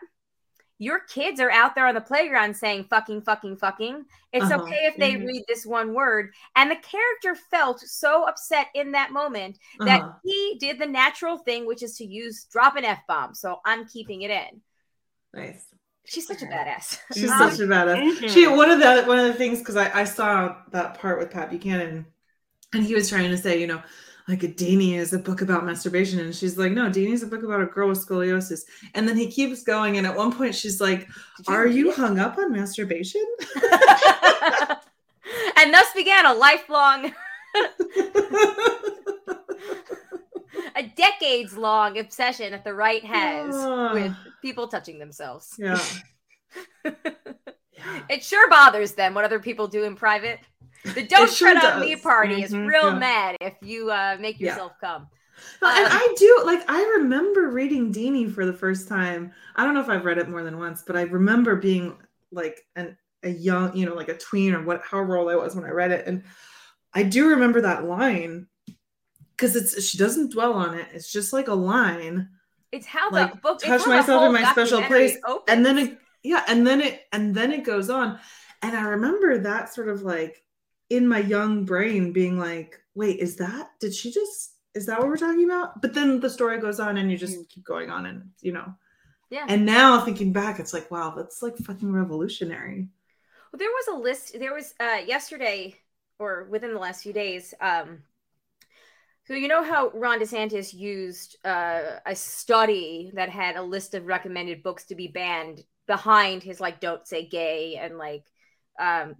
your 0.80 1.00
kids 1.02 1.40
are 1.40 1.52
out 1.52 1.76
there 1.76 1.88
on 1.88 1.94
the 1.96 2.02
playground 2.02 2.56
saying 2.56 2.86
fucking 2.90 3.22
fucking 3.22 3.58
fucking 3.58 4.06
it's 4.34 4.46
Uh-huh. 4.46 4.62
okay 4.62 4.86
if 4.86 4.98
they 4.98 5.14
Mhm. 5.14 5.28
read 5.28 5.44
this 5.48 5.66
one 5.66 5.94
word 5.94 6.34
and 6.56 6.72
the 6.72 6.76
character 6.78 7.36
felt 7.52 7.80
so 7.82 8.24
upset 8.24 8.68
in 8.74 8.92
that 8.94 9.12
moment 9.12 9.58
that 9.86 10.02
Uh-huh. 10.02 10.14
he 10.24 10.58
did 10.60 10.80
the 10.80 10.86
natural 10.86 11.38
thing 11.38 11.66
which 11.68 11.84
is 11.84 11.98
to 11.98 12.06
use 12.06 12.46
drop 12.52 12.76
an 12.76 12.86
f-bomb 12.86 13.34
so 13.36 13.60
i'm 13.66 13.86
keeping 13.88 14.22
it 14.24 14.32
in 14.32 14.62
nice 15.34 15.66
She's 16.06 16.26
such 16.26 16.42
a 16.42 16.46
badass. 16.46 16.98
She's 17.14 17.30
Um, 17.30 17.38
such 17.38 17.60
a 17.60 17.68
badass. 17.68 18.02
mhm. 18.22 18.30
She 18.30 18.48
one 18.48 18.72
of 18.72 18.80
the 18.80 19.04
one 19.08 19.20
of 19.20 19.26
the 19.28 19.34
things 19.34 19.60
because 19.60 19.76
I, 19.76 20.02
I 20.02 20.04
saw 20.04 20.56
that 20.72 20.96
part 21.00 21.20
with 21.20 21.32
Pat 21.32 21.50
Buchanan, 21.50 22.06
and 22.74 22.84
he 22.86 22.96
was 22.96 23.10
trying 23.10 23.30
to 23.32 23.38
say, 23.38 23.60
you 23.62 23.68
know, 23.68 23.82
like 24.30 24.44
a 24.44 24.48
Deenie 24.48 24.94
is 24.96 25.12
a 25.12 25.20
book 25.20 25.42
about 25.42 25.66
masturbation, 25.66 26.20
and 26.20 26.34
she's 26.36 26.58
like, 26.58 26.72
no, 26.72 26.90
Deenie 26.90 27.12
is 27.14 27.24
a 27.24 27.28
book 27.28 27.44
about 27.44 27.62
a 27.62 27.66
girl 27.66 27.90
with 27.90 28.06
scoliosis. 28.06 28.62
And 28.94 29.06
then 29.08 29.18
he 29.18 29.30
keeps 29.30 29.64
going, 29.64 29.98
and 29.98 30.06
at 30.08 30.16
one 30.16 30.32
point 30.32 30.56
she's 30.56 30.80
like, 30.80 31.08
Did 31.38 31.48
"Are 31.50 31.68
you 31.68 31.90
it? 31.90 31.96
hung 31.98 32.20
up 32.20 32.38
on 32.38 32.52
masturbation?" 32.54 33.26
and 35.58 35.74
thus 35.74 35.88
began 35.96 36.26
a 36.28 36.34
lifelong, 36.34 37.12
a 40.76 40.84
decades 40.96 41.58
long 41.58 41.98
obsession 41.98 42.52
that 42.52 42.64
the 42.64 42.74
right 42.74 43.04
has 43.04 43.54
Ah. 43.56 43.94
with 43.94 44.14
people 44.42 44.68
touching 44.68 45.00
themselves. 45.00 45.56
yeah. 45.58 45.80
It 48.10 48.24
sure 48.24 48.50
bothers 48.50 48.94
them 48.94 49.14
what 49.14 49.24
other 49.26 49.40
people 49.40 49.68
do 49.68 49.84
in 49.86 49.96
private. 49.96 50.40
The 50.86 51.04
don't 51.04 51.32
sure 51.32 51.50
tread 51.50 51.58
on 51.66 51.82
me 51.82 51.96
party 51.96 52.42
is 52.42 52.52
Mhm, 52.52 52.66
real 52.66 52.84
yeah. 52.84 53.00
mad 53.00 53.38
if 53.42 53.54
you 53.62 53.92
uh, 53.92 54.18
make 54.20 54.40
Yeah. 54.40 54.56
yourself 54.56 54.74
come. 54.82 55.08
Well, 55.62 55.72
and 55.72 55.86
Um, 55.86 55.92
I 55.94 56.16
do 56.18 56.42
like 56.46 56.70
I 56.70 56.82
remember 57.00 57.50
reading 57.50 57.92
Deenie 57.92 58.32
for 58.32 58.46
the 58.46 58.54
first 58.54 58.88
time. 58.88 59.32
I 59.56 59.64
don't 59.66 59.74
know 59.74 59.82
if 59.82 59.90
I've 59.90 60.06
read 60.06 60.18
it 60.18 60.30
more 60.30 60.44
than 60.44 60.58
once, 60.58 60.84
but 60.86 60.98
I 60.98 61.04
remember 61.04 61.56
being 61.56 61.98
like 62.32 62.66
an 62.76 62.98
a 63.24 63.30
young, 63.30 63.76
you 63.76 63.86
know, 63.86 63.96
like 63.96 64.10
a 64.10 64.18
tween 64.18 64.54
or 64.54 64.64
what 64.64 64.82
however 64.82 65.18
old 65.18 65.30
I 65.30 65.36
was 65.36 65.56
when 65.56 65.66
I 65.66 65.70
read 65.72 65.92
it. 65.92 66.08
And 66.08 66.24
I 66.94 67.04
do 67.04 67.30
remember 67.30 67.62
that 67.62 67.86
line 67.86 68.48
because 69.38 69.56
it's 69.56 69.82
she 69.84 69.98
doesn't 69.98 70.32
dwell 70.34 70.54
on 70.54 70.76
it. 70.76 70.88
It's 70.94 71.12
just 71.12 71.34
like 71.34 71.48
a 71.48 71.54
line. 71.54 72.30
It's 72.72 72.86
how 72.86 73.12
Like, 73.12 73.32
the 73.32 73.38
book. 73.38 73.62
touch 73.62 73.86
myself 73.88 74.24
in 74.24 74.34
my 74.34 74.44
special 74.52 74.82
place, 74.84 75.18
opens. 75.26 75.44
And 75.56 75.66
then 75.66 75.78
it 75.78 75.98
yeah, 76.24 76.44
and 76.48 76.66
then 76.68 76.82
it 76.82 77.02
and 77.12 77.34
then 77.34 77.52
it 77.52 77.64
goes 77.64 77.90
on. 77.90 78.20
And 78.62 78.76
I 78.76 78.82
remember 78.84 79.38
that 79.40 79.74
sort 79.74 79.88
of 79.88 80.02
like 80.04 80.44
in 80.90 81.08
my 81.08 81.20
young 81.20 81.66
brain 81.66 82.12
being 82.12 82.38
like, 82.40 82.80
wait, 82.96 83.20
is 83.20 83.36
that 83.38 83.72
did 83.80 83.94
she 83.94 84.12
just 84.12 84.56
is 84.76 84.86
that 84.86 85.00
what 85.00 85.08
we're 85.08 85.18
talking 85.18 85.46
about? 85.46 85.82
But 85.82 85.94
then 85.94 86.20
the 86.20 86.30
story 86.30 86.60
goes 86.60 86.80
on 86.80 86.98
and 86.98 87.12
you 87.12 87.18
just 87.18 87.50
keep 87.50 87.66
going 87.66 87.90
on 87.90 88.06
and 88.06 88.30
you 88.42 88.52
know. 88.52 88.74
yeah. 89.30 89.46
And 89.48 89.66
now 89.66 90.02
thinking 90.02 90.32
back, 90.34 90.60
it's 90.60 90.74
like, 90.74 90.90
wow, 90.92 91.14
that's 91.16 91.42
like 91.42 91.58
fucking 91.58 91.92
revolutionary. 91.92 92.88
Well, 93.52 93.58
there 93.58 93.70
was 93.70 93.88
a 93.88 94.00
list. 94.00 94.38
There 94.38 94.54
was 94.54 94.74
uh, 94.80 95.00
yesterday 95.06 95.76
or 96.20 96.48
within 96.50 96.74
the 96.74 96.80
last 96.80 97.04
few 97.04 97.14
days. 97.14 97.54
Um, 97.60 98.04
so 99.26 99.36
you 99.36 99.48
know 99.48 99.64
how 99.64 99.90
Ron 99.90 100.20
DeSantis 100.20 100.74
used 100.74 101.38
uh, 101.46 102.00
a 102.06 102.16
study 102.16 103.12
that 103.14 103.30
had 103.30 103.56
a 103.56 103.62
list 103.62 103.94
of 103.94 104.06
recommended 104.06 104.64
books 104.64 104.86
to 104.86 104.96
be 104.96 105.08
banned 105.08 105.64
behind 105.88 106.44
his 106.44 106.60
like 106.60 106.80
"Don't 106.80 107.08
Say 107.08 107.28
Gay" 107.28 107.76
and 107.76 107.98
like, 107.98 108.26
um, 108.80 109.16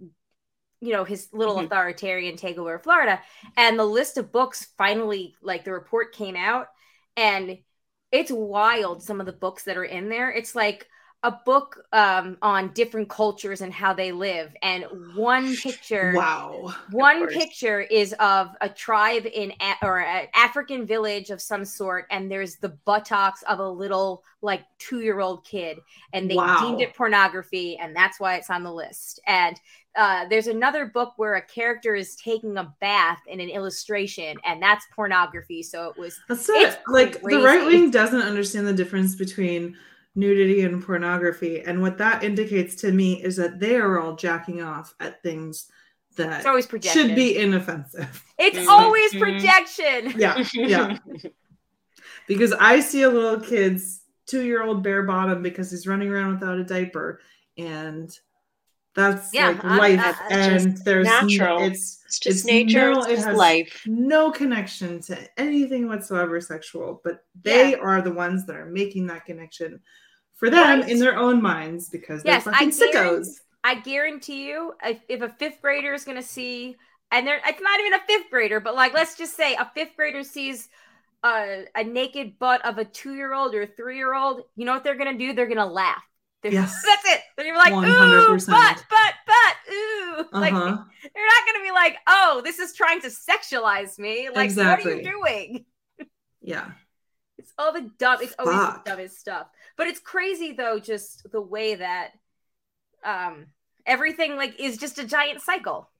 you 0.80 0.92
know, 0.92 1.04
his 1.04 1.28
little 1.32 1.56
Mhm. 1.56 1.66
authoritarian 1.66 2.36
takeover 2.36 2.76
of 2.76 2.82
Florida. 2.82 3.22
And 3.56 3.78
the 3.78 3.84
list 3.84 4.16
of 4.18 4.32
books 4.32 4.66
finally, 4.78 5.36
like 5.42 5.64
the 5.64 5.72
report 5.72 6.12
came 6.12 6.36
out, 6.36 6.68
and 7.16 7.58
it's 8.10 8.30
wild. 8.30 9.02
Some 9.02 9.20
of 9.20 9.26
the 9.26 9.32
books 9.32 9.64
that 9.64 9.76
are 9.76 9.84
in 9.84 10.08
there. 10.08 10.30
It's 10.30 10.54
like 10.54 10.88
a 11.22 11.30
book 11.44 11.84
um, 11.92 12.38
on 12.40 12.72
different 12.72 13.08
cultures 13.10 13.60
and 13.60 13.72
how 13.74 13.92
they 13.92 14.10
live, 14.10 14.54
and 14.62 14.86
one 15.14 15.54
picture. 15.56 16.14
Wow. 16.16 16.74
One 16.90 17.28
picture 17.28 17.80
is 17.82 18.14
of 18.20 18.48
a 18.62 18.70
tribe 18.70 19.26
in 19.26 19.52
a- 19.60 19.86
or 19.86 20.00
an 20.00 20.28
African 20.34 20.86
village 20.86 21.28
of 21.30 21.42
some 21.42 21.64
sort, 21.66 22.06
and 22.10 22.30
there's 22.30 22.56
the 22.56 22.70
buttocks 22.86 23.42
of 23.42 23.58
a 23.58 23.68
little 23.68 24.24
like 24.40 24.62
two 24.78 25.00
year 25.00 25.20
old 25.20 25.44
kid, 25.44 25.78
and 26.14 26.30
they 26.30 26.36
Wow. 26.36 26.58
deemed 26.58 26.80
it 26.80 26.94
pornography, 26.94 27.76
and 27.76 27.94
that's 27.94 28.18
why 28.18 28.36
it's 28.36 28.48
on 28.48 28.62
the 28.62 28.72
list. 28.72 29.20
And 29.26 29.60
uh, 29.96 30.26
there's 30.30 30.46
another 30.46 30.86
book 30.86 31.12
where 31.18 31.34
a 31.34 31.42
character 31.42 31.94
is 31.94 32.16
taking 32.16 32.56
a 32.56 32.72
bath 32.80 33.20
in 33.26 33.40
an 33.40 33.50
illustration, 33.50 34.38
and 34.46 34.62
that's 34.62 34.86
pornography. 34.96 35.62
So 35.62 35.90
it 35.90 35.98
was 35.98 36.18
That's 36.28 36.48
it. 36.48 36.78
Like 36.88 37.20
crazy. 37.20 37.36
the 37.40 37.44
right 37.44 37.66
wing 37.66 37.90
doesn't 37.90 38.22
understand 38.22 38.66
the 38.66 38.72
difference 38.72 39.14
between 39.14 39.76
nudity 40.14 40.62
and 40.62 40.82
pornography. 40.84 41.60
And 41.60 41.80
what 41.80 41.98
that 41.98 42.24
indicates 42.24 42.74
to 42.76 42.92
me 42.92 43.22
is 43.22 43.36
that 43.36 43.60
they 43.60 43.76
are 43.76 44.00
all 44.00 44.16
jacking 44.16 44.60
off 44.62 44.94
at 45.00 45.22
things 45.22 45.70
that 46.16 46.38
it's 46.38 46.46
always 46.46 46.66
projection. 46.66 47.08
should 47.08 47.16
be 47.16 47.36
inoffensive. 47.38 48.24
It's 48.38 48.58
Mhm. 48.58 48.66
always 48.68 49.12
Mhm. 49.12 49.20
projection. 49.20 50.12
Yeah. 50.20 50.44
Yeah. 50.54 50.98
because 52.26 52.52
I 52.52 52.80
see 52.80 53.02
a 53.02 53.08
little 53.10 53.40
kid's 53.40 54.02
two 54.26 54.42
year 54.44 54.62
old 54.62 54.82
bare 54.82 55.02
bottom 55.04 55.42
because 55.42 55.70
he's 55.70 55.86
running 55.86 56.08
around 56.08 56.34
without 56.34 56.58
a 56.58 56.64
diaper. 56.64 57.20
And 57.58 58.10
that's 58.94 59.32
Yeah, 59.32 59.48
like 59.48 59.64
life. 59.64 60.00
uh, 60.00 60.14
and 60.30 60.76
there's 60.84 61.06
natural. 61.06 61.62
it's 61.62 61.98
It's 62.06 62.18
just 62.18 62.38
It's 62.38 62.44
nature. 62.44 62.92
no- 62.92 63.02
it's 63.04 63.24
it 63.24 63.34
life. 63.36 63.82
no 63.86 64.32
connection 64.32 65.00
to 65.02 65.16
anything 65.40 65.86
whatsoever 65.86 66.40
sexual, 66.40 67.00
but 67.04 67.24
they 67.40 67.70
Yeah. 67.72 67.76
are 67.78 68.02
the 68.02 68.12
ones 68.12 68.46
that 68.46 68.56
are 68.56 68.66
making 68.66 69.06
that 69.06 69.24
connection 69.24 69.80
for 70.34 70.50
them 70.50 70.80
Right. 70.80 70.88
in 70.90 70.98
their 70.98 71.16
own 71.16 71.40
minds 71.40 71.88
because 71.88 72.24
they're 72.24 72.32
Yes, 72.34 72.46
I 72.48 72.52
fucking 72.52 72.70
guarantee- 72.70 72.98
sickos. 72.98 73.40
I 73.62 73.74
guarantee 73.76 74.48
you, 74.48 74.74
if, 74.82 74.98
if 75.08 75.20
a 75.22 75.28
fifth 75.28 75.60
grader 75.62 75.92
is 75.94 76.02
going 76.04 76.16
to 76.16 76.22
see, 76.22 76.76
and 77.12 77.26
they're, 77.26 77.40
it's 77.46 77.60
not 77.60 77.78
even 77.78 77.92
a 77.94 78.00
fifth 78.08 78.28
grader, 78.30 78.58
but 78.58 78.74
like, 78.74 78.92
let's 78.94 79.16
just 79.16 79.36
say 79.36 79.54
a 79.54 79.70
fifth 79.74 79.94
grader 79.96 80.24
sees 80.24 80.68
a, 81.22 81.66
a 81.76 81.84
naked 81.84 82.38
butt 82.40 82.64
of 82.64 82.78
a 82.78 82.84
two 82.86 83.14
year 83.14 83.34
old 83.34 83.54
or 83.54 83.66
three 83.66 83.98
year 83.98 84.14
old, 84.14 84.42
you 84.56 84.64
know 84.64 84.72
what 84.72 84.82
they're 84.82 84.96
going 84.96 85.12
to 85.16 85.26
do? 85.26 85.32
They're 85.34 85.46
going 85.46 85.58
to 85.58 85.66
laugh. 85.66 86.02
They're, 86.42 86.52
Yes. 86.52 86.82
That's 86.86 87.04
it. 87.06 87.20
Then 87.36 87.46
you're 87.46 87.56
like, 87.56 87.72
ooh, 87.72 87.76
100%. 87.76 88.46
but, 88.46 88.84
butt, 88.88 89.14
butt, 89.26 89.74
ooh. 89.74 90.24
Like, 90.32 90.52
Uh-huh. 90.54 90.76
they're 91.14 91.26
not 91.26 91.46
going 91.46 91.60
to 91.60 91.62
be 91.62 91.70
like, 91.72 91.96
oh, 92.06 92.40
this 92.44 92.58
is 92.58 92.74
trying 92.74 93.00
to 93.02 93.08
sexualize 93.08 93.98
me. 93.98 94.28
Like, 94.34 94.54
what 94.56 94.66
are 94.86 94.90
you 94.90 95.02
doing? 95.02 95.64
Yeah. 96.42 96.70
It's 97.36 97.52
all 97.58 97.70
the 97.72 97.90
dumb. 97.98 98.18
It's 98.22 98.34
always 98.38 98.56
Fuck. 98.56 98.84
the 98.84 98.90
dumbest 98.90 99.18
stuff. 99.20 99.46
But 99.76 99.88
it's 99.88 100.00
crazy 100.00 100.52
though, 100.52 100.78
just 100.78 101.30
the 101.30 101.40
way 101.40 101.74
that 101.74 102.12
um 103.04 103.46
everything 103.84 104.36
like 104.36 104.58
is 104.58 104.78
just 104.78 104.98
a 104.98 105.04
giant 105.04 105.42
cycle. 105.42 105.90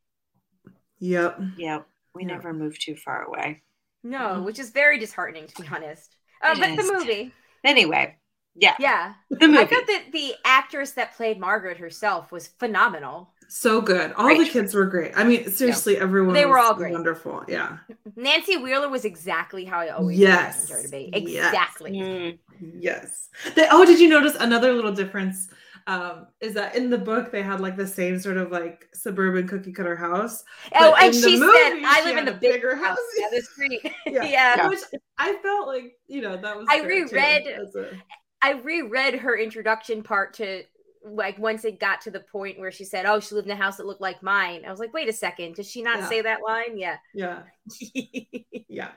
Yep. 0.98 1.38
Yep. 1.58 1.86
we 2.14 2.22
Yeah. 2.22 2.28
never 2.28 2.52
move 2.54 2.78
too 2.78 2.96
far 2.96 3.24
away. 3.24 3.62
No, 4.02 4.18
Mhm. 4.18 4.44
which 4.44 4.58
is 4.58 4.70
very 4.70 4.98
disheartening 4.98 5.46
to 5.48 5.62
be 5.62 5.68
honest. 5.68 6.16
Um, 6.42 6.56
It 6.56 6.60
but 6.60 6.70
is. 6.70 6.86
the 6.88 6.92
movie, 6.94 7.32
Anyway, 7.62 8.16
yeah, 8.60 8.74
yeah, 8.78 9.14
the 9.30 9.46
I 9.46 9.64
thought 9.66 9.86
that 9.86 10.04
the 10.12 10.34
actress 10.44 10.92
that 10.92 11.14
played 11.16 11.38
Margaret 11.40 11.78
herself 11.78 12.30
was 12.30 12.46
phenomenal. 12.46 13.32
So 13.48 13.80
good. 13.80 14.12
All 14.12 14.26
Great 14.26 14.38
the 14.38 14.48
kids 14.48 14.74
were 14.74 14.86
great. 14.86 15.10
I 15.16 15.24
mean, 15.24 15.50
seriously, 15.50 15.96
everyone 15.98 16.34
They 16.34 16.46
were 16.46 16.58
all 16.60 16.72
great. 16.74 16.92
Wonderful. 16.92 17.42
Yeah. 17.48 17.78
Nancy 18.14 18.56
Wheeler 18.56 18.88
was 18.88 19.04
exactly 19.04 19.64
how 19.64 19.80
I 19.80 19.88
always 19.88 20.16
Yes. 20.20 20.70
imagined 20.70 20.76
her 20.78 20.82
to 20.84 20.88
be. 21.20 21.32
Yes. 21.32 21.46
Exactly. 21.48 21.90
Mm. 21.92 22.38
Yes. 22.78 23.28
They, 23.56 23.66
oh, 23.68 23.84
did 23.84 23.98
you 23.98 24.08
notice 24.08 24.36
another 24.38 24.72
little 24.72 24.92
difference? 24.92 25.48
Um, 25.88 26.28
is 26.40 26.54
that 26.54 26.76
in 26.76 26.90
the 26.90 26.98
book 26.98 27.32
they 27.32 27.42
had 27.42 27.60
like 27.60 27.76
the 27.76 27.86
same 27.88 28.20
sort 28.20 28.36
of 28.36 28.52
like 28.52 28.86
suburban 28.94 29.48
cookie 29.48 29.72
cutter 29.72 29.96
house, 29.96 30.44
Oh, 30.78 30.94
and 30.94 31.12
in 31.12 31.20
the 31.20 31.26
she 31.28 31.36
said, 31.38 31.82
"I 31.84 32.02
live 32.04 32.18
in 32.18 32.26
the 32.26 32.32
a 32.32 32.34
big 32.36 32.52
bigger 32.52 32.76
house 32.76 32.98
house." 32.98 32.98
down 33.18 33.30
the 33.32 33.42
street." 33.42 33.80
Yeah. 34.06 34.22
yeah. 34.24 34.26
Yeah. 34.56 34.68
which 34.68 34.78
I 35.18 35.34
felt 35.42 35.66
like 35.66 35.94
you 36.06 36.20
know 36.20 36.36
that 36.36 36.56
was. 36.56 36.66
I 36.70 36.80
fair, 36.82 36.88
too, 36.90 37.08
reread- 37.16 37.46
a- 37.46 37.96
I 38.42 38.52
reread 38.52 39.16
her 39.16 39.36
introduction 39.36 40.02
part 40.02 40.34
to 40.34 40.62
like 41.04 41.38
once 41.38 41.64
it 41.64 41.80
got 41.80 42.02
to 42.02 42.10
the 42.10 42.20
point 42.20 42.58
where 42.58 42.70
she 42.72 42.84
said, 42.84 43.06
"Oh, 43.06 43.20
she 43.20 43.34
lived 43.34 43.46
in 43.48 43.52
a 43.52 43.56
house 43.56 43.76
that 43.78 43.86
looked 43.86 44.00
like 44.00 44.22
mine." 44.22 44.64
I 44.66 44.70
was 44.70 44.80
like, 44.80 44.92
"Wait 44.92 45.08
a 45.08 45.12
second, 45.12 45.54
does 45.56 45.70
she 45.70 45.82
not 45.82 46.00
Yeah. 46.00 46.04
say 46.04 46.20
that 46.22 46.40
line?" 46.46 46.78
Yeah. 46.78 46.98
Yeah, 47.12 47.44
yeah. 48.68 48.92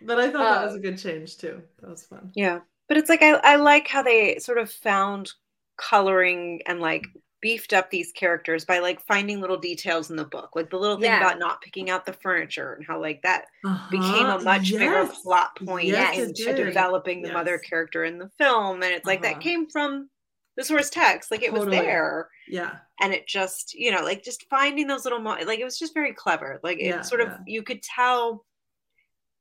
But 0.00 0.20
I 0.20 0.30
thought 0.30 0.50
that 0.50 0.62
was 0.62 0.74
Um, 0.74 0.76
a 0.76 0.80
good 0.80 0.98
change 0.98 1.38
too. 1.38 1.62
That 1.80 1.90
was 1.90 2.06
fun. 2.06 2.34
Yeah, 2.34 2.60
but 2.88 2.96
it's 2.96 3.08
like 3.08 3.22
I, 3.22 3.32
I 3.34 3.56
like 3.56 3.88
how 3.88 4.02
they 4.02 4.38
sort 4.38 4.58
of 4.58 4.70
found 4.70 5.32
coloring 5.76 6.62
and 6.66 6.80
like 6.80 7.06
beefed 7.42 7.74
up 7.74 7.90
these 7.90 8.12
characters 8.12 8.64
by 8.64 8.78
like 8.78 9.00
finding 9.00 9.40
little 9.40 9.58
details 9.58 10.10
in 10.10 10.16
the 10.16 10.24
book, 10.24 10.50
like 10.56 10.70
the 10.70 10.78
little 10.78 10.96
thing 10.96 11.10
Yeah. 11.10 11.18
about 11.18 11.38
not 11.38 11.60
picking 11.60 11.90
out 11.90 12.06
the 12.06 12.14
furniture 12.14 12.74
and 12.74 12.86
how 12.86 13.00
like 13.00 13.22
that 13.22 13.46
became 13.90 14.26
a 14.28 14.36
Uh-huh. 14.36 14.44
much 14.44 14.72
bigger 14.72 15.06
plot 15.22 15.50
point 15.66 15.88
Yes, 15.88 16.18
into 16.18 16.54
developing 16.54 17.22
the 17.22 17.32
mother 17.32 17.58
character 17.58 18.04
in 18.04 18.18
the 18.18 18.30
film, 18.38 18.82
and 18.82 18.94
it's 18.94 19.06
like 19.06 19.20
Uh-huh. 19.20 19.34
that 19.34 19.42
came 19.42 19.68
from 19.68 20.08
the 20.56 20.64
source 20.64 20.90
text, 20.90 21.30
like 21.30 21.42
it 21.42 21.52
was 21.52 21.66
there. 21.66 22.30
Yeah, 22.48 22.78
and 23.00 23.12
it 23.12 23.26
just 23.26 23.74
you 23.74 23.90
know 23.90 24.02
like 24.04 24.22
just 24.22 24.46
finding 24.50 24.86
those 24.86 25.04
little 25.04 25.20
mo- 25.20 25.38
like 25.44 25.58
it 25.58 25.64
was 25.64 25.78
just 25.78 25.94
very 25.94 26.12
clever 26.14 26.60
like 26.62 26.78
it 26.78 26.86
Yeah, 26.86 27.00
sort 27.02 27.20
of 27.22 27.28
yeah. 27.28 27.38
you 27.46 27.62
could 27.62 27.82
tell 27.82 28.44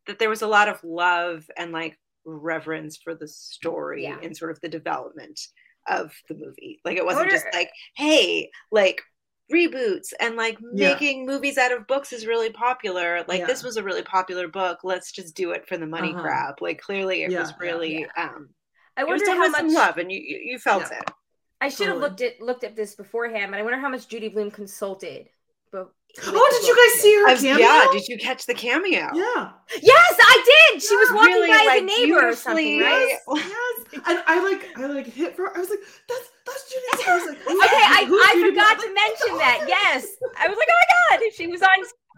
that 0.07 0.19
there 0.19 0.29
was 0.29 0.41
a 0.41 0.47
lot 0.47 0.67
of 0.67 0.83
love 0.83 1.45
and 1.57 1.71
like 1.71 1.97
reverence 2.25 2.97
for 2.97 3.15
the 3.15 3.27
story 3.27 4.05
and 4.05 4.35
sort 4.35 4.51
of 4.51 4.59
the 4.61 4.69
development 4.69 5.39
of 5.89 6.11
the 6.29 6.35
movie 6.35 6.79
like 6.85 6.97
it 6.97 7.05
wasn't 7.05 7.29
just 7.29 7.47
like 7.53 7.69
hey 7.95 8.49
like 8.71 9.01
reboots 9.51 10.13
and 10.19 10.35
like 10.35 10.57
Yeah. 10.71 11.01
making 11.01 11.25
movies 11.25 11.57
out 11.57 11.71
of 11.73 11.87
books 11.87 12.13
is 12.13 12.25
really 12.27 12.49
popular 12.51 13.23
like 13.27 13.45
this 13.45 13.63
was 13.63 13.77
a 13.77 13.83
really 13.83 14.03
popular 14.03 14.47
book 14.47 14.79
let's 14.83 15.11
just 15.11 15.35
do 15.35 15.51
it 15.51 15.67
for 15.67 15.77
the 15.77 15.85
money 15.85 16.13
Uh-huh. 16.13 16.15
grab 16.15 16.55
like 16.61 16.79
clearly 16.79 17.23
it 17.23 17.33
Yeah, 17.33 17.35
was 17.35 17.57
yeah, 17.85 17.99
really 17.99 18.07
um 18.17 18.49
I 18.97 19.03
it 19.05 19.11
was 19.11 19.23
wonder 19.23 19.29
how 19.31 19.49
much 19.49 19.55
some 19.55 19.73
love 19.73 19.97
and 19.97 20.11
you 20.11 20.19
you, 20.23 20.39
you 20.53 20.59
felt 20.59 20.89
Yeah. 20.89 20.91
it 20.91 21.11
I 21.61 21.69
should 21.69 21.89
have 21.89 21.99
Totally. 21.99 21.99
looked 21.99 22.21
at 22.21 22.41
looked 22.41 22.63
at 22.63 22.75
this 22.75 22.95
beforehand, 22.95 23.51
but 23.51 23.59
I 23.59 23.63
wonder 23.63 23.79
how 23.79 23.89
much 23.89 24.07
Judy 24.07 24.29
Blume 24.29 24.51
consulted. 24.51 25.29
But 25.71 25.93
Oh, 26.23 26.47
did 26.51 26.67
you 26.67 26.75
guys 26.75 27.01
see 27.01 27.15
her 27.15 27.25
was- 27.25 27.41
cameo? 27.41 27.57
yeah, 27.65 27.87
did 27.91 28.07
you 28.07 28.17
catch 28.17 28.45
the 28.45 28.53
cameo? 28.53 29.09
Yeah. 29.13 29.51
Yes, 29.81 30.15
I 30.19 30.67
did. 30.71 30.81
She 30.81 30.95
was 30.95 31.11
walking 31.13 31.33
really, 31.33 31.47
by 31.49 31.63
like, 31.65 31.79
the 31.79 31.85
neighbor 31.85 32.29
or 32.29 32.35
something, 32.35 32.79
right? 32.79 33.07
Yes, 33.09 33.21
yes. 33.93 34.01
And 34.05 34.23
I 34.27 34.43
like, 34.43 34.77
I 34.77 34.85
like 34.87 35.07
hit 35.07 35.35
for. 35.35 35.55
I 35.55 35.59
was 35.59 35.69
like, 35.69 35.79
that's 36.07 36.27
that's 36.45 36.69
Judy. 36.69 37.07
I 37.07 37.15
was 37.15 37.25
like, 37.27 37.37
Okay, 37.47 37.85
I, 37.87 38.01
I 38.03 38.49
forgot 38.49 38.79
to 38.79 38.87
mention 38.93 39.37
that. 39.37 39.65
Yes, 39.67 40.07
I 40.37 40.47
was 40.47 40.57
like, 40.57 40.67
oh 40.69 40.79
my 41.11 41.17
god, 41.17 41.33
she 41.33 41.47
was 41.47 41.61
on, 41.61 41.69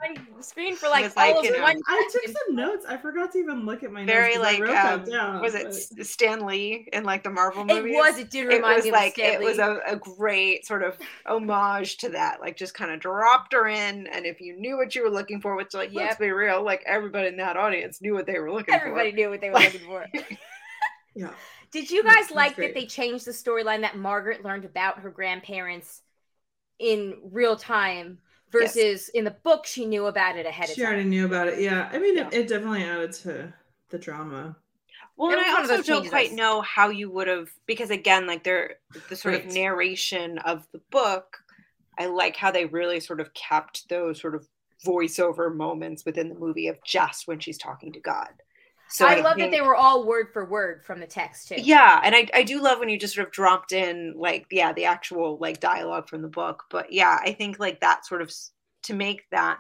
on 0.02 0.44
screen 0.44 0.76
for 0.76 0.90
like 0.90 1.04
was 1.06 1.16
like, 1.16 1.36
all 1.36 1.44
you 1.44 1.52
of 1.52 1.58
know, 1.58 1.64
one. 1.64 1.82
I 1.88 2.10
took 2.12 2.24
some 2.26 2.56
notes. 2.56 2.86
I 2.88 2.98
forgot 2.98 3.32
to 3.34 3.38
even 3.38 3.66
look 3.66 3.84
at 3.84 3.92
my 3.92 4.06
Very 4.06 4.36
notes. 4.36 4.38
'cause 4.38 4.46
I 4.48 4.52
like 4.52 4.62
wrote 4.62 4.68
that 4.72 4.94
um, 4.94 5.06
down, 5.06 5.42
was 5.42 5.56
it 5.56 5.88
but- 5.96 6.06
Stan 6.06 6.46
Lee 6.46 6.90
in 6.92 7.04
like 7.04 7.24
the 7.24 7.30
Marvel 7.30 7.64
movie? 7.64 7.94
It 7.94 7.96
was. 7.96 8.18
It 8.18 8.30
did 8.30 8.46
It 8.46 8.56
remind 8.56 8.76
was 8.78 8.86
me 8.86 8.92
like 8.92 9.18
of 9.18 9.24
it 9.24 9.40
was 9.42 9.60
a, 9.60 9.80
a 9.88 9.96
great 9.96 10.66
sort 10.66 10.84
of 10.84 10.98
homage 11.26 11.98
to 11.98 12.10
that. 12.10 12.42
Like 12.42 12.58
just 12.58 12.74
kind 12.74 12.92
of 12.92 13.00
dropped 13.00 13.54
her 13.54 13.68
in, 13.68 14.08
and 14.08 14.26
if 14.26 14.42
you 14.42 14.56
knew 14.60 14.78
what 14.78 14.96
you 14.96 15.04
were 15.04 15.10
looking 15.12 15.40
for, 15.42 15.56
which 15.56 15.74
like 15.74 15.94
let's 15.94 16.18
be 16.18 16.32
real, 16.32 16.64
like 16.64 16.84
everybody 16.86 17.28
in 17.28 17.38
that 17.38 17.56
audience 17.58 18.02
knew 18.02 18.14
what 18.14 18.26
they 18.26 18.40
were 18.40 18.52
looking 18.52 18.74
Everybody 18.74 19.12
for. 19.12 19.18
Everybody 19.18 19.22
knew 19.22 19.30
what 19.30 19.42
they 19.42 19.50
were 19.50 19.60
looking 19.60 19.86
for. 19.86 20.38
Yeah. 21.16 21.30
Did 21.72 21.92
you 21.92 22.02
guys 22.02 22.14
that's 22.16 22.32
like 22.32 22.56
great. 22.56 22.74
that 22.74 22.80
they 22.80 22.88
changed 22.88 23.26
the 23.26 23.32
storyline 23.32 23.82
that 23.82 23.96
Margaret 23.96 24.44
learned 24.44 24.66
about 24.66 24.98
her 25.02 25.12
grandparents 25.12 26.02
in 26.80 27.18
real 27.32 27.56
time 27.56 28.18
versus 28.54 29.10
in 29.10 29.24
the 29.26 29.32
book 29.32 29.66
she 29.66 29.86
knew 29.86 30.06
about 30.06 30.38
it 30.38 30.46
ahead 30.46 30.70
of 30.70 30.76
She 30.76 30.82
time? 30.82 30.92
already 30.94 31.10
knew 31.10 31.26
about 31.26 31.48
it. 31.50 31.60
Yeah. 31.60 31.90
I 31.92 32.00
mean, 32.00 32.16
Yeah. 32.18 32.28
it, 32.28 32.34
it 32.34 32.48
definitely 32.48 32.84
added 32.84 33.12
to 33.24 33.54
the 33.90 33.98
drama. 34.00 34.56
Well, 35.18 35.32
It 35.32 35.38
and 35.38 35.46
I 35.46 35.60
also 35.60 35.76
don't 35.76 35.84
changes 35.86 36.10
quite 36.10 36.30
that's- 36.32 36.38
know 36.38 36.62
how 36.62 36.90
you 36.90 37.10
would 37.12 37.28
have 37.28 37.50
because 37.66 37.90
again, 37.90 38.26
like 38.28 38.44
they're 38.44 38.78
the 39.10 39.16
sort 39.16 39.36
Right. 39.36 39.46
of 39.46 39.54
narration 39.54 40.38
of 40.40 40.68
the 40.72 40.80
book. 40.90 41.38
I 42.00 42.06
like 42.08 42.36
how 42.36 42.50
they 42.52 42.66
really 42.66 43.00
sort 43.00 43.20
of 43.20 43.34
kept 43.34 43.88
those 43.90 44.20
sort 44.20 44.34
of 44.36 44.48
voiceover 44.86 45.54
moments 45.56 46.04
within 46.06 46.30
the 46.30 46.36
movie 46.36 46.68
of 46.68 46.82
just 46.84 47.28
when 47.28 47.40
she's 47.40 47.58
talking 47.58 47.92
to 47.94 48.00
God. 48.00 48.30
So 48.94 49.08
I, 49.08 49.22
love 49.22 49.38
think- 49.38 49.52
that 49.52 49.58
they 49.58 49.62
were 49.62 49.76
all 49.76 50.06
word 50.06 50.28
for 50.32 50.46
word 50.46 50.84
from 50.86 51.00
the 51.00 51.08
text 51.08 51.48
too. 51.48 51.56
Yeah, 51.58 52.00
and 52.04 52.14
I, 52.14 52.28
I 52.32 52.44
do 52.44 52.62
love 52.62 52.78
when 52.78 52.90
you 52.90 53.00
just 53.00 53.16
sort 53.16 53.26
of 53.28 53.34
dropped 53.34 53.72
in 53.72 54.14
like 54.16 54.46
yeah 54.52 54.72
the 54.72 54.86
actual 54.86 55.40
like 55.42 55.60
dialogue 55.60 56.08
from 56.08 56.22
the 56.22 56.28
book. 56.28 56.66
But 56.70 56.94
yeah, 56.94 57.18
I 57.20 57.34
think 57.34 57.58
like 57.60 57.80
that 57.82 58.06
sort 58.06 58.22
of 58.22 58.32
to 58.84 58.94
make 58.94 59.24
that 59.32 59.58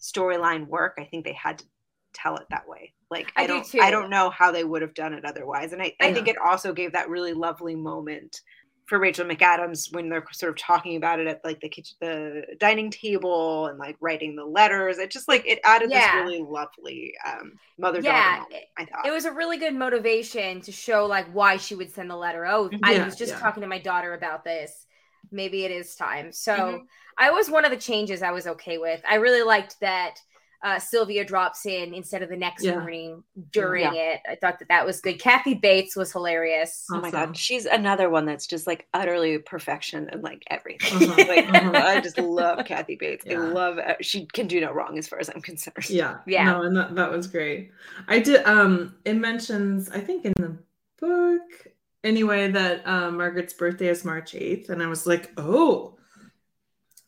storyline 0.00 0.66
work, 0.66 0.96
I 0.98 1.04
think 1.04 1.24
they 1.24 1.32
had 1.32 1.58
to 1.60 1.64
tell 2.12 2.36
it 2.36 2.46
that 2.50 2.68
way. 2.68 2.92
Like 3.10 3.32
I 3.36 3.44
I, 3.44 3.46
do 3.46 3.52
don't 3.54 3.66
too. 3.66 3.80
I 3.80 3.90
don't 3.90 4.10
know 4.10 4.28
how 4.28 4.52
they 4.52 4.64
would 4.64 4.82
have 4.82 4.92
done 4.92 5.14
it 5.14 5.24
otherwise. 5.24 5.72
And 5.72 5.80
I, 5.80 5.94
I 5.98 6.08
I 6.08 6.12
think 6.12 6.26
know. 6.26 6.32
it 6.32 6.38
also 6.38 6.74
gave 6.74 6.92
that 6.92 7.08
really 7.08 7.32
lovely 7.32 7.74
moment 7.74 8.40
for 8.86 8.98
Rachel 8.98 9.26
McAdams 9.26 9.92
when 9.94 10.08
they're 10.08 10.24
sort 10.32 10.50
of 10.50 10.56
talking 10.58 10.96
about 10.96 11.20
it 11.20 11.26
at 11.26 11.44
like 11.44 11.60
the 11.60 11.68
kitchen 11.68 11.96
the 12.00 12.42
dining 12.58 12.90
table 12.90 13.66
and 13.66 13.78
like 13.78 13.96
writing 14.00 14.36
the 14.36 14.44
letters. 14.44 14.98
It 14.98 15.10
just 15.10 15.28
like 15.28 15.44
it 15.46 15.60
added 15.64 15.90
Yeah. 15.90 15.92
this 15.92 16.12
really 16.12 16.42
lovely 16.42 17.14
um 17.26 17.58
mother 17.78 18.02
daughter 18.02 18.30
Yeah, 18.30 18.34
moment, 18.34 18.64
I 18.78 18.84
thought. 18.86 19.06
It 19.06 19.12
was 19.12 19.26
a 19.26 19.32
really 19.32 19.58
good 19.58 19.74
motivation 19.74 20.60
to 20.62 20.72
show 20.72 21.06
like 21.06 21.28
why 21.32 21.58
she 21.58 21.74
would 21.76 21.92
send 21.92 22.10
the 22.10 22.16
letter. 22.16 22.46
Oh, 22.46 22.74
I 22.82 23.00
was 23.00 23.16
just 23.16 23.38
yeah. 23.38 23.40
talking 23.40 23.62
to 23.62 23.68
my 23.68 23.78
daughter 23.80 24.14
about 24.14 24.44
this. 24.44 24.86
Maybe 25.32 25.64
it 25.64 25.70
is 25.72 25.96
time. 25.96 26.32
So 26.32 26.82
Mhm. 26.82 26.88
I 27.18 27.30
was 27.30 27.50
one 27.50 27.64
of 27.64 27.70
the 27.72 27.78
changes 27.78 28.22
I 28.22 28.32
was 28.32 28.46
okay 28.48 28.78
with. 28.78 29.02
I 29.08 29.16
really 29.16 29.42
liked 29.42 29.80
that 29.80 30.20
uh, 30.62 30.78
Sylvia 30.78 31.24
drops 31.24 31.66
in 31.66 31.94
instead 31.94 32.22
of 32.22 32.28
the 32.28 32.36
next 32.36 32.64
Yeah. 32.64 32.78
morning 32.78 33.22
during 33.52 33.94
it. 33.94 34.20
I 34.28 34.36
thought 34.36 34.58
that 34.58 34.68
that 34.68 34.84
was 34.86 35.00
good. 35.00 35.18
Kathy 35.18 35.54
Bates 35.54 35.94
was 35.96 36.12
hilarious. 36.12 36.84
Oh 36.90 36.94
my 37.00 37.08
Awesome. 37.08 37.10
god, 37.10 37.36
she's 37.36 37.66
another 37.66 38.10
one 38.10 38.26
that's 38.26 38.46
just 38.46 38.66
like 38.66 38.86
utterly 38.94 39.38
perfection 39.38 40.08
and 40.10 40.22
like 40.22 40.42
everything. 40.50 41.10
Uh-huh, 41.10 41.24
like 41.28 41.48
uh-huh. 41.48 41.72
I 41.74 42.00
just 42.00 42.18
love 42.18 42.64
Kathy 42.64 42.96
Bates. 42.96 43.24
I 43.30 43.34
love 43.34 43.78
uh, 43.78 43.94
she 44.00 44.26
can 44.26 44.46
do 44.46 44.60
no 44.60 44.72
wrong 44.72 44.98
as 44.98 45.06
far 45.08 45.18
as 45.18 45.28
I'm 45.28 45.42
concerned. 45.42 45.90
Yeah. 45.90 46.18
Yeah. 46.26 46.44
No, 46.44 46.62
and 46.62 46.76
that, 46.76 46.94
that 46.94 47.10
was 47.12 47.26
great. 47.26 47.70
I 48.08 48.18
did 48.18 48.44
um 48.46 48.94
it 49.04 49.14
mentions, 49.14 49.90
I 49.90 50.00
think 50.00 50.24
in 50.24 50.32
the 50.36 50.56
book 51.00 51.68
anyway, 52.04 52.50
that 52.50 52.86
uh, 52.86 53.10
Margaret's 53.10 53.52
birthday 53.52 53.88
is 53.88 54.04
March 54.04 54.32
8th. 54.32 54.70
And 54.70 54.82
I 54.82 54.86
was 54.86 55.06
like, 55.06 55.32
oh, 55.36 55.95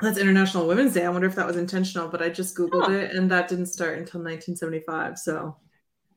that's 0.00 0.18
International 0.18 0.66
Women's 0.66 0.94
Day. 0.94 1.04
I 1.04 1.08
wonder 1.08 1.26
if 1.26 1.34
that 1.34 1.46
was 1.46 1.56
intentional, 1.56 2.08
but 2.08 2.22
I 2.22 2.28
just 2.28 2.56
Googled 2.56 2.86
Huh. 2.86 2.92
it 2.92 3.14
and 3.14 3.30
that 3.30 3.48
didn't 3.48 3.66
start 3.66 3.98
until 3.98 4.20
1975. 4.20 5.18
So 5.18 5.56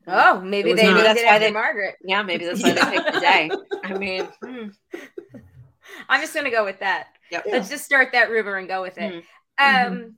Oh, 0.06 0.40
maybe 0.40 0.70
It 0.70 0.72
was 0.72 0.80
they 0.80 0.86
not- 0.88 0.94
named 0.94 1.06
That's 1.06 1.22
why 1.22 1.38
they- 1.38 1.52
Margaret. 1.52 1.94
Yeah, 2.02 2.22
maybe 2.22 2.44
that's 2.44 2.60
why 2.62 2.70
Yeah. 2.70 2.84
they 2.90 2.96
picked 2.96 3.12
the 3.14 3.20
day. 3.20 3.50
I 3.84 3.94
mean, 3.98 4.24
hmm, 4.42 4.68
I'm 6.08 6.20
just 6.20 6.34
gonna 6.34 6.50
go 6.50 6.64
with 6.64 6.80
that. 6.80 7.08
yep. 7.30 7.44
Let's 7.50 7.68
just 7.68 7.84
start 7.84 8.08
that 8.12 8.28
rumor 8.30 8.56
and 8.56 8.66
go 8.68 8.82
with 8.82 8.98
it. 8.98 9.12
Mhm. 9.14 9.24
Um, 9.58 9.92
Mhm. 9.98 10.12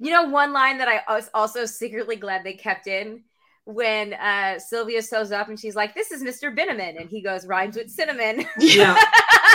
you 0.00 0.10
know, 0.10 0.24
one 0.24 0.52
line 0.52 0.78
that 0.78 0.88
I 0.88 1.02
was 1.14 1.30
also 1.34 1.66
secretly 1.66 2.16
glad 2.16 2.42
they 2.44 2.54
kept 2.54 2.86
in 2.88 3.22
when 3.68 4.14
uh 4.14 4.58
Sylvia 4.58 5.02
shows 5.02 5.30
up 5.30 5.48
and 5.48 5.60
she's 5.60 5.76
like, 5.76 5.94
"This 5.94 6.10
is 6.10 6.22
Mr. 6.22 6.56
Binamin," 6.56 6.98
and 6.98 7.10
he 7.10 7.20
goes, 7.20 7.46
"Rhymes 7.46 7.76
with 7.76 7.90
cinnamon." 7.90 8.46
yeah. 8.58 8.96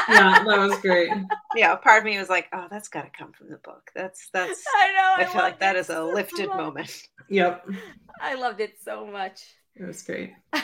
yeah, 0.07 0.43
that 0.43 0.59
was 0.59 0.79
great. 0.81 1.09
Yeah, 1.55 1.75
part 1.75 1.99
of 1.99 2.05
me 2.05 2.17
was 2.19 2.29
like, 2.29 2.47
oh, 2.53 2.67
that's 2.69 2.89
got 2.89 3.03
to 3.03 3.09
come 3.09 3.31
from 3.31 3.49
the 3.49 3.57
book. 3.57 3.89
That's 3.95 4.29
that's. 4.31 4.63
I 4.75 4.93
know. 4.93 5.23
I 5.23 5.25
feel 5.25 5.41
like 5.41 5.53
loved 5.53 5.61
that 5.61 5.75
it 5.75 5.79
is 5.79 5.89
a 5.89 5.93
so 5.93 6.07
lifted 6.09 6.47
much. 6.49 6.57
moment. 6.57 7.01
Yep. 7.29 7.67
I 8.21 8.35
loved 8.35 8.59
it 8.59 8.75
so 8.83 9.07
much. 9.07 9.41
It 9.75 9.85
was 9.85 10.03
great. 10.03 10.33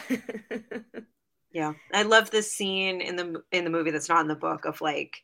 Yeah, 1.51 1.73
I 1.93 2.03
love 2.03 2.29
this 2.29 2.53
scene 2.53 3.01
in 3.01 3.15
the 3.15 3.41
in 3.51 3.63
the 3.63 3.69
movie 3.69 3.91
that's 3.91 4.09
not 4.09 4.21
in 4.21 4.27
the 4.27 4.35
book 4.35 4.65
of 4.65 4.81
like 4.81 5.21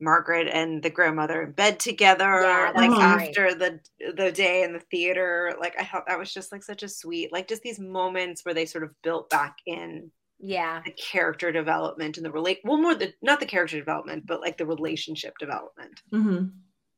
Margaret 0.00 0.48
and 0.52 0.82
the 0.82 0.90
grandmother 0.90 1.42
in 1.42 1.52
bed 1.52 1.78
together, 1.80 2.40
Yeah, 2.42 2.72
like 2.74 2.90
was 2.90 2.98
great. 2.98 3.36
after 3.38 3.54
the 3.54 3.80
the 4.16 4.32
day 4.32 4.62
in 4.62 4.72
the 4.72 4.80
theater. 4.90 5.54
Like 5.60 5.74
I 5.78 5.84
thought 5.84 6.04
that 6.08 6.18
was 6.18 6.32
just 6.32 6.52
like 6.52 6.62
such 6.62 6.82
a 6.82 6.88
sweet, 6.88 7.32
like 7.32 7.48
just 7.48 7.62
these 7.62 7.78
moments 7.80 8.44
where 8.44 8.54
they 8.54 8.66
sort 8.66 8.84
of 8.84 8.94
built 9.02 9.30
back 9.30 9.56
in 9.66 10.10
yeah, 10.42 10.80
the 10.86 10.92
character 10.92 11.52
development 11.52 12.16
and 12.16 12.24
the 12.24 12.30
relate. 12.32 12.60
Well, 12.64 12.78
more 12.80 12.94
the 12.94 13.12
not 13.20 13.40
the 13.40 13.46
character 13.46 13.78
development, 13.78 14.24
but 14.26 14.40
like 14.40 14.56
the 14.56 14.66
relationship 14.66 15.34
development. 15.38 16.00
hmm 16.10 16.36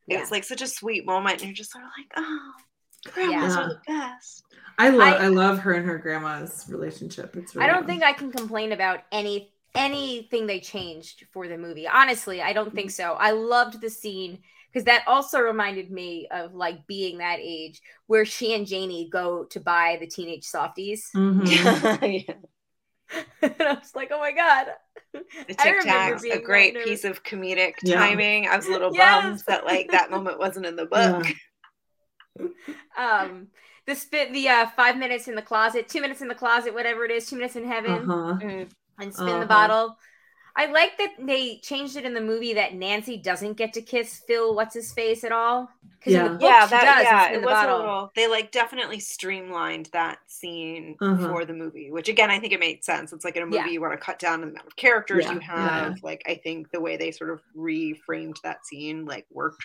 It 0.06 0.14
Yeah. 0.14 0.20
was 0.20 0.30
like 0.30 0.44
such 0.44 0.62
a 0.62 0.68
sweet 0.68 1.04
moment, 1.04 1.40
and 1.40 1.48
you're 1.48 1.54
just 1.54 1.72
sort 1.72 1.84
of 1.84 1.90
like, 1.98 2.12
oh, 2.16 2.52
grandmas 3.12 3.54
Yeah. 3.56 3.62
are 3.62 3.68
the 3.68 3.80
best. 3.86 4.44
I 4.78 4.88
love 4.90 5.00
I- 5.20 5.24
I, 5.24 5.28
love 5.28 5.58
her 5.58 5.74
and 5.74 5.86
her 5.86 5.98
grandma's 5.98 6.66
relationship. 6.68 7.36
It's 7.36 7.54
really 7.54 7.68
I 7.68 7.72
don't 7.72 7.82
fun. 7.82 7.86
think 7.88 8.02
I 8.04 8.12
can 8.12 8.32
complain 8.32 8.72
about 8.72 9.00
any 9.12 9.51
anything 9.74 10.46
they 10.46 10.60
changed 10.60 11.26
for 11.32 11.48
the 11.48 11.56
movie. 11.58 11.86
Honestly, 11.88 12.42
I 12.42 12.52
don't 12.52 12.74
think 12.74 12.90
so. 12.90 13.14
I 13.14 13.30
loved 13.30 13.80
the 13.80 13.90
scene 13.90 14.38
because 14.72 14.84
that 14.84 15.04
also 15.06 15.40
reminded 15.40 15.90
me 15.90 16.28
of 16.30 16.54
like 16.54 16.86
being 16.86 17.18
that 17.18 17.38
age 17.40 17.80
where 18.06 18.24
she 18.24 18.54
and 18.54 18.66
Janie 18.66 19.08
go 19.10 19.44
to 19.44 19.60
buy 19.60 19.96
the 20.00 20.06
teenage 20.06 20.44
softies. 20.44 21.10
Mhm. 21.14 21.46
yeah. 22.26 22.34
and 23.42 23.54
I 23.60 23.74
was 23.74 23.94
like, 23.94 24.10
oh 24.12 24.18
my 24.20 24.32
god. 24.32 24.68
The 25.12 25.20
I 25.58 25.62
Tic 25.62 25.80
Tacs, 25.80 26.22
a 26.30 26.40
great 26.40 26.74
nervous. 26.74 26.88
piece 26.88 27.04
of 27.04 27.22
comedic 27.22 27.74
Yeah. 27.82 27.96
timing. 27.96 28.48
I 28.48 28.56
was 28.56 28.66
a 28.66 28.70
little 28.72 28.92
Yes. 28.92 29.22
bummed 29.22 29.40
that 29.46 29.66
like 29.66 29.90
that 29.90 30.10
moment 30.16 30.38
wasn't 30.38 30.66
in 30.66 30.76
the 30.76 30.86
book. 30.86 31.26
Um 32.96 33.48
the 33.86 33.94
spit 33.94 34.32
the 34.32 34.48
uh 34.48 34.66
five 34.76 34.96
minutes 34.96 35.28
in 35.28 35.34
the 35.34 35.42
closet, 35.42 35.88
two 35.88 36.00
minutes 36.00 36.22
in 36.22 36.28
the 36.28 36.34
closet, 36.34 36.72
whatever 36.72 37.04
it 37.04 37.10
is, 37.10 37.28
two 37.28 37.36
minutes 37.36 37.56
in 37.56 37.66
heaven. 37.66 37.92
Uh-huh. 38.10 38.38
Mm. 38.40 38.70
And 39.02 39.14
spin 39.14 39.28
Uh-huh. 39.28 39.40
the 39.40 39.46
bottle. 39.46 39.96
I 40.54 40.66
like 40.66 40.98
that 40.98 41.12
they 41.18 41.58
changed 41.60 41.96
it 41.96 42.04
in 42.04 42.14
the 42.14 42.20
movie 42.20 42.54
that 42.54 42.74
Nancy 42.74 43.16
doesn't 43.16 43.54
get 43.54 43.72
to 43.74 43.82
kiss 43.82 44.22
Phil 44.26 44.54
what's 44.54 44.74
his 44.74 44.92
face 44.92 45.24
at 45.24 45.32
all. 45.32 45.68
Because 45.98 46.14
in 46.16 46.24
Yeah. 46.24 46.28
the 46.28 46.38
book 46.38 46.40
Yeah, 46.40 46.64
she 46.66 46.70
that 46.70 46.84
does 46.84 47.04
yeah, 47.04 47.24
spin 47.24 47.34
it 47.36 47.40
the 47.40 47.46
was 47.46 47.54
bottle. 47.54 47.76
a 47.76 47.78
little. 47.78 48.12
They 48.16 48.26
like 48.28 48.52
definitely 48.52 49.00
streamlined 49.00 49.88
that 49.92 50.18
scene 50.26 50.96
Uh-huh. 51.00 51.28
for 51.28 51.44
the 51.46 51.54
movie, 51.54 51.90
which 51.90 52.08
again 52.08 52.30
I 52.30 52.38
think 52.38 52.52
it 52.52 52.60
made 52.60 52.84
sense. 52.84 53.12
It's 53.12 53.24
like 53.24 53.36
in 53.36 53.44
a 53.44 53.46
movie 53.46 53.56
Yeah. 53.56 53.66
you 53.68 53.80
want 53.80 53.94
to 53.94 53.98
cut 54.04 54.18
down 54.18 54.42
the 54.42 54.48
amount 54.48 54.66
of 54.66 54.76
characters 54.76 55.24
Yeah, 55.24 55.32
you 55.32 55.40
yeah, 55.56 55.64
yeah. 55.64 55.84
have. 55.86 56.02
Like 56.02 56.22
I 56.26 56.34
think 56.34 56.70
the 56.70 56.80
way 56.80 56.96
they 56.98 57.12
sort 57.12 57.30
of 57.30 57.40
reframed 57.56 58.36
that 58.42 58.66
scene 58.66 59.06
like 59.06 59.26
worked 59.30 59.64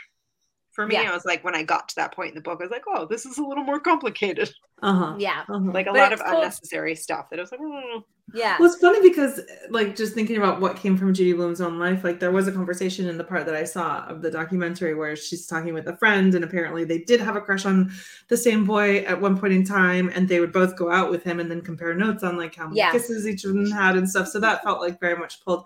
for 0.77 0.85
me. 0.85 0.93
Yeah. 0.93 1.09
I 1.09 1.13
was 1.13 1.25
like 1.25 1.43
when 1.43 1.55
I 1.55 1.63
got 1.63 1.89
to 1.89 1.95
that 1.95 2.13
point 2.13 2.29
in 2.29 2.35
the 2.35 2.41
book, 2.41 2.59
I 2.61 2.63
was 2.65 2.71
like, 2.71 2.83
oh, 2.87 3.07
this 3.07 3.25
is 3.25 3.39
a 3.39 3.43
little 3.43 3.63
more 3.63 3.79
complicated. 3.79 4.53
Uh-huh. 4.83 5.15
Yeah, 5.19 5.41
Uh-huh. 5.49 5.71
Like 5.71 5.87
a 5.87 5.91
But 5.91 5.97
lot 5.99 6.13
of 6.13 6.23
cool. 6.23 6.35
unnecessary 6.37 6.93
stuff 6.95 7.31
that 7.31 7.39
I 7.39 7.41
was 7.41 7.51
like, 7.51 7.59
oh. 7.63 8.03
yeah, 8.35 8.57
Well, 8.59 8.69
it's 8.71 8.79
funny 8.79 9.01
because, 9.09 9.41
like, 9.71 9.95
just 9.95 10.13
thinking 10.13 10.37
about 10.37 10.61
what 10.61 10.75
came 10.75 10.95
from 10.95 11.15
Judy 11.15 11.33
Blume's 11.33 11.61
own 11.61 11.79
life, 11.79 12.03
like, 12.03 12.19
there 12.19 12.29
was 12.31 12.47
a 12.47 12.51
conversation 12.51 13.07
in 13.07 13.17
the 13.17 13.23
part 13.23 13.47
that 13.47 13.55
I 13.55 13.63
saw 13.63 14.05
of 14.05 14.21
the 14.21 14.29
documentary 14.29 14.93
where 14.93 15.15
she's 15.15 15.47
talking 15.47 15.73
with 15.73 15.87
a 15.87 15.97
friend, 15.97 16.35
and 16.35 16.43
apparently 16.43 16.83
they 16.83 16.99
did 16.99 17.19
have 17.21 17.35
a 17.35 17.41
crush 17.41 17.65
on 17.65 17.91
the 18.27 18.37
same 18.37 18.65
boy 18.65 18.99
at 18.99 19.19
one 19.19 19.35
point 19.39 19.53
in 19.53 19.63
time, 19.63 20.11
and 20.13 20.29
they 20.29 20.39
would 20.39 20.53
both 20.53 20.75
go 20.77 20.91
out 20.91 21.09
with 21.09 21.23
him 21.23 21.39
and 21.39 21.49
then 21.49 21.61
compare 21.61 21.95
notes 21.95 22.21
on 22.21 22.37
like 22.37 22.53
how 22.53 22.65
many 22.67 22.77
Yeah. 22.77 22.91
kisses 22.91 23.25
each 23.27 23.45
of 23.45 23.53
them 23.55 23.71
had 23.71 23.95
and 23.95 24.07
stuff. 24.07 24.27
So 24.27 24.39
that 24.41 24.61
felt 24.63 24.79
like 24.79 24.99
very 24.99 25.15
much 25.17 25.43
pulled. 25.43 25.65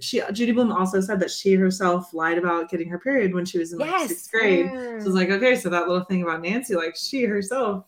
She 0.00 0.20
Judy 0.32 0.52
Blume 0.52 0.72
also 0.72 1.00
said 1.00 1.20
that 1.20 1.30
she 1.30 1.54
herself 1.54 2.12
lied 2.14 2.38
about 2.38 2.70
getting 2.70 2.88
her 2.88 2.98
period 2.98 3.34
when 3.34 3.44
she 3.44 3.58
was 3.58 3.72
in 3.72 3.78
like 3.78 3.90
yes. 3.90 4.08
sixth 4.08 4.30
grade. 4.30 4.66
Mm. 4.66 5.00
So 5.00 5.06
it's 5.08 5.16
like, 5.16 5.30
okay, 5.30 5.54
so 5.56 5.68
that 5.70 5.86
little 5.88 6.04
thing 6.04 6.22
about 6.22 6.42
Nancy, 6.42 6.74
like 6.74 6.96
she 6.96 7.24
herself 7.24 7.84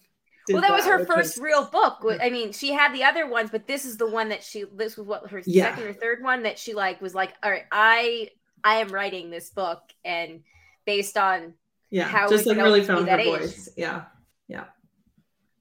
did 0.47 0.55
well, 0.55 0.63
that 0.63 0.73
was 0.73 0.85
her 0.85 1.05
first 1.05 1.37
was- 1.37 1.39
real 1.39 1.65
book. 1.65 2.05
I 2.21 2.29
mean, 2.31 2.53
she 2.53 2.73
had 2.73 2.93
the 2.95 3.05
other 3.05 3.27
ones, 3.29 3.51
but 3.51 3.67
this 3.67 3.85
is 3.85 3.97
the 3.97 4.09
one 4.09 4.29
that 4.31 4.43
she. 4.43 4.65
This 4.75 4.97
was 4.97 5.07
what 5.07 5.31
her 5.31 5.43
Yeah. 5.47 5.75
second 5.75 5.85
or 5.89 5.93
third 5.93 6.23
one 6.23 6.43
that 6.45 6.59
she 6.59 6.75
like 6.75 7.01
was 7.01 7.15
like, 7.15 7.33
all 7.43 7.51
right, 7.51 7.65
I 7.71 8.31
I 8.65 8.77
am 8.77 8.89
writing 8.89 9.31
this 9.31 9.51
book, 9.51 9.81
and 10.05 10.43
based 10.85 11.17
on 11.17 11.55
Yeah, 11.91 12.05
how 12.09 12.29
just 12.29 12.47
like 12.47 12.57
really 12.57 12.83
found 12.83 13.01
her 13.09 13.17
that 13.17 13.21
age. 13.21 13.41
voice. 13.41 13.69
Yeah, 13.77 14.05
oh, 14.51 14.67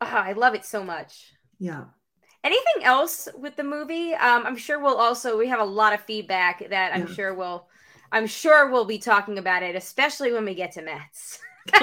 I 0.02 0.34
love 0.34 0.56
it 0.56 0.65
so 0.65 0.84
much. 0.84 1.34
yeah. 1.60 1.86
Anything 2.43 2.84
else 2.84 3.27
with 3.38 3.55
the 3.55 3.63
movie? 3.63 4.13
Um, 4.13 4.45
I'm 4.47 4.57
sure 4.57 4.80
we'll 4.80 4.97
also 4.97 5.38
we 5.38 5.47
have 5.49 5.59
a 5.59 5.65
lot 5.65 5.93
of 5.93 6.01
feedback 6.01 6.69
that 6.69 6.93
I'm 6.93 7.07
Yeah. 7.07 7.13
sure 7.13 7.34
we'll 7.35 7.68
I'm 8.11 8.27
sure 8.27 8.69
we'll 8.72 8.85
be 8.85 8.97
talking 8.97 9.38
about 9.38 9.63
it, 9.63 9.76
especially 9.76 10.31
when 10.34 10.43
we 10.45 10.55
get 10.55 10.72
to 10.73 10.81
Mets. 10.81 11.39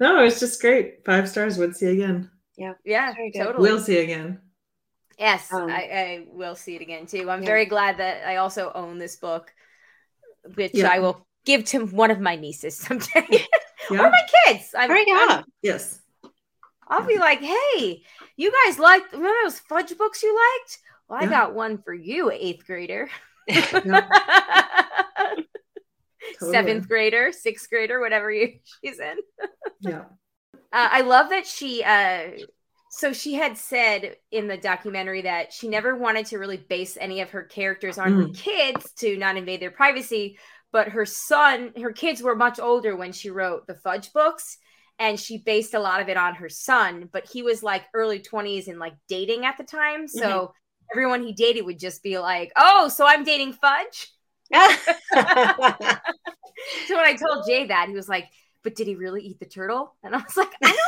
no, 0.00 0.24
it's 0.24 0.40
just 0.40 0.60
great. 0.60 1.04
Five 1.04 1.28
stars. 1.28 1.56
Would 1.58 1.76
see 1.76 1.86
again. 1.86 2.30
yeah, 2.56 2.74
yeah, 2.84 3.14
good. 3.14 3.32
totally. 3.38 3.70
Will 3.70 3.80
see 3.80 3.98
again. 3.98 4.40
Yes, 5.18 5.52
Um, 5.52 5.70
I, 5.70 5.82
I 5.82 6.26
will 6.32 6.56
see 6.56 6.74
it 6.74 6.82
again 6.82 7.06
too. 7.06 7.30
I'm 7.30 7.40
yeah. 7.42 7.46
very 7.46 7.66
glad 7.66 7.98
that 7.98 8.26
I 8.26 8.36
also 8.36 8.72
own 8.74 8.98
this 8.98 9.14
book, 9.16 9.52
which 10.56 10.72
Yeah. 10.74 10.88
I 10.90 10.98
will 10.98 11.24
give 11.44 11.64
to 11.66 11.86
one 11.86 12.10
of 12.10 12.18
my 12.20 12.34
nieces 12.34 12.76
someday. 12.76 13.46
or 13.90 13.96
my 13.96 14.20
kids. 14.46 14.74
I'm, 14.76 14.90
yeah. 14.90 15.26
I'm- 15.30 15.44
Yes. 15.62 16.00
I'll 16.88 17.06
be 17.06 17.18
like, 17.18 17.40
hey, 17.40 18.02
you 18.36 18.52
guys 18.66 18.78
liked 18.78 19.12
remember 19.12 19.34
those 19.44 19.58
fudge 19.60 19.96
books 19.96 20.22
you 20.22 20.34
liked? 20.34 20.78
Well, 21.08 21.20
I 21.20 21.24
Yeah. 21.24 21.30
got 21.30 21.54
one 21.54 21.78
for 21.82 21.94
you, 21.94 22.30
eighth 22.30 22.66
grader. 22.66 23.08
Totally. 26.38 26.52
Seventh 26.52 26.88
grader, 26.88 27.32
sixth 27.32 27.68
grader, 27.70 28.00
whatever 28.00 28.30
you, 28.30 28.54
she's 28.84 28.98
in. 28.98 29.16
Yeah. 29.80 30.04
Uh, 30.72 30.88
I 30.90 31.00
love 31.02 31.30
that 31.30 31.46
she. 31.46 31.84
Uh, 31.84 32.30
so 32.90 33.12
she 33.12 33.34
had 33.34 33.56
said 33.56 34.16
in 34.32 34.48
the 34.48 34.56
documentary 34.56 35.22
that 35.22 35.52
she 35.52 35.68
never 35.68 35.94
wanted 35.94 36.26
to 36.26 36.38
really 36.38 36.56
base 36.56 36.96
any 37.00 37.20
of 37.20 37.30
her 37.30 37.44
characters 37.44 37.96
on 37.96 38.12
her 38.12 38.24
Mm. 38.24 38.36
kids 38.36 38.92
to 38.94 39.16
not 39.16 39.36
invade 39.36 39.60
their 39.60 39.70
privacy. 39.70 40.36
But 40.72 40.88
her 40.88 41.06
son, 41.06 41.74
her 41.80 41.92
kids 41.92 42.22
were 42.22 42.34
much 42.34 42.58
older 42.58 42.96
when 42.96 43.12
she 43.12 43.30
wrote 43.30 43.68
the 43.68 43.76
Fudge 43.76 44.12
books, 44.12 44.58
and 44.98 45.18
she 45.18 45.38
based 45.38 45.74
a 45.74 45.80
lot 45.80 46.00
of 46.00 46.08
it 46.08 46.16
on 46.16 46.34
her 46.36 46.48
son. 46.48 47.08
But 47.12 47.26
he 47.26 47.42
was 47.42 47.62
like 47.62 47.84
early 47.94 48.20
twenties 48.20 48.68
and 48.68 48.78
like 48.78 48.94
dating 49.08 49.44
at 49.44 49.56
the 49.58 49.64
time, 49.64 50.08
so 50.08 50.54
everyone 50.92 51.22
he 51.22 51.32
dated 51.32 51.64
would 51.66 51.78
just 51.78 52.02
be 52.02 52.18
like, 52.18 52.52
"Oh, 52.56 52.88
so 52.88 53.06
I'm 53.06 53.24
dating 53.24 53.54
Fudge." 53.54 54.10
So 56.86 56.96
when 56.96 57.04
I 57.04 57.14
told 57.14 57.46
Jay 57.46 57.66
that, 57.66 57.88
he 57.88 57.94
was 57.94 58.08
like, 58.08 58.28
"But 58.62 58.74
did 58.74 58.86
he 58.86 58.94
really 58.94 59.22
eat 59.22 59.38
the 59.38 59.46
turtle?" 59.46 59.94
And 60.02 60.14
I 60.14 60.18
was 60.18 60.36
like, 60.36 60.52
"I 60.62 60.68
don't, 60.68 60.78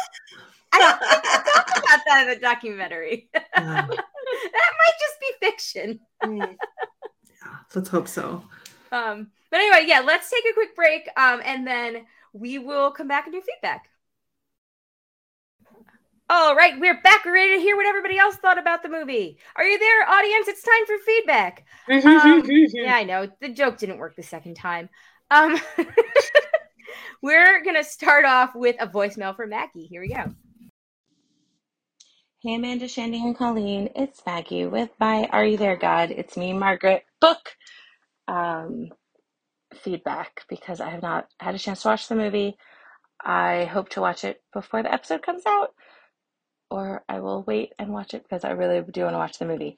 I 0.72 0.78
don't 0.78 0.98
think 1.00 1.22
they 1.22 1.52
talk 1.52 1.78
about 1.78 2.00
that 2.06 2.22
in 2.22 2.34
the 2.34 2.40
documentary. 2.40 3.28
that 3.34 3.88
might 3.88 4.96
just 5.00 5.20
be 5.20 5.26
fiction." 5.40 6.00
Yeah. 6.24 6.52
Let's 7.74 7.88
hope 7.88 8.08
so. 8.08 8.44
Um, 8.92 9.28
but 9.50 9.60
anyway, 9.60 9.84
yeah, 9.86 10.00
let's 10.00 10.30
take 10.30 10.44
a 10.50 10.54
quick 10.54 10.74
break, 10.74 11.08
um, 11.16 11.40
and 11.44 11.66
then 11.66 12.06
we 12.32 12.58
will 12.58 12.90
come 12.90 13.08
back 13.08 13.26
and 13.26 13.34
do 13.34 13.42
feedback. 13.42 13.88
All 16.28 16.56
right, 16.56 16.74
we're 16.80 17.00
back. 17.02 17.24
We're 17.24 17.34
ready 17.34 17.54
to 17.54 17.60
hear 17.60 17.76
what 17.76 17.86
everybody 17.86 18.18
else 18.18 18.34
thought 18.34 18.58
about 18.58 18.82
the 18.82 18.88
movie. 18.88 19.38
Are 19.54 19.62
you 19.62 19.78
there, 19.78 20.08
audience? 20.08 20.48
It's 20.48 20.62
time 20.62 20.84
for 20.84 20.98
feedback. 20.98 21.64
Um, 21.88 22.42
yeah, 22.74 22.96
I 22.96 23.04
know. 23.04 23.28
The 23.40 23.50
joke 23.50 23.78
didn't 23.78 23.98
work 23.98 24.16
the 24.16 24.24
second 24.24 24.54
time. 24.54 24.88
Um, 25.30 25.56
we're 27.22 27.62
going 27.62 27.76
to 27.76 27.84
start 27.84 28.24
off 28.24 28.56
with 28.56 28.74
a 28.80 28.88
voicemail 28.88 29.36
from 29.36 29.50
Maggie. 29.50 29.86
Here 29.86 30.00
we 30.00 30.08
go. 30.08 30.34
Hey 32.42 32.56
Amanda, 32.56 32.88
Shandy, 32.88 33.22
and 33.22 33.36
Colleen. 33.36 33.90
It's 33.94 34.20
Maggie 34.26 34.66
with 34.66 34.90
my 34.98 35.28
Are 35.30 35.44
You 35.44 35.56
There, 35.56 35.76
God? 35.76 36.10
It's 36.10 36.36
me, 36.36 36.52
Margaret. 36.52 37.04
Book 37.20 37.54
um, 38.26 38.88
feedback 39.74 40.44
because 40.48 40.80
I 40.80 40.90
have 40.90 41.02
not 41.02 41.28
had 41.38 41.54
a 41.54 41.58
chance 41.58 41.82
to 41.82 41.88
watch 41.88 42.08
the 42.08 42.16
movie. 42.16 42.56
I 43.24 43.64
hope 43.64 43.90
to 43.90 44.00
watch 44.00 44.24
it 44.24 44.42
before 44.52 44.82
the 44.82 44.92
episode 44.92 45.22
comes 45.22 45.44
out, 45.46 45.74
or 46.70 47.05
I 47.09 47.20
will 47.20 47.44
wait 47.47 47.72
and 47.78 47.93
watch 47.93 48.14
it 48.14 48.22
because 48.22 48.44
I 48.44 48.51
really 48.51 48.82
do 48.90 49.02
want 49.02 49.14
to 49.14 49.18
watch 49.18 49.38
the 49.38 49.47
movie. 49.47 49.76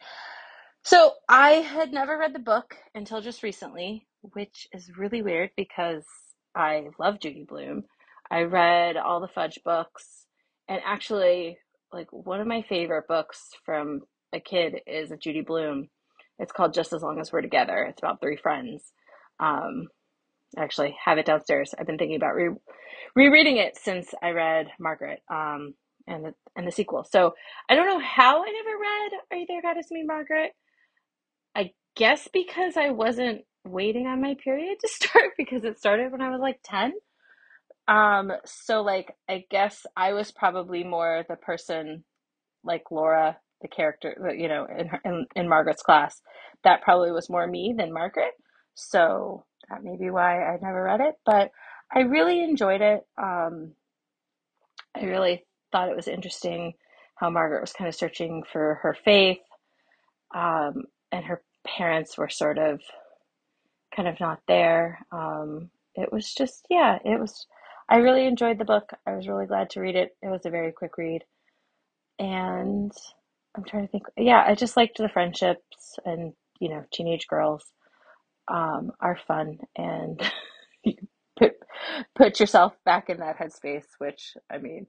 So 0.85 1.12
I 1.28 1.51
had 1.52 1.93
never 1.93 2.19
read 2.19 2.35
the 2.35 2.39
book 2.39 2.77
until 2.94 3.20
just 3.20 3.43
recently, 3.43 4.06
which 4.23 4.69
is 4.73 4.97
really 4.97 5.23
weird 5.23 5.51
because 5.56 6.05
I 6.55 6.86
love 6.98 7.20
Judy 7.20 7.44
Blume. 7.48 7.85
I 8.31 8.43
read 8.43 8.97
all 8.97 9.20
the 9.20 9.28
Fudge 9.28 9.60
books, 9.65 10.27
and 10.69 10.81
actually, 10.85 11.59
like 11.93 12.09
one 12.12 12.40
of 12.40 12.47
my 12.47 12.62
favorite 12.62 13.09
books 13.09 13.51
from 13.65 14.02
a 14.32 14.40
kid 14.40 14.81
is 14.86 15.10
a 15.10 15.16
Judy 15.16 15.43
Blume. 15.43 15.89
It's 16.39 16.52
called 16.52 16.74
Just 16.74 16.93
as 16.93 17.02
Long 17.02 17.20
as 17.20 17.32
We're 17.32 17.43
Together. 17.43 17.85
It's 17.89 18.01
about 18.02 18.20
three 18.20 18.36
friends. 18.36 18.93
Um, 19.40 19.89
actually 20.56 20.97
have 21.05 21.19
it 21.19 21.27
downstairs. 21.27 21.74
I've 21.78 21.86
been 21.86 21.98
thinking 21.98 22.16
about 22.16 22.35
re- 22.35 22.55
rereading 23.15 23.59
it 23.59 23.77
since 23.77 24.15
I 24.23 24.31
read 24.31 24.69
Margaret 24.81 25.20
um, 25.31 25.74
and 26.09 26.26
the 26.26 26.35
and 26.56 26.66
the 26.66 26.72
sequel. 26.72 27.05
So 27.10 27.35
I 27.70 27.76
don't 27.76 27.86
know 27.89 28.01
how 28.01 28.43
I 28.44 28.51
never 28.51 28.78
read 28.80 29.20
Are 29.32 29.39
You 29.39 29.47
There, 29.48 29.62
God? 29.62 29.78
It's 29.78 29.93
Me, 29.93 30.05
Margaret. 30.05 30.52
I 31.56 31.72
guess 31.97 32.28
because 32.32 32.76
I 32.76 32.90
wasn't 32.90 33.43
waiting 33.66 34.06
on 34.06 34.22
my 34.22 34.36
period 34.43 34.78
to 34.80 34.89
start 34.93 35.32
because 35.39 35.64
it 35.64 35.78
started 35.78 36.12
when 36.12 36.22
I 36.22 36.30
was 36.30 36.40
like 36.40 36.60
10. 36.64 36.94
Um, 37.89 38.32
so 38.47 38.82
like 38.82 39.12
I 39.28 39.44
guess 39.51 39.86
I 39.97 40.14
was 40.14 40.32
probably 40.32 40.85
more 40.85 41.24
the 41.28 41.36
person 41.36 42.05
like 42.64 42.85
Laura, 42.90 43.39
the 43.62 43.68
character, 43.68 44.35
you 44.36 44.48
know, 44.48 44.66
in, 44.66 44.90
in 45.05 45.26
in 45.36 45.48
Margaret's 45.48 45.82
class. 45.82 46.20
That 46.64 46.82
probably 46.82 47.12
was 47.12 47.30
more 47.30 47.47
me 47.47 47.74
than 47.76 47.93
Margaret. 47.93 48.32
So 48.74 49.44
that 49.70 49.82
may 49.85 49.97
be 49.97 50.10
why 50.10 50.44
I 50.44 50.59
never 50.62 50.85
read 50.85 51.01
it, 51.01 51.14
but 51.26 51.51
I 51.94 52.01
really 52.01 52.43
enjoyed 52.43 52.80
it. 52.82 53.01
Um, 53.20 53.72
I 54.97 55.05
really 55.05 55.44
thought 55.73 55.89
it 55.90 55.97
was 55.97 56.09
interesting 56.09 56.74
how 57.16 57.31
Margaret 57.31 57.61
was 57.61 57.73
kind 57.73 57.89
of 57.89 57.95
searching 57.95 58.43
for 58.53 58.77
her 58.82 58.97
faith, 59.05 59.39
um, 60.35 60.85
and 61.12 61.24
her 61.24 61.43
parents 61.66 62.19
were 62.19 62.28
sort 62.28 62.59
of 62.59 62.81
kind 63.95 64.09
of 64.09 64.20
not 64.20 64.40
there. 64.49 65.01
Um, 65.12 65.70
it 65.95 66.12
was 66.12 66.32
just, 66.35 66.66
yeah, 66.70 66.99
it 67.05 67.20
was. 67.20 67.47
I 67.89 67.97
really 67.97 68.27
enjoyed 68.27 68.59
the 68.59 68.65
book. 68.66 68.90
I 69.07 69.16
was 69.16 69.28
really 69.28 69.47
glad 69.47 69.70
to 69.70 69.81
read 69.81 69.97
it. 69.97 70.16
It 70.23 70.28
was 70.28 70.43
a 70.45 70.51
very 70.51 70.73
quick 70.73 70.99
read. 70.99 71.24
And 72.19 72.93
I'm 73.57 73.65
trying 73.65 73.86
to 73.86 73.93
think. 73.93 74.05
Yeah, 74.16 74.45
I 74.47 74.55
just 74.55 74.77
liked 74.77 74.99
the 74.99 75.09
friendships 75.09 75.99
and, 76.05 76.35
you 76.61 76.69
know, 76.69 76.85
teenage 76.93 77.27
girls 77.28 77.65
um, 78.49 78.93
are 79.01 79.19
fun 79.27 79.59
and 79.77 80.20
you 80.85 80.95
put 81.39 81.55
put 82.16 82.40
yourself 82.40 82.74
back 82.85 83.11
in 83.11 83.19
that 83.19 83.39
headspace, 83.39 83.86
which 83.99 84.35
I 84.51 84.59
mean, 84.59 84.86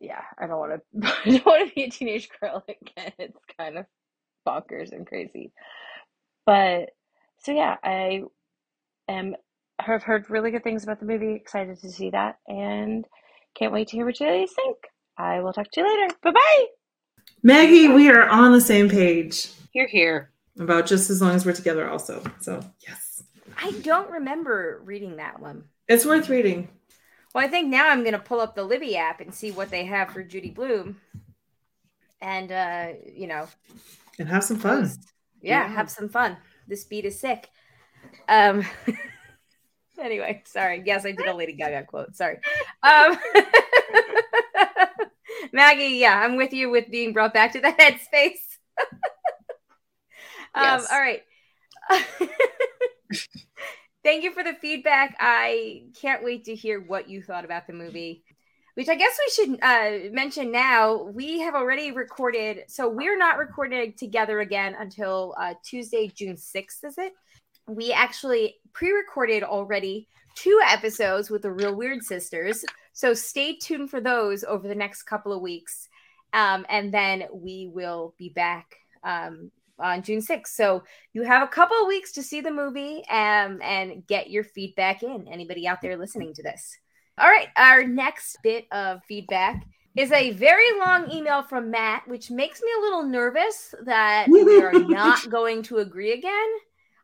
yeah, 0.00 0.22
I 0.38 0.46
don't 0.46 0.58
want 0.58 0.80
to 1.02 1.08
I 1.24 1.30
don't 1.30 1.46
want 1.46 1.68
to 1.68 1.74
be 1.74 1.84
a 1.84 1.90
teenage 1.90 2.28
girl 2.40 2.64
again. 2.68 3.12
It's 3.18 3.38
kind 3.58 3.78
of 3.78 3.86
bonkers 4.46 4.92
and 4.92 5.06
crazy. 5.06 5.52
But 6.46 6.90
so 7.38 7.52
yeah, 7.52 7.76
I 7.82 8.22
am 9.08 9.36
have 9.78 10.02
heard 10.02 10.28
really 10.28 10.50
good 10.50 10.64
things 10.64 10.82
about 10.82 11.00
the 11.00 11.06
movie. 11.06 11.34
Excited 11.34 11.80
to 11.80 11.90
see 11.90 12.10
that 12.10 12.38
and 12.48 13.04
can't 13.54 13.72
wait 13.72 13.88
to 13.88 13.96
hear 13.96 14.04
what 14.06 14.18
you 14.20 14.26
guys 14.26 14.50
think. 14.54 14.76
I 15.16 15.40
will 15.40 15.52
talk 15.52 15.70
to 15.70 15.80
you 15.80 15.88
later. 15.88 16.14
Bye 16.22 16.32
bye. 16.32 16.66
Maggie, 17.42 17.88
we 17.88 18.10
are 18.10 18.28
on 18.28 18.52
the 18.52 18.60
same 18.60 18.88
page 18.88 19.48
You're 19.72 19.88
here. 19.88 20.30
about 20.58 20.86
just 20.86 21.08
as 21.10 21.22
long 21.22 21.34
as 21.34 21.46
we're 21.46 21.52
together, 21.52 21.88
also. 21.88 22.22
So, 22.40 22.60
yes. 22.86 23.22
I 23.56 23.70
don't 23.82 24.10
remember 24.10 24.80
reading 24.84 25.16
that 25.16 25.40
one. 25.40 25.64
It's 25.88 26.04
worth 26.04 26.28
reading. 26.28 26.68
Well, 27.34 27.44
I 27.44 27.48
think 27.48 27.68
now 27.68 27.88
I'm 27.88 28.00
going 28.00 28.12
to 28.12 28.18
pull 28.18 28.40
up 28.40 28.54
the 28.54 28.64
Libby 28.64 28.96
app 28.96 29.20
and 29.20 29.32
see 29.32 29.52
what 29.52 29.70
they 29.70 29.84
have 29.84 30.10
for 30.10 30.22
Judy 30.22 30.50
Blume. 30.50 30.96
And, 32.20 32.50
uh, 32.52 32.88
you 33.14 33.26
know, 33.26 33.46
And 34.18 34.28
have 34.28 34.44
some 34.44 34.58
fun. 34.58 34.90
yeah, 35.40 35.62
Yeah. 35.62 35.68
have 35.68 35.90
some 35.90 36.08
fun. 36.08 36.36
This 36.66 36.84
beat 36.84 37.04
is 37.04 37.18
sick. 37.18 37.48
Um, 38.28 38.64
anyway, 40.00 40.42
sorry. 40.46 40.82
Yes, 40.84 41.04
I 41.06 41.12
did 41.12 41.26
a 41.26 41.34
Lady 41.34 41.52
Gaga 41.52 41.84
quote. 41.84 42.16
Sorry. 42.16 42.38
Um, 42.82 43.18
Maggie, 45.52 45.96
yeah, 45.98 46.20
I'm 46.20 46.36
with 46.36 46.52
you 46.52 46.70
with 46.70 46.90
being 46.90 47.12
brought 47.12 47.32
back 47.32 47.52
to 47.52 47.60
the 47.60 47.68
headspace. 47.68 48.58
um, 50.54 50.62
Yes. 50.62 50.88
All 50.90 51.00
right. 51.00 51.22
Thank 54.02 54.24
you 54.24 54.32
for 54.32 54.42
the 54.42 54.54
feedback. 54.54 55.16
I 55.20 55.84
can't 56.00 56.24
wait 56.24 56.44
to 56.44 56.54
hear 56.54 56.80
what 56.80 57.08
you 57.08 57.22
thought 57.22 57.44
about 57.44 57.66
the 57.66 57.72
movie. 57.72 58.24
Which 58.74 58.88
I 58.88 58.94
guess 58.94 59.18
we 59.18 59.44
should 59.44 59.58
uh, 59.62 60.12
mention 60.12 60.50
now. 60.52 61.02
We 61.02 61.40
have 61.40 61.54
already 61.54 61.92
recorded, 61.92 62.62
so 62.68 62.88
we're 62.88 63.18
not 63.18 63.36
recording 63.36 63.92
together 63.92 64.40
again 64.40 64.76
until 64.78 65.34
uh, 65.38 65.54
Tuesday, 65.62 66.10
June 66.14 66.36
6th, 66.36 66.84
is 66.84 66.96
it? 66.96 67.12
we 67.70 67.92
actually 67.92 68.56
pre-recorded 68.72 69.42
already 69.42 70.08
two 70.34 70.60
episodes 70.66 71.30
with 71.30 71.42
the 71.42 71.52
Real 71.52 71.74
Weird 71.74 72.02
Sisters. 72.02 72.64
So 72.92 73.14
stay 73.14 73.56
tuned 73.56 73.90
for 73.90 74.00
those 74.00 74.44
over 74.44 74.66
the 74.66 74.74
next 74.74 75.04
couple 75.04 75.32
of 75.32 75.40
weeks. 75.40 75.88
Um, 76.32 76.66
and 76.68 76.92
then 76.92 77.24
we 77.32 77.70
will 77.72 78.14
be 78.18 78.28
back 78.28 78.76
um, 79.02 79.50
on 79.80 80.02
June 80.02 80.20
6th. 80.20 80.48
So 80.48 80.82
you 81.12 81.22
have 81.22 81.42
a 81.42 81.48
couple 81.50 81.76
of 81.80 81.88
weeks 81.88 82.12
to 82.12 82.22
see 82.22 82.40
the 82.40 82.50
movie 82.50 83.02
um, 83.10 83.60
and 83.62 84.06
get 84.06 84.30
your 84.30 84.44
feedback 84.44 85.02
in. 85.02 85.26
Anybody 85.28 85.66
out 85.66 85.80
there 85.82 85.96
listening 85.96 86.34
to 86.34 86.42
this? 86.42 86.76
All 87.18 87.28
right, 87.28 87.48
our 87.56 87.84
next 87.84 88.38
bit 88.42 88.66
of 88.72 89.02
feedback 89.04 89.64
is 89.96 90.12
a 90.12 90.30
very 90.32 90.78
long 90.78 91.10
email 91.10 91.42
from 91.42 91.70
Matt, 91.70 92.06
which 92.06 92.30
makes 92.30 92.62
me 92.62 92.68
a 92.78 92.80
little 92.80 93.02
nervous 93.02 93.74
that 93.84 94.26
we 94.28 94.62
are 94.62 94.72
not 94.78 95.28
going 95.28 95.62
to 95.64 95.78
agree 95.78 96.12
again. 96.12 96.48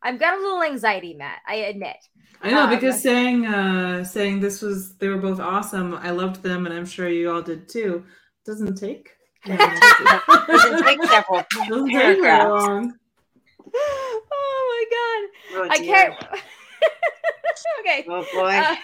I've 0.02 0.18
got 0.20 0.38
a 0.38 0.40
little 0.40 0.62
anxiety, 0.62 1.14
Matt. 1.14 1.38
I 1.46 1.56
admit. 1.56 1.96
I 2.42 2.50
know 2.50 2.64
Um, 2.64 2.70
because 2.70 3.00
saying 3.02 3.46
uh 3.46 4.04
saying 4.04 4.40
this 4.40 4.62
was 4.62 4.96
they 4.98 5.08
were 5.08 5.18
both 5.18 5.40
awesome. 5.40 5.94
I 5.94 6.10
loved 6.10 6.42
them, 6.42 6.66
and 6.66 6.74
I'm 6.74 6.86
sure 6.86 7.08
you 7.08 7.30
all 7.30 7.42
did 7.42 7.68
too. 7.68 8.04
Doesn't 8.44 8.76
take. 8.76 9.15
Doesn't 9.46 10.82
take 10.84 11.02
several 11.04 11.44
Doesn't 11.68 11.86
take 11.86 11.92
very 11.92 12.20
paragraphs. 12.20 12.94
Oh 13.74 14.22
my 14.28 14.84
Oh, 14.98 15.30
god, 15.54 15.70
I 15.70 15.78
can't. 15.78 16.14
okay, 17.80 18.04
Oh 18.08 18.24
boy. 18.34 18.48
uh, 18.54 18.74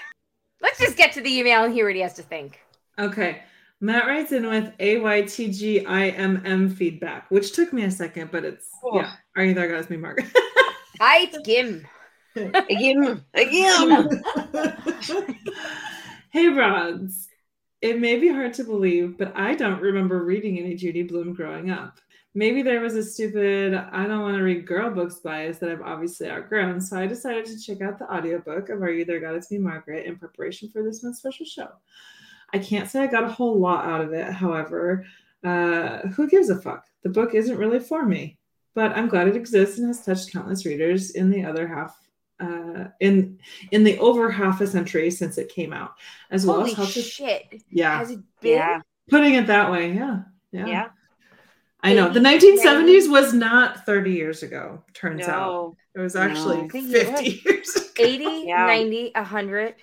let's 0.60 0.78
just 0.78 0.96
get 0.96 1.12
to 1.12 1.20
the 1.20 1.30
email 1.38 1.64
and 1.64 1.72
hear 1.72 1.86
what 1.86 1.94
he 1.94 2.00
has 2.02 2.14
to 2.14 2.22
think. 2.22 2.60
Okay. 2.98 3.42
Matt 3.80 4.06
writes 4.06 4.30
in 4.32 4.48
with 4.48 4.76
AYTGIMM 4.78 6.72
feedback, 6.76 7.28
which 7.30 7.52
took 7.52 7.72
me 7.72 7.82
a 7.84 7.90
second, 7.90 8.30
but 8.30 8.44
it's 8.44 8.68
Oh. 8.84 8.96
yeah. 8.96 9.12
Are 9.36 9.44
you 9.44 9.54
there, 9.54 9.68
guys? 9.68 9.90
Me, 9.90 9.96
Mark. 9.96 10.20
Hi, 11.00 11.26
Gim. 11.44 11.84
again, 12.36 13.24
again. 13.34 14.22
hey, 16.30 16.48
Rods. 16.48 17.28
It 17.82 17.98
may 17.98 18.16
be 18.16 18.28
hard 18.28 18.54
to 18.54 18.64
believe, 18.64 19.18
but 19.18 19.36
I 19.36 19.56
don't 19.56 19.82
remember 19.82 20.24
reading 20.24 20.56
any 20.56 20.76
Judy 20.76 21.02
Blume 21.02 21.34
growing 21.34 21.70
up. 21.72 21.98
Maybe 22.32 22.62
there 22.62 22.80
was 22.80 22.94
a 22.94 23.02
stupid, 23.02 23.74
I 23.74 24.06
don't 24.06 24.22
want 24.22 24.36
to 24.36 24.42
read 24.44 24.68
girl 24.68 24.88
books 24.88 25.16
bias 25.16 25.58
that 25.58 25.68
I've 25.68 25.82
obviously 25.82 26.30
outgrown, 26.30 26.80
so 26.80 26.96
I 26.96 27.08
decided 27.08 27.44
to 27.46 27.60
check 27.60 27.82
out 27.82 27.98
the 27.98 28.10
audiobook 28.10 28.68
of 28.68 28.80
Are 28.82 28.90
You 28.90 29.04
There, 29.04 29.18
God? 29.18 29.34
It's 29.34 29.50
Me, 29.50 29.58
Margaret 29.58 30.06
in 30.06 30.16
preparation 30.16 30.70
for 30.70 30.84
this 30.84 31.02
month's 31.02 31.18
special 31.18 31.44
show. 31.44 31.68
I 32.54 32.60
can't 32.60 32.88
say 32.88 33.00
I 33.00 33.08
got 33.08 33.24
a 33.24 33.32
whole 33.32 33.58
lot 33.58 33.84
out 33.84 34.00
of 34.00 34.12
it, 34.12 34.32
however. 34.32 35.04
Uh, 35.42 36.06
who 36.14 36.28
gives 36.28 36.50
a 36.50 36.60
fuck? 36.62 36.86
The 37.02 37.10
book 37.10 37.34
isn't 37.34 37.58
really 37.58 37.80
for 37.80 38.06
me, 38.06 38.38
but 38.76 38.92
I'm 38.92 39.08
glad 39.08 39.26
it 39.26 39.34
exists 39.34 39.78
and 39.78 39.88
has 39.88 40.04
touched 40.04 40.32
countless 40.32 40.64
readers 40.64 41.10
in 41.10 41.30
the 41.30 41.44
other 41.44 41.66
half 41.66 41.98
uh, 42.42 42.88
in 43.00 43.38
in 43.70 43.84
the 43.84 43.98
over 43.98 44.30
half 44.30 44.60
a 44.60 44.66
century 44.66 45.10
since 45.10 45.38
it 45.38 45.48
came 45.48 45.72
out, 45.72 45.92
as 46.30 46.44
well 46.44 46.58
Holy 46.58 46.70
as 46.72 46.76
helped 46.76 46.96
us- 46.96 47.04
shit! 47.06 47.62
yeah, 47.70 47.98
Has 47.98 48.10
it 48.10 48.18
been? 48.40 48.52
Yeah, 48.58 48.80
putting 49.10 49.34
it 49.34 49.46
that 49.46 49.70
way, 49.70 49.92
yeah, 49.92 50.22
yeah, 50.50 50.66
yeah. 50.66 50.88
I 51.84 51.94
know 51.94 52.08
the 52.10 52.20
1970s 52.20 53.10
was 53.10 53.32
not 53.34 53.84
30 53.86 54.12
years 54.12 54.42
ago. 54.44 54.84
Turns 54.94 55.26
out 55.26 55.74
it 55.96 56.00
was 56.00 56.14
actually 56.14 56.58
I 56.62 56.68
think 56.68 56.94
it 56.94 57.06
50 57.08 57.42
years 57.44 57.74
ago. 57.76 57.84
80, 57.98 58.24
Yeah. 58.46 58.66
90, 58.66 59.10
100, 59.14 59.74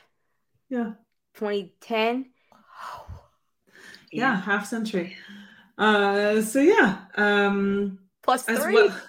Yeah, 0.69 0.91
2010. 1.35 2.25
yeah, 4.11 4.39
half 4.41 4.65
century. 4.65 5.15
Uh, 5.77 6.41
so 6.41 6.59
yeah, 6.61 6.99
um, 7.15 7.99
Plus 8.23 8.47
as 8.49 8.59
three. 8.59 8.73
well, 8.73 9.01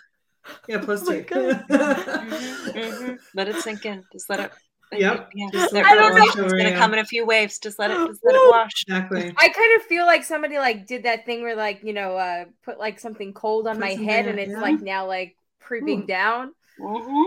yeah, 0.69 0.79
plus 0.79 1.03
Oh 1.09 1.12
my 1.12 1.23
three. 1.23 1.55
Mhm. 2.83 3.19
Let 3.35 3.49
it 3.49 3.57
sink 3.57 3.85
in. 3.87 4.05
Just 4.12 4.29
let 4.31 4.41
it. 4.41 4.51
Yep. 4.93 5.31
Yeah. 5.37 5.47
Just 5.53 5.73
Let 5.73 5.85
let 5.85 5.93
it 5.95 5.99
that 6.01 6.12
wash 6.15 6.21
wash 6.21 6.37
It's 6.47 6.53
gonna 6.53 6.71
you. 6.71 6.77
come 6.77 6.93
in 6.95 6.99
a 6.99 7.05
few 7.05 7.25
waves. 7.25 7.61
Just 7.61 7.79
let 7.79 7.93
it. 7.93 7.97
Just 8.09 8.21
let 8.25 8.35
it 8.35 8.51
wash. 8.51 8.73
exactly. 8.89 9.33
I 9.39 9.49
kind 9.49 9.77
of 9.81 9.83
feel 9.87 10.05
like 10.05 10.25
somebody 10.25 10.59
like 10.59 10.85
did 10.89 11.05
that 11.05 11.25
thing 11.27 11.43
where 11.43 11.55
like 11.55 11.85
you 11.85 11.93
know 11.93 12.17
uh 12.17 12.47
put 12.65 12.81
like 12.81 12.99
something 12.99 13.33
cold 13.33 13.69
on 13.69 13.77
Put 13.77 13.81
my 13.83 13.91
head 13.91 14.25
in 14.25 14.31
and 14.33 14.41
it's 14.41 14.51
yeah. 14.51 14.61
like 14.61 14.81
now 14.81 15.07
like 15.07 15.37
creeping 15.61 16.03
Ooh. 16.03 16.07
down. 16.07 16.55
Mhm. 16.81 17.25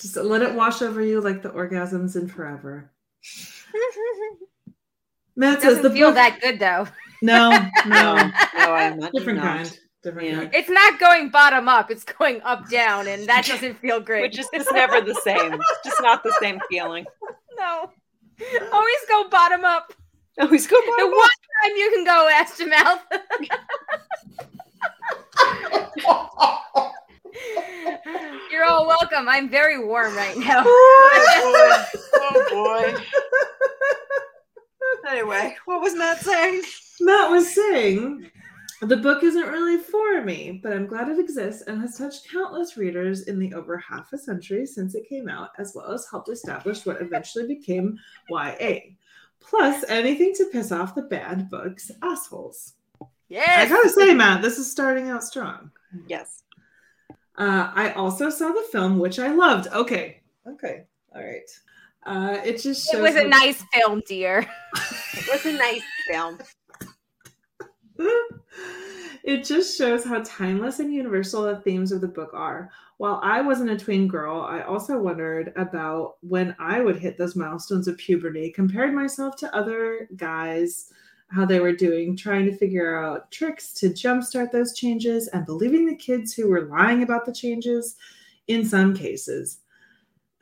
Just 0.00 0.16
let 0.16 0.42
it 0.42 0.54
wash 0.54 0.82
over 0.82 1.00
you 1.00 1.20
like 1.20 1.40
the 1.42 1.50
orgasms 1.50 2.16
in 2.16 2.26
forever. 2.26 2.90
Matt 5.36 5.58
It 5.58 5.62
says 5.62 5.76
doesn't 5.76 5.82
the 5.84 5.90
feel 5.90 6.08
book. 6.08 6.14
that 6.16 6.40
good 6.40 6.58
though. 6.58 6.88
No, 7.22 7.50
No, 7.50 7.70
no, 7.86 8.16
no, 8.56 8.72
I'm 8.74 8.98
not. 8.98 9.12
different 9.12 9.38
not. 9.38 9.44
kind. 9.58 9.78
Different 10.02 10.28
Yeah. 10.28 10.48
It's 10.52 10.68
not 10.68 11.00
going 11.00 11.30
bottom 11.30 11.68
up; 11.68 11.90
it's 11.90 12.04
going 12.04 12.40
up 12.42 12.68
down, 12.70 13.08
and 13.08 13.26
that 13.26 13.46
doesn't 13.48 13.78
feel 13.80 14.00
great. 14.00 14.22
Which 14.22 14.38
is 14.38 14.48
just 14.54 14.72
never 14.72 15.00
the 15.00 15.14
same. 15.14 15.54
It's 15.54 15.80
just 15.84 16.00
not 16.00 16.22
the 16.22 16.34
same 16.40 16.60
feeling. 16.70 17.04
no. 17.58 17.90
Always 18.72 18.96
go 19.08 19.28
bottom 19.28 19.64
up. 19.64 19.92
Always 20.38 20.68
go 20.68 20.76
bottom 20.80 20.92
up. 20.92 21.10
The 21.10 21.16
one 21.16 21.28
time 21.62 21.76
you 21.76 21.90
can 21.92 22.04
go 22.04 22.28
ass 22.32 22.56
to 22.58 22.66
mouth. 22.66 23.00
You're 28.52 28.64
all 28.64 28.86
welcome. 28.86 29.28
I'm 29.28 29.48
very 29.48 29.84
warm 29.84 30.14
right 30.16 30.36
now. 30.36 30.64
Oh 32.20 32.44
boy. 32.52 32.94
Oh 32.94 32.94
boy. 32.94 33.02
Anyway, 35.08 35.56
what 35.64 35.80
was 35.80 35.94
Matt 35.94 36.20
saying? 36.20 36.62
Matt 37.00 37.30
was 37.30 37.54
saying 37.54 38.30
the 38.80 38.96
book 38.96 39.24
isn't 39.24 39.48
really 39.48 39.78
for 39.78 40.22
me, 40.22 40.60
but 40.62 40.72
I'm 40.72 40.86
glad 40.86 41.08
it 41.08 41.18
exists 41.18 41.62
and 41.62 41.80
has 41.80 41.98
touched 41.98 42.30
countless 42.30 42.76
readers 42.76 43.22
in 43.22 43.38
the 43.38 43.52
over 43.54 43.76
half 43.76 44.12
a 44.12 44.18
century 44.18 44.66
since 44.66 44.94
it 44.94 45.08
came 45.08 45.28
out, 45.28 45.50
as 45.58 45.72
well 45.74 45.90
as 45.90 46.06
helped 46.08 46.28
establish 46.28 46.86
what 46.86 47.02
eventually 47.02 47.46
became 47.46 47.98
YA. 48.30 48.78
Plus, 49.40 49.84
anything 49.88 50.32
to 50.34 50.46
piss 50.52 50.70
off 50.70 50.94
the 50.94 51.02
bad 51.02 51.50
books 51.50 51.90
assholes. 52.02 52.74
Yes. 53.28 53.48
I 53.48 53.68
gotta 53.68 53.88
say, 53.88 54.14
Matt, 54.14 54.42
this 54.42 54.58
is 54.58 54.70
starting 54.70 55.08
out 55.08 55.24
strong. 55.24 55.70
Yes. 56.06 56.44
Uh, 57.36 57.70
I 57.74 57.92
also 57.92 58.30
saw 58.30 58.48
the 58.48 58.66
film, 58.70 58.98
which 58.98 59.18
I 59.18 59.28
loved. 59.28 59.68
Okay, 59.72 60.20
okay, 60.46 60.84
all 61.14 61.22
right. 61.22 61.50
Uh, 62.04 62.40
it 62.44 62.60
just 62.62 62.92
It 62.92 63.00
was 63.00 63.16
a 63.16 63.26
nice 63.26 63.62
film, 63.72 64.02
dear. 64.06 64.46
It 65.14 65.26
was 65.32 65.46
a 65.46 65.52
nice 65.52 65.82
film. 66.08 66.38
it 69.24 69.44
just 69.44 69.76
shows 69.76 70.04
how 70.04 70.22
timeless 70.24 70.78
and 70.78 70.92
universal 70.92 71.42
the 71.42 71.56
themes 71.60 71.92
of 71.92 72.00
the 72.00 72.08
book 72.08 72.30
are. 72.32 72.70
While 72.96 73.20
I 73.22 73.40
wasn't 73.40 73.70
a 73.70 73.78
tween 73.78 74.08
girl, 74.08 74.40
I 74.40 74.62
also 74.62 74.98
wondered 74.98 75.52
about 75.56 76.16
when 76.20 76.56
I 76.58 76.80
would 76.80 76.96
hit 76.96 77.18
those 77.18 77.36
milestones 77.36 77.88
of 77.88 77.98
puberty, 77.98 78.50
compared 78.50 78.94
myself 78.94 79.36
to 79.36 79.54
other 79.54 80.08
guys, 80.16 80.92
how 81.30 81.44
they 81.44 81.60
were 81.60 81.72
doing, 81.72 82.16
trying 82.16 82.46
to 82.46 82.56
figure 82.56 82.98
out 82.98 83.30
tricks 83.30 83.72
to 83.74 83.90
jumpstart 83.90 84.50
those 84.50 84.74
changes 84.74 85.28
and 85.28 85.44
believing 85.44 85.86
the 85.86 85.94
kids 85.94 86.32
who 86.32 86.48
were 86.48 86.66
lying 86.66 87.02
about 87.02 87.26
the 87.26 87.32
changes 87.32 87.96
in 88.46 88.64
some 88.64 88.96
cases. 88.96 89.58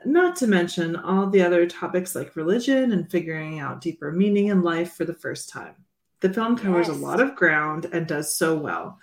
Not 0.05 0.37
to 0.37 0.47
mention 0.47 0.95
all 0.95 1.29
the 1.29 1.43
other 1.43 1.67
topics 1.67 2.15
like 2.15 2.37
religion 2.37 2.93
and 2.93 3.11
figuring 3.11 3.59
out 3.59 3.81
deeper 3.81 4.13
meaning 4.13 4.49
in 4.49 4.63
life 4.63 4.93
for 4.93 5.05
the 5.05 5.15
first 5.15 5.49
time. 5.49 5.86
The 6.21 6.33
film 6.33 6.57
covers 6.57 6.89
Yes. 6.89 6.97
a 6.97 7.01
lot 7.01 7.21
of 7.21 7.35
ground 7.37 7.87
and 7.93 8.07
does 8.07 8.35
so 8.35 8.57
well. 8.57 8.99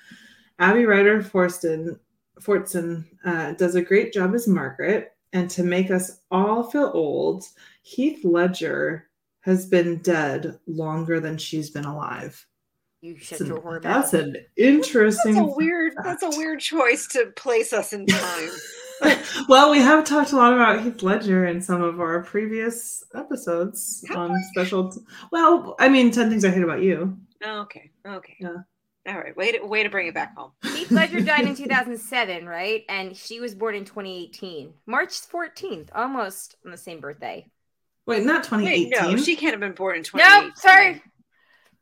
Abby 0.59 0.85
Ryder 0.85 1.21
Forston, 1.21 1.99
Fortson 2.39 3.05
uh, 3.25 3.51
does 3.53 3.75
a 3.75 3.81
great 3.81 4.13
job 4.13 4.33
as 4.33 4.47
Margaret, 4.47 5.15
and 5.31 5.49
to 5.51 5.63
make 5.63 5.91
us 5.91 6.19
all 6.31 6.63
feel 6.69 6.91
old, 6.93 7.45
Heath 7.81 8.23
Ledger 8.23 9.09
has 9.41 9.65
been 9.65 9.97
dead 9.99 10.57
longer 10.67 11.19
than 11.19 11.37
she's 11.37 11.69
been 11.69 11.85
alive. 11.85 12.45
You 13.01 13.15
That's 13.15 13.25
shut 13.25 13.39
an, 13.41 13.47
your 13.47 13.59
whore 13.61 13.81
that's 13.81 14.13
an 14.13 14.37
interesting. 14.55 15.33
That's 15.35 15.45
a 15.53 15.55
weird. 15.57 15.93
That's 16.03 16.23
a 16.23 16.29
weird 16.29 16.61
choice 16.61 17.05
to 17.09 17.33
place 17.35 17.73
us 17.73 17.91
in 17.93 18.05
time. 18.05 18.49
well, 19.47 19.71
we 19.71 19.79
have 19.79 20.05
talked 20.05 20.31
a 20.31 20.35
lot 20.35 20.53
about 20.53 20.83
Heath 20.83 21.01
Ledger 21.01 21.45
in 21.45 21.61
some 21.61 21.81
of 21.81 21.99
our 21.99 22.23
previous 22.23 23.03
episodes 23.15 24.03
Have 24.07 24.17
on 24.17 24.43
special. 24.51 24.93
well, 25.31 25.75
I 25.79 25.89
mean, 25.89 26.11
10 26.11 26.29
Things 26.29 26.45
I 26.45 26.49
Hate 26.49 26.63
About 26.63 26.81
You. 26.81 27.17
Oh, 27.43 27.61
okay. 27.61 27.91
Okay. 28.05 28.37
Yeah. 28.39 28.57
All 29.07 29.17
right. 29.17 29.35
Way 29.35 29.51
to 29.53 29.65
way 29.65 29.83
to 29.83 29.89
bring 29.89 30.07
it 30.07 30.13
back 30.13 30.35
home. 30.37 30.51
Heath 30.63 30.91
Ledger 30.91 31.19
died 31.19 31.45
in 31.45 31.55
2007, 31.55 32.45
right? 32.45 32.83
And 32.87 33.17
she 33.17 33.41
was 33.41 33.53
born 33.53 33.75
in 33.75 33.83
2018, 33.83 34.73
March 34.85 35.09
14th, 35.09 35.89
almost 35.93 36.55
on 36.63 36.71
the 36.71 36.77
same 36.77 37.01
birthday. 37.01 37.45
Wait, 38.05 38.23
not 38.23 38.43
2018. 38.43 38.91
Wait, 38.91 39.01
no, 39.01 39.17
she 39.17 39.35
can't 39.35 39.53
have 39.53 39.59
been 39.59 39.73
born 39.73 39.97
in 39.97 40.03
20. 40.03 40.25
No, 40.25 40.51
sorry. 40.55 41.01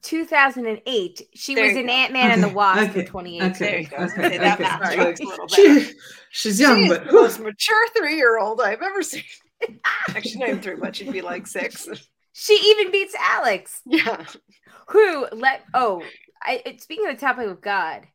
2008. 0.02 1.22
She 1.36 1.56
There 1.56 1.66
was 1.66 1.76
you 1.76 1.82
in. 1.84 1.90
Ant 1.90 2.14
Man 2.14 2.32
and 2.32 2.44
the 2.44 2.50
Wasp 2.50 2.92
okay, 2.92 2.96
in 2.96 3.06
2018. 3.06 3.68
There 3.68 3.78
Okay, 3.78 3.82
you 3.82 3.88
go. 3.88 3.98
okay, 3.98 4.26
Okay, 4.26 4.38
that 4.38 4.60
okay. 4.60 4.64
math 4.64 4.98
a 5.22 5.24
little 5.24 5.48
better. 5.48 5.82
She, 5.84 5.94
she's 6.32 6.60
young, 6.60 6.86
she 6.86 6.88
but 6.88 7.06
the 7.06 7.14
most 7.14 7.40
mature 7.40 7.88
three-year-old 7.98 8.62
I've 8.62 8.82
ever 8.82 9.04
seen. 9.04 9.24
Actually, 10.16 10.40
not 10.40 10.50
even 10.50 10.62
three 10.62 10.76
much. 10.76 10.98
She'd 10.98 11.12
be 11.12 11.22
like 11.22 11.48
six. 11.48 11.88
She 12.34 12.54
even 12.78 12.92
beats 12.92 13.16
Alex, 13.20 13.82
Yeah. 13.86 14.26
who 14.90 15.28
let. 15.32 15.64
Oh, 15.74 16.04
I, 16.44 16.62
it- 16.66 16.82
speaking 16.82 17.08
of 17.08 17.16
the 17.16 17.22
topic 17.22 17.48
of 17.48 17.62
God, 17.62 18.08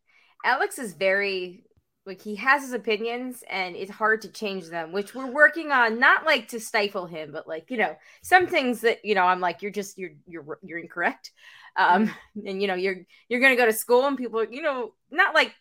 Alex 0.44 0.78
is 0.78 0.94
very 0.94 1.64
like 2.06 2.22
he 2.22 2.36
has 2.36 2.62
his 2.62 2.72
opinions 2.72 3.42
and 3.50 3.74
it's 3.74 3.90
hard 3.90 4.22
to 4.22 4.30
change 4.30 4.66
them 4.68 4.92
which 4.92 5.12
we're 5.12 5.26
working 5.32 5.72
on 5.72 5.98
not 5.98 6.24
like 6.24 6.46
to 6.46 6.60
stifle 6.60 7.04
him 7.06 7.32
but 7.32 7.48
like 7.48 7.68
you 7.68 7.76
know 7.76 7.96
some 8.22 8.46
things 8.46 8.82
that 8.82 9.04
you 9.04 9.12
know 9.16 9.24
i'm 9.24 9.40
like 9.40 9.60
you're 9.60 9.72
just 9.72 9.98
you're 9.98 10.12
you're 10.24 10.58
you're 10.62 10.78
incorrect 10.78 11.32
um 11.78 12.10
and 12.46 12.60
you 12.60 12.68
know 12.68 12.74
you're 12.74 12.96
you're 13.28 13.40
gonna 13.40 13.56
go 13.56 13.66
to 13.66 13.72
school 13.72 14.06
and 14.06 14.16
people 14.16 14.44
you 14.44 14.62
know 14.62 14.92
not 15.10 15.34
like 15.34 15.52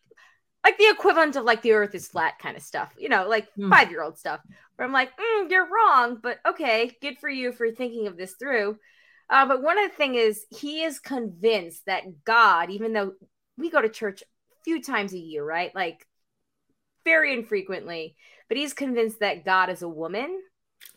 like 0.64 0.78
the 0.78 0.90
equivalent 0.90 1.36
of 1.36 1.44
like 1.44 1.62
the 1.62 1.74
earth 1.74 1.94
is 1.96 2.08
flat 2.08 2.40
kind 2.40 2.58
of 2.58 2.64
stuff 2.64 2.94
you 2.98 3.10
know 3.10 3.28
like 3.28 3.48
Hmm. 3.56 3.70
five 3.70 3.92
year 3.92 4.02
old 4.02 4.18
stuff 4.18 4.40
where 4.76 4.86
i'm 4.88 4.94
like 4.94 5.12
mm, 5.18 5.50
you're 5.50 5.68
wrong 5.70 6.18
but 6.22 6.40
okay 6.48 6.92
good 7.02 7.18
for 7.20 7.30
you 7.30 7.52
for 7.52 7.70
thinking 7.72 8.08
of 8.08 8.18
this 8.18 8.34
through 8.34 8.78
uh, 9.30 9.46
but 9.48 9.64
one 9.64 9.78
of 9.78 9.90
the 9.90 9.96
thing 9.96 10.16
is 10.16 10.46
he 10.58 10.84
is 10.84 11.00
convinced 11.00 11.86
that 11.86 12.24
god 12.24 12.70
even 12.70 12.94
though 12.94 13.14
we 13.58 13.70
go 13.70 13.82
to 13.82 13.90
church 13.90 14.22
a 14.22 14.26
few 14.64 14.82
times 14.82 15.14
a 15.14 15.18
year 15.20 15.44
right 15.46 15.74
like 15.76 16.08
very 17.04 17.34
infrequently 17.34 18.16
but 18.48 18.58
he's 18.58 18.74
convinced 18.74 19.20
that 19.20 19.46
god 19.46 19.70
is 19.70 19.82
a 19.82 19.90
woman 19.90 20.42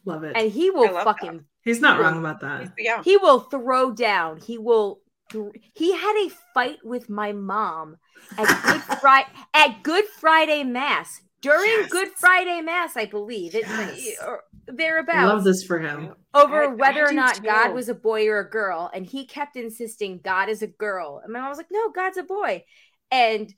Love 0.05 0.25
it. 0.25 0.37
and 0.37 0.51
he 0.51 0.71
will 0.71 0.93
love 0.93 1.05
fucking 1.05 1.45
He's 1.65 1.81
not 1.83 2.01
wrong 2.01 2.19
about 2.19 2.41
that. 2.41 2.73
Yeah. 2.79 3.03
he 3.03 3.19
will 3.19 3.41
throw 3.41 3.91
down. 3.93 4.39
He 4.39 4.57
will. 4.57 5.01
Th- 5.31 5.53
he 5.75 5.93
had 5.97 6.27
a 6.27 6.31
fight 6.55 6.79
with 6.85 7.09
my 7.09 7.33
mom 7.33 7.97
at 8.37 8.47
Good 8.63 8.83
Friday 9.01 9.29
at 9.55 9.83
Good 9.83 10.07
Friday 10.07 10.65
Mass 10.65 11.21
during 11.41 11.71
Yes. 11.71 11.91
Good 11.91 12.09
Friday 12.17 12.61
Mass, 12.61 12.97
I 12.97 13.05
believe 13.07 13.55
it 13.55 13.65
Yes. 13.67 14.17
or 14.27 14.43
I 14.69 14.73
thereabouts 14.73 15.27
love 15.27 15.45
this 15.45 15.63
for 15.65 15.79
him. 15.79 16.15
over 16.35 16.65
I- 16.65 16.75
whether 16.75 17.03
I 17.03 17.05
or 17.07 17.11
do 17.11 17.15
not 17.17 17.43
God 17.43 17.75
was 17.75 17.89
a 17.89 17.95
boy 17.95 18.27
or 18.29 18.41
a 18.41 18.51
girl, 18.51 18.91
and 18.93 19.07
he 19.07 19.27
kept 19.27 19.57
insisting 19.57 20.21
God 20.23 20.49
is 20.49 20.63
a 20.63 20.67
girl, 20.67 21.21
and 21.23 21.33
my 21.33 21.41
mom 21.41 21.49
was 21.49 21.59
like, 21.59 21.71
"No, 21.71 21.91
God's 21.91 22.19
a 22.19 22.23
boy," 22.23 22.65
and 23.11 23.53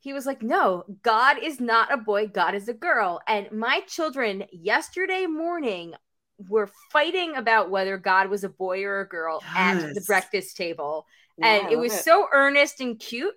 he 0.00 0.12
was 0.12 0.26
like, 0.26 0.42
"No, 0.42 0.84
God 1.02 1.38
is 1.42 1.60
not 1.60 1.92
a 1.92 1.96
boy. 1.96 2.26
God 2.28 2.54
is 2.54 2.68
a 2.68 2.74
girl." 2.74 3.20
And 3.26 3.50
my 3.52 3.80
children 3.86 4.44
yesterday 4.52 5.26
morning 5.26 5.94
were 6.38 6.70
fighting 6.92 7.36
about 7.36 7.70
whether 7.70 7.98
God 7.98 8.28
was 8.28 8.44
a 8.44 8.48
boy 8.48 8.84
or 8.84 9.00
a 9.00 9.08
girl 9.08 9.42
at 9.54 9.78
the 9.94 10.00
breakfast 10.00 10.56
table, 10.56 11.06
Yeah, 11.38 11.46
and 11.46 11.72
it 11.72 11.76
was 11.78 11.92
so 11.92 12.26
earnest 12.32 12.80
and 12.80 12.98
cute 12.98 13.34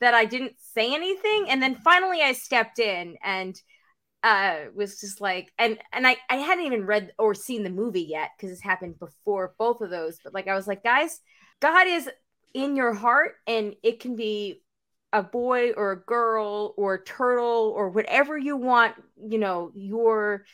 that 0.00 0.14
I 0.14 0.24
didn't 0.24 0.54
say 0.58 0.94
anything. 0.94 1.46
And 1.48 1.62
then 1.62 1.74
finally, 1.76 2.20
I 2.22 2.32
stepped 2.32 2.78
in 2.78 3.16
and 3.22 3.60
uh 4.22 4.56
was 4.74 4.98
just 5.00 5.20
like 5.20 5.52
and 5.58 5.78
and 5.92 6.06
I 6.06 6.16
I 6.30 6.36
hadn't 6.36 6.64
even 6.64 6.86
read 6.86 7.12
or 7.18 7.34
seen 7.34 7.62
the 7.62 7.70
movie 7.70 8.02
yet 8.02 8.30
because 8.36 8.50
this 8.50 8.62
happened 8.62 8.98
before 8.98 9.54
both 9.58 9.80
of 9.80 9.90
those. 9.90 10.18
But 10.24 10.34
like 10.34 10.48
I 10.48 10.54
was 10.54 10.66
like 10.66 10.82
guys 10.82 11.20
God 11.60 11.86
is 11.86 12.08
in 12.54 12.76
your 12.76 12.94
heart 12.94 13.34
and 13.46 13.74
it 13.82 14.00
can 14.00 14.16
be 14.16 14.62
a 15.12 15.22
boy 15.22 15.70
or 15.72 15.92
a 15.92 15.96
girl 15.96 16.74
or 16.76 16.94
a 16.94 17.04
turtle 17.04 17.72
or 17.76 17.88
whatever 17.90 18.36
you 18.36 18.56
want 18.56 18.94
you 19.24 19.38
know 19.38 19.70
your 19.74 20.44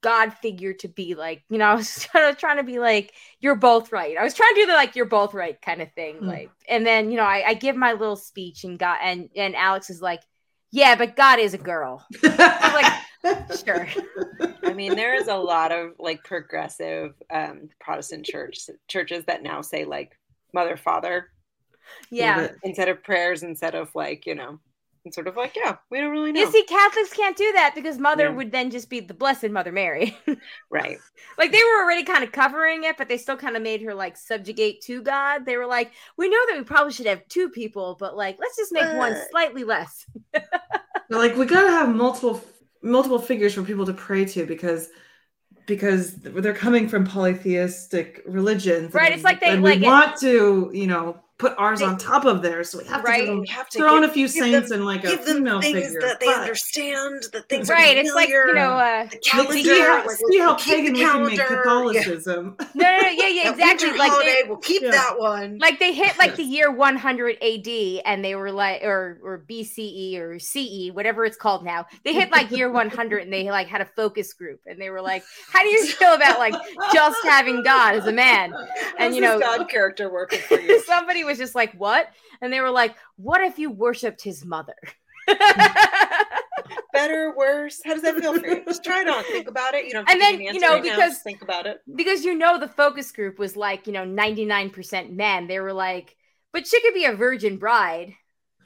god 0.00 0.32
figure 0.32 0.72
to 0.72 0.88
be 0.88 1.14
like 1.14 1.42
you 1.50 1.58
know 1.58 1.66
I 1.70 1.74
was 1.74 2.06
trying 2.38 2.56
to 2.56 2.62
be 2.62 2.78
like 2.78 3.12
you're 3.40 3.56
both 3.56 3.92
right. 3.92 4.16
I 4.16 4.22
was 4.22 4.32
trying 4.34 4.54
to 4.54 4.60
do 4.60 4.66
the 4.66 4.72
like 4.74 4.96
you're 4.96 5.04
both 5.06 5.34
right 5.34 5.60
kind 5.60 5.82
of 5.82 5.92
thing 5.92 6.18
Hmm. 6.18 6.28
like 6.28 6.50
and 6.68 6.86
then 6.86 7.10
you 7.10 7.16
know 7.16 7.24
I, 7.24 7.44
I 7.48 7.54
give 7.54 7.76
my 7.76 7.92
little 7.92 8.16
speech 8.16 8.64
and 8.64 8.78
God 8.78 8.98
and 9.02 9.28
and 9.36 9.54
Alex 9.56 9.90
is 9.90 10.00
like 10.00 10.22
yeah 10.70 10.94
but 10.94 11.16
God 11.16 11.38
is 11.38 11.54
a 11.54 11.58
girl. 11.58 12.04
Like, 12.22 12.92
sure. 13.64 13.88
I 14.62 14.72
mean, 14.72 14.94
there 14.94 15.14
is 15.14 15.28
a 15.28 15.36
lot 15.36 15.72
of 15.72 15.92
like 15.98 16.22
progressive 16.22 17.14
um, 17.30 17.68
Protestant 17.80 18.24
church 18.24 18.68
churches 18.88 19.24
that 19.24 19.42
now 19.42 19.62
say 19.62 19.84
like 19.84 20.16
mother, 20.52 20.76
father 20.76 21.28
yeah 22.10 22.48
instead 22.62 22.88
of 22.88 23.02
prayers, 23.02 23.42
instead 23.42 23.74
of 23.74 23.94
like 23.94 24.26
you 24.26 24.34
know, 24.34 24.58
and 25.04 25.14
sort 25.14 25.28
of 25.28 25.36
like 25.36 25.54
yeah, 25.56 25.76
we 25.90 26.00
don't 26.00 26.10
really 26.10 26.32
know, 26.32 26.40
You 26.40 26.50
see, 26.50 26.64
Catholics 26.64 27.12
can't 27.12 27.36
do 27.36 27.52
that 27.52 27.72
because 27.74 27.98
Mother 27.98 28.24
Yeah. 28.24 28.30
would 28.34 28.50
then 28.52 28.70
just 28.70 28.90
be 28.90 29.00
the 29.00 29.14
Blessed 29.14 29.50
Mother 29.50 29.72
Mary. 29.72 30.16
right? 30.70 30.98
like 31.38 31.52
they 31.52 31.62
were 31.62 31.82
already 31.84 32.02
kind 32.02 32.24
of 32.24 32.32
covering 32.32 32.84
it, 32.84 32.96
but 32.96 33.08
they 33.08 33.18
still 33.18 33.36
kind 33.36 33.56
of 33.56 33.62
made 33.62 33.82
her 33.82 33.94
like 33.94 34.16
subjugate 34.16 34.80
to 34.82 35.02
God. 35.02 35.44
They 35.46 35.56
were 35.56 35.66
like, 35.66 35.92
we 36.16 36.28
know 36.28 36.38
that 36.48 36.56
we 36.58 36.64
probably 36.64 36.92
should 36.92 37.06
have 37.06 37.26
two 37.28 37.48
people, 37.50 37.96
but 37.98 38.16
like 38.16 38.36
let's 38.40 38.56
just 38.56 38.72
make 38.72 38.96
one 38.96 39.16
slightly 39.30 39.64
less. 39.64 40.06
Like 41.08 41.36
we 41.36 41.46
gotta 41.46 41.70
have 41.70 41.88
multiple 41.94 42.42
multiple 42.82 43.20
figures 43.20 43.54
for 43.54 43.62
people 43.62 43.86
to 43.86 43.92
pray 43.92 44.24
to 44.24 44.44
because 44.44 44.88
because 45.66 46.14
they're 46.16 46.52
coming 46.52 46.88
from 46.88 47.04
polytheistic 47.06 48.22
religions 48.26 48.92
Right, 48.92 49.06
and- 49.06 49.14
it's 49.14 49.24
like 49.24 49.38
they- 49.40 49.50
and 49.50 49.62
like 49.62 49.78
we 49.80 49.84
it- 49.86 49.88
want 49.88 50.16
to 50.20 50.70
you 50.74 50.86
know 50.88 51.20
put 51.38 51.54
ours 51.58 51.80
They- 51.80 51.84
on 51.86 51.98
top 51.98 52.24
of 52.24 52.40
theirs 52.40 52.70
so 52.70 52.78
we 52.78 52.84
have 52.84 53.02
to 53.02 53.06
Right. 53.06 53.18
give 53.20 53.26
them, 53.28 53.40
We 53.40 53.48
have 53.48 53.68
to 53.68 53.78
throw 53.78 53.96
in 53.98 54.04
a 54.04 54.08
few 54.08 54.26
saints 54.26 54.70
them- 54.70 54.78
and 54.78 54.86
like 54.86 55.04
a 55.04 55.08
give 55.08 55.26
them 55.26 55.36
female 55.38 55.60
things 55.60 55.84
figure 55.84 56.00
that 56.00 56.18
they 56.20 56.26
but- 56.26 56.36
understand, 56.38 57.24
that 57.32 57.48
things 57.50 57.70
are 57.70 57.74
right. 57.74 57.96
It's 57.96 58.14
like, 58.14 58.28
you 58.30 58.54
know, 58.54 58.70
uh 58.72 59.04
the 59.04 59.10
Like, 59.10 59.22
calendar. 59.22 59.52
see 59.52 59.80
how, 59.80 60.06
like, 60.06 60.10
see 60.30 60.38
how 60.38 60.54
pagan 60.54 60.92
the 60.94 61.00
we 61.00 61.04
can 61.04 61.26
make 61.26 61.38
calendar. 61.38 61.62
Catholicism. 61.62 62.56
no, 62.74 62.84
no, 62.90 63.00
no, 63.02 63.08
yeah, 63.08 63.26
yeah, 63.28 63.42
Yeah, 63.44 63.50
exactly. 63.50 63.92
Like 63.98 64.10
holiday, 64.12 64.40
they, 64.42 64.48
we'll 64.48 64.56
keep 64.58 64.82
Yeah. 64.82 64.90
that 64.92 65.18
one. 65.18 65.58
like 65.58 65.78
they 65.78 65.92
hit 65.92 66.18
like 66.18 66.36
the 66.36 66.42
year 66.42 66.70
100 66.72 67.36
AD 67.42 68.00
and 68.04 68.24
they 68.24 68.34
were 68.34 68.50
like 68.50 68.82
or 68.82 69.18
or 69.22 69.44
BCE 69.48 70.18
or 70.18 70.38
CE 70.38 70.90
whatever 70.92 71.24
it's 71.24 71.36
called 71.36 71.64
now 71.64 71.84
they 72.04 72.12
hit 72.14 72.30
like 72.30 72.50
year 72.50 72.70
100 72.70 73.22
and 73.22 73.32
they 73.32 73.50
like 73.50 73.66
had 73.68 73.80
a 73.80 73.86
focus 73.96 74.32
group 74.32 74.60
and 74.66 74.80
they 74.80 74.90
were 74.90 75.00
like 75.02 75.22
how 75.52 75.62
do 75.62 75.68
you 75.68 75.84
feel 75.98 76.14
about 76.14 76.38
like 76.38 76.54
just 76.92 77.16
having 77.24 77.62
God 77.62 77.94
as 77.94 78.06
a 78.06 78.12
man 78.12 78.52
and 78.54 78.64
How's 78.98 79.14
you 79.14 79.20
know 79.20 79.38
God 79.38 79.68
character 79.68 80.10
working 80.10 80.40
for 80.40 80.58
you. 80.60 80.82
somebody 80.84 81.24
was 81.26 81.38
just 81.38 81.54
like 81.54 81.72
what 81.74 82.08
and 82.40 82.52
they 82.52 82.60
were 82.60 82.70
like 82.70 82.94
what 83.16 83.40
if 83.42 83.58
you 83.58 83.70
worshipped 83.70 84.22
his 84.22 84.44
mother 84.44 84.76
Better, 86.92 87.34
worse? 87.36 87.80
How 87.84 87.92
does 87.92 88.02
that 88.02 88.16
feel 88.16 88.38
for 88.38 88.46
you? 88.46 88.64
Just 88.64 88.82
try 88.82 89.02
it 89.02 89.08
on. 89.08 89.22
Think 89.24 89.48
about 89.48 89.74
it. 89.74 89.84
You 89.84 89.92
don't. 89.92 90.10
And 90.10 90.20
then, 90.20 90.32
give 90.32 90.40
you 90.40 90.46
me 90.46 90.48
an 90.48 90.54
answer 90.56 90.66
know, 90.66 90.72
right 90.74 90.82
because- 90.82 90.98
Just 91.12 91.22
think 91.24 91.42
about 91.42 91.66
it. 91.66 91.80
because 91.94 92.24
you 92.24 92.34
know 92.34 92.58
the 92.58 92.68
focus 92.68 93.12
group 93.12 93.38
was 93.38 93.54
like 93.54 93.86
you 93.86 93.92
know 93.92 94.04
99% 94.04 95.10
men 95.12 95.46
they 95.46 95.60
were 95.60 95.72
like 95.74 96.16
but 96.52 96.66
she 96.66 96.80
could 96.80 96.94
be 96.94 97.04
a 97.04 97.12
virgin 97.14 97.58
bride 97.58 98.14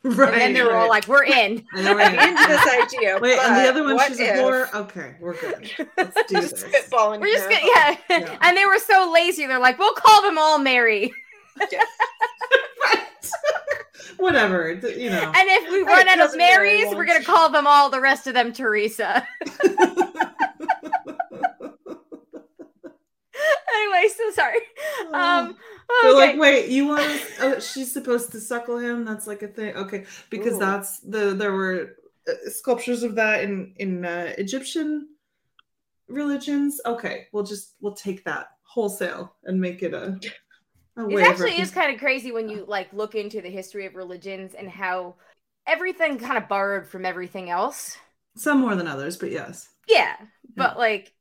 right. 0.05 0.33
and 0.33 0.41
then 0.41 0.53
they 0.55 0.63
were 0.63 0.71
all 0.77 0.83
right. 0.83 0.91
like 0.91 1.09
we're 1.09 1.25
in 1.25 1.65
And 1.75 1.87
then 1.87 1.97
we're 1.97 2.03
I'm 2.03 2.29
into 2.29 2.47
this 2.47 2.69
idea. 2.69 3.19
Wait, 3.21 3.39
and 3.39 3.57
the 3.57 3.69
other 3.69 3.83
one, 3.95 4.09
she's 4.09 4.21
if- 4.21 4.29
a 4.29 4.39
whore. 4.39 4.75
Okay, 4.75 5.17
we're 5.21 5.35
good. 5.41 5.71
Let's 5.97 6.23
do 6.29 6.35
Just 6.41 6.57
this. 6.57 6.89
spitballing. 6.89 7.21
we're 7.21 7.35
just 7.35 7.49
gonna 7.49 7.61
yeah. 7.65 7.97
Yeah. 8.11 8.39
and 8.43 8.57
they 8.57 8.65
were 8.67 8.79
so 8.79 9.11
lazy 9.13 9.47
they're 9.47 9.59
like 9.59 9.79
we'll 9.79 9.95
call 9.95 10.23
them 10.23 10.39
all 10.39 10.59
mary 10.59 11.13
Whatever, 14.17 14.73
you 14.73 15.11
know. 15.11 15.33
and 15.35 15.49
if 15.49 15.71
we 15.71 15.83
run 15.83 16.09
out 16.09 16.21
of 16.21 16.37
marys 16.37 16.95
we're 16.95 17.05
gonna 17.07 17.25
call 17.25 17.49
them 17.51 17.67
all 17.67 17.89
the 17.91 18.01
rest 18.01 18.27
of 18.27 18.35
them 18.35 18.53
teresa 18.53 19.27
anyway 23.75 24.09
so 24.15 24.31
sorry 24.33 24.59
um 25.13 25.57
They're 26.03 26.15
like, 26.15 26.39
wait, 26.39 26.69
you 26.69 26.87
want? 26.87 27.01
us- 27.03 27.27
Oh, 27.41 27.59
she's 27.59 27.91
supposed 27.93 28.31
to 28.33 28.41
suckle 28.41 28.79
him. 28.79 29.05
That's 29.05 29.27
like 29.27 29.43
a 29.43 29.49
thing. 29.49 29.75
Okay, 29.75 30.05
because 30.31 30.55
Ooh. 30.55 30.59
that's 30.61 31.01
the 31.01 31.35
there 31.35 31.53
were 31.53 31.97
uh, 32.29 32.33
sculptures 32.49 33.03
of 33.03 33.17
that 33.17 33.43
in 33.43 33.75
in 33.79 34.05
uh, 34.05 34.33
Egyptian 34.39 35.09
religions. 36.07 36.81
Okay, 36.87 37.27
we'll 37.33 37.43
just 37.43 37.75
we'll 37.81 37.95
take 37.95 38.25
that 38.25 38.51
wholesale 38.63 39.35
and 39.45 39.61
make 39.61 39.83
it 39.83 39.93
a. 39.93 40.17
It 40.97 41.21
actually 41.21 41.61
is 41.61 41.71
kind 41.71 41.93
of 41.95 41.99
crazy 42.01 42.33
when 42.33 42.49
you 42.49 42.65
like 42.67 42.93
look 42.93 43.15
into 43.15 43.41
the 43.41 43.49
history 43.51 43.87
of 43.87 43.95
religions 43.95 44.55
and 44.55 44.69
how 44.69 45.15
everything 45.67 46.19
kind 46.19 46.37
of 46.37 46.49
borrowed 46.49 46.87
from 46.87 47.05
everything 47.07 47.49
else. 47.51 47.97
some 48.37 48.61
more 48.61 48.75
than 48.77 48.87
others, 48.89 49.17
but 49.17 49.31
yes. 49.31 49.69
Yeah, 49.89 50.15
but 50.57 50.77
like 50.79 51.13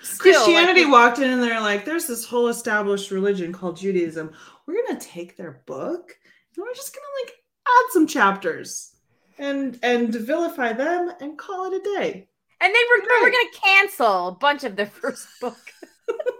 still, 0.00 0.32
Christianity 0.34 0.82
it- 0.82 0.90
walked 0.90 1.18
in 1.18 1.30
and 1.30 1.42
they're 1.42 1.60
like, 1.60 1.84
there's 1.84 2.06
this 2.06 2.24
whole 2.24 2.48
established 2.48 3.10
religion 3.10 3.52
called 3.52 3.76
Judaism. 3.76 4.32
We're 4.66 4.82
gonna 4.86 5.00
take 5.00 5.36
their 5.36 5.62
book 5.66 6.16
and 6.56 6.62
we're 6.64 6.74
just 6.74 6.94
gonna 6.94 7.06
like 7.24 7.34
add 7.66 7.92
some 7.92 8.06
chapters 8.06 8.94
and 9.38 9.78
and 9.82 10.14
vilify 10.14 10.72
them 10.72 11.10
and 11.20 11.36
call 11.38 11.72
it 11.72 11.74
a 11.80 11.98
day. 12.00 12.28
and 12.60 12.74
then 12.74 12.82
we're, 12.90 13.22
we're 13.22 13.30
gonna 13.30 13.50
cancel 13.62 14.28
a 14.28 14.32
bunch 14.32 14.64
of 14.64 14.76
the 14.76 14.86
first 15.00 15.26
book. 15.40 15.58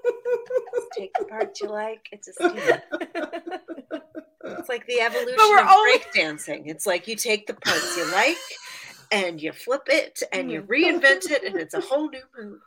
Take 0.96 1.12
the 1.18 1.24
part 1.26 1.58
you 1.60 1.68
like. 1.68 2.08
It's 2.12 2.28
a 2.28 2.32
steal. 2.32 2.50
It's 4.44 4.68
like 4.68 4.86
the 4.86 5.00
evolution 5.00 5.34
of 5.58 5.66
only- 5.70 5.98
breakdancing. 5.98 6.62
It's 6.66 6.86
like 6.86 7.06
you 7.06 7.16
take 7.16 7.46
the 7.46 7.54
parts 7.54 7.96
you 7.96 8.10
like 8.12 8.36
and 9.12 9.40
you 9.40 9.52
flip 9.52 9.82
it 9.88 10.22
and 10.32 10.50
you 10.50 10.62
Mm. 10.62 10.66
reinvent 10.68 11.30
it 11.30 11.44
and 11.44 11.56
it's 11.56 11.74
a 11.74 11.80
whole 11.80 12.08
new 12.08 12.22
move. 12.36 12.60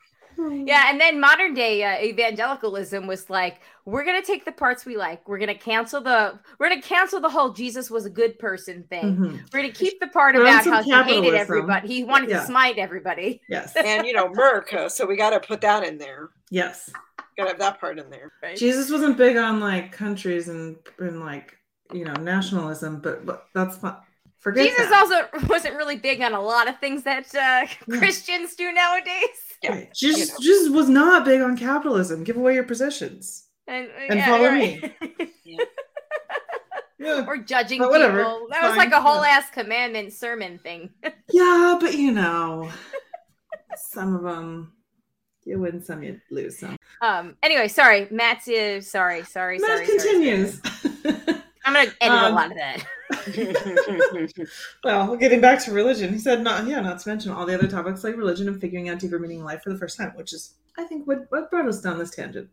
yeah, 0.68 0.90
and 0.90 1.00
then 1.00 1.20
modern 1.20 1.54
day 1.54 1.84
uh, 1.84 2.02
evangelicalism 2.04 3.06
was 3.06 3.30
like, 3.30 3.60
we're 3.86 4.06
gonna 4.06 4.22
take 4.24 4.46
the 4.46 4.52
parts 4.52 4.86
we 4.86 4.96
like. 4.96 5.28
We're 5.28 5.40
gonna 5.40 5.56
cancel 5.58 6.02
the 6.02 6.40
we're 6.60 6.70
gonna 6.70 6.82
cancel 6.82 7.20
the 7.20 7.30
whole 7.30 7.50
Jesus 7.52 7.90
was 7.92 8.06
a 8.06 8.10
good 8.10 8.38
person 8.40 8.84
thing. 8.90 9.18
Mhm. 9.18 9.54
We're 9.54 9.62
gonna 9.62 9.74
keep 9.74 10.00
the 10.00 10.08
part 10.08 10.36
about 10.36 10.64
how 10.66 10.82
he 10.84 10.92
hated 10.92 11.34
everybody. 11.34 11.88
He 11.88 12.04
wanted 12.04 12.30
Yeah. 12.30 12.40
to 12.42 12.46
smite 12.46 12.78
everybody. 12.78 13.42
Yes. 13.50 13.74
And 13.84 14.06
you 14.08 14.14
know, 14.14 14.28
America, 14.28 14.90
so 14.90 15.06
we 15.06 15.16
gotta 15.16 15.40
put 15.40 15.62
that 15.62 15.84
in 15.84 15.98
there. 15.98 16.30
Yes. 16.50 16.92
Gotta 17.42 17.50
have 17.52 17.60
that 17.60 17.80
part 17.80 18.00
in 18.00 18.10
there. 18.10 18.32
Right? 18.42 18.58
Jesus 18.58 18.90
wasn't 18.92 19.18
big 19.18 19.38
on 19.38 19.60
like 19.60 19.92
countries 19.92 20.48
and 20.50 20.78
and 21.00 21.20
like 21.20 21.58
you 21.94 22.06
know 22.06 22.14
nationalism, 22.14 23.00
but 23.02 23.26
but 23.26 23.46
that's 23.54 23.78
fine. 23.78 23.96
Forget 24.40 24.68
Jesus 24.70 24.90
that. 24.90 25.28
also 25.32 25.48
wasn't 25.54 25.76
really 25.76 25.98
big 25.98 26.22
on 26.22 26.34
a 26.34 26.42
lot 26.42 26.68
of 26.68 26.80
things 26.80 27.04
that 27.04 27.26
uh, 27.36 27.68
Yeah. 27.88 27.98
Christians 28.00 28.56
do 28.56 28.72
nowadays. 28.72 29.38
Yeah, 29.62 29.72
Right. 29.74 29.94
Jesus, 29.94 30.30
you 30.30 30.34
know. 30.34 30.40
Jesus 30.40 30.70
was 30.72 30.90
not 30.90 31.26
big 31.26 31.42
on 31.42 31.56
capitalism. 31.56 32.24
Give 32.24 32.38
away 32.38 32.56
your 32.56 32.64
possessions. 32.64 33.48
And, 33.68 33.88
And 34.10 34.18
yeah, 34.18 34.26
follow 34.26 34.44
you're 34.44 34.52
me. 34.54 34.94
right. 35.02 35.30
Yeah. 37.00 37.26
or 37.28 37.38
judging 37.38 37.80
But 37.80 37.90
whatever, 37.90 38.20
people. 38.20 38.48
That 38.52 38.68
was 38.68 38.78
like 38.78 38.92
a 38.92 39.02
whole 39.02 39.24
yeah. 39.24 39.30
ass 39.40 39.50
commandment 39.52 40.14
sermon 40.14 40.60
thing. 40.60 40.92
Yeah, 41.32 41.78
but 41.82 41.96
you 41.96 42.12
know, 42.12 42.70
some 43.76 44.16
of 44.16 44.22
them 44.22 44.74
you 45.52 45.60
win 45.60 45.84
some, 45.84 46.02
you 46.02 46.20
lose 46.32 46.58
some. 46.60 46.78
Um. 47.02 47.36
Anyway, 47.44 47.68
sorry, 47.68 48.08
Matt's. 48.10 48.48
Uh, 48.48 48.82
sorry, 48.82 49.24
sorry, 49.24 49.60
Matt 49.60 49.70
sorry. 49.70 49.86
sorry, 49.86 50.00
continues. 50.00 50.62
sorry. 50.64 51.16
I'm 51.64 51.74
gonna 51.74 51.92
edit 52.02 52.18
Um, 52.18 52.32
a 52.32 52.36
lot 52.36 52.52
of 52.52 52.58
that. 52.58 52.84
well, 54.84 55.16
getting 55.16 55.42
back 55.42 55.64
to 55.66 55.72
religion, 55.72 56.12
he 56.12 56.18
said, 56.20 56.42
"Not 56.42 56.68
yeah, 56.68 56.80
not 56.82 57.00
to 57.00 57.10
mention 57.10 57.32
all 57.32 57.46
the 57.46 57.54
other 57.54 57.68
topics 57.68 58.04
like 58.04 58.18
religion 58.18 58.48
and 58.48 58.60
figuring 58.60 58.90
out 58.90 59.00
deeper 59.00 59.20
meaning 59.20 59.40
in 59.40 59.46
life 59.46 59.62
for 59.62 59.72
the 59.72 59.78
first 59.78 59.98
time," 59.98 60.12
which 60.16 60.34
is, 60.34 60.56
I 60.78 60.86
think, 60.86 61.08
what 61.08 61.26
what 61.30 61.52
brought 61.52 61.68
us 61.68 61.82
down 61.82 62.00
this 62.00 62.12
tangent. 62.12 62.50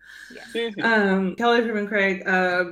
Yeah. 0.54 0.70
Um, 0.82 1.36
Kelly 1.36 1.62
Fremon 1.62 1.88
Craig 1.88 2.22
uh, 2.28 2.64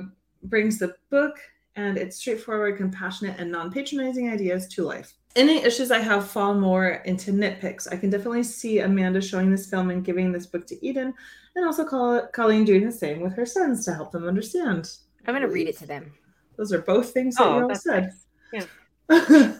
brings 0.43 0.77
the 0.77 0.95
book 1.09 1.39
and 1.75 1.97
its 1.97 2.17
straightforward, 2.17 2.77
compassionate, 2.77 3.39
and 3.39 3.51
non 3.51 3.71
patronizing 3.71 4.29
ideas 4.29 4.67
to 4.69 4.83
life. 4.83 5.13
Any 5.37 5.63
issues 5.63 5.91
I 5.91 5.99
have 5.99 6.27
fall 6.27 6.55
more 6.55 7.03
into 7.05 7.31
nitpicks. 7.31 7.87
I 7.91 7.95
can 7.95 8.09
definitely 8.09 8.41
see 8.41 8.79
Amanda 8.79 9.21
showing 9.21 9.51
this 9.51 9.69
film 9.69 9.91
and 9.91 10.03
giving 10.03 10.31
this 10.31 10.47
book 10.47 10.65
to 10.65 10.85
Eden, 10.85 11.13
and 11.55 11.63
also 11.63 11.85
call 11.85 12.27
Colleen 12.33 12.65
doing 12.65 12.83
the 12.83 12.91
same 12.91 13.21
with 13.21 13.33
her 13.35 13.45
sons 13.45 13.85
to 13.85 13.93
help 13.93 14.11
them 14.11 14.27
understand. 14.27 14.89
I'm 15.27 15.35
gonna 15.35 15.47
read 15.47 15.67
it 15.67 15.77
to 15.77 15.85
them. 15.85 16.11
Those 16.57 16.73
are 16.73 16.81
both 16.81 17.11
things 17.11 17.35
that 17.35 17.45
Oh, 17.45 17.59
you 17.59 17.69
all 17.69 17.75
said. 17.75 18.11
nice. 18.51 18.67
uh, 19.09 19.59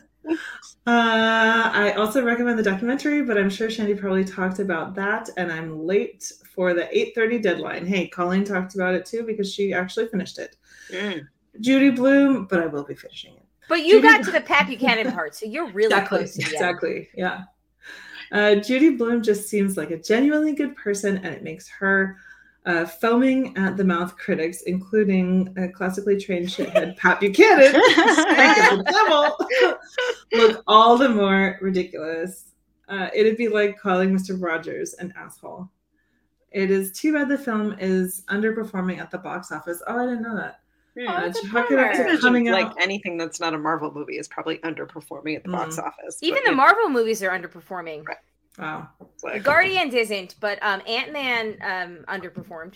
I 0.87 1.93
also 1.95 2.23
recommend 2.23 2.57
the 2.57 2.63
documentary, 2.63 3.21
but 3.21 3.37
I'm 3.37 3.49
sure 3.49 3.69
Shandy 3.69 3.93
probably 3.93 4.25
talked 4.25 4.57
about 4.57 4.95
that, 4.95 5.29
and 5.37 5.51
I'm 5.51 5.85
late 5.85 6.31
for 6.55 6.73
the 6.73 6.89
8:30 6.91 7.39
deadline. 7.39 7.85
Hey, 7.85 8.07
Colleen 8.07 8.43
talked 8.43 8.73
about 8.73 8.95
it 8.95 9.05
too 9.05 9.21
because 9.21 9.53
she 9.53 9.73
actually 9.73 10.07
finished 10.07 10.39
it. 10.39 10.55
Mm. 10.91 11.27
Judy 11.59 11.91
Blume, 11.91 12.47
but 12.47 12.61
I 12.61 12.65
will 12.65 12.83
be 12.83 12.95
finishing 12.95 13.35
it. 13.35 13.36
But 13.69 13.85
you 13.85 14.01
Judy- 14.01 14.07
got 14.07 14.23
to 14.25 14.31
the 14.31 14.41
Pat 14.41 14.67
Buchanan 14.67 15.11
part, 15.13 15.35
so 15.35 15.45
you're 15.45 15.67
really 15.71 15.87
exactly, 15.87 16.17
close 16.19 16.33
to 16.33 16.37
the 16.39 16.45
end. 16.45 16.53
exactly, 16.53 17.09
yeah. 17.15 17.43
Uh, 18.31 18.55
Judy 18.55 18.95
Blume 18.95 19.23
just 19.23 19.47
seems 19.49 19.77
like 19.77 19.91
a 19.91 19.97
genuinely 19.97 20.53
good 20.53 20.75
person, 20.75 21.17
and 21.17 21.27
it 21.27 21.43
makes 21.43 21.67
her 21.69 22.17
uh, 22.65 22.85
foaming 22.85 23.55
at 23.57 23.77
the 23.77 23.83
mouth 23.83 24.17
critics, 24.17 24.63
including 24.63 25.55
uh, 25.57 25.67
classically 25.73 26.19
trained 26.19 26.47
shithead 26.47 26.97
Pat 26.97 27.19
Buchanan, 27.21 27.71
the 27.71 28.83
devil, 28.85 29.77
look 30.33 30.63
all 30.67 30.97
the 30.97 31.07
more 31.07 31.57
ridiculous. 31.61 32.51
Uh, 32.89 33.09
it'd 33.13 33.37
be 33.37 33.47
like 33.47 33.79
calling 33.79 34.13
Mr. 34.13 34.41
Rogers 34.41 34.93
an 34.95 35.13
asshole. 35.17 35.69
It 36.51 36.71
is 36.71 36.91
too 36.91 37.13
bad 37.13 37.29
the 37.29 37.37
film 37.37 37.75
is 37.79 38.23
underperforming 38.29 38.99
at 38.99 39.11
the 39.11 39.17
box 39.17 39.51
office. 39.51 39.81
Oh, 39.87 39.97
I 39.97 40.05
didn't 40.05 40.23
know 40.23 40.35
that. 40.35 40.59
Hmm. 40.97 41.07
Oh, 41.07 41.21
that's 41.21 41.43
a 41.43 41.47
it 41.47 41.55
up 41.55 41.67
to 41.67 41.75
bummer. 41.75 41.91
Imagine, 41.91 42.17
coming 42.21 42.45
like 42.51 42.65
out. 42.67 42.81
anything 42.81 43.17
that's 43.17 43.39
not 43.39 43.53
a 43.53 43.57
Marvel 43.57 43.91
movie 43.93 44.17
is 44.17 44.27
probably 44.27 44.57
underperforming 44.59 45.35
at 45.35 45.43
the 45.43 45.49
box 45.49 45.77
office. 45.77 46.17
Even 46.21 46.43
but 46.43 46.49
the 46.49 46.55
Marvel 46.55 46.89
movies 46.89 47.21
are 47.21 47.29
underperforming. 47.29 48.05
Right. 48.07 48.17
Wow. 48.57 48.87
it's 49.13 49.23
like- 49.23 49.43
Guardians 49.43 49.93
isn't, 49.93 50.35
but 50.39 50.57
um, 50.63 50.81
Ant 50.87 51.13
Man 51.13 51.57
um, 51.61 52.05
underperformed. 52.07 52.73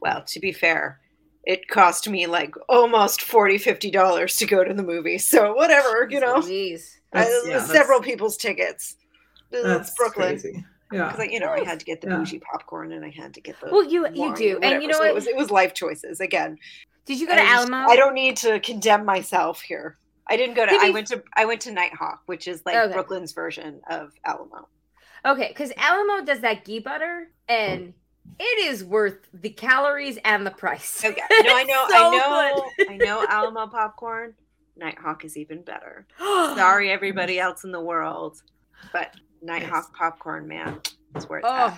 well, 0.00 0.22
to 0.26 0.40
be 0.40 0.50
fair, 0.52 1.00
it 1.44 1.68
cost 1.68 2.08
me 2.08 2.26
like 2.26 2.54
almost 2.68 3.22
40 3.22 3.58
50 3.58 3.90
dollars 3.90 4.36
to 4.38 4.46
go 4.46 4.64
to 4.64 4.74
the 4.74 4.82
movie. 4.82 5.18
So 5.18 5.54
whatever, 5.54 6.08
you 6.10 6.18
know, 6.20 6.36
Jeez. 6.40 6.96
I, 7.12 7.42
yeah, 7.46 7.62
several 7.64 8.00
people's 8.00 8.36
tickets. 8.36 8.96
That's 9.50 9.88
It's 9.88 9.96
Brooklyn. 9.96 10.28
crazy. 10.30 10.64
Yeah. 10.92 11.10
Because 11.12 11.30
you 11.30 11.40
know, 11.40 11.50
I 11.50 11.62
had 11.64 11.78
to 11.78 11.84
get 11.84 12.00
the 12.00 12.08
Yeah. 12.08 12.16
bougie 12.18 12.38
popcorn 12.40 12.92
and 12.92 13.04
I 13.04 13.10
had 13.10 13.34
to 13.34 13.40
get 13.40 13.60
the 13.60 13.70
Well, 13.70 13.84
you- 13.84 14.06
you 14.12 14.34
do, 14.34 14.56
or 14.58 14.64
and 14.64 14.82
you 14.82 14.88
know 14.88 14.94
So 14.94 15.00
what? 15.00 15.08
It 15.08 15.14
was, 15.14 15.26
it 15.26 15.36
was 15.36 15.50
life 15.50 15.74
choices 15.74 16.20
again. 16.20 16.58
Did 17.04 17.20
you 17.20 17.26
go 17.26 17.34
to 17.34 17.40
I 17.40 17.44
just- 17.44 17.68
Alamo? 17.70 17.90
I 17.90 17.96
don't 17.96 18.14
need 18.14 18.36
to 18.38 18.60
condemn 18.60 19.04
myself 19.04 19.60
here. 19.60 19.96
I 20.28 20.36
didn't 20.36 20.54
go 20.54 20.64
to. 20.64 20.72
I 20.80 20.90
went 20.90 21.08
to. 21.08 21.22
I 21.36 21.44
went 21.44 21.60
to 21.62 21.72
Nighthawk, 21.72 22.22
which 22.26 22.46
is 22.46 22.62
like 22.64 22.76
Okay. 22.76 22.92
Brooklyn's 22.92 23.32
version 23.32 23.80
of 23.90 24.12
Alamo. 24.24 24.68
Okay, 25.24 25.48
because 25.48 25.72
Alamo 25.76 26.24
does 26.24 26.40
that 26.40 26.64
ghee 26.64 26.78
butter, 26.78 27.28
and 27.48 27.92
it 28.38 28.58
is 28.64 28.84
worth 28.84 29.18
the 29.34 29.50
calories 29.50 30.18
and 30.24 30.46
the 30.46 30.50
price. 30.52 31.04
Okay. 31.04 31.20
No, 31.42 31.56
I 31.56 31.64
know. 31.64 31.86
So 31.88 31.96
I 31.96 32.10
know. 32.10 32.70
I 32.90 32.96
know. 32.96 33.26
Alamo 33.28 33.66
popcorn. 33.66 34.34
Nighthawk 34.76 35.24
is 35.24 35.36
even 35.36 35.62
better. 35.62 36.06
Sorry, 36.18 36.90
everybody 36.90 37.38
else 37.40 37.64
in 37.64 37.72
the 37.72 37.80
world, 37.80 38.40
but 38.92 39.14
Nighthawk 39.42 39.94
popcorn, 39.94 40.46
man, 40.46 40.80
it's 41.14 41.28
worth. 41.28 41.42
Oh, 41.46 41.76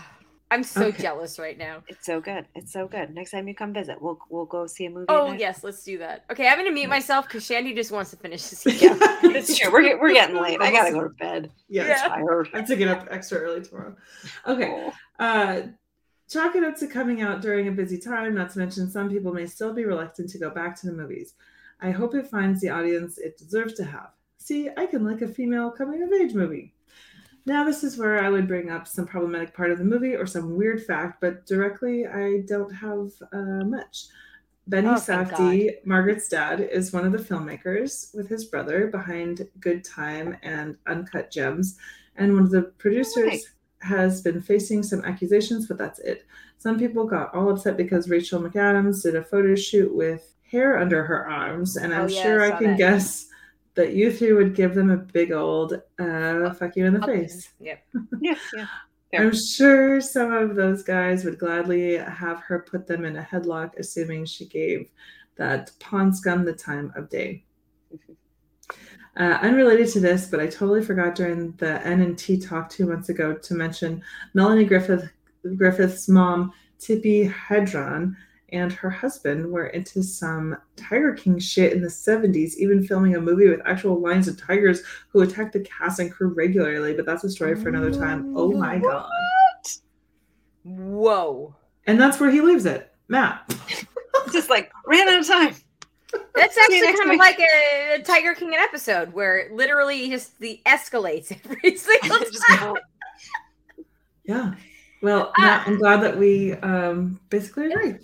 I'm 0.50 0.62
so 0.62 0.84
Okay. 0.86 1.02
jealous 1.02 1.38
right 1.38 1.56
now. 1.58 1.82
It's 1.88 2.06
so 2.06 2.20
good. 2.20 2.46
It's 2.54 2.72
so 2.72 2.86
good. 2.86 3.12
Next 3.14 3.30
time 3.32 3.48
you 3.48 3.54
come 3.54 3.72
visit, 3.72 4.00
we'll 4.00 4.18
we'll 4.30 4.44
go 4.44 4.66
see 4.66 4.86
a 4.86 4.90
movie. 4.90 5.06
Oh 5.08 5.28
Night- 5.30 5.40
yes, 5.40 5.64
let's 5.64 5.82
do 5.82 5.98
that. 5.98 6.24
Okay, 6.30 6.46
I'm 6.46 6.58
gonna 6.58 6.70
mute 6.70 6.88
myself 6.88 7.26
because 7.26 7.44
Shandy 7.44 7.74
just 7.74 7.90
wants 7.90 8.10
to 8.10 8.16
finish 8.16 8.42
this. 8.48 8.64
Yeah, 8.82 8.96
it's 9.24 9.56
true. 9.58 9.72
We're 9.72 9.98
we're 10.00 10.12
getting 10.12 10.36
late. 10.40 10.60
I 10.60 10.70
gotta 10.70 10.92
go 10.92 11.02
to 11.02 11.08
bed. 11.08 11.50
Yeah. 11.68 11.86
Yeah. 11.88 12.08
Tired. 12.08 12.48
I 12.52 12.58
have 12.58 12.68
to 12.68 12.76
get 12.76 12.88
up 12.88 13.08
extra 13.10 13.38
early 13.38 13.62
tomorrow. 13.62 13.96
Okay. 14.46 14.90
Oh. 15.18 15.24
Uh, 15.24 15.62
chalk 16.28 16.54
it 16.56 16.62
up 16.62 16.76
to 16.76 16.86
coming 16.86 17.22
out 17.22 17.40
during 17.40 17.66
a 17.68 17.72
busy 17.72 17.98
time, 17.98 18.34
not 18.34 18.50
to 18.50 18.58
mention 18.58 18.90
some 18.90 19.08
people 19.08 19.32
may 19.32 19.46
still 19.46 19.72
be 19.72 19.84
reluctant 19.84 20.28
to 20.30 20.38
go 20.38 20.50
back 20.50 20.78
to 20.80 20.86
the 20.86 20.92
movies. 20.92 21.34
I 21.80 21.90
hope 21.90 22.14
it 22.14 22.28
finds 22.28 22.60
the 22.60 22.68
audience 22.68 23.18
it 23.18 23.36
deserves 23.38 23.74
to 23.74 23.84
have. 23.84 24.10
See, 24.38 24.68
I 24.76 24.86
can 24.86 25.04
like 25.04 25.22
a 25.22 25.28
female 25.28 25.70
coming 25.70 26.02
of 26.02 26.12
age 26.12 26.34
movie. 26.34 26.73
Now, 27.46 27.62
this 27.64 27.84
is 27.84 27.98
where 27.98 28.22
I 28.24 28.30
would 28.30 28.48
bring 28.48 28.70
up 28.70 28.88
some 28.88 29.06
problematic 29.06 29.54
part 29.54 29.70
of 29.70 29.78
the 29.78 29.84
movie 29.84 30.16
or 30.16 30.26
some 30.26 30.56
weird 30.56 30.82
fact, 30.84 31.20
but 31.20 31.44
directly 31.46 32.06
I 32.06 32.40
don't 32.46 32.72
have 32.72 33.10
uh, 33.32 33.64
much. 33.64 34.06
Benny 34.66 34.88
Oh, 34.88 34.94
Safdie, 34.94 35.84
Margaret's 35.84 36.26
dad, 36.28 36.60
is 36.60 36.90
one 36.92 37.04
of 37.04 37.12
the 37.12 37.18
filmmakers 37.18 38.14
with 38.14 38.28
his 38.30 38.46
brother 38.46 38.86
behind 38.86 39.46
Good 39.60 39.84
Time 39.84 40.38
and 40.42 40.78
Uncut 40.86 41.30
Gems, 41.30 41.76
and 42.16 42.32
one 42.32 42.44
of 42.44 42.50
the 42.50 42.62
producers 42.78 43.24
Right. 43.26 43.42
has 43.80 44.22
been 44.22 44.40
facing 44.40 44.82
some 44.82 45.04
accusations, 45.04 45.66
but 45.68 45.76
that's 45.76 45.98
it. 45.98 46.24
Some 46.56 46.78
people 46.78 47.04
got 47.04 47.34
all 47.34 47.50
upset 47.50 47.76
because 47.76 48.08
Rachel 48.08 48.40
McAdams 48.40 49.02
did 49.02 49.16
a 49.16 49.22
photo 49.22 49.54
shoot 49.54 49.94
with 49.94 50.34
hair 50.50 50.78
under 50.78 51.04
her 51.04 51.28
arms, 51.28 51.76
and 51.76 51.92
I'm 51.92 52.04
Oh, 52.04 52.06
yeah, 52.06 52.22
sure 52.22 52.42
I 52.42 52.52
I, 52.52 52.58
can 52.58 52.68
that. 52.68 52.78
guess 52.78 53.26
that 53.74 53.94
you 53.94 54.12
three 54.12 54.32
would 54.32 54.54
give 54.54 54.74
them 54.74 54.90
a 54.90 54.96
big 54.96 55.32
old 55.32 55.80
uh, 55.98 56.52
fuck 56.54 56.76
you 56.76 56.86
in 56.86 56.94
the 56.94 57.06
face. 57.06 57.50
Yep. 57.60 57.84
Yeah, 58.20 58.34
yeah. 58.54 58.66
I'm 59.20 59.34
sure 59.34 60.00
some 60.00 60.32
of 60.32 60.56
those 60.56 60.82
guys 60.82 61.24
would 61.24 61.38
gladly 61.38 61.96
have 61.96 62.40
her 62.40 62.66
put 62.68 62.86
them 62.86 63.04
in 63.04 63.16
a 63.16 63.22
headlock, 63.22 63.78
assuming 63.78 64.24
she 64.24 64.46
gave 64.46 64.90
that 65.36 65.70
pond 65.78 66.16
scum 66.16 66.44
the 66.44 66.52
time 66.52 66.92
of 66.96 67.08
day. 67.10 67.44
Uh, 69.16 69.38
unrelated 69.42 69.86
to 69.86 70.00
this, 70.00 70.26
but 70.26 70.40
I 70.40 70.48
totally 70.48 70.82
forgot 70.82 71.14
during 71.14 71.52
the 71.58 71.80
N 71.86 72.00
and 72.00 72.18
T 72.18 72.36
talk 72.36 72.68
two 72.68 72.84
months 72.84 73.10
ago 73.10 73.32
to 73.32 73.54
mention 73.54 74.02
Melanie 74.34 74.64
Griffith 74.64 75.08
Griffith's 75.56 76.08
mom, 76.08 76.52
Tippi 76.80 77.32
Hedren, 77.32 78.16
and 78.54 78.72
her 78.72 78.88
husband 78.88 79.50
were 79.50 79.66
into 79.66 80.02
some 80.02 80.56
Tiger 80.76 81.12
King 81.12 81.38
shit 81.38 81.72
in 81.72 81.82
the 81.82 81.88
70s, 81.88 82.54
even 82.56 82.86
filming 82.86 83.16
a 83.16 83.20
movie 83.20 83.48
with 83.48 83.60
actual 83.66 84.00
lions 84.00 84.28
of 84.28 84.40
tigers 84.40 84.82
who 85.08 85.22
attacked 85.22 85.52
the 85.52 85.60
cast 85.60 85.98
and 85.98 86.10
crew 86.10 86.28
regularly. 86.28 86.94
But 86.94 87.04
that's 87.04 87.24
a 87.24 87.30
story 87.30 87.56
for 87.56 87.68
another 87.68 87.92
time. 87.92 88.32
Oh 88.36 88.52
my 88.52 88.78
god! 88.78 89.06
Whoa. 90.62 91.54
And 91.86 92.00
that's 92.00 92.18
where 92.20 92.30
he 92.30 92.40
leaves 92.40 92.64
it, 92.64 92.92
Matt. 93.08 93.54
Just 94.32 94.48
like 94.48 94.72
ran 94.86 95.08
out 95.08 95.20
of 95.20 95.26
time. 95.26 95.54
That's 96.34 96.56
actually 96.56 96.80
next 96.80 97.00
kind 97.00 97.12
of 97.12 97.18
like 97.18 97.40
a, 97.40 97.94
a 97.96 98.02
Tiger 98.02 98.34
King 98.34 98.54
episode 98.54 99.12
where 99.12 99.50
literally 99.52 100.08
just 100.08 100.38
the 100.38 100.60
escalates 100.64 101.32
every 101.44 101.76
single 101.76 102.18
time. 102.48 102.76
Yeah. 104.24 104.54
Well, 105.02 105.32
Ah. 105.36 105.42
Matt, 105.42 105.66
I'm 105.66 105.76
glad 105.76 106.02
that 106.02 106.16
we 106.16 106.52
um, 106.54 107.20
basically 107.28 107.70
agree. 107.70 107.96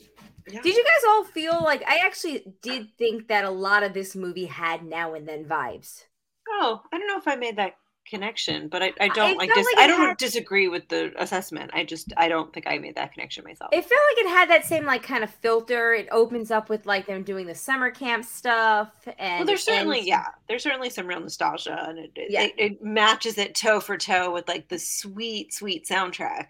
Yeah. 0.52 0.60
Did 0.62 0.74
you 0.76 0.84
guys 0.84 1.04
all 1.08 1.24
feel 1.24 1.60
like 1.62 1.82
I 1.88 1.98
actually 2.04 2.44
did 2.62 2.88
think 2.98 3.28
that 3.28 3.44
a 3.44 3.50
lot 3.50 3.82
of 3.82 3.94
this 3.94 4.14
movie 4.16 4.46
had 4.46 4.84
now 4.84 5.14
and 5.14 5.26
then 5.28 5.44
vibes? 5.44 6.04
Oh, 6.48 6.82
I 6.92 6.98
don't 6.98 7.06
know 7.08 7.18
if 7.18 7.28
I 7.28 7.36
made 7.36 7.56
that 7.56 7.76
connection, 8.08 8.66
but 8.68 8.82
I, 8.82 8.92
I 9.00 9.08
don't 9.08 9.36
like 9.38 9.52
dis- 9.54 9.64
like 9.66 9.78
I 9.84 9.86
don't 9.86 10.00
had- 10.00 10.16
disagree 10.16 10.66
with 10.66 10.88
the 10.88 11.12
assessment. 11.22 11.70
I 11.74 11.84
just 11.84 12.12
I 12.16 12.28
don't 12.28 12.52
think 12.52 12.66
I 12.66 12.78
made 12.78 12.96
that 12.96 13.12
connection 13.12 13.44
myself. 13.44 13.70
It 13.72 13.82
felt 13.84 14.00
like 14.16 14.24
it 14.24 14.28
had 14.28 14.50
that 14.50 14.64
same 14.64 14.84
like 14.84 15.02
kind 15.04 15.22
of 15.22 15.30
filter. 15.30 15.92
It 15.94 16.08
opens 16.10 16.50
up 16.50 16.68
with 16.68 16.86
like 16.86 17.06
them 17.06 17.22
doing 17.22 17.46
the 17.46 17.54
summer 17.54 17.90
camp 17.90 18.24
stuff, 18.24 18.90
and 19.18 19.40
well, 19.40 19.46
there's 19.46 19.62
certainly 19.62 19.98
ends- 19.98 20.08
yeah, 20.08 20.24
there's 20.48 20.62
certainly 20.64 20.90
some 20.90 21.06
real 21.06 21.20
nostalgia, 21.20 21.84
and 21.88 21.98
it 21.98 22.10
it, 22.16 22.30
Yeah. 22.32 22.42
it 22.44 22.54
it 22.58 22.82
matches 22.82 23.38
it 23.38 23.54
toe 23.54 23.78
for 23.78 23.96
toe 23.96 24.32
with 24.32 24.48
like 24.48 24.68
the 24.68 24.78
sweet 24.78 25.52
sweet 25.54 25.86
soundtrack. 25.86 26.46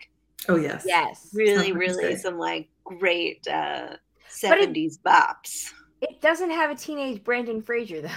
Oh, 0.48 0.56
yes. 0.56 0.84
Yes, 0.86 1.28
Really, 1.34 1.72
really 1.72 2.02
great. 2.02 2.20
some 2.20 2.38
like 2.38 2.68
great 2.84 3.46
uh 3.48 3.96
But 4.42 4.58
it- 4.58 4.70
70s 4.70 4.98
bops. 4.98 5.72
it 6.00 6.20
doesn't 6.20 6.50
have 6.50 6.70
a 6.70 6.74
teenage 6.74 7.22
Brendan 7.24 7.62
Fraser 7.62 8.00
though. 8.02 8.08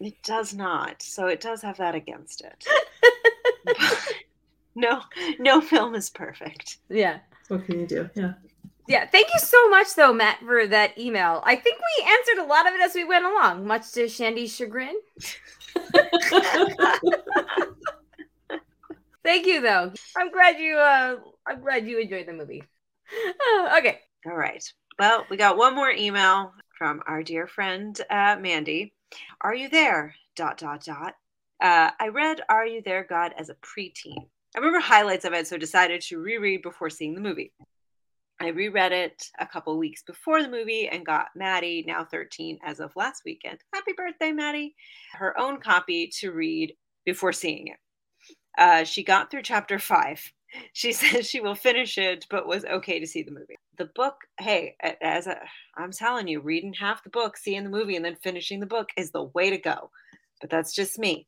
It 0.00 0.22
does 0.22 0.54
not. 0.54 1.02
So 1.02 1.26
it 1.26 1.40
does 1.40 1.60
have 1.62 1.76
that 1.78 1.94
against 1.94 2.42
it. 2.42 2.66
no, 4.74 5.02
no 5.38 5.60
film 5.60 5.94
is 5.94 6.08
perfect. 6.10 6.78
Yeah. 6.88 7.18
What 7.48 7.66
can 7.66 7.80
you 7.80 7.86
do? 7.86 8.08
Yeah. 8.14 8.32
Yeah. 8.88 9.06
Thank 9.06 9.28
you 9.34 9.40
so 9.40 9.68
much, 9.68 9.94
though, 9.94 10.12
Matt, 10.14 10.38
for 10.40 10.66
that 10.66 10.96
email. 10.98 11.42
I 11.44 11.54
think 11.54 11.78
we 11.78 12.06
answered 12.10 12.38
a 12.42 12.46
lot 12.46 12.66
of 12.66 12.72
it 12.74 12.80
as 12.80 12.94
we 12.94 13.04
went 13.04 13.24
along, 13.26 13.66
much 13.66 13.92
to 13.92 14.08
Shandy's 14.08 14.54
chagrin. 14.56 14.98
Thank 19.22 19.46
you, 19.46 19.60
though. 19.60 19.92
I'm 20.16 20.32
glad 20.32 20.58
you. 20.58 20.76
Uh, 20.78 21.16
I'm 21.50 21.60
glad 21.62 21.88
you 21.88 21.98
enjoyed 21.98 22.26
the 22.26 22.32
movie. 22.32 22.62
Okay. 23.76 23.98
All 24.26 24.36
right. 24.36 24.62
Well, 24.98 25.26
we 25.30 25.36
got 25.36 25.56
one 25.56 25.74
more 25.74 25.90
email 25.90 26.52
from 26.78 27.02
our 27.08 27.24
dear 27.24 27.48
friend 27.48 27.98
uh, 28.08 28.36
Mandy. 28.40 28.94
Are 29.40 29.54
you 29.54 29.68
there? 29.68 30.14
Dot 30.36 30.58
dot 30.58 30.84
dot. 30.84 31.14
Uh, 31.60 31.90
I 31.98 32.08
read 32.08 32.40
Are 32.48 32.66
You 32.66 32.82
There, 32.84 33.04
God 33.08 33.34
as 33.36 33.48
a 33.48 33.56
preteen. 33.56 34.28
I 34.54 34.58
remember 34.58 34.78
highlights 34.78 35.24
of 35.24 35.32
it, 35.32 35.46
so 35.46 35.56
decided 35.56 36.02
to 36.02 36.18
reread 36.18 36.62
before 36.62 36.88
seeing 36.88 37.14
the 37.14 37.20
movie. 37.20 37.52
I 38.40 38.48
reread 38.48 38.92
it 38.92 39.24
a 39.38 39.46
couple 39.46 39.76
weeks 39.76 40.02
before 40.02 40.42
the 40.42 40.48
movie 40.48 40.88
and 40.88 41.04
got 41.04 41.28
Maddie, 41.34 41.84
now 41.86 42.04
13 42.04 42.58
as 42.64 42.78
of 42.78 42.92
last 42.94 43.22
weekend. 43.24 43.58
Happy 43.74 43.92
birthday, 43.96 44.30
Maddie! 44.30 44.76
Her 45.14 45.38
own 45.38 45.60
copy 45.60 46.10
to 46.20 46.30
read 46.30 46.74
before 47.04 47.32
seeing 47.32 47.68
it. 47.68 47.78
Uh, 48.56 48.84
she 48.84 49.02
got 49.02 49.30
through 49.30 49.42
chapter 49.42 49.78
five. 49.78 50.32
She 50.72 50.92
says 50.92 51.28
she 51.28 51.40
will 51.40 51.54
finish 51.54 51.98
it, 51.98 52.26
but 52.30 52.46
was 52.46 52.64
okay 52.64 52.98
to 52.98 53.06
see 53.06 53.22
the 53.22 53.30
movie. 53.30 53.56
The 53.78 53.90
book, 53.94 54.16
hey, 54.38 54.76
as 55.00 55.28
I'm 55.76 55.92
telling 55.92 56.28
you, 56.28 56.40
reading 56.40 56.72
half 56.72 57.04
the 57.04 57.10
book, 57.10 57.36
seeing 57.36 57.64
the 57.64 57.70
movie, 57.70 57.96
and 57.96 58.04
then 58.04 58.16
finishing 58.22 58.60
the 58.60 58.66
book 58.66 58.90
is 58.96 59.10
the 59.10 59.24
way 59.24 59.50
to 59.50 59.58
go. 59.58 59.90
But 60.40 60.50
that's 60.50 60.74
just 60.74 60.98
me. 60.98 61.26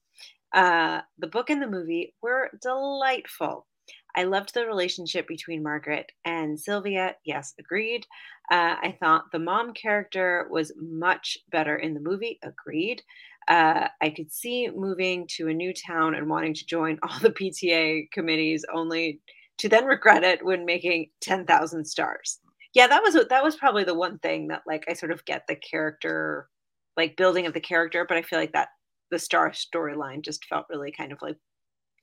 Uh, 0.55 1.01
the 1.19 1.27
book 1.27 1.51
and 1.51 1.63
the 1.63 1.67
movie 1.67 2.15
were 2.23 2.51
delightful. 2.61 3.67
I 4.15 4.25
loved 4.25 4.53
the 4.53 4.67
relationship 4.67 5.27
between 5.27 5.63
Margaret 5.63 6.13
and 6.25 6.59
Sylvia. 6.61 7.17
Yes, 7.25 7.55
agreed. 7.59 8.07
Uh, 8.51 8.77
I 8.83 8.97
thought 9.01 9.33
the 9.33 9.39
mom 9.39 9.73
character 9.73 10.47
was 10.51 10.73
much 10.77 11.39
better 11.51 11.77
in 11.77 11.95
the 11.95 12.01
movie. 12.01 12.39
Agreed. 12.43 13.03
Uh, 13.49 13.89
I 14.01 14.11
could 14.11 14.33
see 14.33 14.69
moving 14.75 15.27
to 15.37 15.49
a 15.49 15.55
new 15.55 15.73
town 15.75 16.15
and 16.15 16.29
wanting 16.29 16.55
to 16.55 16.67
join 16.67 16.99
all 17.03 17.19
the 17.21 17.31
PTA 17.31 18.11
committees, 18.13 18.65
only 18.73 19.21
to 19.59 19.69
then 19.69 19.87
regret 19.87 20.25
it 20.25 20.45
when 20.45 20.65
making 20.65 21.11
ten 21.21 21.47
thousand 21.47 21.85
stars. 21.85 22.39
Yeah, 22.75 22.87
that 22.87 23.03
was 23.03 23.15
that 23.15 23.45
was 23.45 23.57
probably 23.57 23.85
the 23.85 23.95
one 23.95 24.19
thing 24.19 24.49
that 24.49 24.63
like 24.67 24.85
I 24.89 24.95
sort 24.95 25.13
of 25.13 25.25
get 25.25 25.45
the 25.47 25.57
character, 25.57 26.49
like 26.97 27.17
building 27.17 27.47
of 27.47 27.55
the 27.55 27.61
character, 27.61 28.07
but 28.09 28.17
I 28.17 28.23
feel 28.23 28.39
like 28.39 28.53
that 28.53 28.69
the 29.11 29.19
star 29.19 29.51
storyline 29.51 30.23
just 30.23 30.45
felt 30.47 30.67
really 30.71 30.91
kind 30.91 31.13
of 31.13 31.19
like 31.21 31.37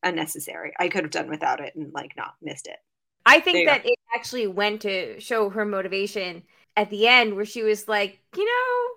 unnecessary. 0.04 0.74
I 0.80 0.90
could 0.90 1.04
have 1.04 1.12
done 1.12 1.30
without 1.30 1.60
it 1.60 1.74
and 1.76 1.92
like 1.94 2.12
not 2.16 2.36
missed 2.42 2.68
it. 2.68 2.78
I 3.26 3.40
think 3.40 3.68
that 3.68 3.86
it 3.86 4.00
actually 4.16 4.48
went 4.48 4.82
to 4.82 5.20
show 5.20 5.50
her 5.50 5.66
motivation 5.66 6.44
at 6.78 6.90
the 6.90 7.08
end 7.08 7.36
where 7.36 7.46
she 7.46 7.64
was 7.64 7.88
like, 7.88 8.20
you 8.36 8.46
know, 8.46 8.90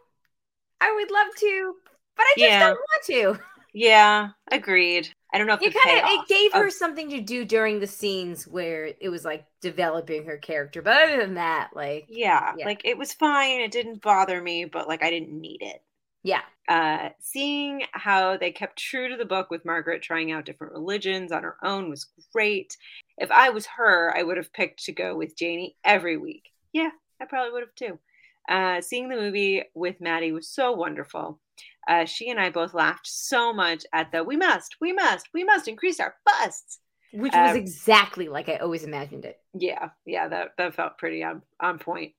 I 0.81 0.95
would 0.95 1.11
love 1.11 1.29
to, 1.39 1.75
but 2.17 2.23
I 2.23 2.35
just 2.39 2.51
yeah. 2.51 2.61
don't 2.61 2.79
want 2.79 3.37
to. 3.39 3.43
Yeah, 3.75 4.29
agreed. 4.51 5.09
I 5.33 5.39
don't 5.39 5.47
know 5.47 5.55
if 5.55 5.63
it 5.63 5.75
kind 5.75 5.99
of 5.99 6.05
it 6.07 6.29
gave 6.29 6.53
her 6.53 6.69
something 6.69 7.09
to 7.09 7.23
do 7.23 7.47
during 7.47 7.81
the 7.81 7.87
scenes 7.87 8.47
where 8.47 8.93
it 9.01 9.09
was 9.09 9.25
like 9.25 9.47
developing 9.63 10.27
her 10.27 10.37
character. 10.37 10.83
But 10.83 11.03
other 11.03 11.17
than 11.17 11.35
that, 11.35 11.71
like 11.75 12.05
yeah, 12.11 12.53
yeah, 12.59 12.67
like 12.67 12.83
it 12.85 12.99
was 12.99 13.15
fine. 13.15 13.63
It 13.63 13.71
didn't 13.71 14.03
bother 14.03 14.43
me, 14.43 14.67
but 14.67 14.89
like 14.89 15.03
I 15.03 15.09
didn't 15.09 15.33
need 15.33 15.63
it. 15.63 15.83
Yeah. 16.23 16.43
Uh, 16.69 17.09
seeing 17.21 17.83
how 17.93 18.37
they 18.37 18.53
kept 18.53 18.79
true 18.79 19.09
to 19.09 19.17
the 19.17 19.25
book 19.25 19.51
with 19.51 19.65
Margaret 19.65 20.03
trying 20.03 20.31
out 20.31 20.45
different 20.45 20.73
religions 20.73 21.33
on 21.33 21.43
her 21.43 21.57
own 21.63 21.91
was 21.91 22.07
great. 22.33 22.77
If 23.19 23.31
I 23.31 23.51
was 23.51 23.67
her, 23.67 24.17
I 24.17 24.23
would 24.23 24.37
have 24.37 24.53
picked 24.53 24.85
to 24.85 24.93
go 24.93 25.17
with 25.17 25.37
Janie 25.37 25.77
every 25.85 26.17
week. 26.17 26.51
Yeah, 26.73 26.91
I 27.21 27.25
probably 27.25 27.53
would 27.53 27.63
have 27.63 27.75
too. 27.75 27.99
Uh, 28.49 28.81
seeing 28.81 29.09
the 29.09 29.17
movie 29.17 29.65
with 29.75 30.01
Maddie 30.01 30.33
was 30.33 30.49
so 30.49 30.73
wonderful. 30.73 31.41
Uh, 31.89 32.05
she 32.05 32.31
and 32.31 32.39
I 32.39 32.51
both 32.51 32.75
laughed 32.75 33.07
so 33.07 33.53
much 33.53 33.85
at 33.93 34.13
the 34.13 34.23
we 34.23 34.37
must, 34.37 34.77
we 34.81 34.93
must, 34.93 35.29
we 35.35 35.45
must 35.45 35.69
increase 35.69 35.99
our 36.01 36.15
busts. 36.25 36.79
Which 37.13 37.35
was 37.35 37.55
uh, 37.55 37.59
exactly 37.59 38.29
like 38.29 38.49
I 38.49 38.57
always 38.57 38.85
imagined 38.85 39.25
it. 39.25 39.39
Yeah, 39.55 39.91
yeah, 40.07 40.29
that, 40.29 40.53
that 40.57 40.75
felt 40.75 40.99
pretty 40.99 41.23
on, 41.23 41.43
on 41.61 41.79
point. 41.79 42.13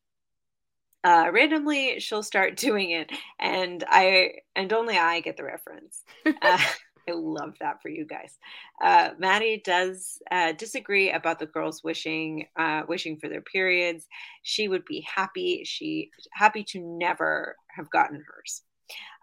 Uh, 1.03 1.29
randomly 1.33 1.99
she'll 1.99 2.23
start 2.23 2.55
doing 2.57 2.91
it 2.91 3.11
and 3.39 3.83
i 3.89 4.31
and 4.55 4.71
only 4.71 4.97
i 4.97 5.19
get 5.19 5.37
the 5.37 5.43
reference. 5.43 6.03
Uh, 6.25 6.57
i 7.09 7.11
love 7.11 7.53
that 7.59 7.81
for 7.81 7.89
you 7.89 8.05
guys. 8.05 8.37
Uh, 8.81 9.09
maddie 9.19 9.61
does 9.65 10.19
uh, 10.31 10.53
disagree 10.53 11.11
about 11.11 11.39
the 11.39 11.45
girls 11.45 11.83
wishing 11.83 12.47
uh, 12.57 12.83
wishing 12.87 13.17
for 13.17 13.27
their 13.27 13.41
periods. 13.41 14.07
She 14.43 14.69
would 14.69 14.85
be 14.85 15.05
happy 15.13 15.63
she 15.65 16.11
happy 16.31 16.63
to 16.65 16.79
never 16.79 17.57
have 17.75 17.89
gotten 17.89 18.23
hers 18.25 18.61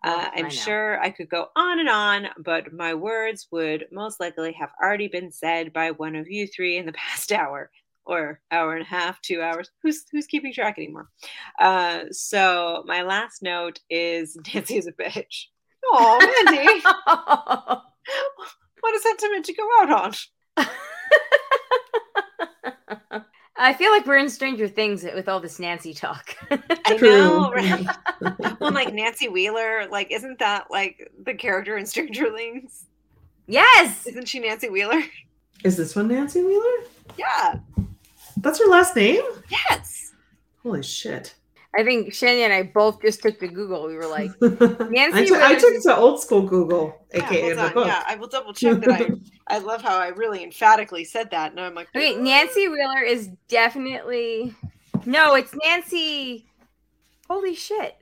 uh, 0.03 0.31
I'm 0.35 0.47
I 0.47 0.49
sure 0.49 1.01
I 1.01 1.11
could 1.11 1.29
go 1.29 1.49
on 1.57 1.79
and 1.79 1.89
on, 1.89 2.29
but 2.39 2.73
my 2.73 2.95
words 2.95 3.49
would 3.51 3.87
most 3.93 4.19
likely 4.19 4.53
have 4.53 4.71
already 4.83 5.09
been 5.09 5.31
said 5.31 5.73
by 5.73 5.91
one 5.91 6.17
of 6.17 6.29
you 6.29 6.47
three 6.47 6.79
in 6.79 6.87
the 6.87 6.93
past 6.95 7.33
hour 7.33 7.71
or 8.07 8.41
hour 8.51 8.75
and 8.75 8.83
a 8.83 8.89
half, 8.89 9.21
two 9.21 9.43
hours. 9.43 9.71
Who's 9.83 10.05
who's 10.11 10.27
keeping 10.27 10.53
track 10.53 10.79
anymore? 10.79 11.09
Uh, 11.59 12.05
so 12.11 12.83
my 12.87 13.03
last 13.03 13.43
note 13.43 13.81
is 13.91 14.37
Nancy 14.55 14.79
is 14.79 14.87
a 14.87 14.93
bitch. 14.93 15.45
Oh, 15.85 16.19
Mandy, 16.45 16.83
what 18.81 18.95
a 18.95 19.01
sentiment 19.01 19.45
to 19.47 19.55
go 19.55 19.69
out 19.81 19.91
on. 19.91 20.13
I 23.63 23.75
feel 23.75 23.91
like 23.91 24.07
we're 24.07 24.17
in 24.17 24.31
Stranger 24.31 24.67
Things 24.67 25.05
with 25.05 25.29
all 25.29 25.39
this 25.39 25.59
Nancy 25.59 25.93
talk. 25.93 26.35
I 26.51 26.97
know, 26.97 27.53
right? 27.53 27.87
well, 28.59 28.73
like 28.73 28.95
Nancy 28.95 29.29
Wheeler, 29.29 29.87
like 29.91 30.11
isn't 30.11 30.39
that 30.39 30.71
like 30.71 31.13
the 31.25 31.35
character 31.35 31.77
in 31.77 31.85
Stranger 31.85 32.35
Things? 32.35 32.87
Yes. 33.47 34.07
Isn't 34.07 34.27
she 34.27 34.41
Nancy 34.41 34.71
Wheeler? 34.71 35.03
Is 35.63 35.77
this 35.77 35.95
one 35.95 36.09
Nancy 36.09 36.43
Wheeler? 36.43 36.87
Yeah. 37.19 37.59
That's 38.39 38.59
her 38.61 38.67
last 38.67 38.97
name? 38.97 39.23
Yes. 39.51 40.15
Holy 40.63 40.83
shit. 40.83 41.35
I 41.79 41.85
think 41.85 42.13
Shandy 42.13 42.43
and 42.43 42.53
I 42.53 42.65
both 42.65 43.01
just 43.01 43.23
took 43.23 43.39
to 43.39 43.47
Google. 43.47 43.87
We 43.87 43.95
were 43.95 44.07
like, 44.07 44.31
Nancy. 44.41 45.19
I, 45.19 45.25
took, 45.25 45.39
I 45.39 45.55
took 45.55 45.83
to 45.83 45.97
old 45.97 46.21
school 46.21 46.43
Google, 46.43 47.07
aka 47.13 47.49
yeah, 47.49 47.69
the 47.69 47.73
book. 47.73 47.87
Yeah, 47.87 48.03
I 48.07 48.17
will 48.17 48.27
double 48.27 48.53
check 48.53 48.81
that. 48.81 49.03
I, 49.47 49.57
I 49.57 49.59
love 49.59 49.81
how 49.81 49.97
I 49.97 50.09
really 50.09 50.43
emphatically 50.43 51.05
said 51.05 51.31
that. 51.31 51.53
And 51.53 51.61
I'm 51.61 51.75
like, 51.75 51.89
okay, 51.95 52.17
Nancy 52.17 52.67
Wheeler 52.67 53.03
is 53.03 53.29
definitely 53.49 54.55
no, 55.07 55.35
it's 55.35 55.55
Nancy. 55.65 56.47
Holy 57.29 57.55
shit! 57.55 57.97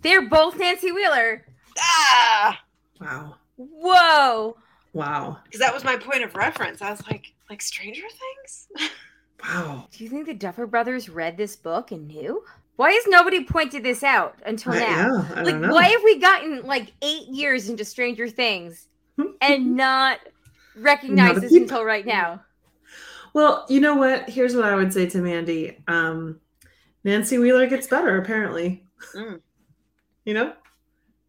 They're 0.00 0.28
both 0.28 0.58
Nancy 0.58 0.92
Wheeler. 0.92 1.44
Ah! 1.78 2.60
Wow. 3.00 3.36
Whoa. 3.56 4.56
Wow. 4.92 5.38
Because 5.44 5.60
that 5.60 5.74
was 5.74 5.84
my 5.84 5.96
point 5.96 6.22
of 6.22 6.34
reference. 6.34 6.82
I 6.82 6.90
was 6.90 7.06
like, 7.06 7.32
like 7.50 7.62
Stranger 7.62 8.02
Things. 8.02 8.90
Wow. 9.44 9.88
Do 9.90 10.04
you 10.04 10.08
think 10.08 10.26
the 10.26 10.34
Duffer 10.34 10.68
Brothers 10.68 11.08
read 11.08 11.36
this 11.36 11.56
book 11.56 11.90
and 11.90 12.06
knew? 12.06 12.44
Why 12.76 12.92
has 12.92 13.04
nobody 13.06 13.44
pointed 13.44 13.82
this 13.82 14.02
out 14.02 14.36
until 14.46 14.72
now? 14.72 15.28
I, 15.34 15.42
like, 15.42 15.60
why 15.60 15.84
have 15.84 16.02
we 16.02 16.18
gotten 16.18 16.62
like 16.64 16.92
eight 17.02 17.28
years 17.28 17.68
into 17.68 17.84
Stranger 17.84 18.28
Things 18.28 18.88
and 19.40 19.76
not 19.76 20.18
recognized 20.76 21.42
this 21.42 21.52
people. 21.52 21.64
until 21.64 21.84
right 21.84 22.06
now? 22.06 22.42
Well, 23.34 23.66
you 23.68 23.80
know 23.80 23.94
what? 23.94 24.28
Here's 24.28 24.54
what 24.54 24.64
I 24.64 24.74
would 24.74 24.92
say 24.92 25.06
to 25.06 25.18
Mandy. 25.18 25.78
Um, 25.86 26.40
Nancy 27.04 27.38
Wheeler 27.38 27.66
gets 27.66 27.86
better, 27.86 28.18
apparently. 28.18 28.84
Mm. 29.14 29.40
you 30.24 30.34
know? 30.34 30.52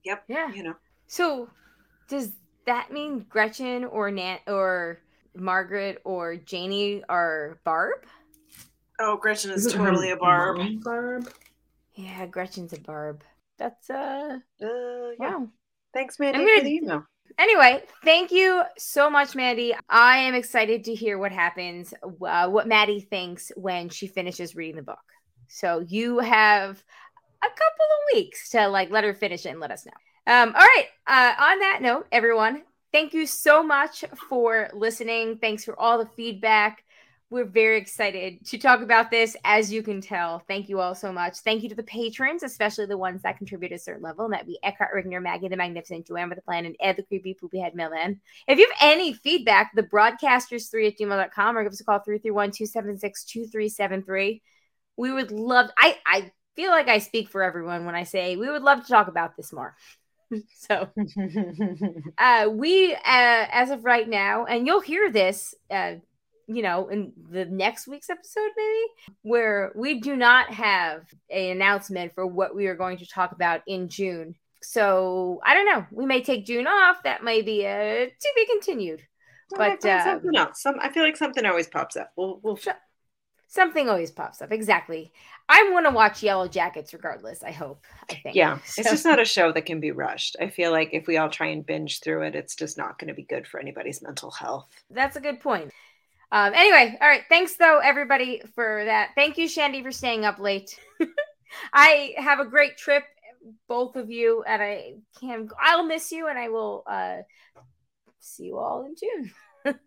Yep. 0.05 0.23
Yeah. 0.27 0.51
You 0.53 0.63
know. 0.63 0.75
So, 1.07 1.49
does 2.07 2.31
that 2.65 2.91
mean 2.91 3.25
Gretchen 3.29 3.85
or 3.85 4.11
Nan 4.11 4.39
or 4.47 4.99
Margaret 5.35 6.01
or 6.03 6.35
Janie 6.35 7.03
are 7.09 7.59
Barb. 7.63 8.05
Oh, 8.99 9.17
Gretchen 9.17 9.51
is 9.51 9.65
Isn't 9.65 9.79
totally 9.79 10.11
a 10.11 10.17
Barb. 10.17 10.59
Barb. 10.83 11.31
Yeah, 11.95 12.25
Gretchen's 12.25 12.73
a 12.73 12.79
Barb. 12.79 13.23
That's 13.57 13.89
uh, 13.89 14.39
uh 14.61 14.67
yeah. 14.67 15.13
wow. 15.17 15.47
Thanks, 15.93 16.19
Mandy, 16.19 16.39
gonna, 16.39 16.57
for 16.57 16.63
the 16.63 16.71
email. 16.71 17.05
Anyway, 17.37 17.83
thank 18.03 18.31
you 18.31 18.63
so 18.77 19.09
much, 19.09 19.35
Mandy. 19.35 19.75
I 19.89 20.17
am 20.17 20.33
excited 20.33 20.85
to 20.85 20.95
hear 20.95 21.17
what 21.17 21.31
happens, 21.31 21.93
uh, 22.03 22.49
what 22.49 22.67
Maddie 22.67 22.99
thinks 22.99 23.51
when 23.55 23.89
she 23.89 24.07
finishes 24.07 24.55
reading 24.55 24.77
the 24.77 24.83
book. 24.83 24.97
So 25.47 25.79
you 25.87 26.19
have 26.19 26.83
a 27.43 27.47
couple 27.47 27.55
of 27.55 28.15
weeks 28.15 28.49
to 28.49 28.67
like 28.67 28.89
let 28.89 29.03
her 29.03 29.13
finish 29.13 29.45
it 29.45 29.49
and 29.49 29.59
let 29.59 29.71
us 29.71 29.85
know. 29.85 29.91
Um, 30.25 30.49
all 30.55 30.61
right. 30.61 30.87
Uh, 31.05 31.33
on 31.37 31.59
that 31.59 31.79
note, 31.81 32.07
everyone, 32.11 32.63
Thank 32.93 33.15
you 33.15 33.25
so 33.25 33.63
much 33.63 34.05
for 34.29 34.69
listening. 34.71 35.39
Thanks 35.39 35.65
for 35.65 35.77
all 35.79 35.97
the 35.97 36.05
feedback. 36.15 36.83
We're 37.33 37.45
very 37.45 37.79
excited 37.79 38.45
to 38.45 38.59
talk 38.59 38.81
about 38.81 39.09
this, 39.09 39.35
as 39.43 39.73
you 39.73 39.81
can 39.81 39.99
tell. 39.99 40.43
Thank 40.47 40.69
you 40.69 40.79
all 40.79 40.93
so 40.93 41.11
much. 41.11 41.39
Thank 41.39 41.63
you 41.63 41.69
to 41.69 41.73
the 41.73 41.81
patrons, 41.81 42.43
especially 42.43 42.85
the 42.85 42.95
ones 42.95 43.23
that 43.23 43.39
contribute 43.39 43.71
a 43.71 43.79
certain 43.79 44.03
level, 44.03 44.25
and 44.25 44.33
that 44.35 44.45
be 44.45 44.59
Eckhart 44.61 44.93
Rigner, 44.93 45.19
Maggie 45.19 45.47
the 45.47 45.57
Magnificent, 45.57 46.05
Joanne 46.05 46.29
with 46.29 46.37
the 46.37 46.43
Plan, 46.43 46.67
and 46.67 46.75
Ed 46.79 46.95
the 46.95 47.01
Creepy 47.01 47.33
Poopy 47.33 47.57
Head 47.57 47.73
Mailman. 47.73 48.21
If 48.47 48.59
you 48.59 48.69
have 48.69 48.77
any 48.87 49.13
feedback, 49.13 49.71
the 49.73 49.81
broadcasters3 49.81 50.89
at 50.89 50.99
gmail.com 50.99 51.57
or 51.57 51.63
give 51.63 51.71
us 51.71 51.81
a 51.81 51.83
call 51.83 51.97
331 51.97 52.51
276 52.51 53.23
2373. 53.23 54.41
We 54.95 55.11
would 55.11 55.31
love, 55.31 55.71
I, 55.75 55.97
I 56.05 56.31
feel 56.55 56.69
like 56.69 56.87
I 56.87 56.99
speak 56.99 57.29
for 57.29 57.41
everyone 57.41 57.85
when 57.85 57.95
I 57.95 58.03
say 58.03 58.35
we 58.35 58.47
would 58.47 58.61
love 58.61 58.83
to 58.83 58.87
talk 58.87 59.07
about 59.07 59.35
this 59.35 59.51
more. 59.51 59.75
so 60.55 60.87
uh, 62.19 62.47
we, 62.51 62.93
uh, 62.93 62.99
as 63.03 63.71
of 63.71 63.85
right 63.85 64.07
now, 64.07 64.45
and 64.45 64.67
you'll 64.67 64.81
hear 64.81 65.11
this, 65.11 65.55
uh, 65.71 65.95
you 66.47 66.61
know, 66.61 66.87
in 66.89 67.13
the 67.29 67.45
next 67.45 67.87
week's 67.87 68.09
episode, 68.09 68.49
maybe, 68.55 69.15
where 69.21 69.71
we 69.75 69.99
do 69.99 70.15
not 70.15 70.51
have 70.53 71.03
an 71.29 71.51
announcement 71.51 72.13
for 72.13 72.25
what 72.25 72.55
we 72.55 72.67
are 72.67 72.75
going 72.75 72.97
to 72.97 73.07
talk 73.07 73.31
about 73.31 73.61
in 73.67 73.89
June. 73.89 74.35
So 74.61 75.41
I 75.45 75.53
don't 75.53 75.65
know. 75.65 75.85
We 75.91 76.05
may 76.05 76.21
take 76.21 76.45
June 76.45 76.67
off. 76.67 77.03
That 77.03 77.23
may 77.23 77.41
be 77.41 77.65
a 77.65 78.07
to 78.07 78.29
be 78.35 78.45
continued. 78.45 79.01
Well, 79.51 79.77
but 79.81 79.87
uh, 79.87 80.03
something 80.03 80.35
else. 80.35 80.61
Some 80.61 80.75
I 80.81 80.89
feel 80.89 81.03
like 81.03 81.17
something 81.17 81.45
always 81.45 81.67
pops 81.67 81.95
up. 81.97 82.11
We'll 82.15 82.39
we'll 82.41 82.57
something 83.47 83.87
always 83.89 84.11
pops 84.11 84.41
up. 84.41 84.51
Exactly. 84.51 85.11
I 85.47 85.69
want 85.71 85.85
to 85.85 85.91
watch 85.91 86.23
Yellow 86.23 86.47
Jackets 86.47 86.93
regardless. 86.93 87.43
I 87.43 87.51
hope. 87.51 87.83
I 88.09 88.15
think. 88.15 88.35
Yeah, 88.35 88.57
So- 88.65 88.73
it's 88.81 88.89
just 88.89 89.05
not 89.05 89.19
a 89.19 89.25
show 89.25 89.51
that 89.51 89.65
can 89.65 89.79
be 89.79 89.91
rushed. 89.91 90.35
I 90.39 90.49
feel 90.49 90.71
like 90.71 90.89
if 90.93 91.07
we 91.07 91.17
all 91.17 91.29
try 91.29 91.47
and 91.47 91.65
binge 91.65 91.99
through 91.99 92.23
it, 92.23 92.35
it's 92.35 92.55
just 92.55 92.77
not 92.77 92.97
going 92.97 93.09
to 93.09 93.13
be 93.13 93.23
good 93.23 93.47
for 93.47 93.59
anybody's 93.59 94.01
mental 94.01 94.31
health. 94.31 94.69
That's 94.89 95.17
a 95.17 95.21
good 95.21 95.39
point. 95.39 95.71
Um, 96.33 96.51
anyway, 96.55 96.97
all 96.99 97.07
right. 97.07 97.21
Thanks 97.29 97.57
though, 97.57 97.77
everybody, 97.77 98.41
for 98.55 98.83
that. 98.85 99.11
Thank 99.13 99.37
you, 99.37 99.47
Shandy, 99.47 99.83
for 99.83 99.91
staying 99.91 100.25
up 100.25 100.39
late. 100.39 100.79
I 101.73 102.15
have 102.17 102.39
a 102.39 102.45
great 102.45 102.75
trip, 102.75 103.03
both 103.67 103.95
of 103.95 104.09
you, 104.09 104.43
and 104.47 104.59
I 104.59 104.95
can. 105.19 105.47
I'll 105.61 105.85
miss 105.85 106.11
you, 106.11 106.27
and 106.27 106.39
I 106.39 106.49
will 106.49 106.83
uh, 106.87 107.17
see 108.19 108.45
you 108.45 108.57
all 108.57 108.83
in 108.83 108.95
June. 108.95 109.31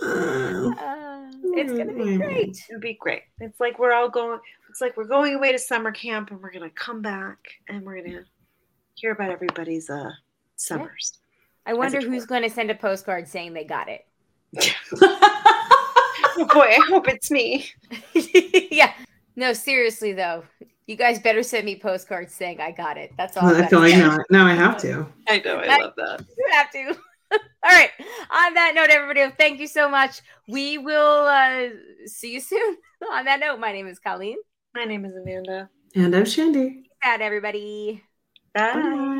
Uh, 0.00 1.30
it's 1.56 1.72
gonna 1.72 1.92
be 1.92 2.16
great. 2.16 2.64
It'd 2.70 2.80
be 2.80 2.94
great. 2.94 3.22
It's 3.40 3.58
like 3.58 3.78
we're 3.78 3.92
all 3.92 4.08
going. 4.08 4.38
It's 4.70 4.80
like 4.80 4.96
we're 4.96 5.04
going 5.04 5.34
away 5.34 5.52
to 5.52 5.58
summer 5.58 5.90
camp, 5.90 6.30
and 6.30 6.40
we're 6.40 6.52
gonna 6.52 6.70
come 6.70 7.02
back, 7.02 7.38
and 7.68 7.84
we're 7.84 8.00
gonna 8.00 8.22
hear 8.94 9.12
about 9.12 9.30
everybody's 9.30 9.90
uh 9.90 10.12
summers. 10.56 11.18
I 11.66 11.74
wonder 11.74 12.00
who's 12.00 12.24
going 12.24 12.42
to 12.42 12.50
send 12.50 12.70
a 12.70 12.74
postcard 12.74 13.28
saying 13.28 13.52
they 13.52 13.64
got 13.64 13.88
it. 13.88 14.06
Oh 16.38 16.44
boy, 16.54 16.60
I 16.60 16.80
hope 16.88 17.08
it's 17.08 17.30
me. 17.30 17.68
yeah. 18.70 18.92
No, 19.36 19.52
seriously 19.52 20.12
though, 20.12 20.44
you 20.86 20.96
guys 20.96 21.18
better 21.20 21.42
send 21.42 21.64
me 21.66 21.76
postcards 21.78 22.32
saying 22.34 22.60
I 22.60 22.70
got 22.72 22.96
it. 22.96 23.12
That's 23.16 23.36
all. 23.36 23.44
Well, 23.46 23.56
I'm 23.56 23.64
I 23.64 23.68
feel 23.68 23.80
gonna 23.80 23.90
like 23.90 24.00
say. 24.00 24.16
now, 24.30 24.44
now 24.44 24.46
I 24.46 24.54
have 24.54 24.78
to. 24.82 25.06
I 25.28 25.38
know. 25.40 25.56
I 25.58 25.66
Right. 25.66 25.82
love 25.82 25.92
that. 25.96 26.24
You 26.38 26.46
have 26.52 26.70
to. 26.72 26.98
All 27.30 27.38
right. 27.70 27.90
On 28.30 28.54
that 28.54 28.72
note, 28.74 28.88
everybody, 28.88 29.30
thank 29.36 29.60
you 29.60 29.66
so 29.66 29.88
much. 29.88 30.22
We 30.48 30.78
will 30.78 31.26
uh, 31.26 31.68
see 32.06 32.32
you 32.32 32.40
soon. 32.40 32.76
On 33.12 33.24
that 33.26 33.38
note, 33.40 33.58
my 33.60 33.70
name 33.72 33.86
is 33.86 33.98
Colleen. 33.98 34.38
My 34.74 34.84
name 34.84 35.04
is 35.04 35.12
Amanda. 35.14 35.68
And 35.94 36.14
I'm 36.16 36.24
Shandy. 36.24 36.88
Out, 37.02 37.20
everybody. 37.20 38.02
Bye. 38.54 38.72
Bye. 38.72 39.17